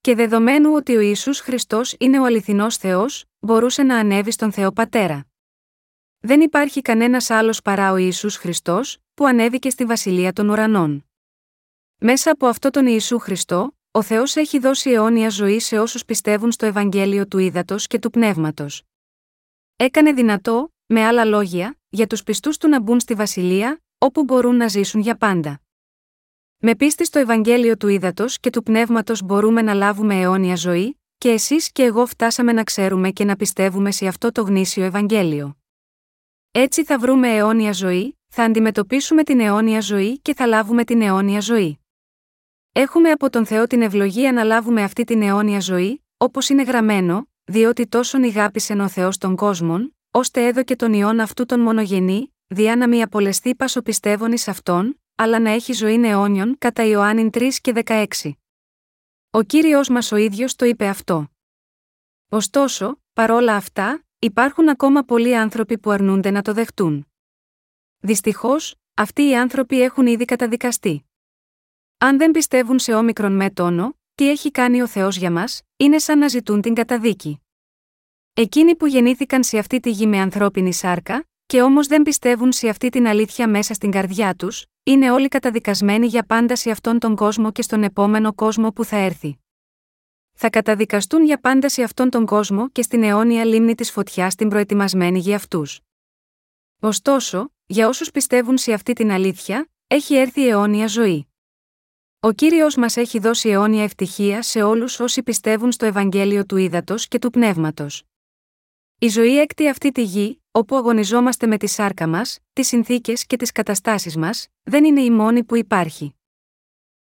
Και 0.00 0.14
δεδομένου 0.14 0.72
ότι 0.72 0.96
ο 0.96 1.00
Ιησούς 1.00 1.40
Χριστός 1.40 1.94
είναι 1.98 2.20
ο 2.20 2.24
αληθινός 2.24 2.76
Θεός, 2.76 3.24
μπορούσε 3.46 3.82
να 3.82 3.98
ανέβει 3.98 4.30
στον 4.30 4.52
Θεό 4.52 4.72
Πατέρα. 4.72 5.26
Δεν 6.20 6.40
υπάρχει 6.40 6.82
κανένας 6.82 7.30
άλλος 7.30 7.62
παρά 7.62 7.92
ο 7.92 7.96
Ιησούς 7.96 8.36
Χριστός, 8.36 8.98
που 9.14 9.26
ανέβηκε 9.26 9.70
στη 9.70 9.84
Βασιλεία 9.84 10.32
των 10.32 10.48
Ουρανών. 10.48 11.06
Μέσα 11.98 12.30
από 12.30 12.46
αυτό 12.46 12.70
τον 12.70 12.86
Ιησού 12.86 13.18
Χριστό, 13.18 13.76
ο 13.90 14.02
Θεός 14.02 14.36
έχει 14.36 14.58
δώσει 14.58 14.90
αιώνια 14.90 15.28
ζωή 15.28 15.58
σε 15.58 15.78
όσους 15.78 16.04
πιστεύουν 16.04 16.52
στο 16.52 16.66
Ευαγγέλιο 16.66 17.26
του 17.26 17.38
Ήδατος 17.38 17.86
και 17.86 17.98
του 17.98 18.10
Πνεύματος. 18.10 18.82
Έκανε 19.76 20.12
δυνατό, 20.12 20.72
με 20.86 21.04
άλλα 21.04 21.24
λόγια, 21.24 21.78
για 21.88 22.06
τους 22.06 22.22
πιστούς 22.22 22.56
του 22.56 22.68
να 22.68 22.80
μπουν 22.80 23.00
στη 23.00 23.14
Βασιλεία, 23.14 23.82
όπου 23.98 24.24
μπορούν 24.24 24.56
να 24.56 24.68
ζήσουν 24.68 25.00
για 25.00 25.16
πάντα. 25.16 25.60
Με 26.58 26.74
πίστη 26.76 27.04
στο 27.04 27.18
Ευαγγέλιο 27.18 27.76
του 27.76 27.88
Ήδατος 27.88 28.38
και 28.38 28.50
του 28.50 28.62
Πνεύματος 28.62 29.22
μπορούμε 29.22 29.62
να 29.62 29.74
λάβουμε 29.74 30.20
αιώνια 30.20 30.56
ζωή, 30.56 31.01
και 31.22 31.30
εσείς 31.30 31.72
και 31.72 31.82
εγώ 31.82 32.06
φτάσαμε 32.06 32.52
να 32.52 32.64
ξέρουμε 32.64 33.10
και 33.10 33.24
να 33.24 33.36
πιστεύουμε 33.36 33.90
σε 33.90 34.06
αυτό 34.06 34.32
το 34.32 34.42
γνήσιο 34.42 34.84
Ευαγγέλιο. 34.84 35.56
Έτσι 36.50 36.84
θα 36.84 36.98
βρούμε 36.98 37.28
αιώνια 37.28 37.72
ζωή, 37.72 38.18
θα 38.28 38.42
αντιμετωπίσουμε 38.42 39.22
την 39.22 39.40
αιώνια 39.40 39.80
ζωή 39.80 40.18
και 40.18 40.34
θα 40.34 40.46
λάβουμε 40.46 40.84
την 40.84 41.02
αιώνια 41.02 41.40
ζωή. 41.40 41.78
Έχουμε 42.72 43.10
από 43.10 43.30
τον 43.30 43.46
Θεό 43.46 43.66
την 43.66 43.82
ευλογία 43.82 44.32
να 44.32 44.44
λάβουμε 44.44 44.82
αυτή 44.82 45.04
την 45.04 45.22
αιώνια 45.22 45.60
ζωή, 45.60 46.04
όπως 46.16 46.48
είναι 46.48 46.62
γραμμένο, 46.62 47.28
διότι 47.44 47.86
τόσον 47.86 48.22
ηγάπησεν 48.22 48.80
ο 48.80 48.88
Θεός 48.88 49.18
των 49.18 49.36
κόσμων, 49.36 49.96
ώστε 50.10 50.46
έδωκε 50.46 50.76
τον 50.76 50.92
ιόν 50.92 51.20
αυτού 51.20 51.46
τον 51.46 51.60
μονογενή, 51.60 52.34
διά 52.46 52.76
να 52.76 52.88
μη 52.88 53.02
απολεστεί 53.02 53.54
πασοπιστεύων 53.54 54.32
εις 54.32 54.48
αυτόν, 54.48 55.00
αλλά 55.14 55.38
να 55.38 55.50
έχει 55.50 55.72
ζωή 55.72 56.00
αιώνιον 56.04 56.56
κατά 56.58 56.84
Ιωάννην 56.84 57.30
3 57.32 57.48
και 57.60 57.72
16. 57.84 58.06
Ο 59.34 59.42
κύριος 59.42 59.88
μας 59.88 60.12
ο 60.12 60.16
ίδιος 60.16 60.56
το 60.56 60.64
είπε 60.64 60.86
αυτό. 60.86 61.30
Ωστόσο, 62.28 63.02
παρόλα 63.12 63.56
αυτά, 63.56 64.04
υπάρχουν 64.18 64.68
ακόμα 64.68 65.02
πολλοί 65.02 65.36
άνθρωποι 65.36 65.78
που 65.78 65.90
αρνούνται 65.90 66.30
να 66.30 66.42
το 66.42 66.52
δεχτούν. 66.52 67.06
Δυστυχώς, 67.98 68.74
αυτοί 68.94 69.28
οι 69.28 69.36
άνθρωποι 69.36 69.82
έχουν 69.82 70.06
ήδη 70.06 70.24
καταδικαστεί. 70.24 71.04
Αν 71.98 72.18
δεν 72.18 72.30
πιστεύουν 72.30 72.78
σε 72.78 72.94
όμικρον 72.94 73.32
με 73.32 73.50
τόνο, 73.50 73.96
τι 74.14 74.30
έχει 74.30 74.50
κάνει 74.50 74.82
ο 74.82 74.86
Θεός 74.86 75.16
για 75.16 75.30
μας, 75.30 75.62
είναι 75.76 75.98
σαν 75.98 76.18
να 76.18 76.28
ζητούν 76.28 76.60
την 76.60 76.74
καταδίκη. 76.74 77.40
Εκείνοι 78.32 78.76
που 78.76 78.86
γεννήθηκαν 78.86 79.44
σε 79.44 79.58
αυτή 79.58 79.80
τη 79.80 79.90
γη 79.90 80.06
με 80.06 80.18
ανθρώπινη 80.18 80.72
σάρκα, 80.72 81.28
και 81.46 81.62
όμως 81.62 81.86
δεν 81.86 82.02
πιστεύουν 82.02 82.52
σε 82.52 82.68
αυτή 82.68 82.88
την 82.88 83.06
αλήθεια 83.06 83.48
μέσα 83.48 83.74
στην 83.74 83.90
καρδιά 83.90 84.34
τους, 84.34 84.66
είναι 84.84 85.10
όλοι 85.10 85.28
καταδικασμένοι 85.28 86.06
για 86.06 86.24
πάντα 86.24 86.56
σε 86.56 86.70
αυτόν 86.70 86.98
τον 86.98 87.16
κόσμο 87.16 87.52
και 87.52 87.62
στον 87.62 87.82
επόμενο 87.82 88.34
κόσμο 88.34 88.72
που 88.72 88.84
θα 88.84 88.96
έρθει. 88.96 89.38
Θα 90.32 90.50
καταδικαστούν 90.50 91.24
για 91.24 91.40
πάντα 91.40 91.68
σε 91.68 91.82
αυτόν 91.82 92.10
τον 92.10 92.26
κόσμο 92.26 92.68
και 92.68 92.82
στην 92.82 93.02
αιώνια 93.02 93.44
λίμνη 93.44 93.74
της 93.74 93.90
φωτιάς 93.90 94.34
την 94.34 94.48
προετοιμασμένη 94.48 95.18
για 95.18 95.36
αυτούς. 95.36 95.80
Ωστόσο, 96.80 97.52
για 97.66 97.88
όσους 97.88 98.10
πιστεύουν 98.10 98.58
σε 98.58 98.72
αυτή 98.72 98.92
την 98.92 99.10
αλήθεια, 99.10 99.70
έχει 99.86 100.14
έρθει 100.14 100.40
η 100.40 100.48
αιώνια 100.48 100.86
ζωή. 100.86 101.26
Ο 102.20 102.32
κύριος 102.32 102.76
μας 102.76 102.96
έχει 102.96 103.18
δώσει 103.18 103.48
αιώνια 103.48 103.82
ευτυχία 103.82 104.42
σε 104.42 104.62
όλους 104.62 105.00
όσοι 105.00 105.22
πιστεύουν 105.22 105.72
στο 105.72 105.86
Ευαγγέλιο 105.86 106.46
του 106.46 106.56
Ήδατος 106.56 107.08
και 107.08 107.18
του 107.18 107.30
Πνεύματος. 107.30 108.02
Η 108.98 109.08
ζωή 109.08 109.38
έκτη 109.38 109.68
αυτή 109.68 109.92
τη 109.92 110.02
γη, 110.02 110.41
όπου 110.52 110.76
αγωνιζόμαστε 110.76 111.46
με 111.46 111.56
τη 111.56 111.66
σάρκα 111.66 112.06
μας, 112.06 112.38
τις 112.52 112.66
συνθήκες 112.66 113.26
και 113.26 113.36
τις 113.36 113.52
καταστάσεις 113.52 114.16
μας, 114.16 114.46
δεν 114.62 114.84
είναι 114.84 115.00
η 115.00 115.10
μόνη 115.10 115.44
που 115.44 115.56
υπάρχει. 115.56 116.14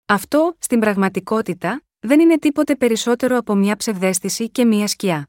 Αυτό, 0.07 0.57
στην 0.59 0.81
πραγματικότητα, 0.81 1.83
δεν 1.99 2.21
είναι 2.21 2.39
τίποτε 2.39 2.77
περισσότερο 2.77 3.37
από 3.37 3.55
μια 3.55 3.77
ψευδέστηση 3.77 4.51
και 4.51 4.65
μια 4.65 4.87
σκιά. 4.87 5.29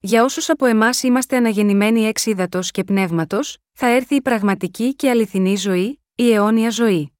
Για 0.00 0.24
όσους 0.24 0.48
από 0.48 0.66
εμάς 0.66 1.02
είμαστε 1.02 1.36
αναγεννημένοι 1.36 2.04
εξ 2.04 2.26
ύδατο 2.26 2.60
και 2.62 2.84
πνεύματος, 2.84 3.58
θα 3.72 3.86
έρθει 3.86 4.14
η 4.14 4.22
πραγματική 4.22 4.94
και 4.94 5.10
αληθινή 5.10 5.56
ζωή, 5.56 6.02
η 6.14 6.32
αιώνια 6.32 6.70
ζωή. 6.70 7.12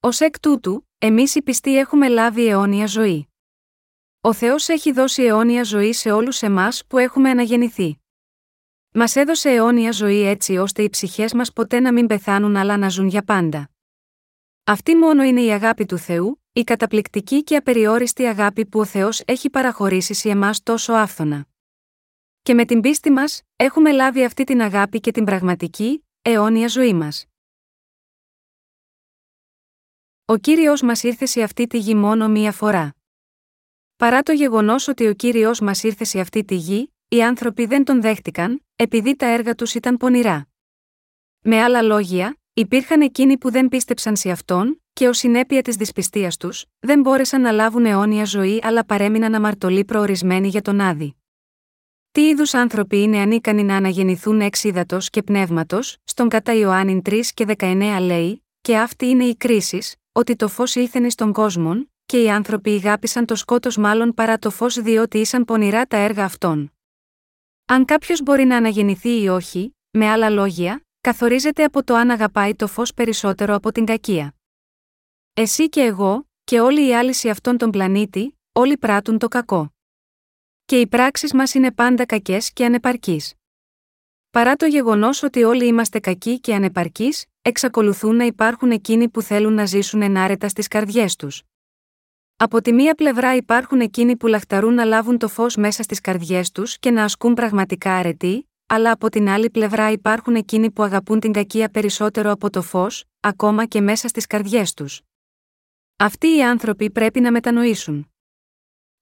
Ω 0.00 0.08
εκ 0.18 0.40
τούτου, 0.40 0.88
εμείς 0.98 1.34
οι 1.34 1.42
πιστοί 1.42 1.78
έχουμε 1.78 2.08
λάβει 2.08 2.46
αιώνια 2.46 2.86
ζωή. 2.86 3.28
Ο 4.20 4.32
Θεός 4.32 4.68
έχει 4.68 4.92
δώσει 4.92 5.22
αιώνια 5.22 5.62
ζωή 5.62 5.92
σε 5.92 6.10
όλους 6.10 6.42
εμάς 6.42 6.86
που 6.86 6.98
έχουμε 6.98 7.30
αναγεννηθεί. 7.30 8.01
Μας 8.94 9.16
έδωσε 9.16 9.50
αιώνια 9.50 9.92
ζωή 9.92 10.26
έτσι 10.26 10.56
ώστε 10.56 10.82
οι 10.82 10.90
ψυχές 10.90 11.32
μας 11.32 11.52
ποτέ 11.52 11.80
να 11.80 11.92
μην 11.92 12.06
πεθάνουν 12.06 12.56
αλλά 12.56 12.76
να 12.76 12.88
ζουν 12.88 13.06
για 13.06 13.22
πάντα. 13.22 13.70
Αυτή 14.64 14.96
μόνο 14.96 15.22
είναι 15.22 15.42
η 15.42 15.50
αγάπη 15.50 15.86
του 15.86 15.98
Θεού, 15.98 16.42
η 16.52 16.64
καταπληκτική 16.64 17.42
και 17.42 17.56
απεριόριστη 17.56 18.26
αγάπη 18.26 18.66
που 18.66 18.80
ο 18.80 18.84
Θεός 18.84 19.22
έχει 19.24 19.50
παραχωρήσει 19.50 20.14
σε 20.14 20.28
εμάς 20.30 20.62
τόσο 20.62 20.92
άφθονα. 20.92 21.46
Και 22.42 22.54
με 22.54 22.64
την 22.64 22.80
πίστη 22.80 23.10
μας, 23.10 23.42
έχουμε 23.56 23.92
λάβει 23.92 24.24
αυτή 24.24 24.44
την 24.44 24.62
αγάπη 24.62 25.00
και 25.00 25.10
την 25.10 25.24
πραγματική, 25.24 26.04
αιώνια 26.22 26.68
ζωή 26.68 26.94
μας. 26.94 27.26
Ο 30.24 30.36
κύριος 30.36 30.82
μας 30.82 31.02
ήρθε 31.02 31.26
σε 31.26 31.42
αυτή 31.42 31.66
τη 31.66 31.78
γη 31.78 31.94
μόνο 31.94 32.28
μία 32.28 32.52
φορά. 32.52 32.94
Παρά 33.96 34.22
το 34.22 34.32
γεγονός 34.32 34.88
ότι 34.88 35.06
ο 35.06 35.14
κύριος 35.14 35.60
μας 35.60 35.82
ήρθε 35.82 36.04
σε 36.04 36.20
αυτή 36.20 36.44
τη 36.44 36.54
γη, 36.54 36.94
οι 37.12 37.22
άνθρωποι 37.22 37.66
δεν 37.66 37.84
τον 37.84 38.00
δέχτηκαν, 38.00 38.64
επειδή 38.76 39.16
τα 39.16 39.26
έργα 39.26 39.54
τους 39.54 39.74
ήταν 39.74 39.96
πονηρά. 39.96 40.48
Με 41.40 41.62
άλλα 41.62 41.82
λόγια, 41.82 42.36
υπήρχαν 42.52 43.00
εκείνοι 43.00 43.38
που 43.38 43.50
δεν 43.50 43.68
πίστεψαν 43.68 44.16
σε 44.16 44.30
αυτόν, 44.30 44.82
και 44.92 45.08
ως 45.08 45.18
συνέπεια 45.18 45.62
της 45.62 45.76
δυσπιστίας 45.76 46.36
τους, 46.36 46.64
δεν 46.78 47.00
μπόρεσαν 47.00 47.40
να 47.40 47.50
λάβουν 47.50 47.86
αιώνια 47.86 48.24
ζωή 48.24 48.60
αλλά 48.62 48.84
παρέμειναν 48.84 49.34
αμαρτωλοί 49.34 49.84
προορισμένοι 49.84 50.48
για 50.48 50.62
τον 50.62 50.80
Άδη. 50.80 51.16
Τι 52.12 52.28
είδους 52.28 52.54
άνθρωποι 52.54 53.02
είναι 53.02 53.18
ανίκανοι 53.18 53.62
να 53.62 53.76
αναγεννηθούν 53.76 54.40
εξ 54.40 54.64
ύδατος 54.64 55.10
και 55.10 55.22
πνεύματος, 55.22 55.96
στον 56.04 56.28
κατά 56.28 56.54
Ιωάννην 56.54 57.02
3 57.04 57.20
και 57.34 57.46
19 57.58 57.98
λέει, 58.00 58.44
και 58.60 58.78
αυτή 58.78 59.06
είναι 59.06 59.24
η 59.24 59.36
κρίση, 59.36 59.78
ότι 60.12 60.36
το 60.36 60.48
φως 60.48 60.74
ήλθενε 60.74 61.10
στον 61.10 61.32
κόσμο, 61.32 61.86
και 62.06 62.22
οι 62.22 62.30
άνθρωποι 62.30 62.70
ηγάπησαν 62.70 63.26
το 63.26 63.34
σκότος 63.34 63.76
μάλλον 63.76 64.14
παρά 64.14 64.38
το 64.38 64.50
φως 64.50 64.80
διότι 64.80 65.18
ήσαν 65.18 65.44
πονηρά 65.44 65.86
τα 65.86 65.96
έργα 65.96 66.24
αυτών. 66.24 66.71
Αν 67.66 67.84
κάποιος 67.84 68.22
μπορεί 68.22 68.44
να 68.44 68.56
αναγεννηθεί 68.56 69.22
ή 69.22 69.28
όχι, 69.28 69.76
με 69.90 70.10
άλλα 70.10 70.30
λόγια, 70.30 70.84
καθορίζεται 71.00 71.64
από 71.64 71.84
το 71.84 71.94
αν 71.94 72.10
αγαπάει 72.10 72.54
το 72.54 72.66
φως 72.66 72.94
περισσότερο 72.94 73.54
από 73.54 73.72
την 73.72 73.84
κακία. 73.84 74.34
Εσύ 75.34 75.68
και 75.68 75.80
εγώ, 75.80 76.28
και 76.44 76.60
όλοι 76.60 76.88
οι 76.88 76.94
άλλοι 76.94 77.12
σε 77.14 77.30
αυτόν 77.30 77.58
τον 77.58 77.70
πλανήτη, 77.70 78.38
όλοι 78.52 78.78
πράττουν 78.78 79.18
το 79.18 79.28
κακό. 79.28 79.74
Και 80.64 80.80
οι 80.80 80.86
πράξεις 80.86 81.32
μας 81.32 81.54
είναι 81.54 81.72
πάντα 81.72 82.06
κακές 82.06 82.52
και 82.52 82.64
ανεπαρκείς. 82.64 83.34
Παρά 84.30 84.56
το 84.56 84.66
γεγονός 84.66 85.22
ότι 85.22 85.42
όλοι 85.42 85.66
είμαστε 85.66 85.98
κακοί 86.00 86.40
και 86.40 86.54
ανεπαρκείς, 86.54 87.24
εξακολουθούν 87.42 88.16
να 88.16 88.24
υπάρχουν 88.24 88.70
εκείνοι 88.70 89.08
που 89.08 89.22
θέλουν 89.22 89.52
να 89.52 89.64
ζήσουν 89.64 90.02
ενάρετα 90.02 90.48
στις 90.48 90.68
καρδιές 90.68 91.16
τους. 91.16 91.42
Από 92.36 92.62
τη 92.62 92.72
μία 92.72 92.94
πλευρά 92.94 93.36
υπάρχουν 93.36 93.80
εκείνοι 93.80 94.16
που 94.16 94.26
λαχταρούν 94.26 94.74
να 94.74 94.84
λάβουν 94.84 95.18
το 95.18 95.28
φως 95.28 95.56
μέσα 95.56 95.82
στις 95.82 96.00
καρδιές 96.00 96.50
τους 96.50 96.78
και 96.78 96.90
να 96.90 97.04
ασκούν 97.04 97.34
πραγματικά 97.34 97.94
αρετή, 97.94 98.50
αλλά 98.66 98.90
από 98.90 99.08
την 99.08 99.28
άλλη 99.28 99.50
πλευρά 99.50 99.90
υπάρχουν 99.90 100.34
εκείνοι 100.34 100.70
που 100.70 100.82
αγαπούν 100.82 101.20
την 101.20 101.32
κακία 101.32 101.68
περισσότερο 101.68 102.30
από 102.30 102.50
το 102.50 102.62
φως, 102.62 103.04
ακόμα 103.20 103.66
και 103.66 103.80
μέσα 103.80 104.08
στις 104.08 104.26
καρδιές 104.26 104.74
τους. 104.74 105.00
Αυτοί 105.96 106.36
οι 106.36 106.42
άνθρωποι 106.42 106.90
πρέπει 106.90 107.20
να 107.20 107.32
μετανοήσουν. 107.32 108.10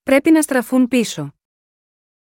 Πρέπει 0.03 0.31
να 0.31 0.41
στραφούν 0.41 0.87
πίσω. 0.87 1.33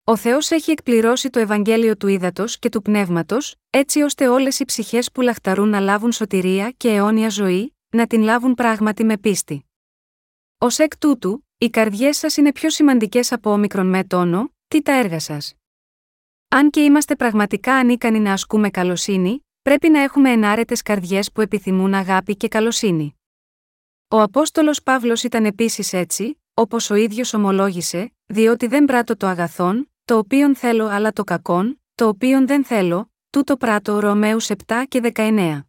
Ο 0.05 0.17
Θεός 0.17 0.51
έχει 0.51 0.71
εκπληρώσει 0.71 1.31
το 1.31 1.39
Ευαγγέλιο 1.39 1.97
του 1.97 2.07
ύδατο 2.07 2.45
και 2.59 2.69
του 2.69 2.83
πνεύματος, 2.83 3.55
έτσι 3.71 4.03
ώστε 4.03 4.29
όλες 4.29 4.59
οι 4.59 4.65
ψυχές 4.65 5.13
που 5.13 5.21
λαχταρούν 5.21 5.69
να 5.69 5.81
λάβουν 5.81 6.13
σωτηρία 6.13 6.71
και 6.77 6.89
αιώνια 6.89 7.29
ζωή, 7.29 7.77
να 7.89 8.07
την 8.07 8.23
λάβουν 8.23 8.55
πράγματι 8.55 9.05
με 9.05 9.19
πίστη. 9.19 9.67
Ω 10.63 10.67
εκ 10.77 10.99
τούτου, 10.99 11.47
οι 11.59 11.71
καρδιές 11.71 12.17
σας 12.17 12.37
είναι 12.37 12.53
πιο 12.53 12.71
σημαντικές 12.71 13.33
από 13.33 13.51
όμικρον 13.51 13.87
με 13.87 14.05
τόνο, 14.05 14.55
τι 14.69 14.83
τα 14.83 14.93
έργα 14.93 15.19
σας. 15.19 15.55
Αν 16.49 16.71
και 16.71 16.81
είμαστε 16.81 17.17
πραγματικά 17.17 17.75
ανίκανοι 17.75 18.21
να 18.21 18.33
ασκούμε 18.33 18.71
καλοσύνη, 18.71 19.47
πρέπει 19.63 19.89
να 19.89 20.01
έχουμε 20.01 20.31
ενάρετες 20.31 20.83
καρδιές 20.83 21.33
που 21.33 21.41
επιθυμούν 21.41 21.95
αγάπη 21.95 22.37
και 22.37 22.49
καλοσύνη. 22.49 23.15
Ο 24.09 24.21
Απόστολος 24.21 24.83
Παύλος 24.83 25.23
ήταν 25.23 25.45
επίσης 25.45 25.93
έτσι, 25.93 26.43
όπως 26.55 26.91
ο 26.91 26.95
ίδιος 26.95 27.35
ομολόγησε, 27.35 28.13
διότι 28.27 28.67
δεν 28.67 28.85
πράττω 28.85 29.17
το 29.17 29.27
αγαθόν, 29.27 29.93
το 30.05 30.17
οποίον 30.19 30.57
θέλω 30.57 30.87
αλλά 30.87 31.13
το 31.13 31.25
κακόν, 31.25 31.83
το 31.95 32.09
οποίον 32.09 32.47
δεν 32.47 32.65
θέλω, 32.65 33.13
τούτο 33.31 33.57
πράττω 33.57 34.01
Ρωμαίους 34.01 34.51
7 34.67 34.85
και 34.89 35.13
19. 35.15 35.61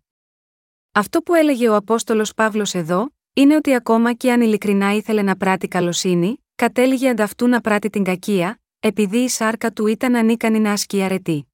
Αυτό 0.91 1.21
που 1.21 1.33
έλεγε 1.33 1.69
ο 1.69 1.75
Απόστολος 1.75 2.33
Παύλος 2.33 2.73
εδώ, 2.73 3.11
είναι 3.33 3.55
ότι 3.55 3.73
ακόμα 3.75 4.13
και 4.13 4.31
αν 4.31 4.41
ειλικρινά 4.41 4.93
ήθελε 4.93 5.21
να 5.21 5.35
πράττει 5.35 5.67
καλοσύνη, 5.67 6.45
κατέληγε 6.55 7.09
ανταυτού 7.09 7.47
να 7.47 7.61
πράττει 7.61 7.89
την 7.89 8.03
κακία, 8.03 8.61
επειδή 8.79 9.17
η 9.17 9.29
σάρκα 9.29 9.71
του 9.71 9.87
ήταν 9.87 10.15
ανίκανη 10.15 10.59
να 10.59 10.71
ασκεί 10.71 11.01
αρετή. 11.01 11.47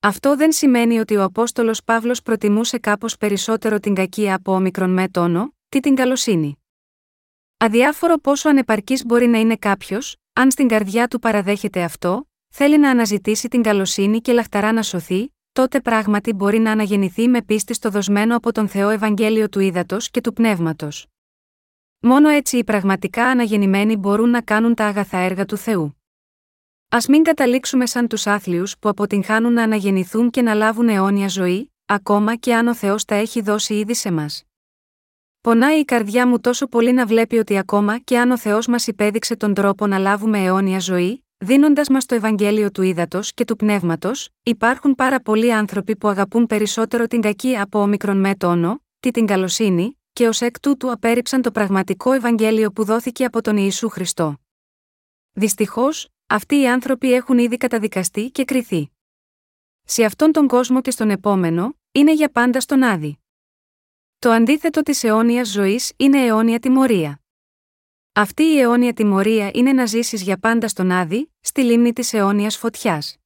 Αυτό 0.00 0.36
δεν 0.36 0.52
σημαίνει 0.52 0.98
ότι 0.98 1.16
ο 1.16 1.22
Απόστολος 1.22 1.84
Παύλος 1.84 2.22
προτιμούσε 2.22 2.78
κάπως 2.78 3.16
περισσότερο 3.16 3.78
την 3.78 3.94
κακία 3.94 4.34
από 4.34 4.52
όμικρον 4.52 4.90
με 4.90 5.08
τόνο, 5.08 5.54
τι 5.68 5.80
την 5.80 5.94
καλοσύνη. 5.94 6.56
Αδιάφορο 7.56 8.18
πόσο 8.18 8.48
ανεπαρκής 8.48 9.04
μπορεί 9.04 9.26
να 9.26 9.38
είναι 9.38 9.56
κάποιος, 9.56 10.16
αν 10.32 10.50
στην 10.50 10.68
καρδιά 10.68 11.08
του 11.08 11.18
παραδέχεται 11.18 11.82
αυτό, 11.82 12.28
θέλει 12.48 12.78
να 12.78 12.90
αναζητήσει 12.90 13.48
την 13.48 13.62
καλοσύνη 13.62 14.20
και 14.20 14.32
λαχταρά 14.32 14.72
να 14.72 14.82
σωθεί, 14.82 15.34
τότε 15.52 15.80
πράγματι 15.80 16.32
μπορεί 16.32 16.58
να 16.58 16.70
αναγεννηθεί 16.70 17.28
με 17.28 17.42
πίστη 17.42 17.74
στο 17.74 17.90
δοσμένο 17.90 18.36
από 18.36 18.52
τον 18.52 18.68
Θεό 18.68 18.88
Ευαγγέλιο 18.88 19.48
του 19.48 19.60
Ήδατος 19.60 20.10
και 20.10 20.20
του 20.20 20.32
Πνεύματος. 20.32 21.06
Μόνο 22.00 22.28
έτσι 22.28 22.56
οι 22.56 22.64
πραγματικά 22.64 23.24
αναγεννημένοι 23.24 23.96
μπορούν 23.96 24.30
να 24.30 24.40
κάνουν 24.40 24.74
τα 24.74 24.86
αγαθά 24.86 25.18
έργα 25.18 25.44
του 25.44 25.56
Θεού. 25.56 25.96
Α 26.88 26.98
μην 27.08 27.22
καταλήξουμε 27.22 27.86
σαν 27.86 28.08
τους 28.08 28.26
άθλιους 28.26 28.78
που 28.78 28.88
αποτυγχάνουν 28.88 29.52
να 29.52 29.62
αναγεννηθούν 29.62 30.30
και 30.30 30.42
να 30.42 30.54
λάβουν 30.54 30.88
αιώνια 30.88 31.28
ζωή, 31.28 31.72
ακόμα 31.86 32.36
και 32.36 32.54
αν 32.54 32.66
ο 32.66 32.74
Θεός 32.74 33.04
τα 33.04 33.14
έχει 33.14 33.40
δώσει 33.40 33.74
ήδη 33.74 33.94
σε 33.94 34.10
μας. 34.10 34.44
Πονάει 35.40 35.78
η 35.78 35.84
καρδιά 35.84 36.26
μου 36.26 36.40
τόσο 36.40 36.66
πολύ 36.66 36.92
να 36.92 37.06
βλέπει 37.06 37.38
ότι 37.38 37.58
ακόμα 37.58 37.98
και 37.98 38.18
αν 38.18 38.30
ο 38.30 38.38
Θεός 38.38 38.66
μας 38.66 38.86
υπέδειξε 38.86 39.36
τον 39.36 39.54
τρόπο 39.54 39.86
να 39.86 39.98
λάβουμε 39.98 40.38
αιώνια 40.44 40.78
ζωή, 40.78 41.24
δίνοντας 41.42 41.88
μας 41.88 42.06
το 42.06 42.14
Ευαγγέλιο 42.14 42.70
του 42.70 42.82
ύδατο 42.82 43.20
και 43.34 43.44
του 43.44 43.56
πνεύματος, 43.56 44.28
υπάρχουν 44.42 44.94
πάρα 44.94 45.20
πολλοί 45.20 45.52
άνθρωποι 45.52 45.96
που 45.96 46.08
αγαπούν 46.08 46.46
περισσότερο 46.46 47.06
την 47.06 47.20
κακή 47.20 47.56
από 47.56 47.80
όμικρον 47.80 48.20
με 48.20 48.34
τόνο, 48.34 48.82
τι 49.00 49.10
την 49.10 49.26
καλοσύνη, 49.26 49.98
και 50.12 50.28
ως 50.28 50.40
εκ 50.40 50.60
τούτου 50.60 50.90
απέρριψαν 50.90 51.42
το 51.42 51.50
πραγματικό 51.50 52.12
Ευαγγέλιο 52.12 52.72
που 52.72 52.84
δόθηκε 52.84 53.24
από 53.24 53.42
τον 53.42 53.56
Ιησού 53.56 53.88
Χριστό. 53.88 54.36
Δυστυχώς, 55.32 56.08
αυτοί 56.26 56.60
οι 56.60 56.68
άνθρωποι 56.68 57.12
έχουν 57.12 57.38
ήδη 57.38 57.56
καταδικαστεί 57.56 58.30
και 58.30 58.44
κριθεί. 58.44 58.90
Σε 59.84 60.04
αυτόν 60.04 60.32
τον 60.32 60.46
κόσμο 60.46 60.80
και 60.80 60.90
στον 60.90 61.10
επόμενο, 61.10 61.76
είναι 61.92 62.12
για 62.12 62.30
πάντα 62.30 62.60
στον 62.60 62.82
Άδη. 62.82 63.18
Το 64.18 64.30
αντίθετο 64.30 64.82
της 64.82 65.04
αιώνιας 65.04 65.48
ζωής 65.48 65.92
είναι 65.96 66.24
αιώνια 66.24 66.58
τιμωρία. 66.58 67.21
Αυτή 68.14 68.42
η 68.42 68.60
αιώνια 68.60 68.92
τιμωρία 68.92 69.50
είναι 69.54 69.72
να 69.72 69.86
ζήσεις 69.86 70.22
για 70.22 70.38
πάντα 70.38 70.68
στον 70.68 70.90
Άδη, 70.90 71.32
στη 71.40 71.62
λίμνη 71.62 71.92
της 71.92 72.12
αιώνιας 72.12 72.56
φωτιάς. 72.56 73.16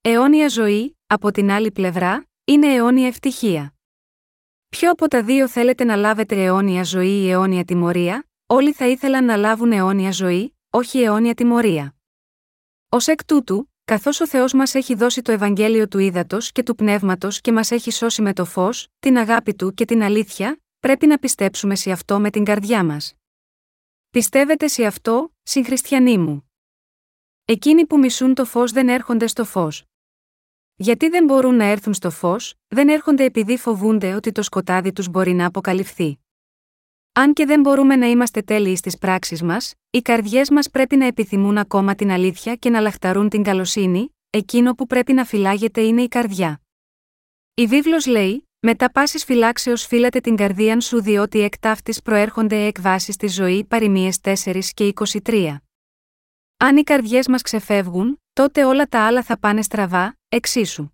Αιώνια 0.00 0.48
ζωή, 0.48 0.98
από 1.06 1.30
την 1.30 1.50
άλλη 1.50 1.70
πλευρά, 1.70 2.26
είναι 2.44 2.74
αιώνια 2.74 3.06
ευτυχία. 3.06 3.74
Ποιο 4.68 4.90
από 4.90 5.08
τα 5.08 5.22
δύο 5.22 5.48
θέλετε 5.48 5.84
να 5.84 5.96
λάβετε 5.96 6.44
αιώνια 6.44 6.84
ζωή 6.84 7.22
ή 7.22 7.30
αιώνια 7.30 7.64
τιμωρία, 7.64 8.28
όλοι 8.46 8.72
θα 8.72 8.86
ήθελαν 8.86 9.24
να 9.24 9.36
λάβουν 9.36 9.72
αιώνια 9.72 10.10
ζωή, 10.10 10.56
όχι 10.70 11.02
αιώνια 11.02 11.34
τιμωρία. 11.34 11.94
Ω 12.88 12.96
εκ 13.06 13.24
τούτου, 13.24 13.72
καθώς 13.84 14.20
ο 14.20 14.26
Θεός 14.26 14.52
μας 14.52 14.74
έχει 14.74 14.94
δώσει 14.94 15.22
το 15.22 15.32
Ευαγγέλιο 15.32 15.88
του 15.88 15.98
ύδατο 15.98 16.38
και 16.52 16.62
του 16.62 16.74
πνεύματος 16.74 17.40
και 17.40 17.52
μας 17.52 17.70
έχει 17.70 17.90
σώσει 17.90 18.22
με 18.22 18.32
το 18.32 18.44
φως, 18.44 18.88
την 18.98 19.18
αγάπη 19.18 19.54
του 19.54 19.74
και 19.74 19.84
την 19.84 20.02
αλήθεια, 20.02 20.60
πρέπει 20.80 21.06
να 21.06 21.18
πιστέψουμε 21.18 21.74
σε 21.74 21.90
αυτό 21.90 22.20
με 22.20 22.30
την 22.30 22.44
καρδιά 22.44 22.84
μας. 22.84 23.14
Πιστεύετε 24.12 24.66
σε 24.66 24.84
αυτό, 24.84 25.34
συγχριστιανοί 25.42 26.18
μου. 26.18 26.50
Εκείνοι 27.44 27.86
που 27.86 27.98
μισούν 27.98 28.34
το 28.34 28.44
φως 28.44 28.72
δεν 28.72 28.88
έρχονται 28.88 29.26
στο 29.26 29.44
φως. 29.44 29.84
Γιατί 30.74 31.08
δεν 31.08 31.24
μπορούν 31.24 31.54
να 31.54 31.64
έρθουν 31.64 31.94
στο 31.94 32.10
φως, 32.10 32.54
δεν 32.68 32.88
έρχονται 32.88 33.24
επειδή 33.24 33.56
φοβούνται 33.56 34.14
ότι 34.14 34.32
το 34.32 34.42
σκοτάδι 34.42 34.92
τους 34.92 35.08
μπορεί 35.08 35.32
να 35.32 35.46
αποκαλυφθεί. 35.46 36.18
Αν 37.12 37.32
και 37.32 37.46
δεν 37.46 37.60
μπορούμε 37.60 37.96
να 37.96 38.06
είμαστε 38.06 38.42
τέλειοι 38.42 38.76
στις 38.76 38.98
πράξεις 38.98 39.42
μας, 39.42 39.74
οι 39.90 40.00
καρδιές 40.02 40.50
μας 40.50 40.70
πρέπει 40.70 40.96
να 40.96 41.06
επιθυμούν 41.06 41.58
ακόμα 41.58 41.94
την 41.94 42.10
αλήθεια 42.10 42.56
και 42.56 42.70
να 42.70 42.80
λαχταρούν 42.80 43.28
την 43.28 43.42
καλοσύνη, 43.42 44.16
εκείνο 44.30 44.74
που 44.74 44.86
πρέπει 44.86 45.12
να 45.12 45.24
φυλάγεται 45.24 45.80
είναι 45.80 46.02
η 46.02 46.08
καρδιά. 46.08 46.62
Η 47.54 47.66
βίβλος 47.66 48.06
λέει: 48.06 48.48
Μετά 48.64 48.92
πάση 48.92 49.18
φυλάξεως 49.18 49.86
φύλατε 49.86 50.20
την 50.20 50.36
καρδίαν 50.36 50.80
σου, 50.80 51.02
διότι 51.02 51.40
εκ 51.40 51.58
ταύτης 51.58 52.02
προέρχονται 52.02 52.66
εκβάσει 52.66 53.12
τη 53.12 53.28
ζωή 53.28 53.64
παροιμίες 53.64 54.18
4 54.22 54.60
και 54.74 54.92
23. 55.24 55.56
Αν 56.56 56.76
οι 56.76 56.82
καρδιές 56.82 57.28
μας 57.28 57.42
ξεφεύγουν, 57.42 58.22
τότε 58.32 58.64
όλα 58.64 58.86
τα 58.86 59.06
άλλα 59.06 59.22
θα 59.22 59.38
πάνε 59.38 59.62
στραβά, 59.62 60.18
εξίσου. 60.28 60.88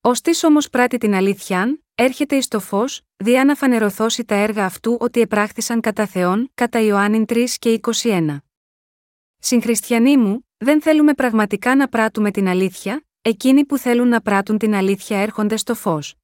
Ω 0.00 0.10
τι 0.12 0.46
όμως 0.46 0.70
πράττει 0.70 0.98
την 0.98 1.14
αλήθεια, 1.14 1.82
έρχεται 1.94 2.36
εις 2.36 2.48
το 2.48 2.60
φως, 2.60 3.02
διά 3.16 3.44
να 3.44 3.54
φανερωθώσει 3.54 4.24
τα 4.24 4.34
έργα 4.34 4.64
αυτού 4.64 4.96
ότι 5.00 5.20
επράχθησαν 5.20 5.80
κατά 5.80 6.06
Θεόν, 6.06 6.50
κατά 6.54 6.80
Ιωάννην 6.80 7.24
3 7.28 7.44
και 7.58 7.80
21. 8.02 8.36
Συγχριστιανοί 9.38 10.16
μου, 10.16 10.48
δεν 10.56 10.82
θέλουμε 10.82 11.14
πραγματικά 11.14 11.76
να 11.76 11.88
πράττουμε 11.88 12.30
την 12.30 12.48
αλήθεια, 12.48 13.04
εκείνοι 13.22 13.64
που 13.64 13.78
θέλουν 13.78 14.08
να 14.08 14.20
πράττουν 14.20 14.58
την 14.58 14.74
αλήθεια 14.74 15.18
έρχονται 15.18 15.56
στο 15.56 15.74
φως. 15.74 16.16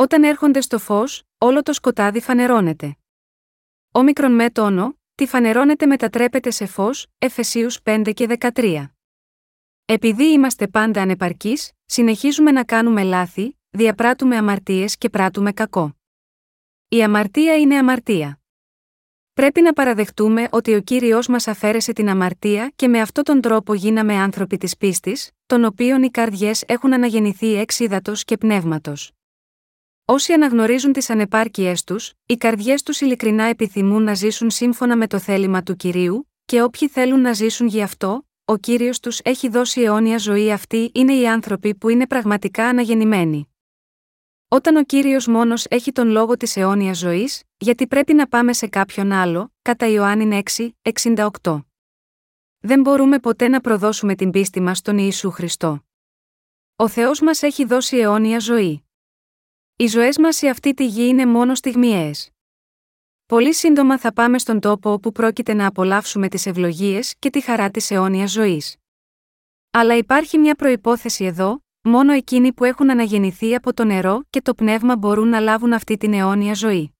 Όταν 0.00 0.22
έρχονται 0.22 0.60
στο 0.60 0.78
φως, 0.78 1.22
όλο 1.38 1.62
το 1.62 1.72
σκοτάδι 1.72 2.20
φανερώνεται. 2.20 2.96
Όμικρον 3.92 4.32
με 4.32 4.50
τόνο, 4.50 4.98
τι 5.14 5.26
φανερώνεται 5.26 5.86
μετατρέπεται 5.86 6.50
σε 6.50 6.66
φως, 6.66 7.06
Εφεσίους 7.18 7.82
5 7.82 8.12
και 8.14 8.26
13. 8.26 8.92
Επειδή 9.84 10.24
είμαστε 10.24 10.68
πάντα 10.68 11.02
ανεπαρκείς, 11.02 11.72
συνεχίζουμε 11.84 12.50
να 12.50 12.64
κάνουμε 12.64 13.02
λάθη, 13.02 13.58
διαπράττουμε 13.70 14.36
αμαρτίες 14.36 14.96
και 14.96 15.08
πράττουμε 15.08 15.52
κακό. 15.52 15.96
Η 16.88 17.02
αμαρτία 17.02 17.56
είναι 17.56 17.76
αμαρτία. 17.76 18.40
Πρέπει 19.32 19.60
να 19.60 19.72
παραδεχτούμε 19.72 20.48
ότι 20.50 20.74
ο 20.74 20.80
Κύριος 20.80 21.28
μας 21.28 21.48
αφαίρεσε 21.48 21.92
την 21.92 22.08
αμαρτία 22.08 22.72
και 22.76 22.88
με 22.88 23.00
αυτόν 23.00 23.24
τον 23.24 23.40
τρόπο 23.40 23.74
γίναμε 23.74 24.14
άνθρωποι 24.14 24.56
της 24.56 24.76
πίστης, 24.76 25.30
των 25.46 25.64
οποίων 25.64 26.02
οι 26.02 26.10
καρδιές 26.10 26.62
έχουν 26.66 26.92
αναγεννηθεί 26.92 27.54
εξ 27.54 27.80
ύδατος 27.80 28.24
και 28.24 28.36
πνεύματος. 28.36 29.12
Όσοι 30.10 30.32
αναγνωρίζουν 30.32 30.92
τις 30.92 31.10
ανεπάρκειές 31.10 31.84
τους, 31.84 32.12
οι 32.26 32.36
καρδιές 32.36 32.82
τους 32.82 33.00
ειλικρινά 33.00 33.44
επιθυμούν 33.44 34.02
να 34.02 34.14
ζήσουν 34.14 34.50
σύμφωνα 34.50 34.96
με 34.96 35.06
το 35.06 35.18
θέλημα 35.18 35.62
του 35.62 35.76
Κυρίου, 35.76 36.30
και 36.44 36.62
όποιοι 36.62 36.88
θέλουν 36.88 37.20
να 37.20 37.32
ζήσουν 37.32 37.66
γι' 37.66 37.82
αυτό, 37.82 38.26
ο 38.44 38.56
κύριος 38.56 39.00
τους 39.00 39.20
έχει 39.24 39.48
δώσει 39.48 39.80
αιώνια 39.80 40.18
ζωή 40.18 40.52
αυτοί 40.52 40.90
είναι 40.94 41.14
οι 41.14 41.28
άνθρωποι 41.28 41.74
που 41.74 41.88
είναι 41.88 42.06
πραγματικά 42.06 42.66
αναγεννημένοι. 42.68 43.54
Όταν 44.48 44.76
ο 44.76 44.84
κύριος 44.84 45.26
μόνος 45.26 45.66
έχει 45.70 45.92
τον 45.92 46.08
λόγο 46.08 46.36
της 46.36 46.56
αιώνια 46.56 46.92
ζωής, 46.92 47.42
γιατί 47.56 47.86
πρέπει 47.86 48.14
να 48.14 48.28
πάμε 48.28 48.52
σε 48.52 48.66
κάποιον 48.66 49.12
άλλο, 49.12 49.52
κατά 49.62 49.86
Ιωάννη 49.86 50.42
6, 50.56 50.68
68. 51.42 51.62
Δεν 52.58 52.80
μπορούμε 52.80 53.18
ποτέ 53.18 53.48
να 53.48 53.60
προδώσουμε 53.60 54.14
την 54.14 54.30
πίστη 54.30 54.60
μας 54.60 54.78
στον 54.78 54.98
Ιησού 54.98 55.30
Χριστό. 55.30 55.84
Ο 56.76 56.88
Θεός 56.88 57.20
μας 57.20 57.42
έχει 57.42 57.64
δώσει 57.64 57.96
αιώνια 57.96 58.38
ζωή. 58.38 58.82
Οι 59.80 59.86
ζωές 59.86 60.18
μας 60.18 60.36
σε 60.36 60.48
αυτή 60.48 60.74
τη 60.74 60.86
γη 60.86 61.08
είναι 61.08 61.26
μόνο 61.26 61.54
στιγμιαίε. 61.54 62.10
Πολύ 63.26 63.54
σύντομα 63.54 63.98
θα 63.98 64.12
πάμε 64.12 64.38
στον 64.38 64.60
τόπο 64.60 64.92
όπου 64.92 65.12
πρόκειται 65.12 65.54
να 65.54 65.66
απολαύσουμε 65.66 66.28
τις 66.28 66.46
ευλογίες 66.46 67.14
και 67.18 67.30
τη 67.30 67.40
χαρά 67.40 67.70
της 67.70 67.90
αιώνιας 67.90 68.30
ζωής. 68.30 68.76
Αλλά 69.70 69.96
υπάρχει 69.96 70.38
μια 70.38 70.54
προπόθεση 70.54 71.24
εδώ, 71.24 71.64
μόνο 71.82 72.12
εκείνοι 72.12 72.52
που 72.52 72.64
έχουν 72.64 72.90
αναγεννηθεί 72.90 73.54
από 73.54 73.74
το 73.74 73.84
νερό 73.84 74.22
και 74.30 74.42
το 74.42 74.54
πνεύμα 74.54 74.96
μπορούν 74.96 75.28
να 75.28 75.40
λάβουν 75.40 75.72
αυτή 75.72 75.96
την 75.96 76.12
αιώνια 76.12 76.54
ζωή. 76.54 76.94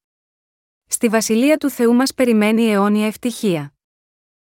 Στη 0.86 1.08
βασιλεία 1.08 1.56
του 1.56 1.70
Θεού 1.70 1.94
μας 1.94 2.14
περιμένει 2.14 2.62
η 2.62 2.70
αιώνια 2.70 3.06
ευτυχία. 3.06 3.74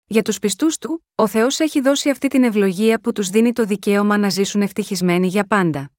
Για 0.06 0.22
τους 0.22 0.40
πιστούς 0.40 0.78
του, 0.78 1.06
ο 1.16 1.28
Θεός 1.28 1.60
έχει 1.60 1.82
δώσει 1.82 2.10
αυτή 2.10 2.28
την 2.28 2.44
ευλογία 2.44 3.00
που 3.00 3.12
τους 3.12 3.30
δίνει 3.30 3.54
το 3.54 3.66
δικαίωμα 3.66 4.18
να 4.18 4.30
ζήσουν 4.30 4.62
ευτυχισμένοι 4.62 5.28
για 5.28 5.46
πάντα. 5.46 5.92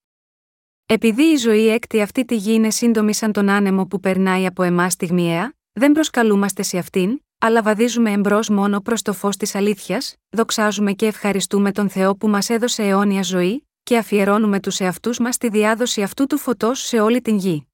Επειδή 0.93 1.22
η 1.22 1.36
ζωή 1.36 1.68
έκτη 1.68 2.01
αυτή 2.01 2.24
τη 2.24 2.36
γη 2.36 2.53
είναι 2.53 2.70
σύντομη 2.70 3.14
σαν 3.14 3.32
τον 3.32 3.49
άνεμο 3.49 3.86
που 3.86 4.01
περνάει 4.01 4.47
από 4.47 4.62
εμάς 4.62 4.93
στιγμιαία, 4.93 5.53
δεν 5.72 5.93
προσκαλούμαστε 5.93 6.62
σε 6.62 6.78
αυτήν, 6.78 7.20
αλλά 7.38 7.62
βαδίζουμε 7.62 8.11
εμπρός 8.11 8.49
μόνο 8.49 8.80
προς 8.80 9.03
το 9.03 9.12
φως 9.12 9.36
της 9.36 9.55
αλήθειας, 9.55 10.14
δοξάζουμε 10.30 10.93
και 10.93 11.07
ευχαριστούμε 11.07 11.72
τον 11.72 11.88
Θεό 11.88 12.16
που 12.16 12.28
μας 12.28 12.51
έδωσε 12.51 12.82
αιώνια 12.82 13.22
ζωή, 13.22 13.68
και 13.82 13.97
αφιερώνουμε 13.97 14.61
τους 14.61 14.80
εαυτούς 14.80 15.18
μας 15.18 15.34
στη 15.34 15.49
διάδοση 15.49 16.03
αυτού 16.03 16.26
του 16.26 16.38
φωτός 16.38 16.80
σε 16.80 17.01
όλη 17.01 17.20
την 17.20 17.36
γη. 17.36 17.66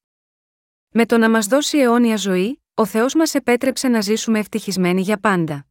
Με 0.90 1.06
το 1.06 1.18
να 1.18 1.30
μας 1.30 1.46
δώσει 1.46 1.78
αιώνια 1.78 2.16
ζωή, 2.16 2.62
ο 2.74 2.84
Θεός 2.84 3.14
μας 3.14 3.34
επέτρεψε 3.34 3.88
να 3.88 4.00
ζήσουμε 4.00 4.38
ευτυχισμένοι 4.38 5.00
για 5.00 5.18
πάντα. 5.18 5.66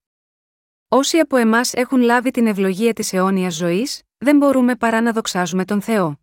Όσοι 0.88 1.18
από 1.18 1.38
εμάς 1.38 1.74
έχουν 1.74 2.02
λάβει 2.02 2.32
την 2.32 2.48
ευλογία 2.48 2.94
της 2.94 3.14
αιώνιας 3.14 3.56
ζωής, 3.56 4.02
δεν 4.18 4.38
μπορούμε 4.38 4.76
παρά 4.76 5.02
να 5.02 5.12
δοξάζουμε 5.12 5.66
τον 5.66 5.82
Θεό. 5.82 6.20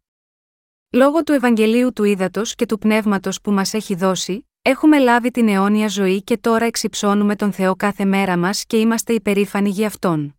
Λόγω 0.94 1.22
του 1.22 1.32
Ευαγγελίου 1.32 1.92
του 1.92 2.04
Ήδατος 2.04 2.54
και 2.54 2.66
του 2.66 2.78
Πνεύματος 2.78 3.40
που 3.40 3.52
μας 3.52 3.74
έχει 3.74 3.94
δώσει, 3.94 4.48
έχουμε 4.62 4.98
λάβει 4.98 5.30
την 5.30 5.48
αιώνια 5.48 5.88
ζωή 5.88 6.22
και 6.22 6.36
τώρα 6.36 6.64
εξυψώνουμε 6.64 7.36
τον 7.36 7.52
Θεό 7.52 7.76
κάθε 7.76 8.04
μέρα 8.04 8.36
μας 8.36 8.64
και 8.64 8.76
είμαστε 8.76 9.12
υπερήφανοι 9.12 9.70
για 9.70 9.86
αυτόν. 9.86 10.36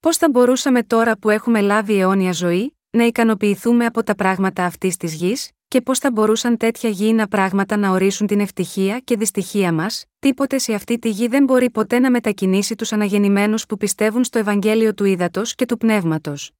Πώς 0.00 0.16
θα 0.16 0.28
μπορούσαμε 0.30 0.82
τώρα 0.82 1.16
που 1.18 1.30
έχουμε 1.30 1.60
λάβει 1.60 1.98
αιώνια 1.98 2.32
ζωή, 2.32 2.76
να 2.90 3.04
ικανοποιηθούμε 3.04 3.84
από 3.84 4.02
τα 4.02 4.14
πράγματα 4.14 4.64
αυτής 4.64 4.96
της 4.96 5.14
γης, 5.14 5.50
και 5.68 5.80
πώς 5.80 5.98
θα 5.98 6.10
μπορούσαν 6.10 6.56
τέτοια 6.56 6.90
γήινα 6.90 7.28
πράγματα 7.28 7.76
να 7.76 7.90
ορίσουν 7.90 8.26
την 8.26 8.40
ευτυχία 8.40 8.98
και 8.98 9.16
δυστυχία 9.16 9.72
μας, 9.72 10.04
τίποτε 10.18 10.58
σε 10.58 10.74
αυτή 10.74 10.98
τη 10.98 11.08
γη 11.08 11.26
δεν 11.26 11.44
μπορεί 11.44 11.70
ποτέ 11.70 11.98
να 11.98 12.10
μετακινήσει 12.10 12.74
τους 12.74 12.92
αναγεννημένους 12.92 13.66
που 13.66 13.76
πιστεύουν 13.76 14.24
στο 14.24 14.38
Ευαγγέλιο 14.38 14.94
του 14.94 15.04
Ήδατος 15.04 15.54
και 15.54 15.66
του 15.66 15.76
Πνεύματος. 15.76 16.50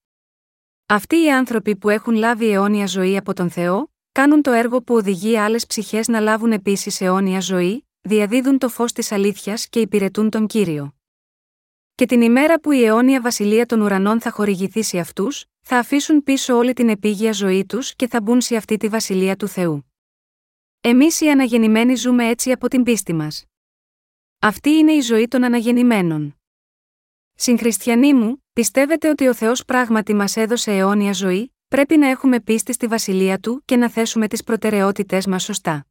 Αυτοί 0.93 1.22
οι 1.22 1.32
άνθρωποι 1.32 1.76
που 1.76 1.88
έχουν 1.88 2.14
λάβει 2.14 2.51
αιώνια 2.51 2.86
ζωή 2.86 3.16
από 3.16 3.34
τον 3.34 3.51
Θεό, 3.51 3.93
κάνουν 4.12 4.43
το 4.43 4.51
έργο 4.51 4.82
που 4.82 4.95
οδηγεί 4.95 5.36
άλλες 5.36 5.66
ψυχές 5.66 6.09
να 6.09 6.20
λάβουν 6.20 6.53
επίσης 6.53 7.01
αιώνια 7.01 7.41
ζωή, 7.41 7.86
διαδίδουν 8.01 8.59
το 8.59 8.68
φως 8.68 8.93
της 8.93 9.12
αλήθειας 9.12 9.68
και 9.68 9.80
υπηρετούν 9.80 10.30
τον 10.30 10.47
κύριο. 10.47 10.95
Και 11.95 12.07
την 12.07 12.22
ημέρα 12.22 12.61
που 12.61 12.72
η 12.72 12.84
αιώνια 12.84 13.20
βασιλεία 13.20 13.66
των 13.66 13.80
ουρανών 13.80 14.20
θα 14.20 14.30
χορηγηθεί 14.30 14.82
σε 14.82 14.99
αυτούς, 14.99 15.45
θα 15.61 15.78
αφήσουν 15.78 16.22
πίσω 16.22 16.57
όλη 16.57 16.72
την 16.72 16.88
επίγεια 16.88 17.32
ζωή 17.32 17.66
τους 17.66 17.95
και 17.95 18.09
θα 18.09 18.20
μπουν 18.20 18.41
σε 18.41 18.57
αυτή 18.57 18.76
τη 18.76 18.88
βασιλεία 18.88 19.36
του 19.36 19.49
Θεού. 19.49 19.93
Εμείς 20.80 21.20
οι 21.20 21.30
αναγεννημένοι 21.30 21.95
ζούμε 21.95 22.28
έτσι 22.28 22.53
από 22.53 22.68
την 22.68 22.82
πίστη 22.82 23.12
μας. 23.12 23.45
Αυτή 24.38 24.70
είναι 24.70 24.93
η 24.93 25.01
ζωή 25.01 25.28
των 25.28 25.45
αναγεννημένων. 25.45 26.39
Συγχριστιανοί 27.43 28.14
μου, 28.14 28.45
πιστεύετε 28.53 29.09
ότι 29.09 29.28
ο 29.28 29.34
Θεός 29.34 29.64
πράγματι 29.64 30.14
μας 30.14 30.36
έδωσε 30.36 30.72
αιώνια 30.72 31.12
ζωή, 31.12 31.55
πρέπει 31.68 31.97
να 31.97 32.09
έχουμε 32.09 32.41
πίστη 32.41 32.72
στη 32.72 32.86
βασιλεία 32.86 33.38
του 33.38 33.62
και 33.64 33.76
να 33.76 33.91
θέσουμε 33.91 34.28
τις 34.28 34.45
προτεραιότητές 34.45 35.26
μας 35.26 35.43
σωστά. 35.43 35.86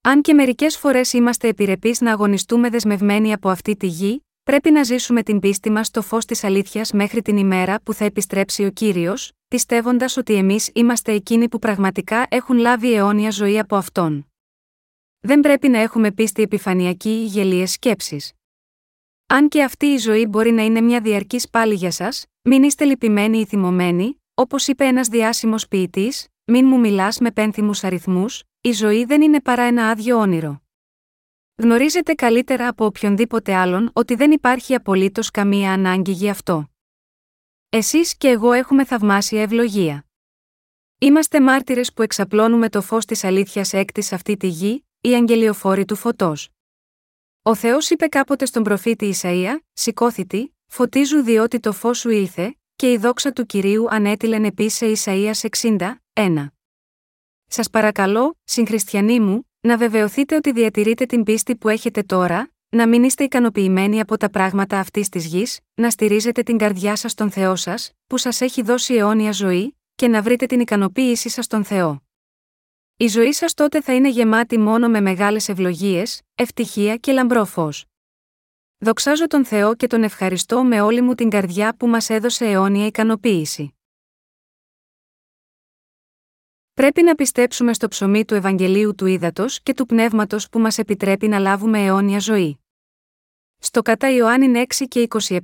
Αν 0.00 0.22
και 0.22 0.34
μερικές 0.34 0.76
φορές 0.76 1.12
είμαστε 1.12 1.48
επιρρεπείς 1.48 2.00
να 2.00 2.12
αγωνιστούμε 2.12 2.68
δεσμευμένοι 2.68 3.32
από 3.32 3.48
αυτή 3.48 3.76
τη 3.76 3.86
γη, 3.86 4.24
πρέπει 4.42 4.70
να 4.70 4.82
ζήσουμε 4.82 5.22
την 5.22 5.38
πίστη 5.38 5.70
μας 5.70 5.86
στο 5.86 6.02
φως 6.02 6.24
της 6.24 6.44
αλήθειας 6.44 6.92
μέχρι 6.92 7.22
την 7.22 7.36
ημέρα 7.36 7.80
που 7.82 7.94
θα 7.94 8.04
επιστρέψει 8.04 8.64
ο 8.64 8.70
κύριος, 8.70 9.32
πιστεύοντας 9.48 10.16
ότι 10.16 10.34
εμείς 10.34 10.70
είμαστε 10.74 11.12
εκείνοι 11.12 11.48
που 11.48 11.58
πραγματικά 11.58 12.26
έχουν 12.28 12.56
λάβει 12.56 12.94
αιώνια 12.94 13.30
ζωή 13.30 13.58
από 13.58 13.76
αυτόν. 13.76 14.26
Δεν 15.20 15.40
πρέπει 15.40 15.68
να 15.68 15.78
έχουμε 15.78 16.12
πίστη 16.12 16.42
επιφανειακή 16.42 17.10
ή 17.10 17.24
γελίες 17.24 17.72
σκέψεις. 17.72 18.32
Αν 19.32 19.48
και 19.48 19.62
αυτή 19.62 19.86
η 19.86 19.96
ζωή 19.96 20.26
μπορεί 20.26 20.50
να 20.50 20.62
είναι 20.64 20.80
μια 20.80 21.00
διαρκής 21.00 21.48
πάλι 21.48 21.74
για 21.74 21.90
σας, 21.90 22.26
μην 22.42 22.62
είστε 22.62 22.84
λυπημένοι 22.84 23.38
ή 23.38 23.46
θυμωμένοι, 23.46 24.22
όπως 24.34 24.66
είπε 24.66 24.84
ένας 24.84 25.08
διάσημος 25.08 25.68
ποιητής, 25.68 26.28
μην 26.44 26.66
μου 26.66 26.80
μιλάς 26.80 27.18
με 27.18 27.30
πένθυμους 27.30 27.84
αριθμούς, 27.84 28.42
η 28.60 28.72
ζωή 28.72 29.04
δεν 29.04 29.22
είναι 29.22 29.40
παρά 29.40 29.62
ένα 29.62 29.88
άδειο 29.88 30.18
όνειρο. 30.18 30.62
Γνωρίζετε 31.54 32.14
καλύτερα 32.14 32.68
από 32.68 32.84
οποιονδήποτε 32.84 33.54
άλλον 33.54 33.90
ότι 33.92 34.14
δεν 34.14 34.30
υπάρχει 34.30 34.74
απολύτως 34.74 35.30
καμία 35.30 35.72
ανάγκη 35.72 36.12
γι' 36.12 36.30
αυτό. 36.30 36.70
Εσείς 37.68 38.16
και 38.16 38.28
εγώ 38.28 38.52
έχουμε 38.52 38.84
θαυμάσια 38.84 39.42
ευλογία. 39.42 40.06
Είμαστε 40.98 41.40
μάρτυρες 41.40 41.92
που 41.92 42.02
εξαπλώνουμε 42.02 42.68
το 42.68 42.82
φως 42.82 43.04
της 43.04 43.24
αλήθειας 43.24 43.72
έκτη 43.72 44.14
αυτή 44.14 44.36
τη 44.36 44.46
γη, 44.46 44.86
οι 45.00 45.14
αγγελιοφόροι 45.14 45.84
του 45.84 45.96
φωτός. 45.96 46.51
Ο 47.44 47.54
Θεός 47.54 47.90
είπε 47.90 48.06
κάποτε 48.06 48.44
στον 48.44 48.62
προφήτη 48.62 49.14
Ισαΐα, 49.20 49.58
Σηκώθητη, 49.72 50.56
φωτίζου 50.66 51.22
διότι 51.22 51.60
το 51.60 51.72
φως 51.72 51.98
σου 51.98 52.10
ήλθε, 52.10 52.56
και 52.76 52.92
η 52.92 52.96
δόξα 52.96 53.32
του 53.32 53.46
κυρίου 53.46 53.86
ανέτειλεν 53.90 54.44
επίσης 54.44 55.00
σε 55.00 55.10
Ισαΐας 55.10 55.48
60, 55.62 55.94
1. 56.12 56.46
Σας 57.46 57.70
παρακαλώ, 57.70 58.38
συγχριστιανοί 58.44 59.20
μου, 59.20 59.50
να 59.60 59.76
βεβαιωθείτε 59.76 60.36
ότι 60.36 60.52
διατηρείτε 60.52 61.06
την 61.06 61.22
πίστη 61.22 61.56
που 61.56 61.68
έχετε 61.68 62.02
τώρα, 62.02 62.52
να 62.68 62.88
μην 62.88 63.02
είστε 63.02 63.24
ικανοποιημένοι 63.24 64.00
από 64.00 64.16
τα 64.16 64.30
πράγματα 64.30 64.78
αυτής 64.78 65.08
της 65.08 65.26
γης, 65.26 65.60
να 65.74 65.90
στηρίζετε 65.90 66.42
την 66.42 66.58
καρδιά 66.58 66.96
σας 66.96 67.12
στον 67.12 67.30
Θεό 67.30 67.56
σας, 67.56 67.92
που 68.06 68.16
σας 68.16 68.40
έχει 68.40 68.62
δώσει 68.62 68.94
αιώνια 68.94 69.32
ζωή, 69.32 69.78
και 69.94 70.08
να 70.08 70.22
βρείτε 70.22 70.46
την 70.46 70.60
ικανοποίησή 70.60 71.28
σας 71.28 71.44
στον 71.44 71.64
Θεό. 71.64 72.01
Η 72.96 73.06
ζωή 73.06 73.32
σας 73.32 73.54
τότε 73.54 73.80
θα 73.80 73.94
είναι 73.94 74.08
γεμάτη 74.08 74.58
μόνο 74.58 74.88
με 74.88 75.00
μεγάλες 75.00 75.48
ευλογίες, 75.48 76.22
ευτυχία 76.34 76.96
και 76.96 77.12
λαμπρό 77.12 77.44
φως. 77.44 77.84
Δοξάζω 78.78 79.26
τον 79.26 79.44
Θεό 79.44 79.74
και 79.74 79.86
τον 79.86 80.02
ευχαριστώ 80.02 80.62
με 80.62 80.80
όλη 80.80 81.00
μου 81.00 81.14
την 81.14 81.30
καρδιά 81.30 81.76
που 81.76 81.86
μας 81.86 82.10
έδωσε 82.10 82.44
αιώνια 82.46 82.86
ικανοποίηση. 82.86 83.74
Πρέπει 86.74 87.02
να 87.02 87.14
πιστέψουμε 87.14 87.74
στο 87.74 87.88
ψωμί 87.88 88.24
του 88.24 88.34
Ευαγγελίου 88.34 88.94
του 88.94 89.06
Ήδατος 89.06 89.62
και 89.62 89.74
του 89.74 89.86
Πνεύματος 89.86 90.48
που 90.48 90.58
μας 90.58 90.78
επιτρέπει 90.78 91.28
να 91.28 91.38
λάβουμε 91.38 91.84
αιώνια 91.84 92.18
ζωή. 92.18 92.58
Στο 93.58 93.82
κατά 93.82 94.10
Ιωάννη 94.10 94.64
6 94.68 94.84
και 94.88 95.08
27, 95.20 95.38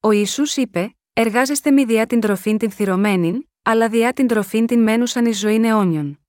ο 0.00 0.10
Ισού 0.10 0.42
είπε: 0.60 0.96
Εργάζεστε 1.12 1.70
μη 1.70 1.84
διά 1.84 2.06
την 2.06 2.20
τροφήν 2.20 2.58
την 2.58 2.70
θυρωμένην, 2.70 3.48
αλλά 3.62 3.88
διά 3.88 4.12
την 4.12 4.26
τροφήν 4.26 4.66
την 4.66 4.82
μένουσαν 4.82 5.26
εις 5.26 5.38
ζωή 5.38 5.60
αιώνιον. 5.64 6.20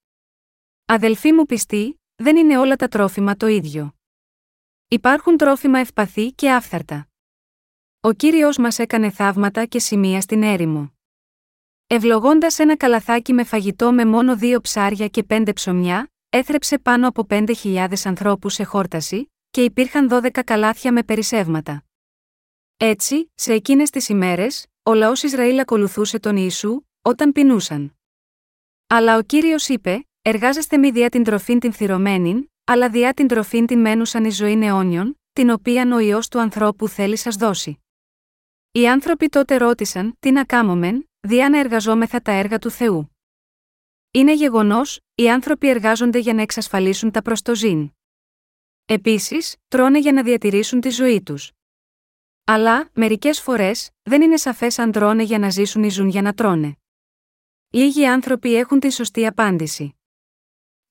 Αδελφοί 0.94 1.32
μου 1.32 1.46
πιστοί, 1.46 2.02
δεν 2.16 2.38
είναι 2.38 2.58
όλα 2.58 2.76
τα 2.76 2.88
τρόφιμα 2.88 3.36
το 3.36 3.48
ίδιο. 3.48 3.96
Υπάρχουν 4.88 5.38
τρόφιμα 5.38 5.80
ευπαθή 5.80 6.32
και 6.34 6.52
άφθαρτα. 6.52 7.08
Ο 8.02 8.12
κύριος 8.12 8.58
μας 8.58 8.80
έκανε 8.80 9.10
θαύματα 9.10 9.66
και 9.66 9.80
σημεία 9.80 10.22
στην 10.22 10.44
έρημο. 10.44 10.94
Ευλογώντας 11.88 12.60
ένα 12.60 12.78
καλαθάκι 12.78 13.34
με 13.34 13.44
φαγητό 13.44 13.92
με 13.92 14.06
μόνο 14.06 14.38
δύο 14.38 14.62
ψάρια 14.62 15.08
και 15.08 15.24
πέντε 15.24 15.54
ψωμιά, 15.54 16.12
έθρεψε 16.30 16.80
πάνω 16.80 17.08
από 17.08 17.26
πέντε 17.26 17.54
χιλιάδες 17.54 18.06
ανθρώπους 18.06 18.54
σε 18.54 18.64
χόρταση, 18.64 19.32
και 19.50 19.64
υπήρχαν 19.64 20.10
δώδεκα 20.10 20.44
καλάθια 20.44 20.92
με 20.92 21.04
περισσεύματα. 21.04 21.84
Έτσι, 22.78 23.32
σε 23.36 23.54
εκείνες 23.54 23.89
τις 23.89 24.10
ημέρες, 24.10 24.66
ο 24.84 24.94
λαός 24.94 25.24
Ισραήλ 25.24 25.60
ακολουθούσε 25.60 26.20
τον 26.20 26.36
Ιησού, 26.36 26.82
όταν 27.02 27.32
πεινούσαν. 27.32 27.96
Αλλά 28.88 29.18
ο 29.18 29.22
κύριος 29.22 29.68
είπε: 29.68 30.06
Εργάζεστε 30.24 30.78
μη 30.78 30.92
διά 30.92 31.10
την 31.10 31.24
τροφήν 31.24 31.60
την 31.60 31.74
θυρωμένην, 31.74 32.50
αλλά 32.64 32.90
διά 32.90 33.14
την 33.14 33.28
τροφήν 33.28 33.66
την 33.66 33.80
μένουσαν 33.80 34.26
ει 34.26 34.30
ζωή 34.30 34.60
αιώνιον, 34.64 35.20
την 35.34 35.50
οποία 35.50 35.96
ο 35.96 36.00
ιό 36.00 36.20
του 36.30 36.40
ανθρώπου 36.40 36.88
θέλει 36.88 37.18
σας 37.18 37.36
δώσει. 37.36 37.80
Οι 38.72 38.90
άνθρωποι 38.90 39.28
τότε 39.28 39.58
ρώτησαν: 39.58 40.16
Τι 40.20 40.32
να 40.32 40.46
κάμωμεν, 40.46 41.10
διά 41.20 41.50
να 41.50 41.60
εργαζόμεθα 41.60 42.22
τα 42.22 42.32
έργα 42.32 42.60
του 42.60 42.70
Θεού. 42.70 43.16
Είναι 44.12 44.34
γεγονός, 44.34 45.00
οι 45.16 45.30
άνθρωποι 45.30 45.70
εργάζονται 45.70 46.20
για 46.20 46.34
να 46.34 46.42
εξασφαλίσουν 46.42 47.12
τα 47.12 47.22
προστοζήν. 47.22 47.92
Επίσης, 48.86 49.56
τρώνε 49.68 50.00
για 50.00 50.12
να 50.12 50.24
διατηρήσουν 50.24 50.82
τη 50.82 50.90
ζωή 50.90 51.22
τους. 51.22 51.52
Αλλά, 52.44 52.90
μερικές 52.94 53.42
φορές, 53.42 53.90
δεν 54.02 54.22
είναι 54.22 54.38
σαφές 54.38 54.80
αν 54.80 54.92
τρώνε 54.92 55.24
για 55.24 55.40
να 55.40 55.50
ζήσουν 55.50 55.84
ή 55.84 55.90
ζουν 55.90 56.10
για 56.10 56.22
να 56.22 56.34
τρώνε. 56.34 56.78
Λίγοι 57.70 58.06
άνθρωποι 58.06 58.56
έχουν 58.56 58.80
τη 58.80 58.92
σωστή 58.92 59.26
απάντηση. 59.26 59.96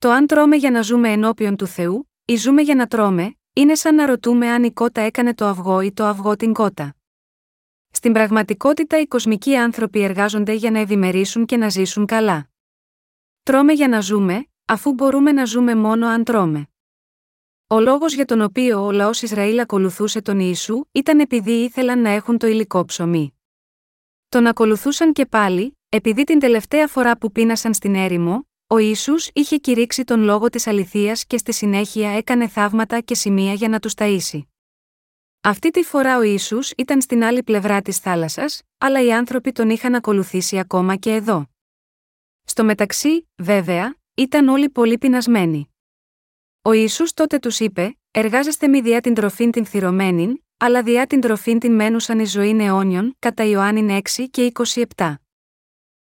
Το 0.00 0.10
αν 0.10 0.26
τρώμε 0.26 0.56
για 0.56 0.70
να 0.70 0.82
ζούμε 0.82 1.12
ενώπιον 1.12 1.56
του 1.56 1.66
Θεού, 1.66 2.10
ή 2.24 2.36
ζούμε 2.36 2.62
για 2.62 2.74
να 2.74 2.86
τρώμε, 2.86 3.34
είναι 3.52 3.74
σαν 3.74 3.94
να 3.94 4.06
ρωτούμε 4.06 4.48
αν 4.48 4.64
η 4.64 4.72
κότα 4.72 5.00
έκανε 5.00 5.34
το 5.34 5.46
αυγό 5.46 5.80
ή 5.80 5.92
το 5.92 6.04
αυγό 6.04 6.36
την 6.36 6.52
κότα. 6.52 6.96
Στην 7.90 8.12
πραγματικότητα 8.12 9.00
οι 9.00 9.06
κοσμικοί 9.06 9.56
άνθρωποι 9.56 10.02
εργάζονται 10.02 10.52
για 10.52 10.70
να 10.70 10.78
ευημερήσουν 10.78 11.46
και 11.46 11.56
να 11.56 11.68
ζήσουν 11.68 12.06
καλά. 12.06 12.50
Τρώμε 13.42 13.72
για 13.72 13.88
να 13.88 14.00
ζούμε, 14.00 14.46
αφού 14.64 14.92
μπορούμε 14.92 15.32
να 15.32 15.44
ζούμε 15.44 15.74
μόνο 15.74 16.06
αν 16.06 16.24
τρώμε. 16.24 16.68
Ο 17.66 17.80
λόγος 17.80 18.14
για 18.14 18.24
τον 18.24 18.40
οποίο 18.40 18.84
ο 18.84 18.90
λαός 18.90 19.22
Ισραήλ 19.22 19.58
ακολουθούσε 19.58 20.22
τον 20.22 20.38
Ιησού 20.40 20.84
ήταν 20.92 21.20
επειδή 21.20 21.52
ήθελαν 21.52 22.00
να 22.00 22.10
έχουν 22.10 22.38
το 22.38 22.46
υλικό 22.46 22.84
ψωμί. 22.84 23.38
Τον 24.28 24.46
ακολουθούσαν 24.46 25.12
και 25.12 25.26
πάλι, 25.26 25.78
επειδή 25.88 26.24
την 26.24 26.38
τελευταία 26.38 26.86
φορά 26.86 27.18
που 27.18 27.32
πείνασαν 27.32 27.74
στην 27.74 27.94
έρημο, 27.94 28.49
ο 28.72 28.78
Ισού 28.78 29.14
είχε 29.32 29.56
κηρύξει 29.56 30.04
τον 30.04 30.22
λόγο 30.22 30.48
της 30.48 30.66
αληθείας 30.66 31.26
και 31.26 31.38
στη 31.38 31.52
συνέχεια 31.52 32.10
έκανε 32.10 32.48
θαύματα 32.48 33.00
και 33.00 33.14
σημεία 33.14 33.52
για 33.52 33.68
να 33.68 33.78
τους 33.78 33.92
ταΐσει. 33.96 34.40
Αυτή 35.40 35.70
τη 35.70 35.82
φορά 35.82 36.16
ο 36.18 36.22
Ιησούς 36.22 36.70
ήταν 36.76 37.00
στην 37.00 37.24
άλλη 37.24 37.42
πλευρά 37.42 37.82
της 37.82 37.98
θάλασσας, 37.98 38.62
αλλά 38.78 39.02
οι 39.02 39.12
άνθρωποι 39.12 39.52
τον 39.52 39.70
είχαν 39.70 39.94
ακολουθήσει 39.94 40.58
ακόμα 40.58 40.96
και 40.96 41.14
εδώ. 41.14 41.46
Στο 42.44 42.64
μεταξύ, 42.64 43.28
βέβαια, 43.36 43.94
ήταν 44.14 44.48
όλοι 44.48 44.68
πολύ 44.68 44.98
πεινασμένοι. 44.98 45.74
Ο 46.62 46.72
Ιησούς 46.72 47.12
τότε 47.12 47.38
τους 47.38 47.60
είπε, 47.60 47.98
εργάζεστε 48.10 48.68
μη 48.68 48.80
διά 48.80 49.00
την 49.00 49.14
τροφήν 49.14 49.50
την 49.50 49.66
θυρωμένην, 49.66 50.42
αλλά 50.56 50.82
διά 50.82 51.06
την 51.06 51.20
τροφήν 51.20 51.58
την 51.58 51.74
μένουσαν 51.74 52.18
η 52.18 52.24
ζωή 52.24 52.56
αιώνιων, 52.60 53.16
κατά 53.18 53.44
Ιωάννην 53.44 54.02
6 54.16 54.26
και 54.30 54.52
27. 54.96 55.14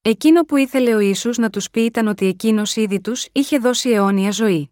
Εκείνο 0.10 0.44
που 0.44 0.56
ήθελε 0.56 0.96
ο 0.96 1.00
Ιησούς 1.00 1.38
να 1.38 1.50
τους 1.50 1.70
πει 1.70 1.82
ήταν 1.82 2.08
ότι 2.08 2.26
εκείνος 2.26 2.76
ήδη 2.76 3.02
τους 3.02 3.28
είχε 3.32 3.58
δώσει 3.58 3.90
αιώνια 3.90 4.32
ζωή. 4.32 4.72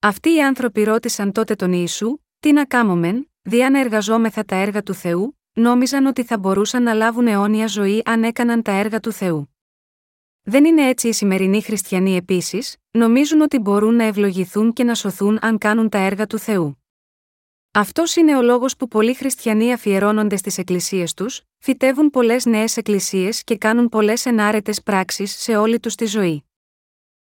Αυτοί 0.00 0.34
οι 0.34 0.42
άνθρωποι 0.42 0.82
ρώτησαν 0.84 1.32
τότε 1.32 1.54
τον 1.54 1.72
Ιησού, 1.72 2.18
τι 2.40 2.52
να 2.52 2.64
κάμωμεν, 2.64 3.30
διά 3.42 3.70
να 3.70 3.80
εργαζόμεθα 3.80 4.44
τα 4.44 4.56
έργα 4.56 4.82
του 4.82 4.94
Θεού, 4.94 5.38
νόμιζαν 5.52 6.06
ότι 6.06 6.24
θα 6.24 6.38
μπορούσαν 6.38 6.82
να 6.82 6.92
λάβουν 6.92 7.26
αιώνια 7.26 7.66
ζωή 7.66 8.02
αν 8.04 8.24
έκαναν 8.24 8.62
τα 8.62 8.72
έργα 8.72 9.00
του 9.00 9.12
Θεού. 9.12 9.56
Δεν 10.42 10.64
είναι 10.64 10.88
έτσι 10.88 11.08
οι 11.08 11.12
σημερινοί 11.12 11.62
χριστιανοί 11.62 12.16
επίσης, 12.16 12.76
νομίζουν 12.90 13.40
ότι 13.40 13.58
μπορούν 13.58 13.94
να 13.94 14.04
ευλογηθούν 14.04 14.72
και 14.72 14.84
να 14.84 14.94
σωθούν 14.94 15.38
αν 15.40 15.58
κάνουν 15.58 15.88
τα 15.88 15.98
έργα 15.98 16.26
του 16.26 16.38
Θεού. 16.38 16.85
Αυτός 17.78 18.16
είναι 18.16 18.36
ο 18.36 18.42
λόγος 18.42 18.76
που 18.76 18.88
πολλοί 18.88 19.14
χριστιανοί 19.14 19.72
αφιερώνονται 19.72 20.36
στις 20.36 20.58
εκκλησίες 20.58 21.14
τους, 21.14 21.40
φυτεύουν 21.58 22.10
πολλές 22.10 22.44
νέες 22.44 22.76
εκκλησίες 22.76 23.44
και 23.44 23.56
κάνουν 23.56 23.88
πολλές 23.88 24.26
ενάρετες 24.26 24.82
πράξεις 24.82 25.36
σε 25.36 25.56
όλη 25.56 25.80
τους 25.80 25.94
τη 25.94 26.06
ζωή. 26.06 26.44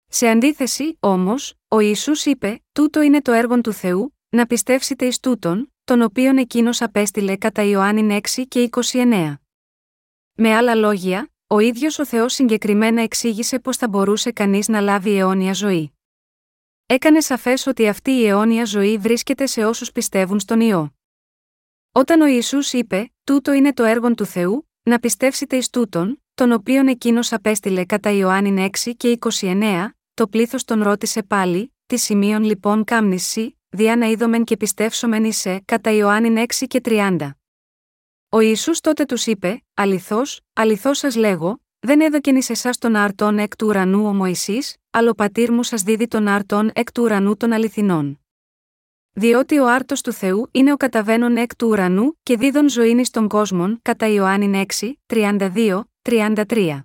Σε 0.07 0.27
αντίθεση, 0.27 0.97
όμως, 0.99 1.53
ο 1.67 1.79
Ιησούς 1.79 2.25
είπε: 2.25 2.63
Τούτο 2.71 3.01
είναι 3.01 3.21
το 3.21 3.31
έργο 3.31 3.61
του 3.61 3.73
Θεού, 3.73 4.17
να 4.29 4.45
πιστεύσετε 4.45 5.05
εις 5.05 5.19
τούτον, 5.19 5.73
τον 5.83 6.01
οποίον 6.01 6.37
εκείνος 6.37 6.81
απέστειλε 6.81 7.35
κατά 7.35 7.63
Ιωάννη 7.63 8.19
6 8.35 8.43
και 8.47 8.69
29. 8.71 9.35
Με 10.33 10.55
άλλα 10.55 10.75
λόγια, 10.75 11.29
ο 11.47 11.59
ίδιος 11.59 11.99
ο 11.99 12.05
Θεός 12.05 12.33
συγκεκριμένα 12.33 13.01
εξήγησε 13.01 13.59
πώς 13.59 13.77
θα 13.77 13.87
μπορούσε 13.87 14.31
κανείς 14.31 14.67
να 14.67 14.79
λάβει 14.79 15.17
αιώνια 15.17 15.53
ζωή. 15.53 15.94
Έκανε 16.87 17.21
σαφές 17.21 17.67
ότι 17.67 17.87
αυτή 17.87 18.11
η 18.11 18.27
αιώνια 18.27 18.65
ζωή 18.65 18.97
βρίσκεται 18.97 19.45
σε 19.45 19.65
όσους 19.65 19.91
πιστεύουν 19.91 20.39
στον 20.39 20.59
ιό. 20.59 20.93
Όταν 21.91 22.21
ο 22.21 22.25
Ισού 22.25 22.57
είπε: 22.71 23.13
Τούτο 23.23 23.51
είναι 23.51 23.73
το 23.73 23.83
έργο 23.83 24.13
του 24.13 24.25
Θεού, 24.25 24.69
να 24.83 24.99
πιστεύσετε 24.99 25.55
εις 25.55 25.69
τούτον, 25.69 26.23
τον 26.33 26.51
οποίον 26.51 26.87
εκείνος 26.87 27.33
απέστειλε 27.33 27.85
κατά 27.85 28.09
Ιωάννη 28.09 28.69
6 28.83 28.91
και 28.97 29.17
29, 29.39 29.87
το 30.13 30.27
πλήθος 30.27 30.63
τον 30.63 30.83
ρώτησε 30.83 31.23
πάλι, 31.23 31.73
τι 31.85 31.97
σημείων 31.97 32.43
λοιπόν 32.43 32.83
κάμνηση, 32.83 33.59
διά 33.69 33.95
να 33.95 34.05
είδομεν 34.05 34.43
και 34.43 34.57
πιστεύσομεν 34.57 35.23
είσαι, 35.23 35.61
κατά 35.65 35.91
Ιωάννη 35.91 36.45
6 36.59 36.65
και 36.67 36.81
30. 36.85 37.29
Ο 38.29 38.39
Ιησούς 38.39 38.79
τότε 38.79 39.05
τους 39.05 39.25
είπε: 39.25 39.63
Αληθώς, 39.73 40.41
αληθώς 40.53 40.97
σας 40.97 41.15
λέγω, 41.15 41.64
δεν 41.85 42.01
έδωκεν 42.01 42.35
εις 42.35 42.49
εσάς 42.49 42.77
τον 42.77 42.95
αρτών 42.95 43.37
εκ 43.39 43.55
του 43.55 43.67
ουρανού 43.67 44.05
ο 44.05 44.13
Μωυσής, 44.13 44.75
αλλά 44.89 45.09
ο 45.09 45.13
πατήρ 45.13 45.51
μου 45.51 45.63
σας 45.63 45.81
δίδει 45.81 46.07
τον 46.07 46.27
αρτών 46.27 46.71
εκ 46.73 46.91
του 46.91 47.03
ουρανού 47.03 47.37
των 47.37 47.51
αληθινών. 47.51 48.19
Διότι 49.13 49.59
ο 49.59 49.69
άρτος 49.69 50.01
του 50.01 50.11
Θεού 50.11 50.47
είναι 50.51 50.71
ο 50.71 50.77
καταβαίνων 50.77 51.37
εκ 51.37 51.55
του 51.55 51.67
ουρανού 51.67 52.19
και 52.23 52.37
δίδων 52.37 52.69
ζωήνη 52.69 53.07
των 53.07 53.27
κόσμων, 53.27 53.79
κατά 53.81 54.07
Ιωάννη 54.07 54.65
6, 54.79 54.91
32, 55.05 55.83
33. 56.01 56.79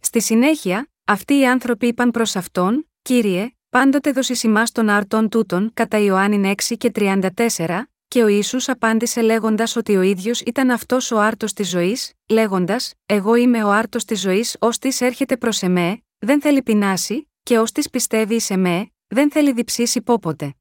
Στη 0.00 0.20
συνέχεια, 0.20 0.90
αυτοί 1.04 1.38
οι 1.38 1.46
άνθρωποι 1.46 1.86
είπαν 1.86 2.10
προς 2.10 2.36
αυτόν, 2.36 2.86
Κύριε, 3.02 3.50
πάντοτε 3.68 4.12
δώσει 4.12 4.46
ημάς 4.46 4.72
των 4.72 4.88
αρτών 4.88 5.28
τούτων, 5.28 5.70
κατά 5.74 5.98
Ιωάννη 5.98 6.54
6 6.68 6.76
και 6.78 6.90
34, 6.94 7.82
και 8.12 8.22
ο 8.22 8.26
Ιησούς 8.26 8.68
απάντησε 8.68 9.20
λέγοντας 9.20 9.76
ότι 9.76 9.96
ο 9.96 10.00
ίδιος 10.00 10.40
ήταν 10.40 10.70
αυτός 10.70 11.10
ο 11.10 11.20
άρτος 11.20 11.52
της 11.52 11.68
ζωής, 11.68 12.12
λέγοντας: 12.28 12.92
Εγώ 13.06 13.34
είμαι 13.34 13.64
ο 13.64 13.70
άρτος 13.70 14.04
της 14.04 14.20
ζωής, 14.20 14.56
ως 14.58 14.78
της 14.78 15.00
έρχεται 15.00 15.36
προς 15.36 15.62
εμέ, 15.62 16.02
δεν 16.18 16.40
θέλει 16.40 16.62
πεινάσει, 16.62 17.30
και 17.42 17.58
ως 17.58 17.72
της 17.72 17.90
πιστεύει 17.90 18.40
σε 18.40 18.54
εμέ, 18.54 18.92
δεν 19.06 19.30
θέλει 19.30 19.52
διψήσει 19.52 20.02
πόποτε. 20.02 20.54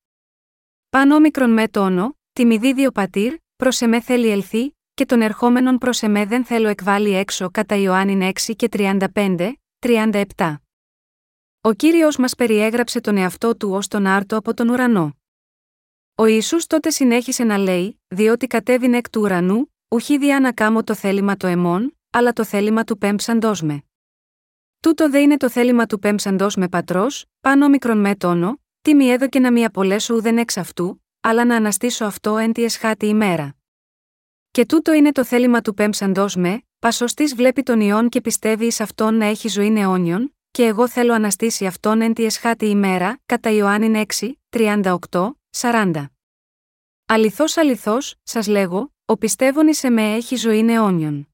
Πάνω 0.89 1.19
μικρον 1.19 1.49
με 1.49 1.67
τόνο, 1.67 2.17
τιμιδίδει 2.33 2.85
ο 2.85 2.91
πατήρ, 2.91 3.33
προς 3.55 3.81
εμέ 3.81 4.01
θέλει 4.01 4.29
ελθεί, 4.29 4.77
και 4.93 5.05
τον 5.05 5.21
ερχόμενον 5.21 5.77
προς 5.77 6.01
εμέ 6.01 6.25
δεν 6.25 6.45
θέλω 6.45 6.67
εκβάλει 6.67 7.15
έξω 7.15 7.49
κατά 7.49 7.75
Ιωάννη 7.75 8.31
6 8.47 8.53
και 8.55 8.69
35, 8.71 9.51
37. 9.79 10.55
Ο 11.61 11.73
κύριος 11.73 12.17
μας 12.17 12.35
περιέγραψε 12.35 13.01
τον 13.01 13.17
εαυτό 13.17 13.57
του 13.57 13.69
ως 13.71 13.87
τον 13.87 14.05
άρτο 14.05 14.37
από 14.37 14.53
τον 14.53 14.69
ουρανό. 14.69 15.20
Ο 16.21 16.25
Ιησούς 16.25 16.67
τότε 16.67 16.89
συνέχισε 16.89 17.43
να 17.43 17.57
λέει, 17.57 18.01
διότι 18.07 18.47
κατέβηνε 18.47 18.97
εκ 18.97 19.09
του 19.09 19.21
ουρανού, 19.21 19.73
ουχή 19.87 20.17
διά 20.17 20.39
να 20.39 20.51
κάμω 20.51 20.83
το 20.83 20.95
θέλημα 20.95 21.37
το 21.37 21.47
εμών, 21.47 21.97
αλλά 22.11 22.33
το 22.33 22.45
θέλημα 22.45 22.83
του 22.83 22.97
πέμψαντός 22.97 23.61
με. 23.61 23.83
Τούτο 24.79 25.09
δε 25.09 25.19
είναι 25.19 25.37
το 25.37 25.49
θέλημα 25.49 25.85
του 25.85 25.99
πέμψαντός 25.99 26.55
με 26.55 26.69
πατρός, 26.69 27.25
πάνω 27.39 27.69
μικρον 27.69 27.97
με 27.97 28.15
τόνο, 28.15 28.61
τι 28.81 28.95
μη 28.95 29.05
έδωκε 29.05 29.39
να 29.39 29.51
μη 29.51 29.65
απολέσω 29.65 30.15
ουδεν 30.15 30.37
εξ 30.37 30.57
αυτού, 30.57 31.03
αλλά 31.21 31.45
να 31.45 31.55
αναστήσω 31.55 32.05
αυτό 32.05 32.37
εν 32.37 32.51
τη 32.51 32.63
εσχάτη 32.63 33.05
ημέρα. 33.05 33.55
Και 34.51 34.65
τούτο 34.65 34.93
είναι 34.93 35.11
το 35.11 35.23
θέλημα 35.23 35.61
του 35.61 35.73
πέμψαντός 35.73 36.35
με, 36.35 36.63
πασοστή 36.79 37.23
βλέπει 37.23 37.63
τον 37.63 37.81
ιόν 37.81 38.09
και 38.09 38.21
πιστεύει 38.21 38.65
εις 38.65 38.79
αυτόν 38.81 39.15
να 39.15 39.25
έχει 39.25 39.47
ζωή 39.47 39.73
αιώνιον, 39.77 40.35
και 40.51 40.65
εγώ 40.65 40.87
θέλω 40.87 41.13
αναστήσει 41.13 41.65
αυτόν 41.65 42.01
εν 42.01 42.13
τη 42.13 42.23
εσχάτη 42.25 42.65
ημέρα, 42.65 43.19
κατά 43.25 43.49
Ιωάννη 43.49 44.05
6, 44.19 44.31
38, 44.49 45.31
40. 45.53 46.10
Αληθώς 47.13 47.57
αληθώς, 47.57 48.15
σας 48.23 48.47
λέγω, 48.47 48.93
ο 49.05 49.17
πιστεύων 49.17 49.73
σε 49.73 49.89
με 49.89 50.13
έχει 50.13 50.35
ζωή 50.35 50.59
αιώνιον. 50.59 51.29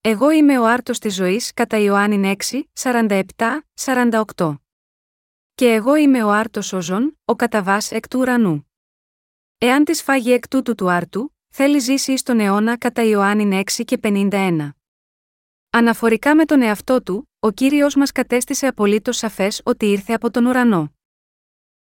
Εγώ 0.00 0.30
είμαι 0.30 0.58
ο 0.58 0.66
άρτος 0.66 0.98
της 0.98 1.14
ζωής 1.14 1.52
κατά 1.54 1.78
Ιωάννη 1.78 2.36
6, 2.48 2.62
47, 2.72 3.24
48. 3.74 4.54
Και 5.54 5.72
εγώ 5.72 5.96
είμαι 5.96 6.22
ο 6.22 6.30
άρτος 6.30 6.72
οζών, 6.72 7.18
ο 7.24 7.36
καταβάς 7.36 7.92
εκ 7.92 8.08
του 8.08 8.18
ουρανού. 8.18 8.70
Εάν 9.58 9.84
της 9.84 10.02
φάγει 10.02 10.32
εκ 10.32 10.48
τούτου 10.48 10.74
του 10.74 10.90
άρτου, 10.90 11.36
θέλει 11.48 11.78
ζήσει 11.78 12.16
στον 12.16 12.40
αιώνα 12.40 12.78
κατά 12.78 13.02
Ιωάννη 13.02 13.62
6 13.76 13.84
και 13.84 13.98
51. 14.02 14.70
Αναφορικά 15.70 16.34
με 16.34 16.44
τον 16.44 16.62
εαυτό 16.62 17.02
του, 17.02 17.30
ο 17.38 17.50
κύριος 17.50 17.94
μας 17.94 18.12
κατέστησε 18.12 18.66
απολύτως 18.66 19.16
σαφές 19.16 19.60
ότι 19.64 19.86
ήρθε 19.86 20.12
από 20.12 20.30
τον 20.30 20.46
ουρανό. 20.46 20.94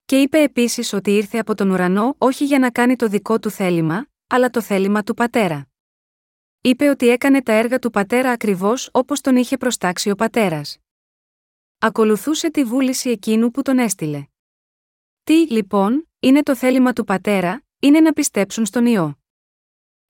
Και 0.08 0.20
είπε 0.20 0.42
επίσης 0.42 0.92
ότι 0.92 1.10
ήρθε 1.10 1.38
από 1.38 1.54
τον 1.54 1.70
ουρανό 1.70 2.14
όχι 2.18 2.44
για 2.44 2.58
να 2.58 2.70
κάνει 2.70 2.96
το 2.96 3.08
δικό 3.08 3.38
του 3.38 3.50
θέλημα, 3.50 4.06
αλλά 4.26 4.50
το 4.50 4.62
θέλημα 4.62 5.02
του 5.02 5.14
πατέρα. 5.14 5.68
Είπε 6.60 6.88
ότι 6.88 7.08
έκανε 7.08 7.42
τα 7.42 7.52
έργα 7.52 7.78
του 7.78 7.90
πατέρα 7.90 8.30
ακριβώς 8.30 8.88
όπως 8.92 9.20
τον 9.20 9.36
είχε 9.36 9.56
προστάξει 9.56 10.10
ο 10.10 10.14
πατέρας. 10.14 10.78
Ακολουθούσε 11.78 12.50
τη 12.50 12.64
βούληση 12.64 13.10
εκείνου 13.10 13.50
που 13.50 13.62
τον 13.62 13.78
έστειλε. 13.78 14.26
Τι, 15.24 15.46
λοιπόν, 15.50 16.08
είναι 16.18 16.42
το 16.42 16.56
θέλημα 16.56 16.92
του 16.92 17.04
πατέρα, 17.04 17.62
είναι 17.78 18.00
να 18.00 18.12
πιστέψουν 18.12 18.66
στον 18.66 18.86
ιό. 18.86 19.18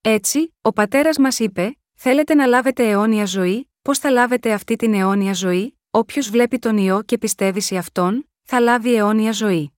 Έτσι, 0.00 0.54
ο 0.60 0.72
πατέρας 0.72 1.18
μας 1.18 1.38
είπε: 1.38 1.78
Θέλετε 1.94 2.34
να 2.34 2.46
λάβετε 2.46 2.88
αιώνια 2.88 3.24
ζωή, 3.24 3.70
πώς 3.82 3.98
θα 3.98 4.10
λάβετε 4.10 4.52
αυτή 4.52 4.76
την 4.76 4.94
αιώνια 4.94 5.32
ζωή, 5.32 5.78
όποιος 5.90 6.30
βλέπει 6.30 6.58
τον 6.58 6.76
ιό 6.76 7.02
και 7.02 7.18
πιστεύει 7.18 7.60
σε 7.60 7.76
αυτόν, 7.76 8.30
θα 8.42 8.60
λάβει 8.60 8.94
αιώνια 8.94 9.32
ζωή. 9.32 9.72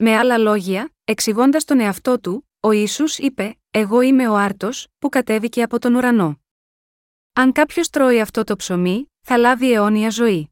Με 0.00 0.16
άλλα 0.16 0.38
λόγια, 0.38 0.94
εξηγώντας 1.04 1.64
τον 1.64 1.80
εαυτό 1.80 2.20
του, 2.20 2.48
ο 2.60 2.70
Ιησούς 2.70 3.18
είπε: 3.18 3.58
Εγώ 3.70 4.00
είμαι 4.00 4.28
ο 4.28 4.36
άρτος, 4.36 4.86
που 4.98 5.08
κατέβηκε 5.08 5.62
από 5.62 5.78
τον 5.78 5.94
ουρανό. 5.94 6.40
Αν 7.32 7.52
κάποιος 7.52 7.90
τρώει 7.90 8.20
αυτό 8.20 8.44
το 8.44 8.56
ψωμί, 8.56 9.12
θα 9.20 9.36
λάβει 9.36 9.72
αιώνια 9.72 10.10
ζωή. 10.10 10.50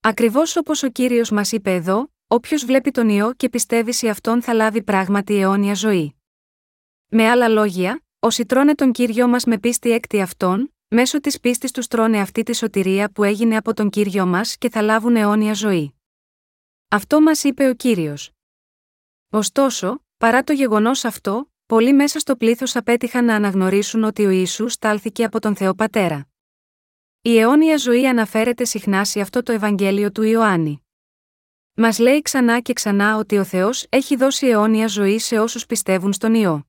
Ακριβώς 0.00 0.56
όπως 0.56 0.82
ο 0.82 0.88
κύριος 0.88 1.30
μας 1.30 1.52
είπε 1.52 1.74
εδώ, 1.74 2.12
όποιος 2.26 2.64
βλέπει 2.64 2.90
τον 2.90 3.08
ιό 3.08 3.32
και 3.32 3.48
πιστεύει 3.48 3.92
σε 3.92 4.08
αυτόν 4.08 4.42
θα 4.42 4.52
λάβει 4.52 4.82
πράγματι 4.82 5.40
αιώνια 5.40 5.74
ζωή. 5.74 6.14
Με 7.06 7.28
άλλα 7.28 7.48
λόγια, 7.48 8.04
όσοι 8.18 8.46
τρώνε 8.46 8.74
τον 8.74 8.92
κύριο 8.92 9.28
μας 9.28 9.44
με 9.44 9.58
πίστη 9.58 9.90
έκτη 9.90 10.20
αυτόν, 10.20 10.74
μέσω 10.88 11.20
της 11.20 11.40
πίστης 11.40 11.70
τους 11.70 11.86
τρώνε 11.86 12.20
αυτή 12.20 12.42
τη 12.42 12.54
σωτηρία 12.56 13.10
που 13.10 13.24
έγινε 13.24 13.56
από 13.56 13.74
τον 13.74 13.90
κύριο 13.90 14.26
μας 14.26 14.56
και 14.56 14.70
θα 14.70 14.82
λάβουν 14.82 15.16
αιώνια 15.16 15.52
ζωή. 15.52 15.94
Αυτό 16.88 17.20
μας 17.20 17.44
είπε 17.44 17.68
ο 17.68 17.74
κύριος. 17.74 18.35
Ωστόσο, 19.36 20.04
παρά 20.16 20.44
το 20.44 20.52
γεγονός 20.52 21.04
αυτό, 21.04 21.52
πολλοί 21.66 21.92
μέσα 21.92 22.18
στο 22.18 22.36
πλήθος 22.36 22.76
απέτυχαν 22.76 23.24
να 23.24 23.34
αναγνωρίσουν 23.34 24.04
ότι 24.04 24.26
ο 24.26 24.30
Ιησούς 24.30 24.72
στάλθηκε 24.72 25.24
από 25.24 25.40
τον 25.40 25.56
Θεό 25.56 25.74
Πατέρα. 25.74 26.28
Η 27.20 27.38
αιώνια 27.38 27.76
ζωή 27.76 28.06
αναφέρεται 28.08 28.64
συχνά 28.64 29.04
σε 29.04 29.20
αυτό 29.20 29.42
το 29.42 29.52
Ευαγγέλιο 29.52 30.12
του 30.12 30.22
Ιωάννη. 30.22 30.84
Μας 31.74 31.98
λέει 31.98 32.22
ξανά 32.22 32.60
και 32.60 32.72
ξανά 32.72 33.16
ότι 33.16 33.38
ο 33.38 33.44
Θεός 33.44 33.86
έχει 33.88 34.16
δώσει 34.16 34.46
αιώνια 34.46 34.86
ζωή 34.86 35.18
σε 35.18 35.38
όσους 35.38 35.66
πιστεύουν 35.66 36.12
στον 36.12 36.34
ιό. 36.34 36.66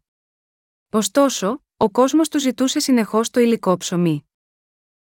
Ωστόσο, 0.92 1.64
ο 1.78 1.90
κόσμος 1.90 2.30
του 2.30 2.40
ζητούσε 2.40 2.80
συνεχώς 2.80 3.30
το 3.30 3.40
υλικό 3.40 3.78
ψωμί. 3.78 4.30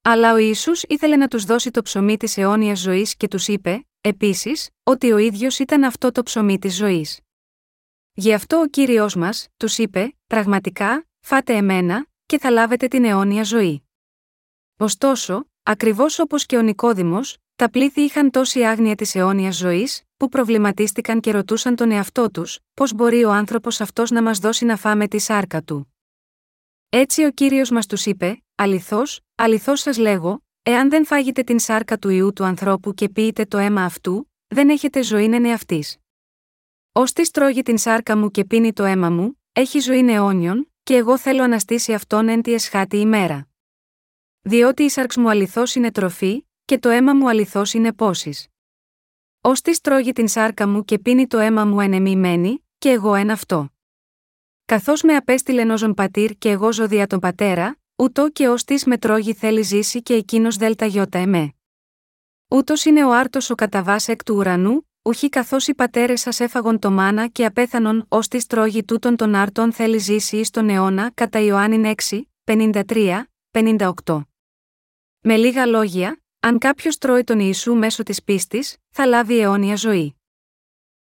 Αλλά 0.02 0.32
ο 0.32 0.36
Ιησούς 0.36 0.82
ήθελε 0.82 1.16
να 1.16 1.28
τους 1.28 1.44
δώσει 1.44 1.70
το 1.70 1.82
ψωμί 1.82 2.16
της 2.16 2.36
αιώνιας 2.38 2.80
ζωής 2.80 3.16
και 3.16 3.28
τους 3.28 3.48
είπε, 3.48 3.86
επίσης, 4.00 4.68
ότι 4.82 5.12
ο 5.12 5.18
ίδιος 5.18 5.58
ήταν 5.58 5.84
αυτό 5.84 6.12
το 6.12 6.22
ψωμί 6.22 6.58
της 6.58 6.76
ζωής. 6.76 7.21
Γι' 8.14 8.32
αυτό 8.32 8.60
ο 8.60 8.66
κύριος 8.66 9.14
μας, 9.14 9.48
τους 9.56 9.78
είπε, 9.78 10.16
πραγματικά, 10.26 11.06
φάτε 11.20 11.54
εμένα, 11.54 12.06
και 12.26 12.38
θα 12.38 12.50
λάβετε 12.50 12.88
την 12.88 13.04
αιώνια 13.04 13.42
ζωή. 13.42 13.88
Ωστόσο, 14.76 15.46
ακριβώς 15.62 16.18
όπως 16.18 16.46
και 16.46 16.56
ο 16.56 16.62
Νικόδημος, 16.62 17.36
τα 17.56 17.70
πλήθη 17.70 18.00
είχαν 18.00 18.30
τόση 18.30 18.64
άγνοια 18.64 18.94
της 18.94 19.14
αιώνιας 19.14 19.56
ζωής, 19.56 20.02
που 20.16 20.28
προβληματίστηκαν 20.28 21.20
και 21.20 21.32
ρωτούσαν 21.32 21.76
τον 21.76 21.90
εαυτό 21.90 22.30
τους, 22.30 22.58
πώς 22.74 22.92
μπορεί 22.92 23.24
ο 23.24 23.30
άνθρωπος 23.30 23.80
αυτός 23.80 24.10
να 24.10 24.22
μας 24.22 24.38
δώσει 24.38 24.64
να 24.64 24.76
φάμε 24.76 25.08
τη 25.08 25.18
σάρκα 25.18 25.62
του. 25.62 25.94
Έτσι 26.88 27.24
ο 27.24 27.30
κύριος 27.30 27.70
μας 27.70 27.86
τους 27.86 28.06
είπε, 28.06 28.42
Αληθώς, 28.54 29.20
αληθώς 29.34 29.80
σας 29.80 29.96
λέγω, 29.96 30.44
εάν 30.62 30.90
δεν 30.90 31.06
φάγετε 31.06 31.42
την 31.42 31.58
σάρκα 31.58 31.98
του 31.98 32.08
ιού 32.08 32.32
του 32.32 32.44
ανθρώπου 32.44 32.94
και 32.94 33.08
πείτε 33.08 33.44
το 33.44 33.58
αίμα 33.58 33.84
αυτού, 33.84 34.30
δεν 34.46 34.68
έχετε 34.68 35.02
ζωή 35.02 35.24
είναι 35.24 35.52
αυτή. 35.52 35.84
Ώστι 36.94 37.30
τρώγει 37.30 37.62
την 37.62 37.78
σάρκα 37.78 38.16
μου 38.16 38.30
και 38.30 38.44
πίνει 38.44 38.72
το 38.72 38.84
αίμα 38.84 39.10
μου, 39.10 39.40
έχει 39.52 39.78
ζωή 39.78 40.10
αιώνιον, 40.10 40.72
και 40.82 40.96
εγώ 40.96 41.18
θέλω 41.18 41.42
αναστήσει 41.42 41.94
αυτόν 41.94 42.28
εν 42.28 42.42
τη 42.42 42.52
εσχάτη 42.52 42.96
ημέρα. 42.96 43.48
Διότι 44.42 44.82
η 44.82 44.88
σάρξ 44.88 45.16
μου 45.16 45.30
αληθώς 45.30 45.74
είναι 45.74 45.90
τροφή, 45.90 46.46
και 46.64 46.78
το 46.78 46.88
αίμα 46.88 47.14
μου 47.14 47.28
αληθώς 47.28 47.74
είναι 47.74 47.92
πόσει. 47.92 48.50
Ώστι 49.40 49.80
τρώγει 49.80 50.12
την 50.12 50.28
σάρκα 50.28 50.68
μου 50.68 50.84
και 50.84 50.98
πίνει 50.98 51.26
το 51.26 51.38
αίμα 51.38 51.64
μου 51.64 51.80
ενεμιμένη, 51.80 52.66
και 52.78 52.90
εγώ 52.90 53.14
εν 53.14 53.30
αυτό. 53.30 53.68
Καθώς 54.64 55.02
με 55.02 55.16
απέστειλε 55.16 55.64
νόζον 55.64 55.94
πατήρ 55.94 56.38
και 56.38 56.50
εγώ 56.50 56.72
ζω 56.72 56.86
δια 56.86 57.06
τον 57.06 57.18
πατέρα, 57.18 57.78
ούτω 57.96 58.30
και 58.30 58.48
ως 58.48 58.64
της 58.64 58.84
με 58.84 58.98
τρώγει 58.98 59.34
θέλει 59.34 59.62
ζήσει 59.62 60.02
και 60.02 60.14
εκείνος 60.14 60.56
δέλτα 60.56 60.86
γιώτα 60.86 61.18
εμέ. 61.18 61.52
Ούτως 62.48 62.84
είναι 62.84 63.04
ο 63.04 63.12
άρτος 63.12 63.50
ο 63.50 63.54
καταβάς 63.54 64.08
εκ 64.08 64.22
του 64.22 64.34
ουρανού, 64.34 64.90
ουχή 65.02 65.28
καθώς 65.28 65.66
οι 65.66 65.74
πατέρες 65.74 66.20
σας 66.20 66.40
έφαγον 66.40 66.78
το 66.78 66.90
μάνα 66.90 67.26
και 67.26 67.44
απέθανον 67.44 68.04
ως 68.08 68.28
τη 68.28 68.46
τρώγει 68.46 68.84
τούτον 68.84 69.16
των 69.16 69.34
άρτων 69.34 69.72
θέλει 69.72 69.98
ζήσει 69.98 70.36
εις 70.36 70.50
τον 70.50 70.68
αιώνα 70.68 71.10
κατά 71.14 71.38
Ιωάννη 71.38 71.94
6, 72.08 72.20
53, 72.44 73.22
58. 73.50 74.22
Με 75.20 75.36
λίγα 75.36 75.66
λόγια, 75.66 76.22
αν 76.40 76.58
κάποιος 76.58 76.98
τρώει 76.98 77.24
τον 77.24 77.38
Ιησού 77.40 77.74
μέσω 77.74 78.02
της 78.02 78.22
πίστης, 78.22 78.76
θα 78.90 79.06
λάβει 79.06 79.38
αιώνια 79.38 79.76
ζωή. 79.76 80.16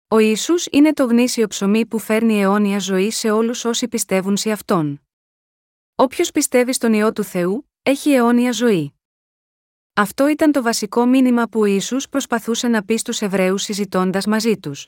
Ο 0.07 0.19
Ισού 0.19 0.53
είναι 0.71 0.93
το 0.93 1.05
γνήσιο 1.05 1.47
ψωμί 1.47 1.85
που 1.85 1.99
φέρνει 1.99 2.41
αιώνια 2.41 2.79
ζωή 2.79 3.11
σε 3.11 3.31
όλους 3.31 3.65
όσοι 3.65 3.87
πιστεύουν 3.87 4.37
σε 4.37 4.51
αυτόν. 4.51 5.01
Όποιος 5.95 6.31
πιστεύει 6.31 6.73
στον 6.73 6.93
ιό 6.93 7.13
του 7.13 7.23
Θεού, 7.23 7.69
έχει 7.83 8.11
αιώνια 8.11 8.51
ζωή. 8.51 9.00
Αυτό 9.93 10.27
ήταν 10.27 10.51
το 10.51 10.61
βασικό 10.61 11.05
μήνυμα 11.05 11.47
που 11.47 11.59
ο 11.59 11.65
Ιησούς 11.65 12.09
προσπαθούσε 12.09 12.67
να 12.67 12.83
πει 12.83 12.97
στους 12.97 13.21
Εβραίους 13.21 13.63
συζητώντας 13.63 14.25
μαζί 14.25 14.57
τους. 14.57 14.87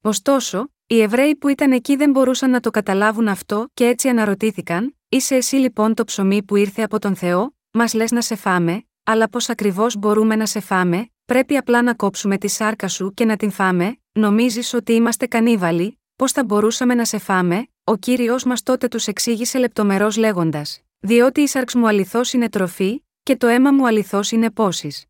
Ωστόσο, 0.00 0.70
οι 0.86 1.00
Εβραίοι 1.00 1.36
που 1.36 1.48
ήταν 1.48 1.72
εκεί 1.72 1.96
δεν 1.96 2.10
μπορούσαν 2.10 2.50
να 2.50 2.60
το 2.60 2.70
καταλάβουν 2.70 3.28
αυτό 3.28 3.66
και 3.74 3.86
έτσι 3.86 4.08
αναρωτήθηκαν: 4.08 4.96
Είσαι 5.08 5.34
εσύ 5.34 5.56
λοιπόν 5.56 5.94
το 5.94 6.04
ψωμί 6.04 6.42
που 6.42 6.56
ήρθε 6.56 6.82
από 6.82 6.98
τον 6.98 7.16
Θεό, 7.16 7.54
μας 7.70 7.94
λες 7.94 8.10
να 8.10 8.20
σε 8.20 8.34
φάμε, 8.34 8.84
αλλά 9.04 9.28
πώς 9.28 9.48
ακριβώς 9.48 9.96
μπορούμε 9.96 10.36
να 10.36 10.46
σε 10.46 10.60
φάμε, 10.60 11.10
πρέπει 11.24 11.56
απλά 11.56 11.82
να 11.82 11.94
κόψουμε 11.94 12.38
τη 12.38 12.48
σάρκα 12.48 12.88
σου 12.88 13.14
και 13.14 13.24
να 13.24 13.36
την 13.36 13.50
φάμε, 13.50 13.96
νομίζεις 14.12 14.74
ότι 14.74 14.92
είμαστε 14.92 15.26
κανίβαλοι, 15.26 16.00
πώς 16.16 16.32
θα 16.32 16.44
μπορούσαμε 16.44 16.94
να 16.94 17.04
σε 17.04 17.18
φάμε, 17.18 17.68
ο 17.84 17.96
κύριος 17.96 18.44
μας 18.44 18.62
τότε 18.62 18.88
τους 18.88 19.06
εξήγησε 19.06 19.58
λεπτομερώς 19.58 20.16
λέγοντας: 20.16 20.80
Διότι 21.00 21.40
η 21.40 21.46
σάρξ 21.46 21.74
μου 21.74 21.88
αληθώ 21.88 22.20
είναι 22.32 22.48
τροφή, 22.48 23.02
και 23.22 23.36
το 23.36 23.46
αίμα 23.46 23.72
μου 23.72 23.86
αληθώς 23.86 24.30
είναι 24.30 24.50
πόσει. 24.50 25.08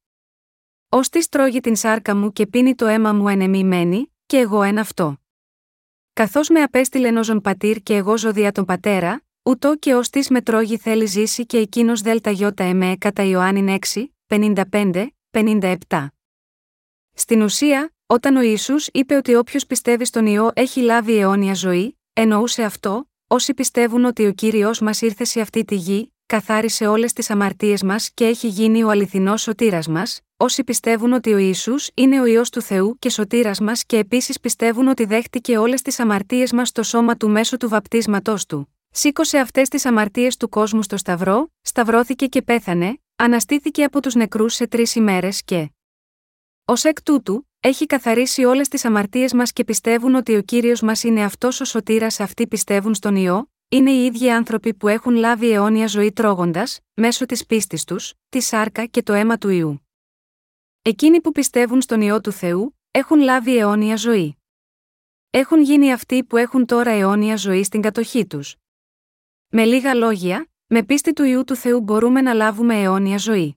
Ω 0.89 1.01
τη 1.01 1.29
τρώγει 1.29 1.61
την 1.61 1.77
σάρκα 1.77 2.17
μου 2.17 2.33
και 2.33 2.47
πίνει 2.47 2.75
το 2.75 2.87
αίμα 2.87 3.13
μου 3.13 3.29
ενεμιμένη, 3.29 4.15
και 4.27 4.39
εγώ 4.39 4.63
εν 4.63 4.79
αυτό. 4.79 5.17
Καθώς 6.13 6.49
με 6.49 6.63
απέστειλε 6.63 7.11
νόζον 7.11 7.41
πατήρ 7.41 7.83
και 7.83 7.95
εγώ 7.95 8.17
ζω 8.17 8.33
δια 8.33 8.53
τον 8.53 8.65
πατέρα, 8.65 9.23
ούτω 9.43 9.77
και 9.77 9.95
ως 9.95 10.11
της 10.11 10.31
με 10.31 10.43
τρώγει 10.43 10.77
θέλει 10.77 11.07
ζήσει 11.07 11.47
και 11.47 11.59
εκείνος 11.59 12.01
δέλτα 12.01 12.31
γιώτα 12.31 12.65
εμέ 12.65 12.97
κατά 12.97 13.23
Ιωάννη 13.23 13.79
6, 13.93 14.05
55, 14.71 15.07
57. 15.31 16.07
Στην 17.13 17.43
ουσία, 17.43 17.95
όταν 18.07 18.37
ο 18.37 18.41
Ιησούς 18.41 18.89
είπε 18.93 19.15
ότι 19.15 19.35
όποιος 19.35 19.67
πιστεύει 19.67 20.05
στον 20.05 20.27
ιό 20.27 20.51
έχει 20.55 20.81
λάβει 20.81 21.19
αιώνια 21.19 21.55
ζωή, 21.55 21.99
εννοούσε 22.13 22.63
αυτό, 22.63 23.11
όσοι 23.27 23.55
πιστεύουν 23.55 24.05
ότι 24.05 24.27
ο 24.27 24.33
κύριος 24.33 24.81
μας 24.81 25.01
ήρθε 25.01 25.25
σε 25.25 25.41
αυτή 25.41 25.65
τη 25.65 25.75
γη, 25.75 26.13
καθάρισε 26.31 26.87
όλες 26.87 27.13
τις 27.13 27.31
αμαρτίες 27.31 27.83
μας 27.83 28.11
και 28.15 28.27
έχει 28.27 28.49
γίνει 28.49 28.83
ο 28.83 28.89
αληθινός 28.91 29.43
σωτήρας 29.43 29.89
μας, 29.89 30.21
όσοι 30.37 30.65
πιστεύουν 30.65 31.13
ότι 31.13 31.33
ο 31.33 31.39
Ισού 31.39 31.75
είναι 31.95 32.21
ο 32.21 32.27
ιό 32.27 32.43
του 32.53 32.63
Θεού 32.63 32.97
και 32.99 33.11
σωτήρας 33.11 33.61
μας 33.61 33.85
και 33.85 33.97
επίσης 33.97 34.41
πιστεύουν 34.41 34.89
ότι 34.89 35.05
δέχτηκε 35.05 35.59
όλες 35.59 35.83
τις 35.83 36.01
αμαρτίες 36.01 36.53
μας 36.53 36.69
στο 36.69 36.83
σώμα 36.83 37.17
του 37.17 37.31
μέσω 37.31 37.57
του 37.57 37.69
βαπτίσματός 37.69 38.47
του. 38.47 38.75
Σήκωσε 38.91 39.39
αυτές 39.39 39.69
τις 39.69 39.85
αμαρτίες 39.85 40.37
του 40.37 40.49
κόσμου 40.49 40.83
στο 40.83 40.97
Σταυρό, 40.97 41.53
σταυρώθηκε 41.61 42.27
και 42.27 42.43
πέθανε, 42.43 43.01
αναστήθηκε 43.17 43.85
από 43.85 44.01
τους 44.01 44.15
νεκρούς 44.15 44.55
σε 44.55 44.67
τρεις 44.67 44.95
ημέρες 44.95 45.43
και. 45.45 45.71
Ω 46.65 46.73
εκ 46.83 47.03
τούτου, 47.03 47.49
έχει 47.61 47.87
καθαρίσει 47.87 48.45
όλες 48.45 48.69
τις 48.69 48.85
αμαρτίες 48.85 49.33
μας 49.33 49.53
και 49.53 49.65
πιστεύουν 49.65 50.15
ότι 50.15 50.37
ο 50.37 50.43
κύριος 50.43 50.81
μας 50.81 51.03
είναι 51.03 51.25
αυτός 51.25 51.61
ο 51.61 51.65
σωτήρας 51.65 52.21
αυτοί 52.21 52.47
πιστεύουν 52.47 52.95
στον 52.95 53.17
ιό, 53.17 53.50
είναι 53.73 53.91
οι 53.91 54.05
ίδιοι 54.05 54.31
άνθρωποι 54.31 54.75
που 54.75 54.89
έχουν 54.89 55.15
λάβει 55.15 55.51
αιώνια 55.51 55.87
ζωή 55.87 56.13
τρώγοντας, 56.13 56.81
μέσω 56.95 57.27
της 57.27 57.47
πίστης 57.47 57.85
τους, 57.85 58.15
τη 58.29 58.41
σάρκα 58.41 58.87
και 58.87 59.03
το 59.03 59.13
αίμα 59.13 59.39
του 59.39 59.49
ιού. 59.49 59.87
Εκείνοι 60.83 61.21
που 61.21 61.33
πιστεύουν 61.33 61.81
στον 61.81 62.01
ιό 62.01 62.21
του 62.21 62.33
Θεού, 62.33 62.79
έχουν 62.91 63.21
λάβει 63.21 63.57
αιώνια 63.57 63.97
ζωή. 63.97 64.37
Έχουν 65.31 65.63
γίνει 65.63 65.93
αυτοί 65.93 66.25
που 66.25 66.37
έχουν 66.37 66.67
τώρα 66.67 66.91
αιώνια 66.91 67.37
ζωή 67.37 67.65
στην 67.65 67.81
κατοχή 67.81 68.27
τους. 68.27 68.57
Με 69.49 69.65
λίγα 69.65 69.95
λόγια, 69.95 70.51
με 70.67 70.83
πίστη 70.83 71.13
του 71.13 71.25
ιού 71.25 71.45
του 71.45 71.55
Θεού 71.57 71.81
μπορούμε 71.81 72.21
να 72.21 72.33
λάβουμε 72.33 72.81
αιώνια 72.81 73.19
ζωή. 73.19 73.57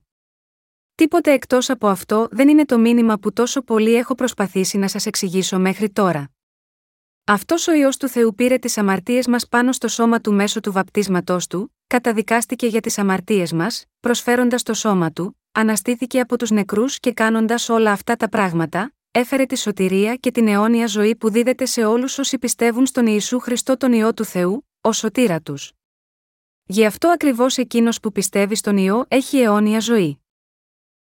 Τίποτε 0.94 1.32
εκτός 1.32 1.70
από 1.70 1.88
αυτό 1.88 2.28
δεν 2.30 2.48
είναι 2.48 2.64
το 2.64 2.78
μήνυμα 2.78 3.18
που 3.18 3.32
τόσο 3.32 3.62
πολύ 3.62 3.94
έχω 3.94 4.14
προσπαθήσει 4.14 4.78
να 4.78 4.88
σας 4.88 5.06
εξηγήσω 5.06 5.58
μέχρι 5.58 5.90
τώρα. 5.90 6.33
Αυτός 7.26 7.68
ο 7.68 7.72
ιό 7.72 7.88
του 7.98 8.08
Θεού 8.08 8.34
πήρε 8.34 8.58
τις 8.58 8.78
αμαρτίες 8.78 9.26
μας 9.26 9.48
πάνω 9.48 9.72
στο 9.72 9.88
σώμα 9.88 10.20
του 10.20 10.32
μέσω 10.32 10.60
του 10.60 10.72
βαπτίσματός 10.72 11.46
του, 11.46 11.74
καταδικάστηκε 11.86 12.66
για 12.66 12.80
τις 12.80 12.98
αμαρτίες 12.98 13.52
μας, 13.52 13.84
προσφέροντας 14.00 14.62
το 14.62 14.74
σώμα 14.74 15.12
του, 15.12 15.40
αναστήθηκε 15.52 16.20
από 16.20 16.38
τους 16.38 16.50
νεκρούς 16.50 17.00
και 17.00 17.12
κάνοντας 17.12 17.68
όλα 17.68 17.92
αυτά 17.92 18.16
τα 18.16 18.28
πράγματα, 18.28 18.92
έφερε 19.10 19.46
τη 19.46 19.58
σωτηρία 19.58 20.14
και 20.14 20.30
την 20.30 20.48
αιώνια 20.48 20.86
ζωή 20.86 21.16
που 21.16 21.30
δίδεται 21.30 21.64
σε 21.64 21.84
όλους 21.84 22.18
όσοι 22.18 22.38
πιστεύουν 22.38 22.86
στον 22.86 23.06
Ιησού 23.06 23.38
Χριστό 23.38 23.76
τον 23.76 23.92
ιό 23.92 24.14
του 24.14 24.24
Θεού, 24.24 24.68
ω 24.80 24.92
σωτήρα 24.92 25.40
τους. 25.40 25.72
Γι' 26.64 26.86
αυτό 26.86 27.08
ακριβώς 27.08 27.56
εκείνος 27.56 28.00
που 28.00 28.12
πιστεύει 28.12 28.54
στον 28.54 28.76
ιό 28.76 29.04
έχει 29.08 29.38
αιώνια 29.38 29.80
ζωή. 29.80 30.22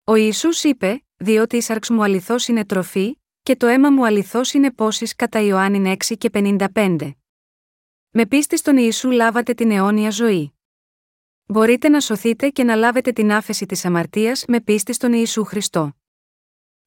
Ο 0.04 0.16
Ιησούς 0.16 0.64
είπε, 0.64 1.04
διότι 1.18 1.58
η 1.58 1.62
σάρξ 1.62 1.90
μου 1.90 2.04
αληθώ 2.04 2.36
είναι 2.48 2.66
τροφή, 2.66 3.21
και 3.44 3.56
το 3.56 3.68
αίμα 3.68 3.90
μου 3.90 4.06
αληθώς 4.06 4.54
είναι 4.54 4.72
πόσει 4.72 5.06
κατά 5.16 5.40
Ιωάννη 5.40 5.96
6 6.08 6.16
και 6.18 6.30
55. 6.34 7.12
Με 8.10 8.26
πίστη 8.26 8.58
στον 8.58 8.78
Ιησού 8.78 9.12
λάβατε 9.12 9.54
την 9.54 9.72
αιώνια 9.72 10.10
ζωή. 10.10 10.54
Μπορείτε 11.46 11.90
να 11.90 12.00
σωθείτε 12.00 12.50
και 12.50 12.64
να 12.64 12.76
λάβετε 12.76 13.12
την 13.12 13.32
άφεση 13.32 13.66
της 13.66 13.86
αμαρτίας 13.86 14.46
με 14.48 14.62
πίστη 14.62 14.94
στον 14.94 15.14
Ιησού 15.14 15.44
Χριστό. 15.44 15.96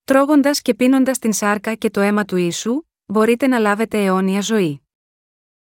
Τρώγοντας 0.05 0.63
και 0.63 0.75
πίνοντας 0.75 1.19
την 1.19 1.33
σάρκα 1.33 1.75
και 1.75 1.91
το 1.91 2.01
αίμα 2.01 2.25
του 2.25 2.37
Ιησού, 2.37 2.83
μπορείτε 3.05 3.47
να 3.47 3.59
λάβετε 3.59 4.05
αιώνια 4.05 4.41
ζωή. 4.41 4.83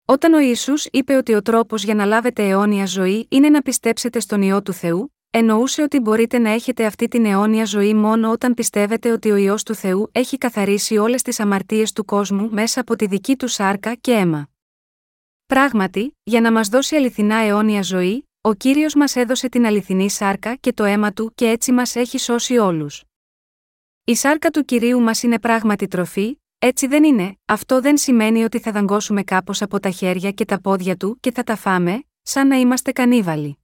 Όταν 0.06 0.34
ο 0.34 0.40
Ιησούς 0.40 0.86
είπε 0.86 1.16
ότι 1.16 1.34
ο 1.34 1.42
τρόπος 1.42 1.84
για 1.84 1.96
να 1.96 2.06
λάβετε 2.06 2.48
αιώνια 2.48 2.86
ζωή 2.86 3.28
είναι 3.30 3.50
να 3.50 3.62
πιστέψετε 3.62 4.20
στον 4.20 4.42
ιό 4.42 4.62
του 4.62 4.74
Θεού, 4.74 5.16
εννοούσε 5.36 5.82
ότι 5.82 6.00
μπορείτε 6.00 6.40
να 6.40 6.50
έχετε 6.50 6.86
αυτή 6.86 7.08
την 7.08 7.26
αιώνια 7.26 7.66
ζωή 7.66 7.94
μόνο 7.94 8.32
όταν 8.32 8.54
πιστεύετε 8.54 9.12
ότι 9.12 9.32
ο 9.32 9.36
ιό 9.36 9.56
του 9.66 9.76
Θεού 9.76 10.10
έχει 10.12 10.38
καθαρίσει 10.38 10.98
όλες 10.98 11.22
τις 11.22 11.40
αμαρτίες 11.40 11.92
του 11.92 12.06
κόσμου 12.06 12.50
μέσα 12.52 12.82
από 12.82 12.96
τη 12.96 13.06
δική 13.06 13.36
του 13.36 13.48
σάρκα 13.48 13.96
και 13.96 14.12
αίμα. 14.12 14.50
Πράγματι, 15.46 16.18
για 16.24 16.42
να 16.42 16.52
μας 16.52 16.68
δώσει 16.68 16.96
αληθινά 16.96 17.36
αιώνια 17.36 17.82
ζωή, 17.82 18.30
ο 18.42 18.54
κύριος 18.54 18.96
μας 18.96 19.16
έδωσε 19.16 19.50
την 19.50 19.66
αληθινή 19.66 20.10
σάρκα 20.10 20.56
και 20.56 20.74
το 20.74 20.84
αίμα 20.84 21.14
του 21.14 21.32
και 21.36 21.50
έτσι 21.50 21.72
μας 21.72 21.96
έχει 21.96 22.18
σώσει 22.18 22.58
όλους. 22.58 23.04
Η 24.04 24.16
σάρκα 24.16 24.50
του 24.50 24.66
κυρίου 24.66 25.00
μας 25.00 25.24
είναι 25.24 25.40
πράγματι 25.40 25.88
τροφή, 25.88 26.42
έτσι 26.60 26.88
δεν 26.88 27.04
είναι, 27.04 27.38
αυτό 27.46 27.82
δεν 27.82 27.98
σημαίνει 27.98 28.44
ότι 28.44 28.60
θα 28.60 28.72
δαγκώσουμε 28.72 29.24
κάπως 29.24 29.62
από 29.62 29.80
τα 29.80 29.90
χέρια 29.90 30.32
και 30.32 30.46
τα 30.46 30.62
πόδια 30.62 30.98
του 30.98 31.18
και 31.20 31.32
θα 31.32 31.44
τα 31.44 31.56
φάμε, 31.56 32.04
σαν 32.22 32.48
να 32.48 32.56
είμαστε 32.56 32.92
κανίβαλοι. 32.92 33.58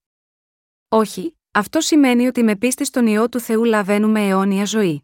Όχι, 0.89 1.38
αυτό 1.51 1.81
σημαίνει 1.81 2.27
ότι 2.27 2.43
με 2.43 2.55
πίστη 2.55 2.85
στον 2.85 3.07
ιό 3.07 3.29
του 3.29 3.39
Θεού 3.39 3.63
λαβαίνουμε 3.63 4.27
αιώνια 4.27 4.65
ζωή. 4.65 5.03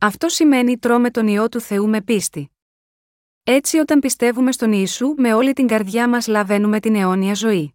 Αυτό 0.00 0.28
σημαίνει 0.28 0.78
τρώμε 0.78 1.10
τον 1.10 1.28
ιό 1.28 1.48
του 1.48 1.60
Θεού 1.60 1.88
με 1.88 2.02
πίστη. 2.02 2.50
Έτσι, 3.42 3.78
όταν 3.78 4.00
πιστεύουμε 4.00 4.52
στον 4.52 4.72
Ιησού, 4.72 5.14
με 5.16 5.34
όλη 5.34 5.52
την 5.52 5.66
καρδιά 5.66 6.08
μας 6.08 6.26
λαβαίνουμε 6.26 6.80
την 6.80 6.94
αιώνια 6.94 7.34
ζωή. 7.34 7.74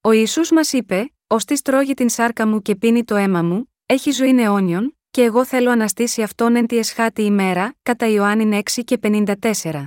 Ο 0.00 0.12
Ιησούς 0.12 0.50
μας 0.50 0.72
είπε: 0.72 1.12
Ω 1.26 1.36
της 1.36 1.62
τρώγει 1.62 1.94
την 1.94 2.08
σάρκα 2.08 2.46
μου 2.46 2.62
και 2.62 2.76
πίνει 2.76 3.04
το 3.04 3.14
αίμα 3.14 3.42
μου, 3.42 3.72
έχει 3.86 4.10
ζωή 4.10 4.40
αιώνιον, 4.40 4.98
και 5.10 5.22
εγώ 5.22 5.44
θέλω 5.44 5.70
αναστήσει 5.70 6.22
αυτόν 6.22 6.56
εν 6.56 6.66
τη 6.66 6.78
εσχάτη 6.78 7.22
ημέρα, 7.22 7.74
κατά 7.82 8.06
Ιωάννη 8.06 8.62
6 8.74 8.82
και 8.84 8.98
54. 9.02 9.84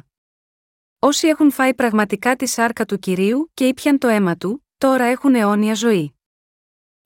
Όσοι 1.00 1.28
έχουν 1.28 1.52
φάει 1.52 1.74
πραγματικά 1.74 2.36
τη 2.36 2.46
σάρκα 2.46 2.86
του 2.86 3.00
κυρίου 3.00 3.52
και 3.54 3.68
ήπιαν 3.68 3.98
το 3.98 4.08
αίμα 4.08 4.38
του, 4.38 4.66
τώρα 4.78 5.04
έχουν 5.04 5.36
αιώνια 5.36 5.74
ζωή. 5.74 6.17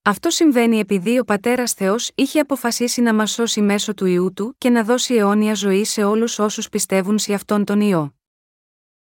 Αυτό 0.04 0.30
συμβαίνει 0.30 0.80
επειδή 0.80 1.20
ο 1.20 1.24
πατέρας 1.24 1.74
Θεός 1.74 2.12
είχε 2.16 2.40
αποφασίσει 2.40 3.02
να 3.02 3.14
μας 3.14 3.32
σώσει 3.32 3.62
μέσω 3.62 3.94
του 3.94 4.06
ιού 4.06 4.34
του 4.34 4.56
και 4.58 4.70
να 4.70 4.84
δώσει 4.84 5.16
αιώνια 5.16 5.54
ζωή 5.54 5.84
σε 5.84 6.04
όλους 6.04 6.40
όσους 6.40 6.70
πιστεύουν 6.70 7.20
σε 7.20 7.34
αυτόν 7.34 7.66
τον 7.66 7.82
ιό. 7.82 8.16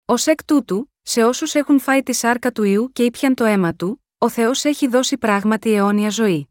Ω 0.04 0.14
εκ 0.24 0.44
τούτου, 0.44 0.92
σε 1.02 1.24
όσους 1.24 1.54
έχουν 1.54 1.80
φάει 1.80 2.02
τη 2.02 2.12
σάρκα 2.12 2.52
του 2.52 2.62
ιού 2.62 2.90
και 2.92 3.04
ήπιαν 3.04 3.34
το 3.34 3.44
αίμα 3.44 3.74
του, 3.74 4.04
ο 4.18 4.28
Θεός 4.28 4.64
έχει 4.64 4.86
δώσει 4.88 5.18
πράγματι 5.18 5.72
αιώνια 5.72 6.10
ζωή. 6.10 6.48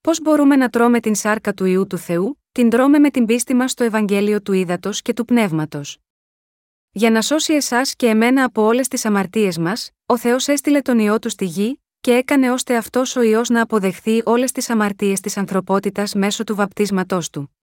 Πώς 0.00 0.20
μπορούμε 0.20 0.56
να 0.56 0.68
τρώμε 0.68 1.00
την 1.00 1.14
σάρκα 1.14 1.54
του 1.54 1.64
ιού 1.64 1.86
του 1.86 1.98
Θεού, 1.98 2.42
την 2.52 2.70
τρώμε 2.70 2.98
με 2.98 3.10
την 3.10 3.26
πίστη 3.26 3.54
μας 3.54 3.70
στο 3.70 3.84
Ευαγγέλιο 3.84 4.42
του 4.42 4.52
Ήδατος 4.52 5.02
και 5.02 5.12
του 5.12 5.24
Πνεύματος. 5.24 5.98
Για 6.90 7.10
να 7.10 7.22
σώσει 7.22 7.52
εσάς 7.54 7.94
και 7.94 8.06
εμένα 8.06 8.44
από 8.44 8.62
όλες 8.62 8.88
τις 8.88 9.04
αμαρτίες 9.04 9.58
μας, 9.58 9.90
ο 10.06 10.18
Θεός 10.18 10.48
έστειλε 10.48 10.80
τον 10.80 10.98
ιό 10.98 11.18
του 11.18 11.28
στη 11.28 11.44
γη, 11.44 11.80
και 12.00 12.14
έκανε 12.14 12.50
ώστε 12.50 12.76
αυτός 12.76 13.16
ο 13.16 13.22
ιό 13.22 13.42
να 13.48 13.62
αποδεχθεί 13.62 14.22
όλες 14.24 14.52
τις 14.52 14.70
αμαρτίες 14.70 15.20
της 15.20 15.36
ανθρωπότητας 15.36 16.14
μέσω 16.14 16.44
του 16.44 16.54
βαπτίσματός 16.54 17.30
του. 17.30 17.56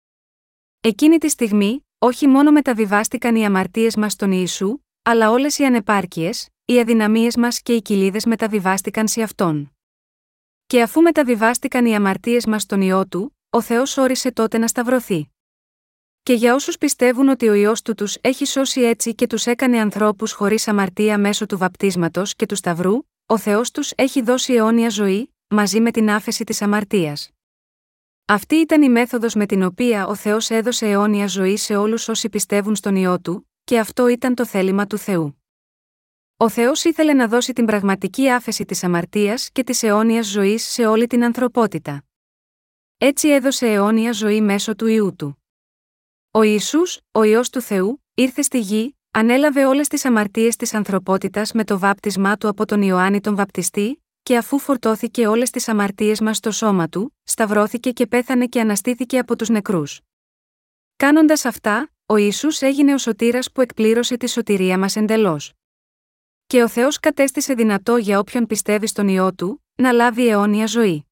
Εκείνη 0.81 1.17
τη 1.17 1.29
στιγμή, 1.29 1.88
όχι 1.97 2.27
μόνο 2.27 2.51
μεταβιβάστηκαν 2.51 3.35
οι 3.35 3.45
αμαρτίες 3.45 3.95
μας 3.95 4.11
στον 4.11 4.31
Ιησού, 4.31 4.79
αλλά 5.03 5.31
όλες 5.31 5.57
οι 5.57 5.65
ανεπάρκειες, 5.65 6.49
οι 6.65 6.79
αδυναμίες 6.79 7.35
μας 7.35 7.61
και 7.61 7.73
οι 7.73 7.81
κοιλίδες 7.81 8.25
μεταβιβάστηκαν 8.25 9.07
σε 9.07 9.21
αυτόν. 9.21 9.71
Και 10.67 10.81
αφού 10.81 11.01
μεταβιβάστηκαν 11.01 11.85
οι 11.85 11.95
αμαρτίες 11.95 12.45
μας 12.45 12.61
στον 12.61 12.81
ιό 12.81 13.07
του, 13.07 13.38
ο 13.49 13.61
Θεός 13.61 13.97
όρισε 13.97 14.31
τότε 14.31 14.57
να 14.57 14.67
σταυρωθεί. 14.67 15.29
Και 16.23 16.33
για 16.33 16.53
όσους 16.53 16.77
πιστεύουν 16.77 17.29
ότι 17.29 17.47
ο 17.47 17.53
ιό 17.53 17.73
του 17.83 17.93
τους 17.93 18.17
έχει 18.21 18.45
σώσει 18.45 18.81
έτσι 18.81 19.15
και 19.15 19.27
τους 19.27 19.45
έκανε 19.45 19.79
ανθρώπους 19.79 20.31
χωρίς 20.31 20.67
αμαρτία 20.67 21.17
μέσω 21.17 21.45
του 21.45 21.57
βαπτίσματος 21.57 22.35
και 22.35 22.45
του 22.45 22.55
σταυρού, 22.55 22.97
ο 23.30 23.38
Θεός 23.38 23.71
τους 23.71 23.91
έχει 23.95 24.21
δώσει 24.21 24.53
αιώνια 24.53 24.89
ζωή, 24.89 25.36
μαζί 25.47 25.80
με 25.80 25.91
την 25.91 26.09
άφεση 26.09 26.43
της 26.43 26.61
αμαρτίας. 26.61 27.30
Αυτή 28.25 28.55
ήταν 28.55 28.82
η 28.82 28.89
μέθοδος 28.89 29.34
με 29.34 29.45
την 29.45 29.63
οποία 29.63 30.07
ο 30.07 30.15
Θεός 30.15 30.49
έδωσε 30.49 30.89
αιώνια 30.89 31.28
ζωή 31.28 31.57
σε 31.57 31.75
όλους 31.75 32.07
όσοι 32.07 32.30
πιστεύουν 32.30 32.75
στον 32.75 32.95
ιό 32.95 33.19
του, 33.19 33.49
και 33.63 33.80
αυτό 33.80 34.07
ήταν 34.07 34.36
το 34.36 34.45
θέλημα 34.45 34.88
του 34.88 34.97
Θεού. 34.97 35.43
Ο 36.38 36.49
Θεός 36.49 36.84
ήθελε 36.84 37.13
να 37.13 37.28
δώσει 37.28 37.53
την 37.53 37.65
πραγματική 37.65 38.30
άφεση 38.30 38.65
της 38.65 38.84
αμαρτίας 38.84 39.49
και 39.51 39.63
της 39.63 39.84
αιώνιας 39.84 40.28
ζωής 40.28 40.63
σε 40.63 40.86
όλη 40.86 41.07
την 41.07 41.23
ανθρωπότητα. 41.23 42.05
Έτσι 42.97 43.30
έδωσε 43.30 43.67
αιώνια 43.67 44.11
ζωή 44.11 44.41
μέσω 44.41 44.75
του 44.75 44.88
ιού 44.88 45.15
του. 45.15 45.43
Ο 46.32 46.41
Ιησούς, 46.41 46.99
ο 47.11 47.23
ιό 47.23 47.41
του 47.51 47.61
Θεού, 47.61 48.03
ήρθε 48.13 48.41
στη 48.41 48.59
γη, 48.59 48.96
ανέλαβε 49.12 49.66
όλες 49.66 49.88
τις 49.88 50.05
αμαρτίες 50.05 50.55
της 50.55 50.74
ανθρωπότητας 50.74 51.51
με 51.51 51.64
το 51.64 51.80
βάπτισμά 51.80 52.38
του 52.38 52.47
από 52.47 52.66
τον 52.66 52.82
Ιωάννη 52.82 53.22
τον 53.22 53.36
Βαπτιστή, 53.36 54.03
και 54.24 54.38
αφού 54.38 54.60
φορτώθηκε 54.60 55.28
όλες 55.28 55.49
τις 55.49 55.68
αμαρτίες 55.68 56.22
μας 56.22 56.38
στο 56.38 56.51
σώμα 56.51 56.89
του, 56.89 57.16
σταυρώθηκε 57.24 57.91
και 57.91 58.08
πέθανε 58.08 58.45
και 58.45 58.60
αναστήθηκε 58.60 59.20
από 59.20 59.36
τους 59.36 59.49
νεκρούς. 59.49 60.01
Κάνοντας 60.95 61.45
αυτά, 61.45 61.91
ο 62.05 62.16
Ιησούς 62.16 62.62
έγινε 62.62 62.93
ο 62.93 62.97
σωτήρας 62.97 63.51
που 63.51 63.62
εκπλήρωσε 63.62 64.18
τη 64.18 64.30
σωτηρία 64.30 64.78
μας 64.78 64.95
εντελώς. 64.95 65.53
Και 66.47 66.64
ο 66.64 66.68
Θεός 66.68 66.99
κατέστησε 66.99 67.53
δυνατό 67.53 67.97
για 67.97 68.20
όποιον 68.20 68.45
πιστεύει 68.45 68.88
στον 68.88 69.08
ιό 69.08 69.34
του, 69.34 69.64
να 69.76 69.91
λάβει 69.91 70.28
αιώνια 70.28 70.66
ζωή. 70.66 71.05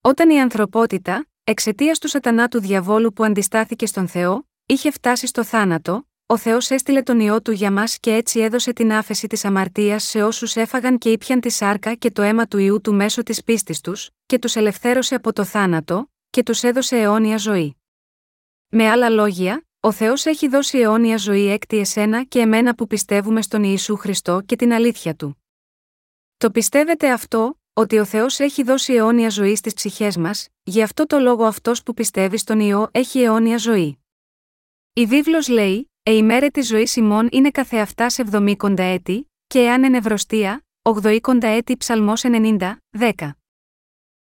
Όταν 0.00 0.30
η 0.30 0.40
ανθρωπότητα, 0.40 1.26
εξαιτίας 1.44 1.98
του 1.98 2.08
σατανά 2.08 2.48
του 2.48 2.60
διαβόλου 2.60 3.12
που 3.12 3.24
αντιστάθηκε 3.24 3.86
στον 3.86 4.08
Θεό, 4.08 4.48
είχε 4.66 4.90
φτάσει 4.90 5.26
στο 5.26 5.44
θάνατο, 5.44 6.09
ο 6.30 6.36
Θεός 6.36 6.70
έστειλε 6.70 7.02
τον 7.02 7.20
ιό 7.20 7.42
του 7.42 7.50
για 7.50 7.72
μας 7.72 7.98
και 7.98 8.14
έτσι 8.14 8.40
έδωσε 8.40 8.72
την 8.72 8.92
άφεση 8.92 9.26
της 9.26 9.44
αμαρτίας 9.44 10.04
σε 10.04 10.22
όσους 10.22 10.56
έφαγαν 10.56 10.98
και 10.98 11.10
ήπιαν 11.10 11.40
τη 11.40 11.50
σάρκα 11.50 11.94
και 11.94 12.10
το 12.10 12.22
αίμα 12.22 12.46
του 12.46 12.58
ιού 12.58 12.80
του 12.80 12.94
μέσω 12.94 13.22
της 13.22 13.44
πίστης 13.44 13.80
τους, 13.80 14.10
και 14.26 14.38
τους 14.38 14.56
ελευθέρωσε 14.56 15.14
από 15.14 15.32
το 15.32 15.44
θάνατο, 15.44 16.10
και 16.30 16.42
τους 16.42 16.62
έδωσε 16.62 16.96
αιώνια 16.96 17.36
ζωή. 17.36 17.76
Με 18.68 18.88
άλλα 18.88 19.08
λόγια, 19.08 19.66
ο 19.80 19.92
Θεός 19.92 20.26
έχει 20.26 20.48
δώσει 20.48 20.78
αιώνια 20.78 21.16
ζωή 21.16 21.46
έκτη 21.48 21.78
εσένα 21.78 22.24
και 22.24 22.38
εμένα 22.38 22.74
που 22.74 22.86
πιστεύουμε 22.86 23.42
στον 23.42 23.62
Ιησού 23.64 23.96
Χριστό 23.96 24.40
και 24.46 24.56
την 24.56 24.72
αλήθεια 24.72 25.14
του. 25.14 25.44
Το 26.36 26.50
πιστεύετε 26.50 27.12
αυτό, 27.12 27.60
ότι 27.72 27.98
ο 27.98 28.04
Θεός 28.04 28.38
έχει 28.38 28.62
δώσει 28.62 28.92
αιώνια 28.92 29.28
ζωή 29.28 29.56
στις 29.56 29.74
ψυχές 29.74 30.16
μας, 30.16 30.48
γι' 30.62 30.82
αυτό 30.82 31.06
το 31.06 31.18
λόγο 31.18 31.44
αυτός 31.44 31.82
που 31.82 31.94
πιστεύει 31.94 32.36
στον 32.36 32.60
ιό 32.60 32.88
έχει 32.92 33.20
αιώνια 33.20 33.56
ζωή. 33.56 34.04
Η 34.92 35.06
βίβλος 35.06 35.48
λέει: 35.48 35.89
«Ε 36.10 36.12
ημέρε 36.12 36.48
της 36.48 36.66
ζωής 36.66 36.96
ημών 36.96 37.28
είναι 37.30 37.50
καθεαυτάς 37.50 38.18
εβδομήκοντα 38.18 38.82
έτη, 38.82 39.30
και 39.46 39.58
εάν 39.58 39.84
ενευρωστία, 39.84 40.66
ογδοήκοντα 40.82 41.46
έτη 41.46 41.76
ψαλμός 41.76 42.22
90, 42.24 42.76
10. 42.98 43.30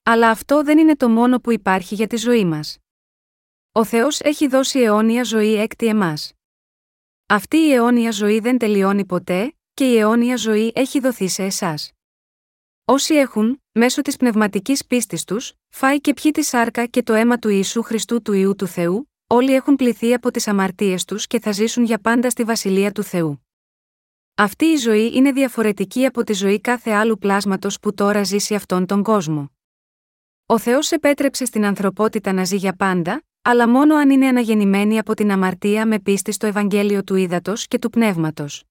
Αλλά 0.02 0.30
αυτό 0.30 0.62
δεν 0.62 0.78
είναι 0.78 0.96
το 0.96 1.08
μόνο 1.08 1.40
που 1.40 1.52
υπάρχει 1.52 1.94
για 1.94 2.06
τη 2.06 2.16
ζωή 2.16 2.44
μας. 2.44 2.78
Ο 3.72 3.84
Θεός 3.84 4.20
έχει 4.20 4.46
δώσει 4.48 4.80
αιώνια 4.80 5.24
ζωή 5.24 5.54
έκτη 5.54 5.86
εμάς. 5.86 6.32
Αυτή 7.26 7.56
η 7.56 7.72
αιώνια 7.72 8.10
ζωή 8.10 8.38
δεν 8.38 8.58
τελειώνει 8.58 9.04
ποτέ, 9.04 9.54
και 9.74 9.92
η 9.92 9.98
αιώνια 9.98 10.36
ζωή 10.36 10.72
έχει 10.74 11.00
δοθεί 11.00 11.28
σε 11.28 11.42
εσάς. 11.42 11.92
Όσοι 12.84 13.14
έχουν, 13.14 13.62
μέσω 13.72 14.02
της 14.02 14.16
πνευματικής 14.16 14.86
πίστης 14.86 15.24
τους, 15.24 15.52
φάει 15.68 16.00
και 16.00 16.14
πιει 16.14 16.30
τη 16.30 16.42
σάρκα 16.42 16.86
και 16.86 17.02
το 17.02 17.12
αίμα 17.12 17.38
του 17.38 17.48
Ιησού 17.48 17.82
Χριστού 17.82 18.22
του 18.22 18.32
ιού 18.32 18.54
του 18.54 18.66
Θεού, 18.66 19.11
όλοι 19.32 19.54
έχουν 19.54 19.76
πληθεί 19.76 20.14
από 20.14 20.30
τις 20.30 20.48
αμαρτίες 20.48 21.04
τους 21.04 21.26
και 21.26 21.40
θα 21.40 21.52
ζήσουν 21.52 21.84
για 21.84 21.98
πάντα 21.98 22.30
στη 22.30 22.44
βασιλεία 22.44 22.92
του 22.92 23.02
Θεού. 23.02 23.46
Αυτή 24.34 24.64
η 24.64 24.76
ζωή 24.76 25.10
είναι 25.14 25.32
διαφορετική 25.32 26.06
από 26.06 26.24
τη 26.24 26.32
ζωή 26.32 26.60
κάθε 26.60 26.90
άλλου 26.90 27.18
πλάσματος 27.18 27.80
που 27.80 27.94
τώρα 27.94 28.24
ζει 28.24 28.38
σε 28.38 28.54
αυτόν 28.54 28.86
τον 28.86 29.02
κόσμο. 29.02 29.50
Ο 30.46 30.58
Θεός 30.58 30.90
επέτρεψε 30.90 31.44
στην 31.44 31.64
ανθρωπότητα 31.64 32.32
να 32.32 32.44
ζει 32.44 32.56
για 32.56 32.76
πάντα, 32.76 33.22
αλλά 33.42 33.68
μόνο 33.68 33.94
αν 33.94 34.10
είναι 34.10 34.26
αναγεννημένη 34.26 34.98
από 34.98 35.14
την 35.14 35.30
αμαρτία 35.30 35.86
με 35.86 35.98
πίστη 35.98 36.32
στο 36.32 36.46
Ευαγγέλιο 36.46 37.04
του 37.04 37.14
Ήδατος 37.14 37.66
και 37.66 37.78
του 37.78 37.90
Πνεύματος. 37.90 38.64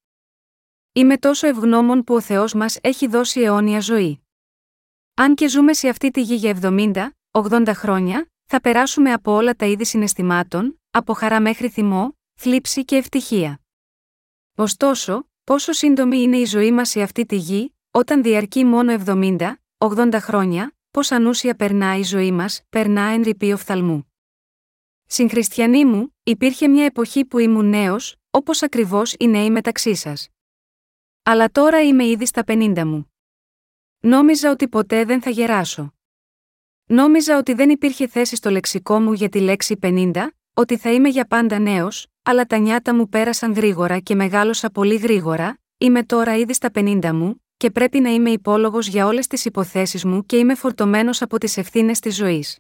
Είμαι 0.92 1.18
τόσο 1.18 1.48
ευγνώμων 1.48 2.04
που 2.04 2.16
ο 2.16 2.22
Θεός 2.22 2.54
μας 2.54 2.78
έχει 2.82 3.08
δώσει 3.08 3.42
αιώνια 3.42 3.80
ζωή. 3.80 4.22
Αν 5.14 5.36
και 5.36 5.48
ζούμε 5.48 5.74
σε 5.74 5.90
αυτή 5.90 6.12
τη 6.12 6.22
γη 6.22 6.36
για 6.36 6.60
70, 6.62 7.10
80 7.32 7.72
χρόνια, 7.74 8.26
θα 8.54 8.62
περάσουμε 8.62 9.14
από 9.14 9.32
όλα 9.32 9.56
τα 9.56 9.66
είδη 9.66 9.86
συναισθημάτων, 9.86 10.82
από 10.92 11.14
χαρά 11.14 11.42
μέχρι 11.42 11.70
θυμό, 11.70 12.18
θλίψη 12.34 12.86
και 12.86 12.96
ευτυχία. 12.96 13.62
Ωστόσο, 14.58 15.30
πόσο 15.44 15.72
σύντομη 15.72 16.22
είναι 16.22 16.38
η 16.38 16.46
ζωή 16.46 16.72
μας 16.72 16.90
σε 16.90 17.02
αυτή 17.02 17.26
τη 17.26 17.36
γη, 17.36 17.76
όταν 17.92 18.24
διαρκεί 18.24 18.64
μόνο 18.64 18.94
70, 19.06 19.54
80 19.78 20.14
χρόνια, 20.14 20.76
πώς 20.92 21.12
ανούσια 21.12 21.56
περνά 21.56 21.98
η 21.98 22.04
ζωή 22.04 22.32
μας, 22.32 22.62
περνά 22.70 23.02
εν 23.02 23.22
ρηπή 23.22 23.52
οφθαλμού. 23.52 24.12
Συγχριστιανοί 25.06 25.86
μου, 25.86 26.16
υπήρχε 26.24 26.68
μια 26.68 26.86
εποχή 26.86 27.26
που 27.26 27.38
ήμουν 27.38 27.70
νέος, 27.70 28.16
όπως 28.30 28.64
ακριβώς 28.64 29.16
οι 29.20 29.28
νέοι 29.28 29.50
μεταξύ 29.50 29.96
σας. 29.96 30.30
Αλλά 31.24 31.50
τώρα 31.50 31.82
είμαι 31.82 32.06
ήδη 32.06 32.26
στα 32.26 32.44
50 32.48 32.84
μου. 32.86 33.12
Νόμιζα 34.00 34.52
ότι 34.52 34.68
ποτέ 34.68 35.06
δεν 35.06 35.22
θα 35.22 35.30
γεράσω. 35.30 35.94
Νόμιζα 36.92 37.38
ότι 37.38 37.54
δεν 37.54 37.70
υπήρχε 37.70 38.08
θέση 38.08 38.36
στο 38.36 38.50
λεξικό 38.50 39.00
μου 39.00 39.14
για 39.14 39.30
τη 39.30 39.40
λέξη 39.40 39.80
50, 39.82 40.12
ότι 40.54 40.78
θα 40.78 40.92
είμαι 40.92 41.10
για 41.10 41.26
πάντα 41.26 41.60
νέος, 41.60 42.08
αλλά 42.24 42.46
τα 42.46 42.58
νιάτα 42.58 42.96
μου 42.96 43.10
πέρασαν 43.10 43.54
γρήγορα 43.54 44.00
και 44.00 44.16
μεγάλωσα 44.16 44.70
πολύ 44.70 44.96
γρήγορα, 44.96 45.60
είμαι 45.78 46.04
τώρα 46.04 46.38
ήδη 46.38 46.54
στα 46.54 46.70
50 46.74 47.12
μου, 47.14 47.46
και 47.58 47.72
πρέπει 47.72 48.00
να 48.00 48.10
είμαι 48.10 48.30
υπόλογος 48.30 48.88
για 48.88 49.06
όλες 49.06 49.28
τις 49.28 49.46
υποθέσεις 49.46 50.06
μου 50.06 50.26
και 50.26 50.38
είμαι 50.38 50.56
φορτωμένος 50.56 51.22
από 51.22 51.38
τις 51.38 51.58
ευθύνες 51.58 52.00
της 52.00 52.16
ζωής. 52.16 52.60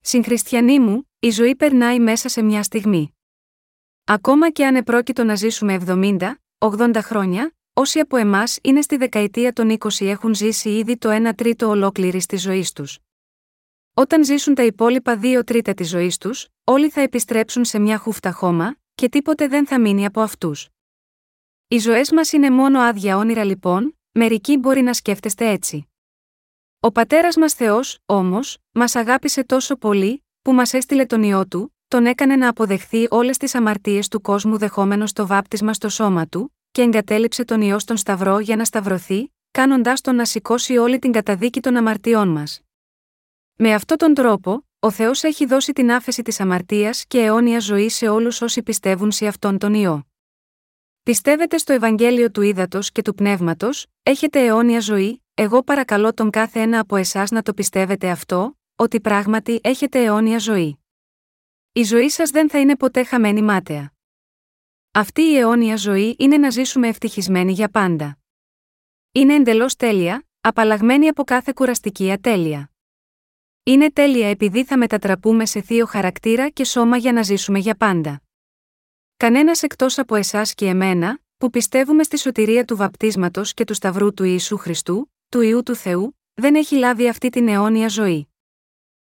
Συγχριστιανοί 0.00 0.78
μου, 0.78 1.10
η 1.18 1.30
ζωή 1.30 1.56
περνάει 1.56 2.00
μέσα 2.00 2.28
σε 2.28 2.42
μια 2.42 2.62
στιγμή. 2.62 3.16
Ακόμα 4.04 4.50
και 4.50 4.66
αν 4.66 4.76
επρόκειτο 4.76 5.24
να 5.24 5.34
ζήσουμε 5.34 5.78
70, 5.86 6.18
80 6.58 6.96
χρόνια, 7.02 7.54
όσοι 7.72 7.98
από 7.98 8.16
εμάς 8.16 8.58
είναι 8.62 8.80
στη 8.80 8.96
δεκαετία 8.96 9.52
των 9.52 9.76
20 9.78 10.06
έχουν 10.06 10.34
ζήσει 10.34 10.70
ήδη 10.70 10.96
το 10.96 11.28
1 11.28 11.34
τρίτο 11.36 11.68
ολόκληρη 11.68 12.24
της 12.24 12.42
ζωής 12.42 12.72
τους. 12.72 12.98
Όταν 13.98 14.24
ζήσουν 14.24 14.54
τα 14.54 14.62
υπόλοιπα 14.62 15.18
2 15.22 15.42
τρίτα 15.46 15.74
της 15.74 15.88
ζωής 15.88 16.18
τους, 16.18 16.48
όλοι 16.64 16.88
θα 16.88 17.00
επιστρέψουν 17.00 17.64
σε 17.64 17.78
μια 17.78 17.98
χούφτα 17.98 18.32
χώμα, 18.32 18.76
και 18.94 19.08
τίποτε 19.08 19.48
δεν 19.48 19.66
θα 19.66 19.80
μείνει 19.80 20.06
από 20.06 20.20
αυτούς. 20.20 20.68
Οι 21.68 21.78
ζωές 21.78 22.12
μας 22.12 22.32
είναι 22.32 22.50
μόνο 22.50 22.80
άδεια 22.80 23.16
όνειρα 23.16 23.44
λοιπόν, 23.44 23.98
μερικοί 24.12 24.56
μπορεί 24.56 24.80
να 24.80 24.92
σκέφτεστε 24.92 25.48
έτσι. 25.48 25.88
Ο 26.80 26.92
πατέρας 26.92 27.36
μας 27.36 27.52
Θεός, 27.52 27.98
όμως, 28.06 28.58
μας 28.72 28.94
αγάπησε 28.94 29.44
τόσο 29.44 29.76
πολύ, 29.76 30.24
που 30.42 30.52
μας 30.52 30.72
έστειλε 30.72 31.06
τον 31.06 31.22
ιό 31.22 31.46
του, 31.46 31.76
τον 31.88 32.06
έκανε 32.06 32.36
να 32.36 32.48
αποδεχθεί 32.48 33.06
όλες 33.10 33.36
τις 33.36 33.54
αμαρτίες 33.54 34.08
του 34.08 34.20
κόσμου 34.20 34.58
δεχόμενος 34.58 35.12
το 35.12 35.26
βάπτισμα 35.26 35.72
στο 35.72 35.88
σώμα 35.88 36.26
του, 36.26 36.56
και 36.70 36.82
εγκατέλειψε 36.82 37.44
τον 37.44 37.60
ιό 37.60 37.78
στον 37.78 37.96
Σταυρό 37.96 38.38
για 38.38 38.56
να 38.56 38.64
σταυρωθεί, 38.64 39.32
κάνοντάς 39.50 40.00
τον 40.00 40.14
να 40.14 40.24
σηκώσει 40.24 40.76
όλη 40.76 40.98
την 40.98 41.12
καταδίκη 41.12 41.60
των 41.60 41.76
αμαρτιών 41.76 42.28
μας. 42.28 42.62
Με 43.60 43.74
αυτόν 43.74 43.96
τον 43.96 44.14
τρόπο, 44.14 44.66
ο 44.78 44.90
Θεός 44.90 45.22
έχει 45.22 45.46
δώσει 45.46 45.72
την 45.72 45.92
άφεση 45.92 46.22
της 46.22 46.40
αμαρτίας 46.40 47.04
και 47.06 47.22
αιώνια 47.22 47.58
ζωή 47.58 47.88
σε 47.88 48.08
όλους 48.08 48.40
όσοι 48.40 48.62
πιστεύουν 48.62 49.10
σε 49.10 49.26
αυτόν 49.26 49.58
τον 49.58 49.74
ιό. 49.74 50.06
Πιστεύετε 51.02 51.58
στο 51.58 51.72
Ευαγγέλιο 51.72 52.30
του 52.30 52.42
Ήδατος 52.42 52.92
και 52.92 53.02
του 53.02 53.14
Πνεύματος, 53.14 53.86
έχετε 54.02 54.46
αιώνια 54.46 54.80
ζωή, 54.80 55.22
εγώ 55.34 55.62
παρακαλώ 55.62 56.14
τον 56.14 56.30
κάθε 56.30 56.60
ένα 56.60 56.80
από 56.80 56.96
εσάς 56.96 57.30
να 57.30 57.42
το 57.42 57.54
πιστεύετε 57.54 58.10
αυτό, 58.10 58.58
ότι 58.76 59.00
πράγματι 59.00 59.60
έχετε 59.62 60.04
αιώνια 60.04 60.38
ζωή. 60.38 60.78
Η 61.72 61.82
ζωή 61.82 62.08
σας 62.08 62.30
δεν 62.30 62.50
θα 62.50 62.60
είναι 62.60 62.76
ποτέ 62.76 63.04
χαμένη 63.04 63.42
μάταια. 63.42 63.92
Αυτή 64.90 65.22
η 65.22 65.36
αιώνια 65.36 65.76
ζωή 65.76 66.16
είναι 66.18 66.36
να 66.36 66.50
ζήσουμε 66.50 66.88
ευτυχισμένοι 66.88 67.52
για 67.52 67.68
πάντα. 67.68 68.18
Είναι 69.12 69.34
εντελώς 69.34 69.76
τέλεια, 69.76 70.26
απαλλαγμένη 70.40 71.08
από 71.08 71.24
κάθε 71.24 71.52
κουραστική 71.54 72.12
ατέλεια. 72.12 72.70
Είναι 73.68 73.90
τέλεια 73.90 74.28
επειδή 74.28 74.64
θα 74.64 74.78
μετατραπούμε 74.78 75.46
σε 75.46 75.60
θείο 75.60 75.86
χαρακτήρα 75.86 76.48
και 76.48 76.64
σώμα 76.64 76.96
για 76.96 77.12
να 77.12 77.22
ζήσουμε 77.22 77.58
για 77.58 77.74
πάντα. 77.74 78.22
Κανένας 79.16 79.62
εκτός 79.62 79.98
από 79.98 80.14
εσάς 80.14 80.54
και 80.54 80.66
εμένα, 80.66 81.20
που 81.36 81.50
πιστεύουμε 81.50 82.02
στη 82.02 82.18
σωτηρία 82.18 82.64
του 82.64 82.76
βαπτίσματος 82.76 83.54
και 83.54 83.64
του 83.64 83.74
σταυρού 83.74 84.14
του 84.14 84.24
Ιησού 84.24 84.56
Χριστού, 84.56 85.12
του 85.28 85.40
ιού 85.40 85.62
του 85.62 85.74
Θεού, 85.74 86.18
δεν 86.34 86.54
έχει 86.54 86.76
λάβει 86.76 87.08
αυτή 87.08 87.28
την 87.28 87.48
αιώνια 87.48 87.88
ζωή. 87.88 88.28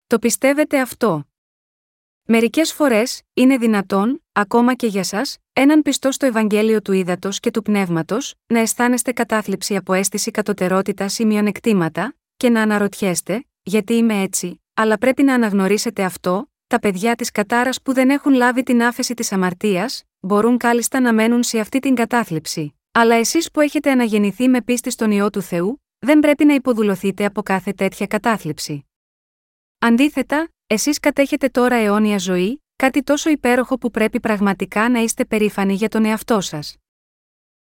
Το 0.07 0.19
πιστεύετε 0.19 0.81
αυτό. 0.81 1.25
Μερικές 2.23 2.73
φορές, 2.73 3.23
είναι 3.35 3.57
δυνατόν, 3.57 4.25
ακόμα 4.33 4.75
και 4.75 4.87
για 4.87 5.05
σας, 5.05 5.39
έναν 5.53 5.83
πιστό 5.83 6.13
στο 6.13 6.27
Ευαγγέλιο 6.27 6.83
του 6.83 6.93
Ήδατος 6.93 7.41
και 7.41 7.51
του 7.51 7.63
Πνεύματος, 7.63 8.35
να 8.47 8.59
αισθάνεστε 8.59 9.13
κατάθλιψη 9.13 9.77
από 9.77 9.93
αίσθηση 9.93 10.31
κατωτερότητας 10.31 11.19
ή 11.19 11.25
μειονεκτήματα, 11.25 12.15
και 12.37 12.51
να 12.51 12.63
αναρωτιέστε, 12.63 13.45
γιατί 13.63 13.95
είμαι 13.95 14.23
έτσι, 14.23 14.63
αλλά 14.75 14.99
πρέπει 14.99 15.23
να 15.23 15.35
αναγνωρίσετε 15.35 16.05
αυτό, 16.05 16.51
τα 16.67 16.79
παιδιά 16.79 17.15
της 17.15 17.31
κατάρας 17.31 17.83
που 17.83 17.93
δεν 17.93 18.11
έχουν 18.11 18.33
λάβει 18.33 18.63
την 18.63 18.83
άφεση 18.83 19.15
της 19.15 19.33
αμαρτίας, 19.33 20.03
μπορούν 20.21 20.57
κάλλιστα 20.57 21.01
να 21.01 21.13
μένουν 21.13 21.43
σε 21.43 21.59
αυτή 21.59 21.79
την 21.79 21.95
κατάθλιψη. 21.95 22.75
Αλλά 22.93 23.15
εσείς 23.15 23.51
που 23.51 23.61
έχετε 23.61 23.91
αναγεννηθεί 23.91 24.49
με 24.49 24.63
πίστη 24.63 24.91
στον 24.91 25.11
ιό 25.11 25.31
του 25.31 25.43
Θεού, 25.43 25.83
δεν 25.99 26.21
πρέπει 26.21 26.45
να 26.45 26.55
υποδουλωθείτε 26.55 27.25
από 27.25 27.43
κάθε 27.43 27.73
τέτοια 27.73 28.07
κατάθλιψη. 28.07 28.87
Αντίθετα, 29.79 30.49
εσείς 30.67 30.99
κατέχετε 30.99 31.49
τώρα 31.49 31.77
αιώνια 31.77 32.19
ζωή, 32.19 32.63
κάτι 32.77 33.03
τόσο 33.03 33.31
υπέροχο 33.31 33.79
που 33.79 33.91
πρέπει 33.91 34.21
πραγματικά 34.21 34.89
να 34.89 34.99
είστε 34.99 35.25
περήφανοι 35.25 35.75
για 35.75 35.89
τον 35.89 36.05
εαυτό 36.05 36.41
σας. 36.41 36.77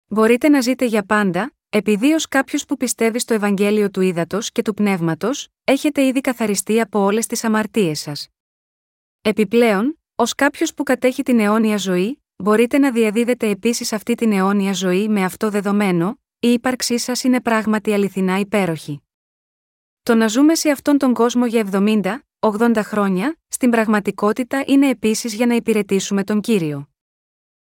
Μπορείτε 0.07 0.49
να 0.49 0.61
ζείτε 0.61 0.85
για 0.85 1.03
πάντα, 1.03 1.53
επειδή 1.69 2.13
ω 2.13 2.17
κάποιος 2.29 2.65
που 2.65 2.77
πιστεύει 2.77 3.19
στο 3.19 3.33
Ευαγγέλιο 3.33 3.89
του 3.89 4.01
Ήδατος 4.01 4.51
και 4.51 4.61
του 4.61 4.73
Πνεύματος, 4.73 5.47
έχετε 5.63 6.05
ήδη 6.05 6.21
καθαριστεί 6.21 6.81
από 6.81 6.99
όλες 6.99 7.25
τις 7.27 7.43
αμαρτίες 7.43 7.99
σας. 7.99 8.27
Επιπλέον, 9.21 9.99
ως 10.15 10.35
κάποιος 10.35 10.73
που 10.73 10.83
κατέχει 10.83 11.23
την 11.23 11.39
αιώνια 11.39 11.77
ζωή, 11.77 12.23
μπορείτε 12.35 12.77
να 12.77 12.91
διαδίδετε 12.91 13.49
επίσης 13.49 13.93
αυτή 13.93 14.15
την 14.15 14.31
αιώνια 14.31 14.73
ζωή 14.73 15.09
με 15.09 15.23
αυτό 15.23 15.49
δεδομένο, 15.49 16.19
η 16.39 16.51
ύπαρξή 16.51 16.97
σας 16.97 17.23
είναι 17.23 17.41
πράγματι 17.41 17.93
αληθινά 17.93 18.39
υπέροχη. 18.39 19.01
Το 20.03 20.15
να 20.15 20.27
ζούμε 20.27 20.55
σε 20.55 20.69
αυτόν 20.69 20.97
τον 20.97 21.13
κόσμο 21.13 21.45
για 21.45 21.69
70, 21.71 22.19
80 22.39 22.83
χρόνια, 22.83 23.37
στην 23.47 23.69
πραγματικότητα 23.69 24.63
είναι 24.67 24.89
επίσης 24.89 25.33
για 25.33 25.45
να 25.45 25.55
υπηρετήσουμε 25.55 26.23
τον 26.23 26.41
κύριο. 26.41 26.89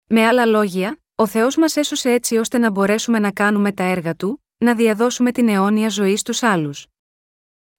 Με 0.07 0.25
άλλα 0.25 0.45
λόγια, 0.45 1.02
ο 1.23 1.27
Θεός 1.27 1.55
μας 1.57 1.75
έσωσε 1.75 2.11
έτσι 2.11 2.37
ώστε 2.37 2.57
να 2.57 2.71
μπορέσουμε 2.71 3.19
να 3.19 3.31
κάνουμε 3.31 3.71
τα 3.71 3.83
έργα 3.83 4.15
του, 4.15 4.43
να 4.57 4.75
διαδώσουμε 4.75 5.31
την 5.31 5.49
αιώνια 5.49 5.89
ζωή 5.89 6.15
στους 6.15 6.43
άλλους. 6.43 6.87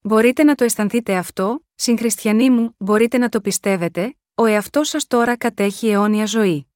Μπορείτε 0.00 0.42
να 0.44 0.54
το 0.54 0.64
αισθανθείτε 0.64 1.16
αυτό, 1.16 1.64
συγχριστιανοί 1.74 2.50
μου, 2.50 2.74
μπορείτε 2.78 3.18
να 3.18 3.28
το 3.28 3.40
πιστεύετε, 3.40 4.16
ο 4.34 4.44
εαυτός 4.44 4.88
σας 4.88 5.06
τώρα 5.06 5.36
κατέχει 5.36 5.88
αιώνια 5.88 6.26
ζωή. 6.26 6.66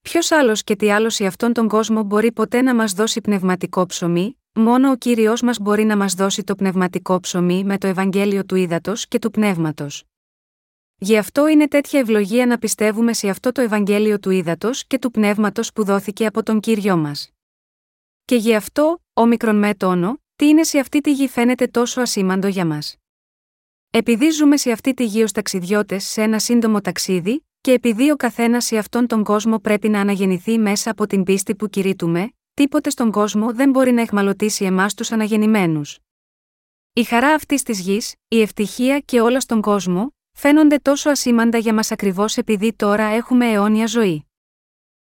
Ποιος 0.00 0.30
άλλος 0.30 0.64
και 0.64 0.76
τι 0.76 0.92
άλλος 0.92 1.14
σε 1.14 1.26
αυτόν 1.26 1.52
τον 1.52 1.68
κόσμο 1.68 2.02
μπορεί 2.02 2.32
ποτέ 2.32 2.62
να 2.62 2.74
μας 2.74 2.92
δώσει 2.92 3.20
πνευματικό 3.20 3.86
ψωμί, 3.86 4.38
μόνο 4.52 4.90
ο 4.90 4.96
κύριος 4.96 5.42
μας 5.42 5.58
μπορεί 5.58 5.84
να 5.84 5.96
μας 5.96 6.14
δώσει 6.14 6.44
το 6.44 6.54
πνευματικό 6.54 7.20
ψωμί 7.20 7.64
με 7.64 7.78
το 7.78 7.86
Ευαγγέλιο 7.86 8.44
του 8.44 8.54
Ήδατος 8.54 9.08
και 9.08 9.18
του 9.18 9.30
Πνεύματος. 9.30 10.04
Γι' 11.00 11.16
αυτό 11.16 11.48
είναι 11.48 11.68
τέτοια 11.68 12.00
ευλογία 12.00 12.46
να 12.46 12.58
πιστεύουμε 12.58 13.12
σε 13.12 13.28
αυτό 13.28 13.52
το 13.52 13.60
Ευαγγέλιο 13.60 14.18
του 14.18 14.30
Ήδατος 14.30 14.86
και 14.86 14.98
του 14.98 15.10
Πνεύματος 15.10 15.72
που 15.72 15.84
δόθηκε 15.84 16.26
από 16.26 16.42
τον 16.42 16.60
κύριο 16.60 16.96
μας. 16.96 17.30
Και 18.24 18.36
γι' 18.36 18.54
αυτό, 18.54 19.02
όμικρον 19.12 19.56
με 19.56 19.74
τόνο, 19.74 20.22
τι 20.36 20.46
είναι 20.46 20.62
σε 20.62 20.78
αυτή 20.78 21.00
τη 21.00 21.12
γη 21.12 21.28
φαίνεται 21.28 21.66
τόσο 21.66 22.00
ασήμαντο 22.00 22.46
για 22.46 22.66
μας. 22.66 22.96
Επειδή 23.90 24.30
ζούμε 24.30 24.56
σε 24.56 24.70
αυτή 24.70 24.94
τη 24.94 25.04
γη 25.04 25.22
ως 25.22 25.32
ταξιδιώτες 25.32 26.04
σε 26.04 26.22
ένα 26.22 26.38
σύντομο 26.38 26.80
ταξίδι, 26.80 27.46
και 27.60 27.72
επειδή 27.72 28.10
ο 28.10 28.16
καθένας 28.16 28.64
σε 28.64 28.78
αυτόν 28.78 29.06
τον 29.06 29.24
κόσμο 29.24 29.58
πρέπει 29.58 29.88
να 29.88 30.00
αναγεννηθεί 30.00 30.58
μέσα 30.58 30.90
από 30.90 31.06
την 31.06 31.22
πίστη 31.22 31.54
που 31.54 31.68
κηρύττουμε, 31.68 32.32
τίποτε 32.54 32.90
στον 32.90 33.10
κόσμο 33.10 33.52
δεν 33.52 33.70
μπορεί 33.70 33.92
να 33.92 34.00
εχμαλωτήσει 34.00 34.64
εμάς 34.64 34.94
τους 34.94 35.12
αναγεννημένους. 35.12 35.98
Η 36.92 37.04
χαρά 37.04 37.28
αυτής 37.28 37.62
της 37.62 37.80
γης, 37.80 38.14
η 38.28 38.40
ευτυχία 38.40 38.98
και 38.98 39.20
όλα 39.20 39.40
στον 39.40 39.60
κόσμο, 39.60 40.12
φαίνονται 40.38 40.78
τόσο 40.78 41.10
ασήμαντα 41.10 41.58
για 41.58 41.74
μας 41.74 41.92
ακριβώς 41.92 42.36
επειδή 42.36 42.72
τώρα 42.72 43.04
έχουμε 43.04 43.50
αιώνια 43.50 43.86
ζωή. 43.86 44.26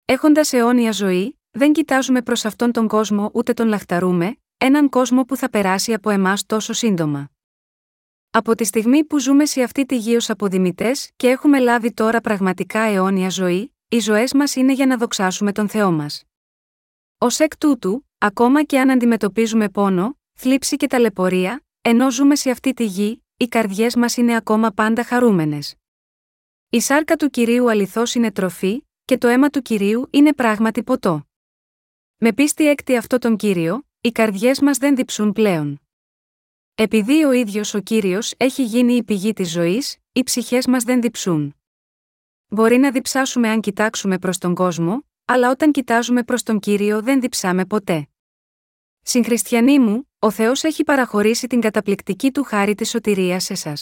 Έχοντας 0.05 0.53
αιώνια 0.53 0.93
ζωή, 0.93 1.39
δεν 1.51 1.72
κοιτάζουμε 1.72 2.22
προς 2.22 2.45
αυτόν 2.45 2.72
τον 2.72 2.89
κόσμο 2.89 3.31
ούτε 3.35 3.53
τον 3.53 3.68
λαχταρούμε, 3.68 4.37
έναν 4.59 4.89
κόσμο 4.89 5.25
που 5.25 5.37
θα 5.37 5.51
περάσει 5.51 5.93
από 5.93 6.11
εμάς 6.11 6.47
τόσο 6.47 6.72
σύντομα. 6.72 7.31
Από 8.31 8.55
τη 8.55 8.64
στιγμή 8.64 9.05
που 9.05 9.18
ζούμε 9.18 9.45
σε 9.45 9.62
αυτή 9.62 9.87
τη 9.87 9.97
γη 9.97 10.16
ως 10.16 10.31
αποδημητές 10.31 11.11
και 11.16 11.29
έχουμε 11.29 11.59
λάβει 11.59 11.93
τώρα 11.93 12.20
πραγματικά 12.20 12.81
αιώνια 12.81 13.29
ζωή, 13.29 13.75
οι 13.89 13.99
ζωές 13.99 14.33
μας 14.33 14.55
είναι 14.55 14.72
για 14.72 14.87
να 14.87 14.97
δοξάσουμε 14.97 15.53
τον 15.53 15.68
Θεό 15.68 15.91
μας. 15.91 16.25
Ω 17.18 17.27
εκ 17.39 17.57
τούτου, 17.57 18.09
ακόμα 18.18 18.62
και 18.62 18.81
αν 18.81 18.91
αντιμετωπίζουμε 18.91 19.68
πόνο, 19.68 20.18
θλίψη 20.33 20.77
και 20.77 20.87
ταλαιπωρία, 20.87 21.64
ενώ 21.83 22.11
ζούμε 22.11 22.37
σε 22.37 22.51
αυτή 22.51 22.75
τη 22.75 22.85
γη, 22.85 23.24
οι 23.37 23.49
καρδιές 23.49 23.97
μας 23.97 24.16
είναι 24.16 24.37
ακόμα 24.37 24.70
πάντα 24.70 25.05
χαρούμενες. 25.05 25.74
Η 26.70 26.81
σάρκα 26.81 27.16
του 27.16 27.31
κυρίου 27.31 27.70
αληθώς 27.70 28.15
είναι 28.15 28.32
τροφή, 28.32 28.86
και 29.05 29.19
το 29.19 29.28
αίμα 29.28 29.48
του 29.48 29.62
κυρίου 29.62 30.09
είναι 30.11 30.35
πράγματι 30.35 30.82
ποτό. 30.82 31.27
Με 32.16 32.32
πίστη 32.32 32.69
έκτη 32.69 32.97
αυτό 32.97 33.19
τον 33.19 33.36
κύριο, 33.36 33.86
οι 34.01 34.12
καρδιές 34.12 34.61
μας 34.61 34.78
δεν 34.78 34.97
διψούν 34.97 35.32
πλέον. 35.32 35.81
Επειδή 36.74 37.24
ο 37.24 37.32
ίδιος 37.32 37.74
ο 37.74 37.81
κύριος 37.81 38.35
έχει 38.36 38.65
γίνει 38.65 38.94
η 38.94 39.02
πηγή 39.02 39.32
της 39.32 39.51
ζωής, 39.51 39.97
οι 40.12 40.23
ψυχές 40.23 40.66
μας 40.66 40.85
δεν 40.85 41.01
διψούν. 41.01 41.55
Μπορεί 42.48 42.77
να 42.77 42.90
διψάσουμε 42.90 43.48
αν 43.48 43.61
κοιτάξουμε 43.61 44.19
προς 44.19 44.39
τον 44.39 44.55
κόσμο, 44.55 45.05
αλλά 45.24 45.51
όταν 45.51 45.73
κοιτάζουμε 45.73 46.23
προς 46.23 46.43
τον 46.43 46.59
κύριο 46.61 47.02
δεν 47.02 47.20
διψάμε 47.20 47.65
ποτέ. 47.65 48.09
Συγχριστιανοί 49.06 49.78
μου, 49.78 50.10
ο 50.18 50.31
Θεός 50.31 50.62
έχει 50.62 50.85
παραχωρήσει 50.85 51.47
την 51.47 51.60
καταπληκτική 51.60 52.31
του 52.31 52.43
χάρη 52.43 52.74
της 52.74 52.90
σωτηρίας 52.90 53.44
σε 53.44 53.52
εσά. 53.52 53.72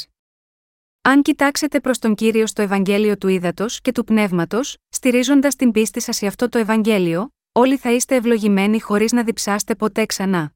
Αν 1.03 1.23
κοιτάξετε 1.23 1.81
προς 1.81 1.99
τον 1.99 2.15
κύριο 2.15 2.47
στο 2.47 2.63
Ευαγγέλιο 2.63 3.17
του 3.17 3.29
Ήδατος 3.29 3.81
και 3.81 3.93
του 3.93 4.05
Πνεύματος, 4.05 4.77
στηρίζοντας 4.89 5.57
την 5.57 5.71
πίστη 5.71 6.01
σας 6.01 6.17
σε 6.17 6.27
αυτό 6.27 6.49
το 6.49 6.59
Ευαγγέλιο, 6.59 7.29
όλοι 7.53 7.77
θα 7.77 7.93
είστε 7.93 8.15
ευλογημένοι 8.15 8.81
χωρίς 8.81 9.13
να 9.13 9.23
διψάστε 9.25 9.75
ποτέ 9.75 10.07
ξανά. 10.07 10.53